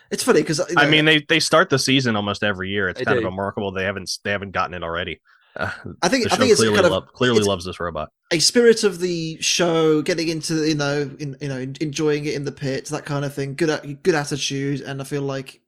It's 0.10 0.24
funny 0.24 0.42
because 0.42 0.62
I 0.78 0.90
mean, 0.90 1.04
they 1.04 1.20
they 1.28 1.42
start 1.42 1.70
the 1.70 1.78
season 1.78 2.16
almost 2.16 2.42
every 2.42 2.70
year. 2.70 2.88
It's 2.88 3.02
kind 3.02 3.20
do. 3.20 3.26
of 3.28 3.30
remarkable 3.30 3.74
they 3.74 3.84
haven't 3.84 4.10
they 4.24 4.32
haven't 4.32 4.52
gotten 4.52 4.74
it 4.74 4.82
already. 4.82 5.20
Uh, 5.58 5.72
I 6.02 6.08
think 6.10 6.32
I 6.32 6.36
think 6.38 6.52
it's 6.52 6.60
clearly, 6.60 6.80
kind 6.80 6.94
of 6.94 7.08
clearly 7.14 7.38
it's- 7.40 7.48
loves 7.48 7.66
this 7.66 7.80
robot. 7.80 8.10
a 8.32 8.40
spirit 8.40 8.84
of 8.84 9.00
the 9.00 9.42
show, 9.42 10.02
getting 10.02 10.28
into 10.28 10.68
you 10.68 10.76
know, 10.76 11.10
in, 11.20 11.36
you 11.42 11.48
know, 11.50 11.60
enjoying 11.82 12.26
it 12.26 12.36
in 12.36 12.46
the 12.46 12.52
pit, 12.52 12.86
that 12.86 13.06
kind 13.06 13.26
of 13.26 13.34
thing. 13.34 13.56
Good, 13.56 14.04
good 14.04 14.16
attitude, 14.16 14.82
and 14.82 15.02
I 15.02 15.04
feel 15.04 15.24
like, 15.24 15.62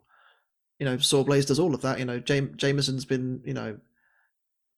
you 0.80 0.86
know, 0.86 0.98
Sawblaze 0.98 1.48
does 1.48 1.60
all 1.60 1.74
of 1.74 1.82
that. 1.82 2.00
You 2.00 2.06
know, 2.06 2.20
Jam- 2.20 2.56
Jamison's 2.56 3.06
been, 3.06 3.42
you 3.46 3.54
know, 3.54 3.78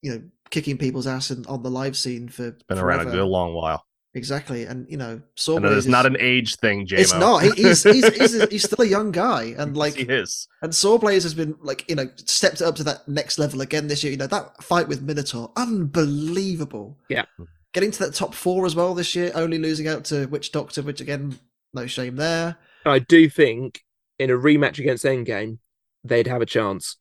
you 0.02 0.12
know, 0.12 0.24
kicking 0.50 0.78
people's 0.78 1.08
ass 1.08 1.32
in, 1.32 1.46
on 1.46 1.64
the 1.64 1.72
live 1.72 1.96
scene 1.98 2.28
for 2.30 2.56
Been 2.68 2.80
around 2.80 3.08
a 3.08 3.12
good 3.12 3.26
long 3.26 3.54
while. 3.54 3.86
Exactly, 4.14 4.66
and 4.66 4.90
you 4.90 4.98
know, 4.98 5.12
And 5.12 5.24
Sawblaze 5.38 5.78
it's 5.78 5.86
is 5.86 5.88
not 5.88 6.06
an 6.06 6.18
age 6.20 6.56
thing, 6.58 6.86
JMO. 6.88 7.00
It's 7.00 7.14
not. 7.14 7.44
He, 7.44 7.52
he's, 7.64 7.84
he's, 7.84 8.08
he's, 8.16 8.50
he's 8.50 8.64
still 8.64 8.84
a 8.84 8.88
young 8.88 9.12
guy, 9.12 9.44
and 9.58 9.76
like 9.76 9.96
he 9.96 10.04
is. 10.04 10.48
And 10.62 10.72
Sawblaze 10.72 11.24
has 11.24 11.34
been 11.34 11.56
like 11.62 11.88
you 11.90 11.96
know 11.96 12.10
stepped 12.16 12.62
up 12.62 12.76
to 12.76 12.84
that 12.86 13.08
next 13.08 13.40
level 13.40 13.62
again 13.62 13.88
this 13.88 14.04
year. 14.04 14.12
You 14.12 14.18
know 14.18 14.28
that 14.28 14.64
fight 14.64 14.88
with 14.88 15.02
Minotaur, 15.02 15.52
unbelievable. 15.56 16.98
Yeah. 17.10 17.26
getting 17.74 17.92
to 17.92 18.00
that 18.00 18.14
top 18.14 18.34
four 18.34 18.66
as 18.66 18.76
well 18.76 18.94
this 18.94 19.16
year, 19.16 19.32
only 19.36 19.58
losing 19.58 19.88
out 19.88 20.06
to 20.06 20.26
Witch 20.28 20.52
Doctor, 20.52 20.82
which 20.82 21.02
again, 21.02 21.38
no 21.74 21.88
shame 21.88 22.16
there. 22.16 22.58
I 22.86 23.00
do 23.00 23.30
think 23.30 23.82
in 24.20 24.30
a 24.30 24.34
rematch 24.34 24.80
against 24.80 25.06
Endgame, 25.06 25.60
they'd 26.04 26.28
have 26.28 26.42
a 26.42 26.46
chance. 26.46 26.98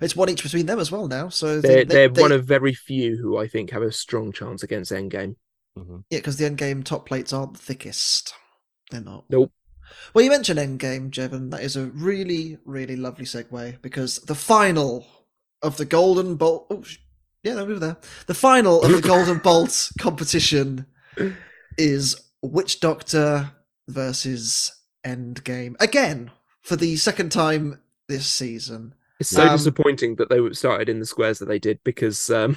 It's 0.00 0.14
one 0.14 0.28
each 0.28 0.42
between 0.44 0.66
them 0.66 0.78
as 0.78 0.92
well 0.92 1.08
now. 1.08 1.28
So 1.28 1.60
They're, 1.60 1.84
they, 1.84 1.84
they're 1.84 2.08
they- 2.08 2.22
one 2.22 2.32
of 2.32 2.44
very 2.44 2.72
few 2.72 3.16
who 3.16 3.36
I 3.36 3.48
think 3.48 3.70
have 3.70 3.82
a 3.82 3.90
strong 3.90 4.30
chance 4.32 4.62
against 4.62 4.92
Endgame. 4.92 5.34
Mhm. 5.80 6.04
yeah, 6.10 6.18
because 6.18 6.36
the 6.36 6.44
Endgame 6.44 6.84
top 6.84 7.06
plates 7.06 7.32
aren't 7.32 7.54
the 7.54 7.58
thickest. 7.60 8.34
They're 8.90 9.00
not. 9.00 9.24
Nope. 9.30 9.52
Well, 10.14 10.24
you 10.24 10.30
mentioned 10.30 10.58
Endgame, 10.58 11.10
Jevan. 11.10 11.50
That 11.50 11.62
is 11.62 11.76
a 11.76 11.86
really, 11.86 12.58
really 12.64 12.96
lovely 12.96 13.24
segue 13.24 13.80
because 13.82 14.18
the 14.20 14.34
final 14.34 15.06
of 15.62 15.76
the 15.76 15.84
Golden 15.84 16.36
Bolt. 16.36 16.66
Oh, 16.70 16.84
yeah, 17.42 17.54
no, 17.54 17.64
we 17.64 17.72
were 17.74 17.78
there. 17.80 17.96
The 18.26 18.34
final 18.34 18.82
of 18.82 18.92
the 18.92 19.00
Golden 19.00 19.38
Bolt 19.42 19.90
competition 19.98 20.86
is 21.78 22.20
Witch 22.42 22.80
Doctor 22.80 23.50
versus 23.88 24.70
Endgame 25.04 25.74
again 25.80 26.30
for 26.62 26.76
the 26.76 26.96
second 26.96 27.32
time 27.32 27.80
this 28.08 28.26
season. 28.26 28.94
It's 29.18 29.30
so 29.30 29.42
Um, 29.42 29.56
disappointing 29.56 30.16
that 30.16 30.28
they 30.30 30.38
started 30.52 30.88
in 30.88 31.00
the 31.00 31.06
squares 31.06 31.38
that 31.38 31.46
they 31.46 31.58
did 31.58 31.80
because 31.84 32.30
um, 32.30 32.56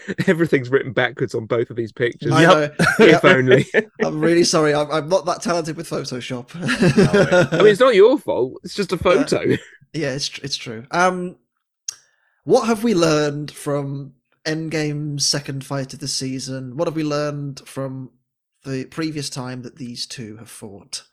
everything's 0.26 0.70
written 0.70 0.92
backwards 0.92 1.34
on 1.34 1.46
both 1.46 1.70
of 1.70 1.76
these 1.76 1.92
pictures. 1.92 2.32
I 2.32 2.44
know. 2.44 2.70
If 2.98 3.24
only. 3.24 3.66
I'm 4.02 4.20
really 4.20 4.44
sorry. 4.44 4.74
I'm, 4.74 4.90
I'm 4.90 5.08
not 5.08 5.26
that 5.26 5.42
talented 5.42 5.76
with 5.76 5.88
Photoshop. 5.88 6.50
I 6.54 7.58
mean, 7.58 7.66
it's 7.66 7.80
not 7.80 7.94
your 7.94 8.18
fault. 8.18 8.60
It's 8.64 8.74
just 8.74 8.92
a 8.92 8.96
photo. 8.96 9.56
Yeah, 9.92 10.14
it's 10.14 10.30
it's 10.38 10.56
true. 10.56 10.86
Um, 10.90 11.36
what 12.44 12.66
have 12.66 12.82
we 12.82 12.94
learned 12.94 13.50
from 13.50 14.14
Endgame's 14.46 15.24
second 15.26 15.64
fight 15.64 15.92
of 15.94 16.00
the 16.00 16.08
season? 16.08 16.76
What 16.76 16.88
have 16.88 16.96
we 16.96 17.04
learned 17.04 17.60
from 17.66 18.10
the 18.64 18.84
previous 18.86 19.28
time 19.30 19.62
that 19.62 19.76
these 19.76 20.06
two 20.06 20.36
have 20.38 20.50
fought? 20.50 21.04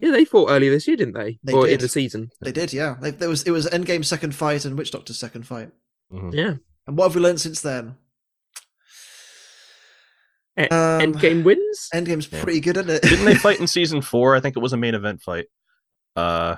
Yeah, 0.00 0.12
they 0.12 0.24
fought 0.24 0.50
earlier 0.50 0.70
this 0.70 0.86
year, 0.86 0.96
didn't 0.96 1.14
they? 1.14 1.38
They 1.42 1.52
or 1.52 1.64
in 1.66 1.72
did. 1.72 1.80
the 1.80 1.88
season. 1.88 2.30
They 2.40 2.52
did, 2.52 2.72
yeah. 2.72 2.96
They, 3.00 3.10
there 3.10 3.28
was 3.28 3.42
it 3.42 3.50
was 3.50 3.66
Endgame's 3.66 4.08
second 4.08 4.34
fight 4.34 4.64
and 4.64 4.78
Witch 4.78 4.92
Doctor's 4.92 5.18
second 5.18 5.44
fight. 5.46 5.72
Mhm. 6.12 6.32
Yeah. 6.32 6.54
And 6.88 6.96
what 6.96 7.04
have 7.04 7.14
we 7.14 7.20
learned 7.20 7.40
since 7.40 7.60
then? 7.60 7.94
Um, 10.56 10.66
Endgame 10.72 11.44
wins. 11.44 11.88
Endgame's 11.94 12.32
Yeah. 12.32 12.42
pretty 12.42 12.60
good, 12.60 12.76
isn't 12.78 12.90
it? 12.90 13.02
Didn't 13.02 13.26
they 13.26 13.34
fight 13.36 13.60
in 13.60 13.66
season 13.68 14.00
four? 14.02 14.34
I 14.34 14.40
think 14.40 14.56
it 14.56 14.60
was 14.60 14.72
a 14.72 14.76
main 14.76 14.94
event 14.94 15.22
fight. 15.22 15.46
Uh, 16.16 16.56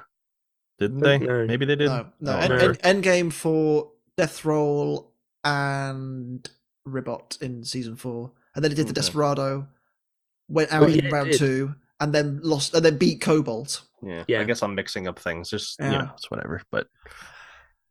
didn't 0.78 1.00
they? 1.00 1.18
Don't 1.18 1.26
know. 1.28 1.46
Maybe 1.46 1.66
they 1.66 1.76
did. 1.76 1.88
no, 1.88 2.06
no. 2.20 2.36
End, 2.38 2.52
whatever. 2.52 2.76
End, 2.82 3.02
Endgame 3.04 3.32
for 3.32 3.90
Death 4.16 4.44
Roll 4.46 5.12
and 5.44 6.48
Ribbot 6.86 7.36
in 7.42 7.62
season 7.64 7.96
four, 7.96 8.30
and 8.54 8.64
then 8.64 8.72
it 8.72 8.76
did 8.76 8.86
the 8.86 8.90
Okay. 8.92 9.00
Desperado. 9.00 9.68
Went 10.48 10.72
out 10.72 10.84
Oh, 10.84 10.86
in 10.86 10.94
yeah, 10.94 11.04
it 11.06 11.12
round 11.12 11.32
two, 11.34 11.74
and 12.00 12.12
then 12.14 12.40
lost, 12.42 12.72
and 12.74 12.84
then 12.84 12.96
beat 12.96 13.20
Cobalt. 13.20 13.82
yeah. 14.02 14.24
Yeah. 14.28 14.40
I 14.40 14.44
guess 14.44 14.62
I'm 14.62 14.74
mixing 14.74 15.08
up 15.08 15.18
things. 15.18 15.50
Just 15.50 15.78
you 15.78 15.86
Yeah. 15.86 15.98
know, 15.98 16.10
it's 16.14 16.30
whatever. 16.30 16.62
But 16.70 16.86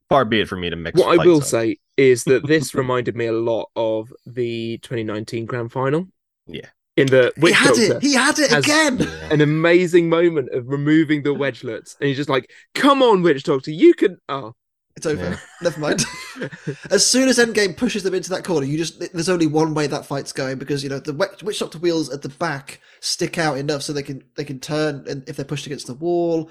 far 0.10 0.26
be 0.26 0.42
it 0.42 0.48
for 0.48 0.58
me 0.58 0.70
to 0.70 0.76
mix. 0.76 1.00
What 1.00 1.20
I 1.20 1.24
will 1.24 1.38
up. 1.38 1.44
say 1.44 1.78
is 1.96 2.24
that 2.26 2.46
this 2.48 2.74
reminded 2.76 3.16
me 3.16 3.28
a 3.28 3.32
lot 3.34 3.70
of 3.76 4.12
the 4.26 4.80
2019 4.80 5.46
grand 5.46 5.72
final. 5.72 6.08
Yeah. 6.48 6.68
In 6.98 7.08
the 7.08 7.32
he 7.40 7.54
had 7.54 7.68
Doctor, 7.68 7.96
it. 7.98 8.02
He 8.02 8.14
had 8.14 8.40
it 8.40 8.52
again. 8.52 9.08
An 9.32 9.40
amazing 9.40 10.10
moment 10.10 10.50
of 10.50 10.68
removing 10.68 11.24
the 11.24 11.30
wedgelets, 11.30 11.96
and 12.00 12.10
he's 12.10 12.18
just 12.18 12.28
like, 12.28 12.52
"Come 12.76 13.02
on, 13.02 13.22
Witch 13.22 13.44
Doctor, 13.44 13.72
you 13.72 13.94
can." 13.94 14.18
Oh, 14.28 14.54
It's 14.98 15.06
over. 15.06 15.24
Yeah. 15.24 15.38
Never 15.62 15.80
mind. 15.80 16.04
as 16.92 17.06
soon 17.06 17.30
as 17.30 17.38
Endgame 17.38 17.78
pushes 17.78 18.04
them 18.04 18.14
into 18.14 18.30
that 18.32 18.44
corner, 18.44 18.66
you 18.66 18.78
just 18.78 19.00
there's 19.14 19.30
only 19.30 19.48
one 19.48 19.74
way 19.74 19.88
that 19.88 20.08
fight's 20.08 20.34
going 20.34 20.58
because 20.58 20.84
you 20.84 20.90
know 20.90 21.00
the 21.00 21.14
Witch 21.14 21.42
Witch 21.42 21.60
Doctor 21.60 21.78
wheels 21.78 22.10
at 22.10 22.22
the 22.22 22.28
back 22.28 22.82
stick 23.00 23.38
out 23.38 23.58
enough 23.58 23.82
so 23.82 23.94
they 23.94 24.04
can 24.04 24.22
they 24.36 24.44
can 24.44 24.60
turn, 24.60 25.06
and 25.08 25.24
if 25.30 25.38
they're 25.38 25.46
pushed 25.46 25.68
against 25.68 25.88
the 25.88 25.94
wall, 25.94 26.50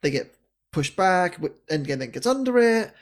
they 0.00 0.10
get 0.10 0.34
pushed 0.72 0.96
back. 0.96 1.36
Wi- 1.40 1.56
Endgame 1.70 1.98
then 1.98 2.10
gets 2.10 2.26
under 2.26 2.58
it. 2.58 2.92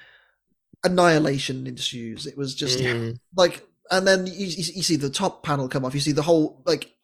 Annihilation 0.84 1.66
ensues. 1.66 2.26
It 2.26 2.36
was 2.36 2.54
just 2.54 2.78
Mm. 2.78 3.18
like, 3.36 3.66
and 3.90 4.06
then 4.06 4.26
you, 4.26 4.46
you 4.46 4.64
you 4.76 4.82
see 4.82 4.96
the 4.96 5.10
top 5.10 5.42
panel 5.42 5.68
come 5.68 5.84
off. 5.84 5.94
You 5.94 6.00
see 6.00 6.12
the 6.12 6.22
whole 6.22 6.62
like 6.66 6.94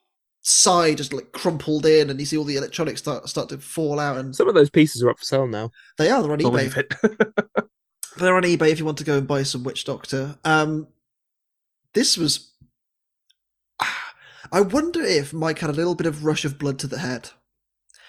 side 0.43 0.99
just 0.99 1.12
like 1.12 1.33
crumpled 1.33 1.87
in, 1.87 2.11
and 2.11 2.21
you 2.21 2.27
see 2.27 2.37
all 2.37 2.45
the 2.45 2.57
electronics 2.57 3.01
start 3.01 3.29
start 3.29 3.49
to 3.49 3.59
fall 3.59 3.99
out, 3.99 4.17
and 4.19 4.35
some 4.37 4.49
of 4.49 4.55
those 4.55 4.71
pieces 4.71 5.03
are 5.03 5.11
up 5.11 5.19
for 5.19 5.25
sale 5.25 5.47
now. 5.47 5.71
they 5.99 6.11
are 6.11 6.23
they're 6.23 6.33
on 6.33 6.39
eBay. 6.39 7.35
They're 8.17 8.37
on 8.37 8.45
eBay 8.45 8.71
if 8.71 8.79
you 8.79 8.85
want 8.85 8.99
to 8.99 9.05
go 9.05 9.19
and 9.19 9.27
buy 9.27 9.43
some 9.43 9.65
Witch 9.65 9.85
Doctor. 9.85 10.39
Um, 10.45 10.87
this 11.95 12.17
was. 12.17 12.53
I 14.53 14.61
wonder 14.61 15.03
if 15.03 15.33
Mike 15.33 15.59
had 15.59 15.71
a 15.71 15.73
little 15.73 15.97
bit 15.97 16.07
of 16.07 16.25
rush 16.25 16.45
of 16.45 16.57
blood 16.57 16.79
to 16.79 16.87
the 16.87 16.99
head, 17.01 17.31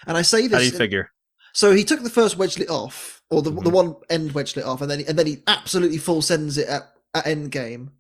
and 0.06 0.16
I 0.16 0.22
say 0.22 0.44
this. 0.44 0.52
How 0.52 0.60
do 0.60 0.64
this. 0.66 0.74
you 0.74 0.78
figure? 0.78 1.12
So 1.56 1.74
he 1.74 1.84
took 1.86 2.04
the 2.04 2.10
first 2.10 2.38
wedgelet 2.38 2.70
off, 2.70 3.22
or 3.30 3.42
the 3.42 3.50
the 3.50 3.72
Mhm. 3.72 3.74
one 3.74 3.96
end 4.10 4.32
wedgelet 4.34 4.66
off, 4.66 4.82
and 4.82 4.92
then 4.92 5.02
and 5.08 5.18
then 5.18 5.26
he 5.28 5.38
absolutely 5.48 5.98
full 5.98 6.22
sends 6.22 6.58
it 6.58 6.68
at 6.68 6.84
at 7.14 7.26
end 7.26 7.52
game, 7.52 7.92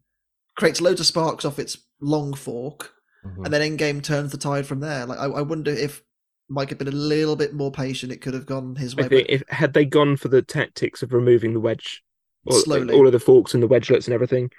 creates 0.57 0.81
loads 0.81 0.99
of 0.99 1.05
sparks 1.05 1.45
off 1.45 1.57
its 1.57 1.77
long 2.01 2.33
fork, 2.33 2.93
Mhm. 3.25 3.45
and 3.45 3.53
then 3.53 3.61
end 3.61 3.79
game 3.79 4.01
turns 4.01 4.31
the 4.31 4.37
tide 4.37 4.67
from 4.67 4.81
there. 4.81 5.05
Like 5.05 5.19
I, 5.19 5.25
I 5.25 5.41
wonder 5.41 5.71
if 5.71 6.03
Mike 6.49 6.69
had 6.69 6.77
been 6.77 6.87
a 6.89 6.91
little 6.91 7.35
bit 7.35 7.53
more 7.53 7.71
patient, 7.71 8.11
it 8.11 8.21
could 8.21 8.33
have 8.35 8.45
gone 8.45 8.75
his 8.75 8.95
way. 8.95 9.05
I 9.05 9.07
think 9.07 9.29
if 9.29 9.43
had 9.47 9.73
they 9.73 9.85
gone 9.85 10.15
for 10.17 10.27
the 10.27 10.41
tactics 10.43 11.01
of 11.01 11.13
removing 11.13 11.53
the 11.53 11.59
wedge, 11.59 12.03
or, 12.45 12.59
Slowly. 12.59 12.93
all 12.93 13.07
of 13.07 13.13
the 13.13 13.19
forks 13.19 13.53
and 13.55 13.63
the 13.63 13.67
wedgelets 13.67 14.05
and 14.05 14.13
everything, 14.13 14.51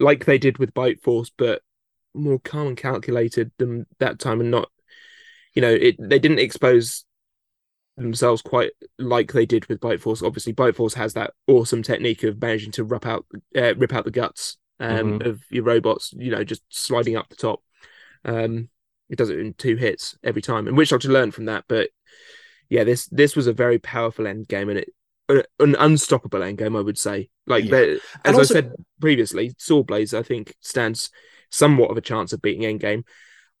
like 0.00 0.24
they 0.24 0.38
did 0.38 0.58
with 0.58 0.74
Bite 0.74 1.00
Force, 1.02 1.30
but 1.36 1.62
more 2.14 2.40
calm 2.40 2.68
and 2.68 2.76
calculated 2.76 3.52
than 3.58 3.86
that 4.00 4.18
time, 4.18 4.40
and 4.40 4.50
not, 4.50 4.70
you 5.54 5.62
know, 5.62 5.70
it 5.72 5.94
they 6.00 6.18
didn't 6.18 6.40
expose 6.40 7.04
themselves 7.98 8.42
quite 8.42 8.72
like 8.98 9.32
they 9.32 9.46
did 9.46 9.66
with 9.66 9.80
Bite 9.80 10.00
Force. 10.00 10.22
Obviously, 10.22 10.52
Bite 10.52 10.76
Force 10.76 10.94
has 10.94 11.14
that 11.14 11.32
awesome 11.46 11.82
technique 11.82 12.22
of 12.22 12.40
managing 12.40 12.72
to 12.72 12.84
rip 12.84 13.06
out 13.06 13.26
uh, 13.56 13.74
rip 13.76 13.92
out 13.92 14.04
the 14.04 14.10
guts 14.10 14.56
um, 14.80 15.20
of 15.22 15.42
your 15.50 15.64
robots. 15.64 16.12
You 16.16 16.30
know, 16.30 16.44
just 16.44 16.62
sliding 16.68 17.16
up 17.16 17.28
the 17.28 17.36
top. 17.36 17.62
Um, 18.24 18.68
it 19.08 19.16
does 19.16 19.30
it 19.30 19.38
in 19.38 19.54
two 19.54 19.76
hits 19.76 20.16
every 20.22 20.42
time, 20.42 20.66
and 20.66 20.76
which 20.76 20.86
Witch 20.86 20.90
Doctor 20.90 21.08
learned 21.08 21.34
from 21.34 21.46
that. 21.46 21.64
But 21.68 21.90
yeah, 22.68 22.84
this 22.84 23.06
this 23.06 23.34
was 23.36 23.46
a 23.46 23.52
very 23.52 23.78
powerful 23.78 24.26
end 24.26 24.48
game, 24.48 24.68
and 24.68 24.78
it 24.78 24.88
an 25.28 25.76
unstoppable 25.78 26.42
end 26.42 26.58
game, 26.58 26.76
I 26.76 26.80
would 26.80 26.98
say. 26.98 27.28
Like 27.46 27.64
Yeah. 27.64 27.96
as 28.24 28.36
also- 28.36 28.40
I 28.40 28.60
said 28.60 28.72
previously, 29.00 29.50
Sawblaze 29.58 30.16
I 30.16 30.22
think 30.22 30.54
stands 30.60 31.10
somewhat 31.50 31.90
of 31.90 31.96
a 31.96 32.02
chance 32.02 32.32
of 32.32 32.42
beating 32.42 32.62
Endgame. 32.62 33.04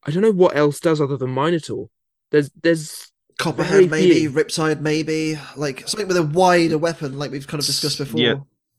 I 0.04 0.10
don't 0.10 0.22
know 0.22 0.30
what 0.30 0.56
else 0.56 0.80
does 0.80 1.00
other 1.00 1.16
than 1.16 1.34
Minotaur. 1.34 1.88
There's 2.30 2.50
there's 2.62 3.10
Copperhead, 3.38 3.72
Very 3.72 3.86
maybe 3.88 4.14
few. 4.20 4.30
Riptide, 4.32 4.80
maybe 4.80 5.38
like 5.56 5.86
something 5.88 6.08
with 6.08 6.16
a 6.16 6.22
wider 6.24 6.76
weapon, 6.76 7.18
like 7.18 7.30
we've 7.30 7.46
kind 7.46 7.60
of 7.60 7.66
discussed 7.66 7.98
before. 7.98 8.20
Yeah. 8.20 8.34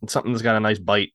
Something 0.07 0.34
that's 0.34 0.41
got 0.43 0.55
a 0.55 0.60
nice 0.60 0.80
bite, 0.80 1.12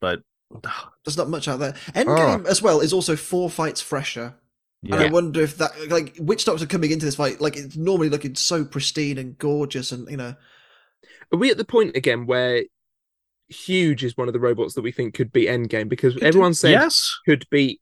but 0.00 0.20
There's 1.04 1.16
not 1.16 1.28
much 1.28 1.46
out 1.48 1.58
there. 1.60 1.72
Endgame 1.94 2.46
as 2.46 2.60
well 2.60 2.80
is 2.80 2.92
also 2.92 3.14
four 3.16 3.48
fights 3.48 3.80
fresher, 3.80 4.34
Yeah. 4.82 4.96
and 4.96 5.04
I 5.04 5.10
wonder 5.10 5.40
if 5.40 5.56
that 5.58 5.70
like 5.88 6.16
Witch 6.18 6.44
Doctor 6.44 6.66
coming 6.66 6.90
into 6.90 7.06
this 7.06 7.14
fight, 7.16 7.40
like 7.40 7.56
it's 7.56 7.76
normally 7.76 8.08
looking 8.08 8.34
so 8.34 8.64
pristine 8.64 9.18
and 9.18 9.38
gorgeous, 9.38 9.92
and 9.92 10.08
you 10.10 10.16
know, 10.16 10.34
are 11.32 11.38
we 11.38 11.50
at 11.50 11.56
the 11.58 11.64
point 11.64 11.96
again 11.96 12.26
where 12.26 12.64
Huge 13.50 14.04
is 14.04 14.16
one 14.16 14.28
of 14.28 14.34
the 14.34 14.40
robots 14.40 14.74
that 14.74 14.82
we 14.82 14.92
think 14.92 15.14
could 15.14 15.32
beat 15.32 15.48
Endgame 15.48 15.88
because 15.88 16.12
Could 16.14 16.20
do. 16.20 16.26
everyone 16.26 16.52
said 16.54 16.72
yes, 16.72 17.16
could 17.24 17.46
beat 17.50 17.80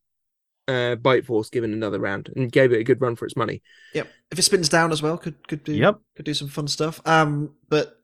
uh, 0.68 0.96
Bite 0.96 1.24
Force 1.26 1.50
given 1.50 1.72
another 1.72 1.98
round 2.00 2.30
and 2.34 2.50
gave 2.50 2.72
it 2.72 2.80
a 2.80 2.84
good 2.84 3.00
run 3.00 3.16
for 3.16 3.24
its 3.24 3.36
money. 3.36 3.62
yep. 3.94 4.08
If 4.30 4.38
it 4.38 4.42
spins 4.42 4.68
down 4.68 4.90
as 4.92 5.02
well, 5.02 5.16
could 5.18 5.46
could 5.48 5.62
do 5.64 5.72
yep. 5.74 5.98
could 6.16 6.24
do 6.24 6.34
some 6.34 6.48
fun 6.48 6.66
stuff. 6.68 7.00
Um, 7.06 7.54
but 7.68 8.00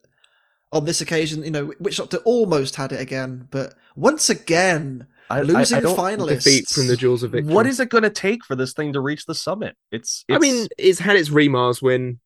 on 0.72 0.84
this 0.84 1.00
occasion, 1.00 1.44
you 1.44 1.50
know, 1.50 1.72
Witch 1.80 1.96
Doctor 1.98 2.18
almost 2.18 2.76
had 2.76 2.92
it 2.92 3.00
again, 3.00 3.48
but 3.50 3.74
once 3.96 4.30
again, 4.30 5.06
I, 5.28 5.36
I- 5.36 5.38
I 5.38 5.42
losing 5.42 5.80
don't- 5.80 5.98
finalists. 5.98 6.44
Defeat 6.44 6.68
from 6.68 6.86
the 6.86 6.96
jaws 6.96 7.22
of 7.22 7.32
victory. 7.32 7.52
What 7.52 7.66
is 7.66 7.80
it 7.80 7.88
going 7.90 8.04
to 8.04 8.10
take 8.10 8.44
for 8.44 8.54
this 8.54 8.72
thing 8.72 8.92
to 8.92 9.00
reach 9.00 9.26
the 9.26 9.34
summit? 9.34 9.76
It's. 9.90 10.24
I 10.30 10.38
mean, 10.38 10.68
it's 10.78 10.98
had 10.98 11.16
its 11.16 11.28
Remars 11.30 11.82
win. 11.82 12.20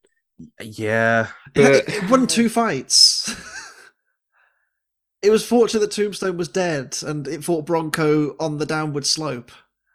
yeah. 0.60 1.28
It, 1.54 1.88
it 1.88 2.10
won 2.10 2.26
two 2.26 2.48
fights. 2.48 3.34
it 5.22 5.30
was 5.30 5.44
fortunate 5.46 5.80
that 5.80 5.90
Tombstone 5.92 6.36
was 6.36 6.48
dead, 6.48 6.98
and 7.04 7.26
it 7.26 7.42
fought 7.42 7.66
Bronco 7.66 8.36
on 8.38 8.58
the 8.58 8.66
downward 8.66 9.06
slope. 9.06 9.50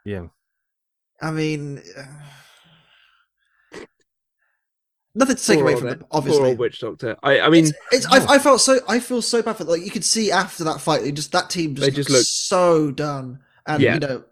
Yeah. 0.06 0.28
I 1.22 1.32
mean, 1.32 1.82
uh, 1.98 3.80
nothing 5.14 5.36
to 5.36 5.46
take 5.46 5.60
Poor 5.60 5.68
away 5.68 5.76
from 5.80 5.90
them. 5.90 6.00
Poor 6.00 6.08
Obviously, 6.12 6.50
old 6.50 6.58
witch 6.58 6.80
doctor. 6.80 7.16
I, 7.22 7.42
I 7.42 7.50
mean, 7.50 7.66
it's, 7.66 7.74
it's 7.92 8.06
I, 8.08 8.26
I 8.36 8.40
felt 8.40 8.62
so 8.62 8.80
I 8.88 9.00
feel 9.00 9.22
so 9.22 9.42
bad 9.42 9.58
for 9.58 9.66
like 9.66 9.84
you 9.84 9.92
could 9.92 10.06
see 10.06 10.32
after 10.32 10.64
that 10.64 10.82
fight, 10.82 11.04
they 11.04 11.12
just 11.12 11.32
that 11.34 11.50
team 11.50 11.76
just, 11.76 11.86
They 11.86 11.96
just 11.96 12.10
looked 12.10 12.26
so 12.26 12.92
done, 12.92 13.40
and 13.68 13.82
Yeah. 13.82 13.94
you 13.96 14.00
know 14.00 14.24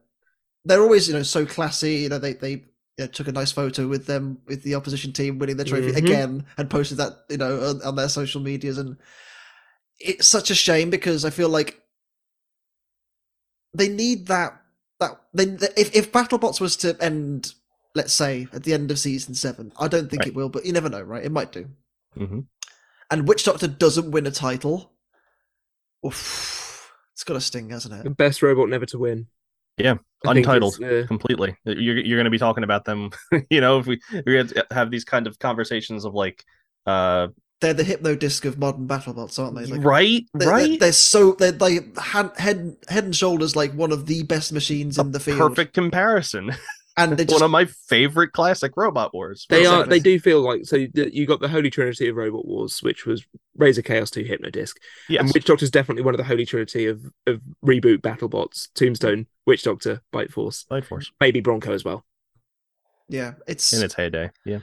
they're 0.65 0.81
always 0.81 1.07
you 1.07 1.13
know 1.13 1.23
so 1.23 1.45
classy. 1.45 1.95
You 1.97 2.09
know 2.09 2.19
they 2.19 2.33
they 2.33 2.51
you 2.51 2.65
know, 2.97 3.07
took 3.07 3.27
a 3.27 3.31
nice 3.31 3.51
photo 3.51 3.87
with 3.87 4.07
them 4.07 4.39
with 4.47 4.63
the 4.63 4.75
opposition 4.75 5.13
team 5.13 5.37
winning 5.39 5.57
their 5.57 5.65
trophy 5.65 5.91
Mhm. 5.91 5.97
again 5.97 6.45
and 6.57 6.69
posted 6.69 6.97
that 6.97 7.25
you 7.29 7.37
know 7.37 7.69
on, 7.69 7.81
on 7.83 7.95
their 7.95 8.09
social 8.09 8.41
medias, 8.41 8.77
and 8.77 8.97
it's 9.99 10.27
such 10.27 10.49
a 10.49 10.55
shame 10.55 10.89
because 10.89 11.23
I 11.23 11.29
feel 11.29 11.49
like 11.49 11.81
they 13.73 13.89
need 13.89 14.27
that 14.27 14.58
that 15.33 15.59
they 15.59 15.67
if 15.77 15.95
if 15.95 16.11
BattleBots 16.11 16.59
was 16.61 16.75
to 16.77 16.97
end. 17.01 17.53
Let's 17.95 18.13
say 18.13 18.47
at 18.53 18.63
the 18.63 18.73
end 18.73 18.91
of 18.91 18.99
season 18.99 19.33
seven, 19.33 19.73
I 19.79 19.87
don't 19.87 20.09
think 20.11 20.21
Right. 20.21 20.27
it 20.27 20.35
will, 20.35 20.47
but 20.47 20.63
you 20.63 20.71
never 20.71 20.89
know, 20.89 21.01
right? 21.01 21.23
It 21.25 21.31
might 21.31 21.51
do 21.51 21.67
hmm 22.15 22.41
and 23.11 23.27
Witch 23.27 23.43
Doctor 23.43 23.67
doesn't 23.67 24.11
win 24.11 24.27
a 24.27 24.31
title, 24.31 24.91
oof, 26.05 26.93
it's 27.13 27.23
got 27.23 27.35
a 27.37 27.41
sting, 27.41 27.69
hasn't 27.69 28.03
the 28.03 28.09
it? 28.11 28.17
best 28.17 28.41
robot 28.43 28.69
never 28.69 28.85
to 28.87 28.99
win. 28.99 29.27
Yeah, 29.77 29.95
I 30.25 30.31
untitled. 30.31 30.77
it's, 30.79 30.83
uh, 30.83 31.07
completely. 31.07 31.55
You're 31.63 31.97
you're 31.97 32.17
going 32.17 32.25
to 32.25 32.29
be 32.31 32.37
talking 32.37 32.63
about 32.63 32.85
them. 32.85 33.11
you 33.49 33.61
know, 33.61 33.79
if 33.79 33.87
we 33.87 33.99
we 34.25 34.35
had 34.35 34.49
to 34.49 34.67
have 34.71 34.91
these 34.91 35.05
kind 35.05 35.25
of 35.25 35.39
conversations 35.39 36.05
of 36.05 36.13
like, 36.13 36.43
uh, 36.85 37.29
They're 37.61 37.73
the 37.73 37.83
Hypnodisc 37.83 38.45
of 38.45 38.57
modern 38.57 38.87
BattleBots, 38.87 39.37
aren't 39.37 39.55
they? 39.57 39.65
Like, 39.65 39.83
right, 39.83 40.23
they- 40.33 40.39
They're, 40.45 40.49
right. 40.53 40.79
they're 40.79 40.91
so 40.93 41.33
they're 41.33 41.51
like 41.51 41.97
hand, 41.97 42.31
head 42.37 42.77
head 42.87 43.03
and 43.03 43.15
shoulders 43.15 43.55
like 43.55 43.73
one 43.73 43.91
of 43.91 44.05
the 44.05 44.23
best 44.23 44.53
machines 44.53 44.97
in 44.97 45.11
the 45.11 45.19
field. 45.19 45.39
Perfect 45.39 45.73
comparison. 45.73 46.51
and 46.95 47.17
they 47.17 47.25
One 47.33 47.43
of 47.43 47.51
my 47.51 47.65
favorite 47.65 48.31
classic 48.31 48.71
robot 48.77 49.13
wars. 49.13 49.45
They 49.49 49.65
are. 49.65 49.81
Exactly. 49.81 49.99
They 49.99 50.03
do 50.03 50.19
feel 50.19 50.41
like 50.41 50.65
so. 50.65 50.77
You 50.93 51.25
got 51.25 51.41
the 51.41 51.49
Holy 51.49 51.69
Trinity 51.69 52.07
of 52.07 52.15
Robot 52.15 52.45
Wars, 52.45 52.79
which 52.81 53.05
was 53.05 53.25
Razor 53.57 53.81
Chaos 53.81 54.09
Two, 54.09 54.23
Hypnodisc, 54.23 54.75
Yes. 55.09 55.21
and 55.21 55.31
Witch 55.33 55.43
Doctor 55.45 55.65
is 55.65 55.71
definitely 55.71 56.03
one 56.03 56.13
of 56.13 56.17
the 56.17 56.23
Holy 56.23 56.45
Trinity 56.45 56.85
of 56.85 57.03
of 57.27 57.41
reboot 57.65 57.97
BattleBots: 57.99 58.69
Tombstone, 58.73 59.27
Witch 59.45 59.63
Doctor, 59.63 60.01
Bite 60.13 60.31
Force, 60.31 60.65
Light 60.69 60.85
Force 60.85 61.11
maybe 61.19 61.41
Bronco 61.41 61.73
as 61.73 61.83
well. 61.83 62.05
yeah, 63.09 63.33
it's. 63.47 63.73
in 63.73 63.83
its 63.83 63.95
heyday. 63.95 64.31
Yeah. 64.45 64.59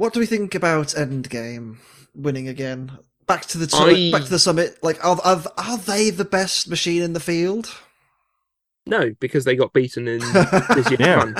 What 0.00 0.14
do 0.14 0.20
we 0.20 0.24
think 0.24 0.54
about 0.54 0.86
Endgame 0.96 1.76
winning 2.14 2.48
again? 2.48 2.90
Back 3.26 3.44
to 3.48 3.58
the 3.58 3.66
I- 3.66 3.78
summit, 3.78 4.12
back 4.12 4.24
to 4.24 4.30
the 4.30 4.38
summit. 4.38 4.78
Like, 4.82 5.04
are, 5.04 5.20
are 5.22 5.42
are 5.58 5.76
they 5.76 6.08
the 6.08 6.24
best 6.24 6.70
machine 6.70 7.02
in 7.02 7.12
the 7.12 7.20
field? 7.20 7.68
No, 8.86 9.12
because 9.20 9.44
they 9.44 9.56
got 9.56 9.74
beaten 9.74 10.08
in 10.08 10.20
this 10.74 10.88
year's 10.90 11.00
Yeah. 11.00 11.14
run. 11.16 11.34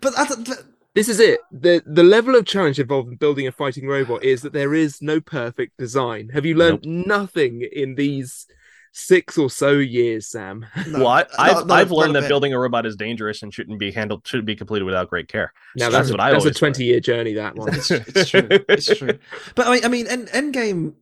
but 0.00 0.18
I, 0.18 0.26
th- 0.26 0.44
th- 0.44 0.58
This 0.96 1.08
is 1.08 1.20
it. 1.20 1.38
the 1.52 1.84
The 1.86 2.02
level 2.02 2.34
of 2.34 2.46
challenge 2.46 2.80
involved 2.80 3.10
in 3.10 3.16
building 3.16 3.46
a 3.46 3.52
fighting 3.52 3.86
robot 3.86 4.24
is 4.24 4.42
that 4.42 4.52
there 4.52 4.74
is 4.74 5.00
no 5.00 5.20
perfect 5.20 5.76
design. 5.78 6.30
Have 6.30 6.44
you 6.44 6.56
learned 6.56 6.84
nothing 6.84 7.62
in 7.62 7.94
these 7.94 8.48
six 8.94 9.38
or 9.38 9.48
so 9.50 9.72
years, 9.72 10.26
Sam? 10.28 10.64
no, 10.88 10.98
well, 11.00 11.08
I, 11.08 11.20
not- 11.20 11.30
I've 11.38 11.66
not- 11.66 11.70
I've 11.80 11.88
not 11.90 11.96
learned 11.96 12.10
a 12.10 12.12
that 12.14 12.20
bit. 12.22 12.28
building 12.28 12.52
a 12.52 12.58
robot 12.58 12.86
is 12.86 12.94
dangerous 12.96 13.42
and 13.42 13.52
shouldn't 13.52 13.78
be 13.78 13.90
handled 13.90 14.26
should 14.26 14.44
be 14.44 14.54
completed 14.54 14.84
without 14.84 15.08
great 15.10 15.28
care. 15.28 15.52
Now 15.76 15.90
That's 15.90 16.08
that's, 16.08 16.10
what 16.12 16.20
a, 16.20 16.22
I 16.24 16.32
that's 16.32 16.44
a 16.44 16.52
twenty 16.54 16.84
year 16.84 17.00
journey. 17.00 17.34
That 17.34 17.56
one. 17.56 17.74
It's, 17.74 17.90
it's 17.90 18.30
true. 18.30 18.46
It's 18.50 18.96
true. 18.98 19.18
But 19.54 19.66
I 19.66 19.72
mean, 19.72 19.84
I 19.84 19.88
mean, 19.88 20.06
End, 20.06 20.28
Endgame, 20.28 20.94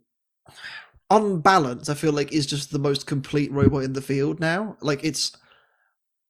on 1.11 1.41
balance, 1.41 1.89
I 1.89 1.95
feel 1.95 2.13
like 2.13 2.33
is 2.33 2.47
just 2.47 2.71
the 2.71 2.79
most 2.79 3.07
complete 3.07 3.51
robot 3.53 3.83
in 3.83 3.93
the 3.95 4.03
field 4.03 4.39
now. 4.39 4.77
Like 4.81 5.03
it's, 5.03 5.33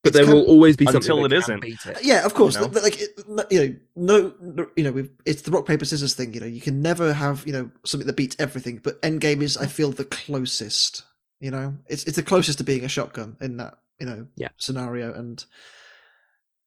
But 0.02 0.08
it's 0.08 0.16
there 0.16 0.24
kind- 0.24 0.38
will 0.38 0.46
always 0.46 0.76
be 0.76 0.86
something 0.86 1.02
Until 1.02 1.16
that 1.22 1.32
it 1.32 1.44
can 1.44 1.58
isn't. 1.58 1.60
Beat 1.60 1.86
it. 1.86 1.98
yeah, 2.02 2.24
of 2.24 2.32
course. 2.32 2.54
You 2.54 2.62
know? 2.62 2.80
Like 2.80 2.98
it, 2.98 3.10
you 3.50 3.60
know, 3.60 3.76
no, 3.96 4.34
no 4.40 4.66
you 4.76 4.84
know, 4.84 4.92
we've, 4.92 5.10
it's 5.26 5.42
the 5.42 5.50
rock 5.50 5.66
paper 5.66 5.84
scissors 5.84 6.14
thing. 6.14 6.32
You 6.32 6.40
know, 6.40 6.46
you 6.46 6.62
can 6.62 6.80
never 6.80 7.12
have 7.12 7.46
you 7.46 7.52
know 7.52 7.70
something 7.84 8.06
that 8.06 8.16
beats 8.16 8.36
everything. 8.38 8.80
But 8.82 9.00
Endgame 9.02 9.42
is, 9.42 9.58
I 9.58 9.66
feel, 9.66 9.90
the 9.92 10.06
closest. 10.06 11.02
You 11.40 11.50
know, 11.50 11.76
it's 11.88 12.04
it's 12.04 12.16
the 12.16 12.22
closest 12.22 12.58
to 12.58 12.64
being 12.64 12.84
a 12.84 12.88
shotgun 12.88 13.36
in 13.40 13.56
that 13.56 13.78
you 13.98 14.06
know 14.06 14.26
Yeah. 14.36 14.48
scenario. 14.58 15.12
And 15.14 15.42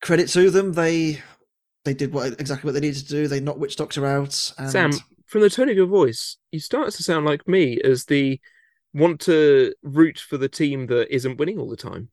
credit 0.02 0.28
to 0.30 0.50
them, 0.50 0.74
they 0.74 1.22
they 1.86 1.94
did 1.94 2.14
what 2.14 2.40
exactly 2.40 2.68
what 2.68 2.74
they 2.74 2.80
needed 2.88 3.04
to 3.06 3.10
do. 3.10 3.28
They 3.28 3.40
knocked 3.40 3.60
Witch 3.60 3.76
Doctor 3.76 4.06
out. 4.06 4.52
And 4.58 4.70
Sam, 4.72 4.92
from 5.28 5.42
the 5.42 5.50
tone 5.50 5.70
of 5.70 5.76
your 5.76 5.86
voice, 5.88 6.38
you 6.52 6.60
start 6.60 6.92
to 6.94 7.04
sound 7.04 7.26
like 7.26 7.48
me 7.48 7.80
as 7.84 8.06
the 8.06 8.40
want 8.94 9.20
to 9.22 9.74
root 9.84 10.20
for 10.20 10.38
the 10.38 10.50
team 10.50 10.88
that 10.88 11.14
isn't 11.14 11.38
winning 11.38 11.60
all 11.60 11.70
the 11.70 11.76
time. 11.78 12.10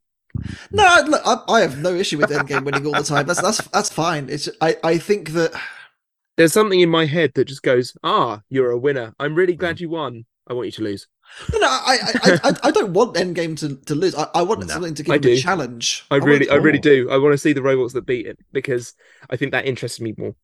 No, 0.71 0.85
I- 0.87 1.01
look, 1.03 1.23
I, 1.25 1.43
I 1.49 1.61
have 1.61 1.79
no 1.79 1.95
issue 1.95 2.19
with 2.19 2.31
Endgame 2.31 2.65
winning 2.65 2.87
all 2.87 2.93
the 2.93 3.03
time. 3.03 3.27
That's 3.27 3.41
that's 3.43 3.67
that's 3.69 3.91
fine. 3.93 4.29
It's 4.29 4.49
I, 4.61 4.77
I 4.85 4.99
think 4.99 5.31
that 5.31 5.53
There's 6.37 6.53
something 6.53 6.81
in 6.81 6.89
my 6.89 7.07
head 7.07 7.33
that 7.35 7.47
just 7.47 7.63
goes, 7.63 7.97
"Ah, 8.03 8.43
you're 8.49 8.71
a 8.71 8.79
winner. 8.79 9.15
I'm 9.19 9.35
really 9.35 9.57
glad 9.57 9.81
you 9.81 9.89
won. 9.91 10.25
I 10.47 10.53
want 10.55 10.67
you 10.67 10.73
to 10.73 10.83
lose." 10.83 11.07
No, 11.53 11.59
no 11.59 11.67
I, 11.69 11.99
I, 12.25 12.39
I, 12.45 12.53
I 12.65 12.71
don't 12.71 12.93
want 12.93 13.15
Endgame 13.17 13.59
to, 13.61 13.77
to 13.77 13.95
lose. 13.95 14.15
I, 14.15 14.29
I 14.35 14.43
want 14.43 14.61
No. 14.61 14.67
something 14.67 14.95
to 14.95 15.03
give 15.03 15.13
I 15.13 15.19
them 15.19 15.33
a 15.33 15.35
do. 15.37 15.41
challenge. 15.41 16.05
I 16.11 16.15
want- 16.15 16.25
really, 16.25 16.49
I 16.51 16.57
really 16.57 16.79
do. 16.79 17.11
I 17.11 17.17
want 17.19 17.33
to 17.33 17.39
see 17.39 17.53
the 17.53 17.63
robots 17.63 17.95
that 17.95 18.07
beat 18.07 18.27
it 18.27 18.39
because 18.53 18.95
I 19.31 19.37
think 19.37 19.53
that 19.53 19.67
interests 19.67 20.01
me 20.01 20.15
more. 20.19 20.35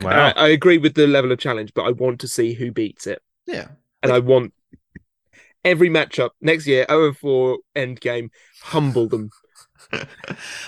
Wow. 0.00 0.32
I, 0.36 0.46
I 0.46 0.48
agree 0.48 0.78
with 0.78 0.94
the 0.94 1.06
level 1.06 1.32
of 1.32 1.38
challenge, 1.38 1.72
but 1.74 1.82
I 1.84 1.90
want 1.92 2.20
to 2.20 2.28
see 2.28 2.52
who 2.52 2.70
beats 2.70 3.06
it, 3.06 3.22
yeah. 3.46 3.68
and 4.02 4.12
I 4.12 4.18
want 4.18 4.52
every 5.64 5.88
matchup 5.88 6.30
next 6.40 6.66
year, 6.66 6.84
0 6.90 7.14
4 7.14 7.58
end 7.74 8.00
game, 8.00 8.30
humble 8.62 9.08
them. 9.08 9.30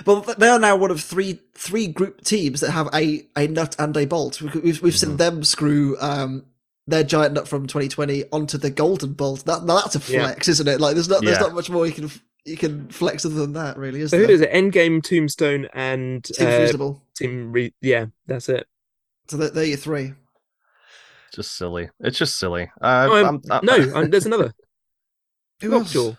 Well, 0.07 0.21
they 0.23 0.49
are 0.49 0.59
now 0.61 0.77
one 0.77 0.91
of 0.91 1.01
three 1.03 1.41
three 1.55 1.89
group 1.89 2.23
teams 2.25 2.61
that 2.61 2.71
have 2.71 2.89
a, 2.95 3.27
a 3.37 3.49
nut 3.49 3.75
and 3.79 3.97
a 3.97 4.05
bolt. 4.07 4.41
We- 4.41 4.61
We've 4.61 4.83
we've 4.83 4.99
seen 4.99 5.11
Mhm. 5.11 5.19
them 5.19 5.45
screw 5.45 5.97
um 6.01 6.45
their 6.89 7.05
giant 7.05 7.35
nut 7.35 7.47
from 7.47 7.67
2020 7.69 8.25
onto 8.33 8.59
the 8.59 8.71
golden 8.71 9.13
bolt. 9.13 9.45
That 9.45 9.63
now 9.65 9.77
that's 9.77 9.95
a 9.95 10.13
Yeah. 10.13 10.25
flex, 10.27 10.49
isn't 10.49 10.67
it? 10.67 10.81
Like 10.81 10.95
there's 10.95 11.09
not 11.09 11.23
there's 11.23 11.37
Yeah. 11.37 11.43
not 11.45 11.55
much 11.55 11.71
more 11.71 11.87
you 11.87 11.93
can 11.93 12.11
you 12.45 12.57
can 12.57 12.89
flex 12.89 13.25
other 13.27 13.35
than 13.35 13.53
that, 13.53 13.77
really, 13.77 14.01
is 14.01 14.11
So 14.11 14.17
who 14.19 14.27
there? 14.27 14.35
is 14.35 14.41
it? 14.41 14.51
Endgame, 14.51 15.03
Tombstone, 15.03 15.69
and 15.75 16.25
Team 16.25 16.47
uh, 16.49 16.51
Fusible. 16.59 17.03
Team. 17.15 17.53
Re- 17.53 17.75
yeah, 17.83 18.07
that's 18.27 18.49
it. 18.49 18.67
So 19.29 19.37
they're, 19.37 19.51
they're 19.51 19.65
your 19.65 19.77
three. 19.77 20.15
just 21.35 21.57
silly. 21.59 21.91
It's 22.01 22.17
just 22.17 22.39
silly. 22.39 22.71
Uh, 22.81 23.07
Oh, 23.11 23.17
I'm, 23.27 23.43
I'm- 23.51 23.65
no, 23.65 23.75
um, 23.95 24.09
there's 24.11 24.25
another. 24.27 24.55
Who 25.61 25.75
else? 25.75 25.95
Lockjaw. 25.95 26.17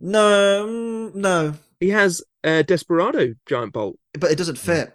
No, 0.00 0.66
mm, 0.66 1.14
no, 1.14 1.54
He 1.80 1.90
has 1.90 2.22
a 2.42 2.62
Desperado 2.62 3.34
giant 3.46 3.72
bolt. 3.72 3.98
but 4.18 4.30
it 4.30 4.38
doesn't 4.38 4.58
fit. 4.58 4.94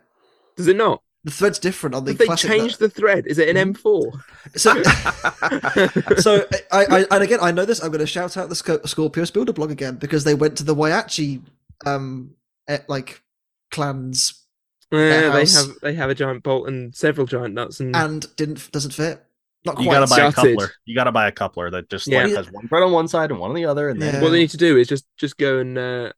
Does 0.55 0.67
it 0.67 0.75
not? 0.75 1.01
The 1.25 1.31
thread's 1.31 1.59
different 1.59 1.95
on 1.95 2.05
the 2.05 2.11
Have 2.11 2.17
they 2.17 2.25
classic. 2.27 2.49
changed 2.49 2.79
the 2.79 2.89
thread? 2.89 3.27
Is 3.27 3.37
it 3.39 3.55
an 3.55 3.73
M4? 3.73 4.21
So, 4.55 4.81
so 6.17 6.45
I, 6.71 6.85
I, 6.85 7.05
and 7.11 7.23
again, 7.23 7.39
I 7.41 7.51
know 7.51 7.65
this. 7.65 7.81
I'm 7.83 7.91
going 7.91 7.99
to 7.99 8.07
shout 8.07 8.35
out 8.37 8.49
the 8.49 8.55
Sco- 8.55 8.79
Skorpios 8.79 9.31
Builder 9.31 9.53
blog 9.53 9.69
again 9.69 9.95
because 9.97 10.23
they 10.23 10.33
went 10.33 10.57
to 10.57 10.63
the 10.63 10.73
Whyachi, 10.73 11.41
um, 11.85 12.31
eh, 12.67 12.79
like 12.87 13.21
clans 13.69 14.45
Yeah, 14.91 15.29
they 15.29 15.45
have 15.45 15.67
they 15.81 15.93
have 15.93 16.09
a 16.09 16.15
giant 16.15 16.41
bolt 16.41 16.67
and 16.67 16.95
several 16.95 17.27
giant 17.27 17.53
nuts 17.53 17.79
and 17.79 17.95
and 17.95 18.25
didn't 18.37 18.71
doesn't 18.71 18.91
fit. 18.91 19.23
Not 19.65 19.75
quite. 19.75 19.85
you 19.85 19.91
gotta 19.91 20.07
buy 20.07 20.25
a 20.25 20.31
coupler. 20.31 20.71
You 20.85 20.95
gotta 20.95 21.11
buy 21.11 21.27
a 21.27 21.31
coupler 21.31 21.69
that 21.71 21.89
just 21.89 22.07
Yeah. 22.07 22.23
like 22.23 22.35
has 22.35 22.51
one 22.51 22.67
thread 22.67 22.81
on 22.81 22.91
one 22.91 23.07
side 23.07 23.29
and 23.29 23.39
one 23.39 23.51
on 23.51 23.55
the 23.55 23.65
other, 23.65 23.89
and 23.89 24.01
then 24.01 24.15
Yeah. 24.15 24.21
what 24.21 24.29
they 24.31 24.39
need 24.39 24.49
to 24.51 24.57
do 24.57 24.77
is 24.77 24.87
just 24.87 25.05
just 25.17 25.37
go 25.37 25.59
and 25.59 25.77
uh, 25.77 26.11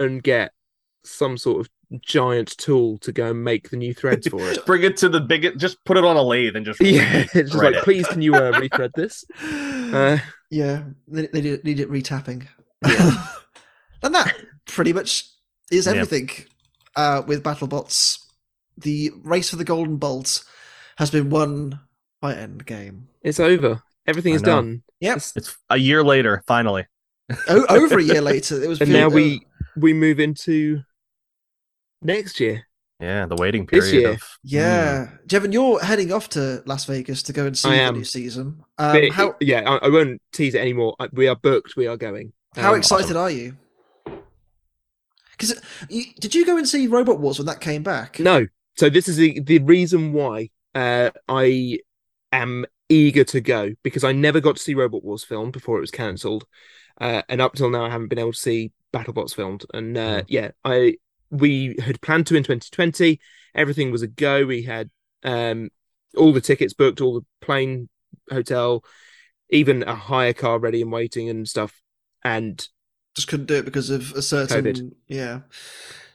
and 0.00 0.22
get 0.22 0.52
some 1.04 1.36
sort 1.38 1.60
of 1.60 1.68
giant 2.02 2.56
tool 2.58 2.98
to 2.98 3.12
go 3.12 3.30
and 3.30 3.44
make 3.44 3.70
the 3.70 3.76
new 3.76 3.94
threads 3.94 4.26
for 4.28 4.40
it. 4.50 4.64
bring 4.66 4.82
it 4.82 4.96
to 4.98 5.08
the 5.08 5.20
big. 5.20 5.58
Just 5.58 5.82
put 5.84 5.96
it 5.96 6.04
on 6.04 6.16
a 6.16 6.22
lathe 6.22 6.56
and 6.56 6.64
just 6.66 6.80
yeah, 6.82 7.24
it's 7.34 7.50
just 7.50 7.54
like, 7.54 7.74
it. 7.76 7.84
please, 7.84 8.06
can 8.08 8.20
you 8.22 8.34
uh, 8.34 8.52
rethread 8.52 8.92
this? 8.94 9.24
Uh, 9.86 10.18
yeah, 10.50 10.82
they, 11.06 11.28
they 11.28 11.40
need, 11.40 11.62
need 11.64 11.78
it 11.78 11.88
retapping. 11.88 12.44
and 14.02 14.14
that 14.14 14.34
pretty 14.66 14.92
much 14.92 15.30
is 15.70 15.86
Yeah. 15.86 15.92
everything 15.92 16.28
uh, 16.96 17.22
with 17.26 17.44
BattleBots. 17.44 18.18
The 18.78 19.12
race 19.22 19.50
for 19.50 19.56
the 19.56 19.64
Golden 19.64 19.96
Bolt 19.96 20.44
has 20.98 21.10
been 21.12 21.30
won 21.30 21.78
by 22.20 22.34
Endgame. 22.34 23.02
it's 23.22 23.38
over. 23.40 23.80
Everything 24.08 24.32
I 24.32 24.36
is 24.36 24.42
know. 24.42 24.56
done. 24.56 24.82
Yep. 25.00 25.16
It's- 25.18 25.32
It's 25.36 25.56
a 25.70 25.76
year 25.76 26.02
later, 26.02 26.42
finally. 26.48 26.86
O- 27.48 27.66
over 27.70 27.98
a 27.98 28.02
year 28.02 28.20
later, 28.20 28.60
it 28.62 28.68
was. 28.68 28.80
and 28.80 28.92
now 28.92 29.08
we 29.08 29.46
we 29.76 29.92
move 29.92 30.18
into 30.20 30.80
next 32.02 32.40
year. 32.40 32.66
Yeah, 33.00 33.26
the 33.26 33.36
waiting 33.36 33.66
period. 33.66 33.82
This 33.84 33.90
period 33.90 34.06
year. 34.08 34.14
of 34.14 34.22
Yeah, 34.42 35.10
Jevan, 35.26 35.52
you're 35.52 35.80
heading 35.84 36.12
off 36.12 36.30
to 36.30 36.62
Las 36.64 36.86
Vegas 36.86 37.22
to 37.24 37.32
go 37.34 37.44
and 37.46 37.56
see 37.56 37.68
I 37.68 37.86
the 37.86 37.92
new 37.92 38.04
season. 38.04 38.62
Um, 38.78 38.92
But- 39.00 39.10
how 39.12 39.36
yeah, 39.40 39.60
I, 39.68 39.76
I 39.86 39.88
won't 39.90 40.22
tease 40.32 40.54
it 40.54 40.60
anymore. 40.60 40.96
I- 40.98 41.08
We 41.12 41.28
are 41.28 41.36
booked. 41.36 41.76
We 41.76 41.86
are 41.86 41.96
going. 41.98 42.32
How 42.54 42.72
Um, 42.72 42.78
excited 42.78 43.16
are 43.16 43.30
you? 43.30 43.56
Because 45.32 45.60
did 46.18 46.34
you 46.34 46.46
go 46.46 46.56
and 46.56 46.66
see 46.66 46.86
Robot 46.86 47.20
Wars 47.20 47.38
when 47.38 47.46
that 47.46 47.60
came 47.60 47.82
back? 47.82 48.18
No. 48.18 48.46
So 48.78 48.88
this 48.88 49.08
is 49.08 49.16
the, 49.16 49.40
the 49.40 49.58
reason 49.58 50.14
why 50.14 50.48
uh, 50.74 51.10
I 51.28 51.80
am 52.32 52.64
eager 52.88 53.24
to 53.24 53.40
go 53.42 53.72
because 53.82 54.04
I 54.04 54.12
never 54.12 54.40
got 54.40 54.56
to 54.56 54.62
see 54.62 54.74
Robot 54.74 55.04
Wars 55.04 55.24
filmed 55.24 55.52
before 55.52 55.76
it 55.76 55.82
was 55.82 55.90
cancelled, 55.90 56.46
uh, 57.00 57.20
and 57.28 57.42
up 57.42 57.54
till 57.54 57.68
now 57.68 57.84
I 57.84 57.90
haven't 57.90 58.08
been 58.08 58.18
able 58.18 58.32
to 58.32 58.38
see 58.38 58.72
BattleBots 58.94 59.34
filmed. 59.34 59.66
And 59.74 59.98
uh, 59.98 60.22
yeah, 60.28 60.52
I 60.64 60.96
we 61.30 61.76
had 61.82 62.00
planned 62.00 62.26
to 62.28 62.36
in 62.36 62.42
2020. 62.42 63.20
Everything 63.54 63.90
was 63.90 64.02
a 64.02 64.06
go. 64.06 64.44
We 64.46 64.62
had 64.62 64.90
um, 65.24 65.70
all 66.16 66.32
the 66.32 66.40
tickets 66.40 66.74
booked, 66.74 67.00
all 67.00 67.14
the 67.20 67.26
plane, 67.40 67.88
hotel, 68.30 68.84
even 69.50 69.82
a 69.84 69.94
hire 69.94 70.32
car 70.32 70.58
ready 70.58 70.82
and 70.82 70.92
waiting 70.92 71.28
and 71.28 71.48
stuff. 71.48 71.80
And 72.24 72.66
Just 73.14 73.28
couldn't 73.28 73.46
do 73.46 73.54
it 73.56 73.64
because 73.64 73.90
of 73.90 74.12
a 74.12 74.22
certain. 74.22 74.64
COVID. 74.64 74.90
Yeah. 75.08 75.40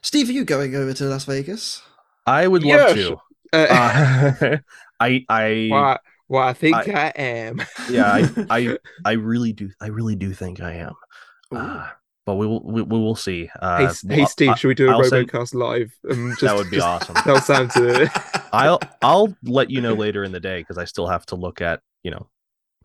Steve, 0.02 0.30
are 0.30 0.34
you 0.34 0.44
going 0.46 0.76
over 0.76 0.94
to 0.94 1.06
Las 1.06 1.26
Vegas? 1.26 1.82
I 2.26 2.48
would 2.48 2.64
love 2.64 2.96
Yes. 2.98 3.08
to. 3.08 3.18
uh, 3.54 4.38
Uh, 4.42 4.58
I 5.00 5.26
I 5.30 5.68
well, 5.72 6.00
well, 6.30 6.44
I 6.48 6.54
think 6.54 6.76
I- 6.78 6.84
I, 6.94 7.08
am. 7.18 7.62
yeah 7.90 8.12
I, 8.12 8.46
I 8.50 8.78
I 9.06 9.12
really 9.14 9.52
do 9.52 9.70
I 9.82 9.88
really 9.88 10.16
do 10.16 10.34
think 10.34 10.62
I 10.62 10.74
am. 10.76 10.94
Ooh. 11.54 11.58
Uh, 11.58 11.88
but 12.32 12.38
we 12.38 12.48
will 12.48 12.64
we, 12.64 12.82
we 12.82 12.98
will 12.98 13.16
see. 13.16 13.46
hey, 13.46 13.50
Uh, 13.62 13.84
S- 13.90 14.04
well, 14.06 14.18
hey, 14.20 14.26
Steve, 14.26 14.50
I, 14.52 14.56
should 14.56 14.70
we 14.70 14.74
do 14.76 14.88
a 14.90 14.92
I'll 14.94 15.04
send- 15.04 15.30
RoboCast 15.30 15.54
live? 15.54 15.92
Um, 16.10 16.30
just, 16.40 16.42
that 16.42 16.56
would 16.56 16.70
be 16.70 16.78
just 16.78 16.88
awesome. 16.88 17.16
Tell 17.24 17.42
Sam 17.42 17.68
to. 17.70 18.10
I'll 18.54 18.80
I'll 19.02 19.36
let 19.44 19.70
you 19.70 19.82
know 19.82 19.94
later 19.94 20.24
in 20.24 20.32
the 20.32 20.40
day 20.40 20.62
because 20.62 20.78
I 20.78 20.86
still 20.86 21.08
have 21.08 21.26
to 21.28 21.36
look 21.36 21.60
at 21.62 21.82
you 22.04 22.12
know 22.12 22.30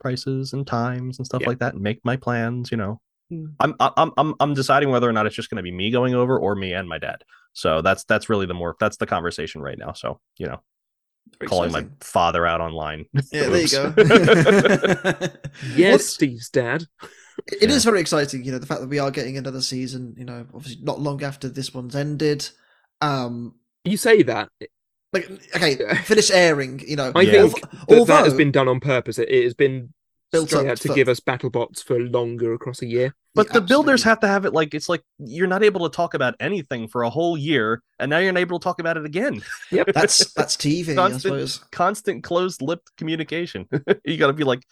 prices 0.01 0.51
and 0.53 0.67
times 0.67 1.17
and 1.19 1.25
stuff 1.25 1.41
Yeah. 1.41 1.47
like 1.47 1.59
that 1.59 1.73
and 1.75 1.81
make 1.81 2.01
my 2.03 2.17
plans. 2.17 2.69
You 2.71 2.77
know, 2.77 2.99
Hmm. 3.29 3.45
I'm 3.59 3.73
I'm 3.79 4.11
I'm 4.17 4.35
I'm 4.39 4.53
deciding 4.53 4.89
whether 4.89 5.07
or 5.07 5.13
not 5.13 5.25
it's 5.25 5.35
just 5.35 5.49
going 5.49 5.57
to 5.57 5.63
be 5.63 5.71
me 5.71 5.91
going 5.91 6.13
over 6.13 6.37
or 6.37 6.55
me 6.55 6.73
and 6.73 6.87
my 6.89 6.97
dad. 6.97 7.23
So 7.53 7.81
that's 7.81 8.03
that's 8.03 8.29
really 8.29 8.45
the 8.47 8.53
more 8.53 8.75
that's 8.79 8.97
the 8.97 9.05
conversation 9.07 9.61
right 9.61 9.77
now. 9.77 9.93
So 9.93 10.19
you 10.37 10.47
know, 10.47 10.61
Very 11.39 11.47
calling 11.49 11.71
my 11.71 11.87
father 12.01 12.45
out 12.45 12.61
online. 12.61 13.05
Yeah, 13.31 13.49
there 13.49 13.61
you 13.61 13.69
go. 13.69 13.93
yes, 15.75 15.89
Well, 15.91 15.99
Steve's 15.99 16.49
dad. 16.49 16.85
It 17.47 17.69
is 17.69 17.83
Yeah. 17.85 17.91
very 17.91 18.01
exciting, 18.01 18.43
you 18.43 18.51
know, 18.51 18.57
the 18.59 18.65
fact 18.65 18.81
that 18.81 18.87
we 18.87 18.99
are 18.99 19.11
getting 19.11 19.37
another 19.37 19.61
season, 19.61 20.15
you 20.17 20.25
know, 20.25 20.45
obviously 20.53 20.83
not 20.83 20.99
long 20.99 21.23
after 21.23 21.47
this 21.49 21.73
one's 21.73 21.95
ended. 21.95 22.49
Um 23.01 23.55
You 23.83 23.97
say 23.97 24.23
that. 24.23 24.49
like 25.13 25.29
okay, 25.55 25.75
finish 26.03 26.31
airing, 26.31 26.81
you 26.87 26.95
know. 26.95 27.11
I 27.15 27.21
Yeah. 27.21 27.47
think 27.47 27.63
Although- 27.89 28.05
that, 28.05 28.17
that 28.19 28.25
has 28.25 28.33
been 28.33 28.51
done 28.51 28.67
on 28.67 28.79
purpose. 28.79 29.17
It, 29.19 29.29
it 29.29 29.43
has 29.43 29.53
been 29.53 29.93
Built 30.29 30.51
up 30.53 30.77
to 30.79 30.87
for- 30.89 30.93
give 30.93 31.07
us 31.07 31.21
BattleBots 31.21 31.81
for 31.83 31.99
longer 31.99 32.51
across 32.53 32.81
a 32.81 32.85
year. 32.85 33.15
But 33.33 33.47
Yeah, 33.47 33.53
the 33.53 33.61
builders 33.61 34.03
have 34.03 34.19
to 34.21 34.27
have 34.27 34.43
it 34.45 34.51
like 34.51 34.73
it's 34.73 34.89
like 34.89 35.01
you're 35.19 35.47
not 35.47 35.63
able 35.63 35.87
to 35.89 35.95
talk 35.95 36.13
about 36.15 36.35
anything 36.41 36.87
for 36.89 37.03
a 37.03 37.09
whole 37.09 37.37
year, 37.37 37.81
and 37.99 38.09
now 38.09 38.17
you're 38.17 38.33
not 38.33 38.39
able 38.41 38.59
to 38.59 38.63
talk 38.63 38.79
about 38.79 38.97
it 38.97 39.05
again. 39.05 39.41
Yep. 39.71 39.93
that's 39.93 40.33
that's 40.33 40.57
TV, 40.57 40.91
I 40.91 40.95
Constant- 40.95 41.21
suppose. 41.21 41.59
Constant 41.71 42.23
closed 42.23 42.61
lipped 42.61 42.91
communication. 42.97 43.67
you 44.03 44.17
got 44.17 44.27
to 44.27 44.33
be 44.33 44.43
like, 44.43 44.63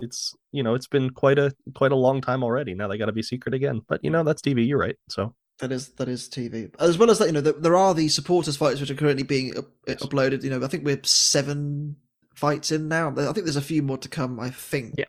it's 0.00 0.34
you 0.52 0.62
know 0.62 0.74
it's 0.74 0.86
been 0.86 1.10
quite 1.10 1.38
a 1.38 1.52
quite 1.74 1.92
a 1.92 1.96
long 1.96 2.20
time 2.20 2.42
already. 2.42 2.74
Now 2.74 2.88
they 2.88 2.98
got 2.98 3.06
to 3.06 3.12
be 3.12 3.22
secret 3.22 3.54
again. 3.54 3.82
But 3.88 4.00
you 4.02 4.10
know 4.10 4.22
that's 4.24 4.42
TV. 4.42 4.66
You're 4.66 4.78
right. 4.78 4.96
So 5.08 5.34
That 5.60 5.72
is 5.72 5.88
that 5.98 6.08
is 6.08 6.28
TV. 6.28 6.72
As 6.78 6.98
well 6.98 7.10
as 7.10 7.18
that, 7.18 7.26
you 7.26 7.32
know, 7.32 7.40
there, 7.40 7.52
there 7.54 7.76
are 7.76 7.94
the 7.94 8.08
supporters 8.08 8.56
fights 8.56 8.80
which 8.80 8.90
are 8.90 8.94
currently 8.94 9.24
being 9.24 9.56
up, 9.58 9.66
Yes. 9.86 10.02
uploaded. 10.02 10.42
You 10.44 10.50
know, 10.50 10.62
I 10.64 10.68
think 10.68 10.84
we're 10.84 11.00
seven 11.04 11.96
fights 12.34 12.70
in 12.72 12.88
now. 12.88 13.10
I 13.16 13.32
think 13.32 13.44
there's 13.46 13.56
a 13.56 13.60
few 13.62 13.82
more 13.82 13.98
to 13.98 14.08
come. 14.08 14.38
I 14.40 14.50
think. 14.50 14.94
Yeah. 14.98 15.06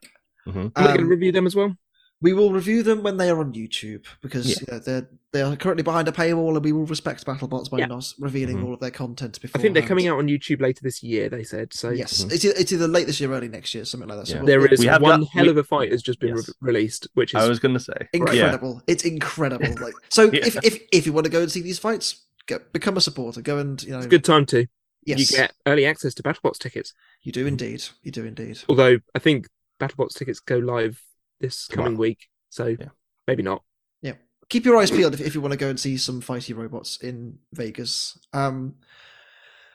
mhm. 0.48 0.72
Are 0.76 0.82
we 0.82 0.88
going 0.88 0.98
to 0.98 1.04
Um, 1.04 1.10
review 1.10 1.32
them 1.32 1.46
as 1.46 1.56
well? 1.56 1.76
We 2.22 2.34
will 2.34 2.52
review 2.52 2.84
them 2.84 3.02
when 3.02 3.16
they 3.18 3.30
are 3.30 3.40
on 3.40 3.54
YouTube 3.54 4.06
because 4.22 4.48
Yeah. 4.50 4.56
you 4.62 4.74
know, 4.74 4.80
they're 4.80 5.10
they 5.32 5.44
are 5.44 5.56
currently 5.56 5.84
behind 5.84 6.08
a 6.08 6.12
paywall, 6.12 6.56
and 6.56 6.66
we 6.66 6.72
will 6.72 6.88
respect 6.88 7.24
BattleBots 7.24 7.70
by 7.70 7.78
Yeah. 7.78 7.86
not 7.86 8.12
revealing 8.18 8.58
Mhm. 8.58 8.64
all 8.66 8.74
of 8.74 8.80
their 8.80 8.90
content 8.90 9.40
before. 9.40 9.60
I 9.60 9.62
think 9.62 9.76
they're 9.76 9.86
coming 9.88 10.08
out 10.08 10.18
on 10.18 10.28
YouTube 10.28 10.60
later 10.60 10.80
this 10.82 11.04
year. 11.04 11.30
They 11.30 11.44
said 11.44 11.72
so. 11.72 11.92
Yes, 11.92 12.24
Mhm. 12.26 12.32
it's, 12.34 12.44
either, 12.46 12.56
it's 12.58 12.72
either 12.74 12.88
late 12.88 13.06
this 13.06 13.20
year, 13.22 13.32
or 13.32 13.36
early 13.36 13.48
next 13.48 13.76
year, 13.76 13.86
something 13.86 14.10
like 14.10 14.18
that. 14.18 14.26
So 14.28 14.34
Yeah. 14.34 14.40
we'll- 14.40 14.48
There 14.48 14.60
we'll- 14.60 14.90
have 14.92 15.02
one 15.04 15.20
got- 15.22 15.30
hell 15.30 15.44
we- 15.44 15.50
of 15.52 15.58
a 15.58 15.64
fight 15.64 15.92
has 15.92 16.02
just 16.02 16.20
been 16.20 16.36
Yes. 16.36 16.48
re- 16.48 16.74
released, 16.74 17.08
which 17.14 17.36
is 17.36 17.42
I 17.44 17.48
was 17.48 17.60
gonna 17.60 17.80
say, 17.80 17.94
yeah, 18.00 18.08
incredible. 18.14 18.82
It's 18.88 19.06
incredible. 19.06 19.76
Like 19.80 19.94
so, 20.10 20.24
Yeah. 20.34 20.48
if 20.48 20.58
if 20.64 20.82
if 20.92 21.06
you 21.06 21.14
want 21.14 21.26
to 21.26 21.32
go 21.32 21.42
and 21.44 21.52
see 21.52 21.62
these 21.62 21.78
fights, 21.78 22.24
go, 22.48 22.58
become 22.74 22.98
a 22.98 23.02
supporter. 23.02 23.42
Go 23.44 23.60
and 23.60 23.82
you 23.84 23.92
know, 23.92 23.98
it's 23.98 24.08
a 24.08 24.10
good 24.10 24.24
time 24.24 24.48
to. 24.48 24.66
yes, 25.06 25.20
You 25.20 25.38
get 25.38 25.54
early 25.68 25.86
access 25.86 26.16
to 26.16 26.24
BattleBots 26.24 26.58
tickets. 26.58 26.92
you 27.22 27.32
do 27.32 27.46
indeed, 27.46 27.84
you 28.02 28.12
do 28.12 28.26
indeed. 28.26 28.62
Although 28.68 28.98
I 29.14 29.20
think 29.20 29.48
BattleBots 29.80 30.16
tickets 30.16 30.40
go 30.40 30.58
live 30.58 31.04
this 31.40 31.68
coming 31.68 31.86
Tomorrow. 31.94 32.00
week, 32.00 32.28
so 32.50 32.68
Yeah. 32.68 32.88
maybe 33.28 33.44
not. 33.44 33.64
Yeah. 34.02 34.14
Keep 34.50 34.66
your 34.66 34.78
eyes 34.78 34.92
peeled 34.92 35.14
if, 35.14 35.22
if 35.22 35.36
you 35.36 35.42
want 35.42 35.52
to 35.54 35.58
go 35.58 35.70
and 35.70 35.80
see 35.80 35.98
some 35.98 36.22
fighty 36.22 36.56
robots 36.56 36.98
in 36.98 37.40
Vegas. 37.54 38.18
Um, 38.34 38.76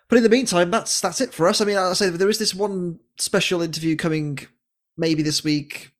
but 0.08 0.16
in 0.16 0.22
the 0.22 0.28
meantime, 0.28 0.70
that's 0.70 1.00
that's 1.00 1.20
it 1.20 1.32
for 1.32 1.48
us. 1.48 1.60
I 1.60 1.64
mean, 1.64 1.76
I 1.78 1.92
say 1.94 2.10
there 2.10 2.28
is 2.28 2.38
this 2.38 2.54
one 2.54 2.98
special 3.18 3.62
interview 3.62 3.96
coming, 3.96 4.38
maybe 4.98 5.22
this 5.22 5.42
week, 5.42 5.92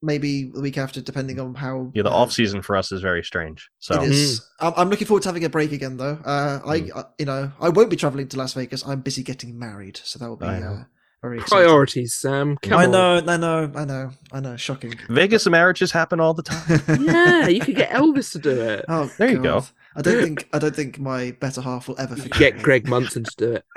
maybe 0.00 0.44
the 0.44 0.60
week 0.60 0.78
after, 0.78 1.00
depending 1.00 1.40
on 1.40 1.54
how. 1.56 1.90
yeah. 1.92 2.02
The 2.02 2.10
uh, 2.10 2.14
off 2.14 2.32
season 2.32 2.62
for 2.62 2.76
us 2.76 2.92
is 2.92 3.00
very 3.00 3.24
strange. 3.24 3.68
So 3.80 4.00
It 4.00 4.10
is. 4.12 4.46
I'm, 4.60 4.72
I'm 4.76 4.90
looking 4.90 5.08
forward 5.08 5.24
to 5.24 5.28
having 5.28 5.44
a 5.44 5.48
break 5.50 5.72
again, 5.72 5.96
though. 5.96 6.18
Uh, 6.24 6.60
I, 6.64 6.80
Mm. 6.80 6.96
I, 6.96 7.04
you 7.18 7.26
know, 7.26 7.50
I 7.60 7.68
won't 7.70 7.90
be 7.90 7.96
traveling 7.96 8.28
to 8.28 8.36
Las 8.36 8.54
Vegas. 8.54 8.86
I'm 8.86 9.00
busy 9.00 9.24
getting 9.24 9.58
married, 9.58 9.96
so 10.04 10.18
that 10.20 10.28
will 10.28 10.36
be 10.36 10.46
I 10.46 10.60
know. 10.60 10.66
uh, 10.66 10.84
very. 11.22 11.38
Priorities, 11.40 12.14
Sam. 12.14 12.56
Come 12.62 12.78
I 12.78 12.84
on. 12.84 12.90
know, 12.90 13.16
I 13.26 13.36
know, 13.36 13.72
I 13.74 13.84
know, 13.84 14.10
I 14.32 14.40
know. 14.40 14.56
Shocking. 14.56 14.94
Vegas 15.08 15.46
marriages 15.46 15.90
happen 15.92 16.20
all 16.20 16.34
the 16.34 16.42
time. 16.42 16.80
Yeah, 17.04 17.48
you 17.48 17.60
could 17.60 17.76
get 17.76 17.90
Elvis 17.90 18.32
to 18.32 18.38
do 18.38 18.50
it. 18.60 18.84
Oh, 18.88 19.10
There 19.18 19.30
you 19.30 19.38
go. 19.42 19.64
I 19.96 20.02
don't 20.02 20.22
think 20.22 20.48
I 20.52 20.58
don't 20.58 20.76
think 20.76 20.98
my 20.98 21.32
better 21.40 21.60
half 21.60 21.88
will 21.88 21.98
ever 22.00 22.14
You 22.14 22.22
could 22.22 22.32
forgive 22.34 22.38
get 22.38 22.56
me. 22.56 22.62
Greg 22.62 22.88
Munson 22.88 23.24
to 23.24 23.34
do 23.36 23.52
it. 23.54 23.64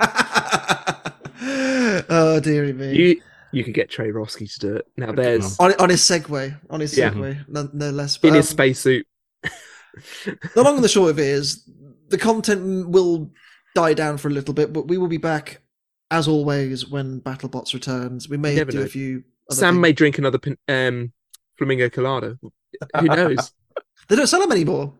oh 2.08 2.40
dearie 2.40 2.72
me. 2.72 2.94
You 2.96 3.20
you 3.52 3.64
could 3.64 3.74
get 3.74 3.90
Trey 3.90 4.10
Roski 4.10 4.52
to 4.54 4.58
do 4.60 4.76
it. 4.76 4.86
Now 4.96 5.12
there's 5.12 5.58
on, 5.58 5.74
on 5.80 5.90
his 5.90 6.00
Segway, 6.00 6.58
on 6.70 6.80
his 6.80 6.96
Yeah. 6.96 7.10
Segway, 7.10 7.44
no, 7.48 7.68
no 7.72 7.90
less. 7.90 8.16
in 8.16 8.30
But, 8.30 8.36
his 8.36 8.46
um, 8.50 8.52
spacesuit. 8.52 9.06
the 9.42 10.62
long 10.62 10.76
and 10.76 10.84
the 10.84 10.88
short 10.88 11.10
of 11.10 11.18
it 11.18 11.26
is, 11.26 11.68
the 12.08 12.18
content 12.18 12.88
will 12.88 13.30
die 13.74 13.94
down 13.94 14.16
for 14.18 14.28
a 14.28 14.30
little 14.30 14.54
bit, 14.54 14.72
but 14.72 14.88
we 14.88 14.96
will 14.96 15.08
be 15.08 15.18
back 15.18 15.61
as 16.12 16.28
always 16.28 16.86
when 16.88 17.20
BattleBots 17.22 17.74
returns. 17.74 18.28
We 18.28 18.36
may 18.36 18.54
do 18.62 18.78
know. 18.78 18.84
a 18.84 18.86
few. 18.86 19.24
Other 19.50 19.58
Sam 19.58 19.80
may 19.80 19.92
drink 19.92 20.18
another 20.18 20.38
um, 20.68 21.12
flamingo 21.56 21.88
colada. 21.88 22.38
Who 23.00 23.06
knows? 23.06 23.52
They 24.08 24.16
don't 24.16 24.26
sell 24.26 24.40
them 24.40 24.52
anymore. 24.52 24.92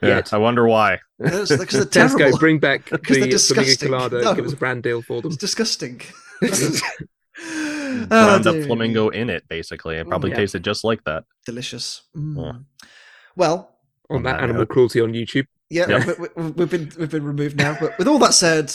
Yeah, 0.00 0.08
Yet. 0.16 0.32
I 0.32 0.38
wonder 0.38 0.66
why. 0.66 1.00
Because 1.18 1.48
they're, 1.50 1.58
'cause 1.58 1.86
they're 1.86 2.08
Tesco, 2.08 2.38
bring 2.38 2.58
back 2.58 2.84
the 2.88 2.96
'Cause 2.96 3.18
they're 3.18 3.38
flamingo 3.38 3.76
colada. 4.08 4.22
No. 4.22 4.34
Give 4.34 4.46
us 4.46 4.52
a 4.54 4.56
brand 4.56 4.82
deal 4.84 5.02
for 5.02 5.20
them. 5.20 5.32
It's 5.32 5.36
disgusting. 5.36 6.00
Ground 6.40 8.46
oh, 8.46 8.58
up 8.58 8.66
flamingo 8.66 9.08
in 9.10 9.28
it, 9.28 9.46
basically. 9.48 9.96
It 9.96 10.08
probably 10.08 10.30
yeah. 10.30 10.36
tasted 10.36 10.64
just 10.64 10.84
like 10.84 11.04
that. 11.04 11.24
Delicious. 11.44 12.02
Mm. 12.16 12.36
Yeah. 12.36 12.88
Well, 13.36 13.74
On 14.08 14.18
On 14.18 14.22
that 14.22 14.34
that 14.34 14.42
animal 14.44 14.62
note. 14.62 14.68
cruelty 14.70 15.00
on 15.00 15.12
YouTube. 15.12 15.46
Yeah, 15.68 15.88
Yep. 15.88 16.18
we, 16.18 16.28
we, 16.44 16.50
we've 16.52 16.70
been 16.70 16.92
we've 16.98 17.10
been 17.10 17.24
removed 17.24 17.58
now. 17.58 17.76
But 17.78 17.98
with 17.98 18.08
all 18.08 18.18
that 18.20 18.32
said, 18.34 18.72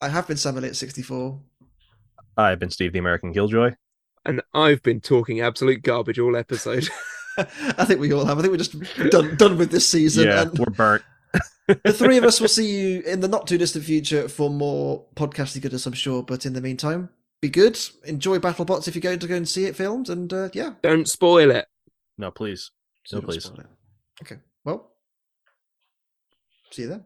I 0.00 0.08
have 0.08 0.26
been 0.26 0.36
Sam 0.36 0.56
Elliott 0.56 0.76
sixty 0.76 1.02
four. 1.02 1.40
I've 2.36 2.58
been 2.58 2.70
Steve 2.70 2.92
the 2.92 2.98
American 2.98 3.32
Killjoy. 3.32 3.72
And 4.24 4.42
I've 4.52 4.82
been 4.82 5.00
talking 5.00 5.40
absolute 5.40 5.82
garbage 5.82 6.18
all 6.18 6.36
episode. 6.36 6.88
I 7.38 7.84
think 7.84 8.00
we 8.00 8.12
all 8.12 8.24
have. 8.24 8.38
I 8.38 8.42
think 8.42 8.52
we're 8.52 8.58
just 8.58 8.78
done 9.10 9.36
done 9.36 9.58
with 9.58 9.70
this 9.70 9.88
season. 9.88 10.26
yeah, 10.26 10.42
And 10.42 10.58
we're 10.58 10.66
burnt. 10.66 11.02
the 11.84 11.92
three 11.92 12.16
of 12.16 12.24
us 12.24 12.40
will 12.40 12.48
see 12.48 12.66
you 12.66 13.00
in 13.02 13.20
the 13.20 13.28
not 13.28 13.46
too 13.46 13.58
distant 13.58 13.84
future 13.84 14.28
for 14.28 14.48
more 14.48 15.04
podcasting 15.16 15.60
goodness, 15.60 15.86
I'm 15.86 15.92
sure. 15.92 16.22
But 16.22 16.46
in 16.46 16.54
the 16.54 16.60
meantime, 16.62 17.10
be 17.42 17.50
good. 17.50 17.78
Enjoy 18.04 18.38
BattleBots 18.38 18.88
if 18.88 18.94
you're 18.94 19.02
going 19.02 19.18
to 19.18 19.26
go 19.26 19.34
and 19.34 19.48
see 19.48 19.66
it 19.66 19.76
filmed. 19.76 20.08
And 20.08 20.32
uh, 20.32 20.48
yeah, 20.54 20.74
Don't 20.82 21.08
spoil 21.08 21.50
it. 21.50 21.66
No, 22.16 22.30
please. 22.30 22.70
No, 23.12 23.20
please. 23.20 23.50
Okay. 24.22 24.36
Well, 24.64 24.92
see 26.70 26.82
you 26.82 26.88
then. 26.88 27.04